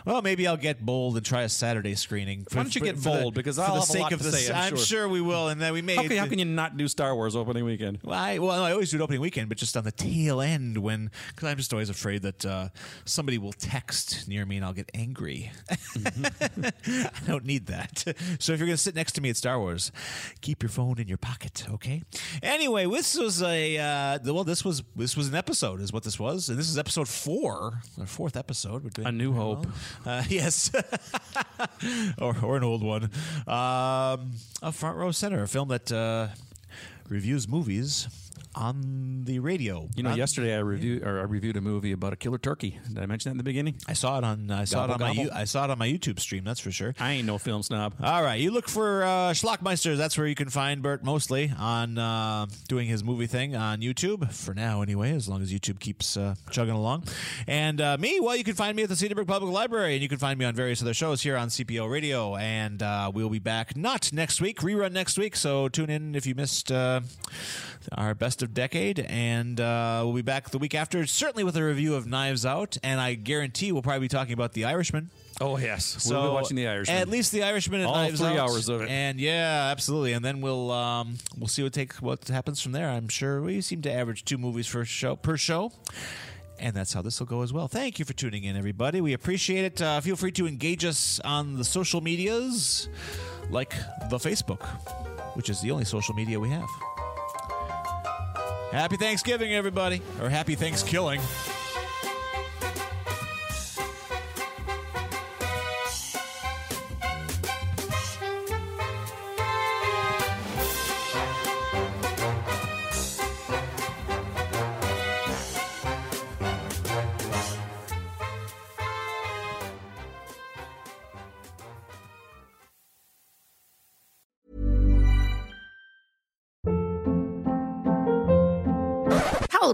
Well, 0.05 0.21
maybe 0.21 0.47
I'll 0.47 0.57
get 0.57 0.85
bold 0.85 1.17
and 1.17 1.25
try 1.25 1.41
a 1.43 1.49
Saturday 1.49 1.95
screening. 1.95 2.45
Why 2.51 2.63
don't 2.63 2.73
you 2.75 2.81
get 2.81 2.95
for 2.95 3.01
the- 3.15 3.21
bold? 3.21 3.33
Because 3.33 3.57
for 3.57 3.63
I'll 3.63 3.67
the 3.67 3.79
have 3.81 3.89
a 3.89 3.91
sake 3.91 4.01
lot 4.01 4.13
of 4.13 4.19
to 4.21 4.25
this, 4.31 4.47
say, 4.47 4.53
I'm 4.53 4.77
sure. 4.77 5.07
we 5.09 5.21
will. 5.21 5.49
And 5.49 5.59
then 5.61 5.73
we 5.73 5.81
may. 5.81 5.95
How 5.95 6.03
can, 6.03 6.17
how 6.17 6.27
can 6.27 6.39
you 6.39 6.45
not 6.45 6.77
do 6.77 6.87
Star 6.87 7.13
Wars 7.15 7.35
opening 7.35 7.65
weekend? 7.65 7.99
Well, 8.03 8.17
I, 8.17 8.37
well, 8.39 8.63
I 8.63 8.71
always 8.71 8.91
do 8.91 8.97
it 8.97 9.01
opening 9.01 9.21
weekend, 9.21 9.49
but 9.49 9.57
just 9.57 9.75
on 9.77 9.83
the 9.83 9.91
tail 9.91 10.41
end 10.41 10.77
when, 10.87 11.11
because 11.29 11.49
I'm 11.49 11.57
just 11.57 11.73
always 11.73 11.89
afraid 11.89 12.21
that 12.21 12.45
uh, 12.45 12.69
somebody 13.03 13.37
will 13.37 13.51
text 13.51 14.27
near 14.27 14.45
me 14.45 14.55
and 14.55 14.65
I'll 14.65 14.73
get 14.73 14.89
angry. 14.93 15.51
I 15.69 17.11
don't 17.27 17.45
need 17.45 17.67
that. 17.67 18.03
So 18.39 18.53
if 18.53 18.59
you're 18.59 18.67
going 18.67 18.77
to 18.77 18.77
sit 18.77 18.95
next 18.95 19.11
to 19.13 19.21
me 19.21 19.29
at 19.29 19.35
Star 19.37 19.59
Wars, 19.59 19.91
keep 20.41 20.63
your 20.63 20.69
phone 20.69 20.97
in 20.99 21.07
your 21.07 21.17
pocket, 21.17 21.65
okay? 21.69 22.03
Anyway, 22.41 22.85
this 22.85 23.17
was 23.17 23.43
a 23.43 23.77
uh, 23.77 24.19
well, 24.23 24.43
this 24.45 24.63
was 24.63 24.83
this 24.95 25.17
was 25.17 25.27
an 25.27 25.35
episode, 25.35 25.81
is 25.81 25.91
what 25.91 26.03
this 26.03 26.17
was, 26.19 26.49
and 26.49 26.57
this 26.57 26.69
is 26.69 26.77
episode 26.77 27.07
four, 27.07 27.81
our 27.99 28.05
fourth 28.05 28.37
episode. 28.37 28.83
We're 28.83 28.89
doing 28.91 29.07
A 29.07 29.11
New 29.11 29.33
Hope. 29.33 29.67
well. 30.05 30.19
Uh, 30.19 30.23
yes, 30.29 30.71
or, 32.17 32.35
or 32.41 32.57
an 32.57 32.63
old 32.63 32.83
one. 32.83 33.03
Um, 33.47 34.31
a 34.61 34.71
front 34.71 34.97
row 34.97 35.11
center, 35.11 35.43
a 35.43 35.47
film 35.47 35.67
that 35.67 35.91
uh, 35.91 36.29
reviews 37.09 37.47
movies 37.47 38.07
on 38.57 39.23
the 39.25 39.39
radio. 39.39 39.87
You 39.95 40.03
know, 40.03 40.11
On- 40.11 40.17
yesterday 40.17 40.55
I 40.55 40.59
reviewed 40.59 41.03
or 41.03 41.19
I 41.19 41.23
reviewed 41.23 41.57
a 41.57 41.61
movie 41.61 41.91
about 41.91 42.13
a 42.13 42.15
killer 42.15 42.37
turkey. 42.37 42.79
Did 42.87 42.97
I 42.99 43.05
mention 43.05 43.29
that 43.29 43.33
in 43.33 43.37
the 43.37 43.43
beginning? 43.43 43.75
I 43.87 43.93
saw 43.93 44.17
it 44.17 44.23
on 44.23 44.49
I 44.51 44.63
saw 44.65 44.85
it 44.85 44.89
on 44.91 44.99
my 44.99 45.07
gobble. 45.09 45.23
you- 45.23 45.29
I 45.33 45.43
saw 45.45 45.65
it 45.65 45.69
on 45.69 45.77
my 45.77 45.87
YouTube 45.87 46.19
stream. 46.19 46.43
That's 46.43 46.59
for 46.59 46.71
sure. 46.71 46.95
I 46.99 47.11
ain't 47.13 47.27
no 47.27 47.37
film 47.37 47.63
snob. 47.63 47.93
All 48.01 48.23
right, 48.23 48.39
you 48.39 48.51
look 48.51 48.67
for 48.69 49.03
uh, 49.03 49.31
Schlockmeister. 49.33 49.95
That's 49.97 50.17
where 50.17 50.27
you 50.27 50.35
can 50.35 50.49
find 50.49 50.81
Bert 50.81 51.03
mostly 51.03 51.51
on 51.57 51.97
uh, 51.97 52.47
doing 52.67 52.87
his 52.87 53.03
movie 53.03 53.27
thing 53.27 53.55
on 53.55 53.81
YouTube 53.81 54.31
for 54.33 54.53
now, 54.53 54.81
anyway. 54.81 55.11
As 55.13 55.27
long 55.29 55.41
as 55.41 55.51
YouTube 55.53 55.79
keeps 55.79 56.17
uh, 56.17 56.35
chugging 56.51 56.73
along, 56.73 57.03
and 57.47 57.79
uh, 57.81 57.97
me, 57.97 58.19
well, 58.19 58.35
you 58.35 58.43
can 58.43 58.55
find 58.55 58.75
me 58.75 58.83
at 58.83 58.89
the 58.89 58.95
Cedarburg 58.95 59.27
Public 59.27 59.51
Library, 59.53 59.93
and 59.93 60.01
you 60.01 60.09
can 60.09 60.17
find 60.17 60.39
me 60.39 60.45
on 60.45 60.55
various 60.55 60.81
other 60.81 60.93
shows 60.93 61.21
here 61.21 61.37
on 61.37 61.49
CPO 61.49 61.89
Radio. 61.89 62.35
And 62.35 62.81
uh, 62.81 63.11
we'll 63.13 63.29
be 63.29 63.39
back 63.39 63.75
not 63.77 64.11
next 64.13 64.41
week, 64.41 64.59
rerun 64.61 64.91
next 64.91 65.17
week. 65.17 65.35
So 65.35 65.67
tune 65.69 65.89
in 65.89 66.15
if 66.15 66.25
you 66.25 66.33
missed 66.35 66.71
uh, 66.71 67.01
our 67.91 68.13
best 68.15 68.41
of 68.47 68.53
decade, 68.53 68.99
and 68.99 69.59
uh, 69.59 70.01
we'll 70.03 70.13
be 70.13 70.21
back 70.21 70.49
the 70.49 70.57
week 70.57 70.73
after, 70.73 71.05
certainly 71.05 71.43
with 71.43 71.55
a 71.57 71.63
review 71.63 71.95
of 71.95 72.07
Knives 72.07 72.45
Out, 72.45 72.77
and 72.81 72.99
I 72.99 73.13
guarantee 73.13 73.71
we'll 73.71 73.81
probably 73.81 74.01
be 74.01 74.07
talking 74.07 74.33
about 74.33 74.53
The 74.53 74.65
Irishman. 74.65 75.09
Oh 75.39 75.57
yes, 75.57 75.85
So 75.85 76.19
we'll 76.19 76.29
be 76.29 76.33
watching 76.33 76.55
The 76.57 76.67
Irishman. 76.67 76.97
At 76.97 77.09
least 77.09 77.31
the 77.31 77.43
Irishman 77.43 77.81
and 77.81 77.89
All 77.89 77.95
Knives 77.95 78.19
three 78.19 78.29
Out. 78.29 78.49
hours 78.49 78.69
of 78.69 78.81
it. 78.81 78.89
And 78.89 79.19
yeah, 79.19 79.69
absolutely. 79.71 80.13
And 80.13 80.25
then 80.25 80.41
we'll 80.41 80.71
um, 80.71 81.17
we'll 81.37 81.47
see 81.47 81.61
what 81.61 81.73
take 81.73 81.93
what 81.95 82.27
happens 82.27 82.61
from 82.61 82.71
there. 82.71 82.89
I'm 82.89 83.07
sure 83.07 83.41
we 83.41 83.61
seem 83.61 83.81
to 83.83 83.91
average 83.91 84.25
two 84.25 84.37
movies 84.39 84.67
per 84.67 84.83
show 84.85 85.15
per 85.15 85.37
show. 85.37 85.71
And 86.59 86.75
that's 86.75 86.91
how 86.91 87.03
this 87.03 87.19
will 87.19 87.27
go 87.27 87.43
as 87.43 87.53
well. 87.53 87.67
Thank 87.67 87.99
you 87.99 88.05
for 88.05 88.13
tuning 88.13 88.43
in, 88.43 88.57
everybody. 88.57 88.99
We 88.99 89.13
appreciate 89.13 89.63
it. 89.65 89.79
Uh, 89.81 90.01
feel 90.01 90.15
free 90.15 90.31
to 90.31 90.47
engage 90.47 90.85
us 90.85 91.19
on 91.19 91.55
the 91.55 91.63
social 91.63 92.01
medias, 92.01 92.89
like 93.51 93.75
the 94.09 94.17
Facebook, 94.17 94.65
which 95.35 95.51
is 95.51 95.61
the 95.61 95.69
only 95.69 95.85
social 95.85 96.15
media 96.15 96.39
we 96.39 96.49
have. 96.49 96.67
Happy 98.71 98.97
Thanksgiving, 98.97 99.53
everybody, 99.53 100.01
or 100.21 100.29
happy 100.29 100.55
Thanksgiving. 100.55 101.21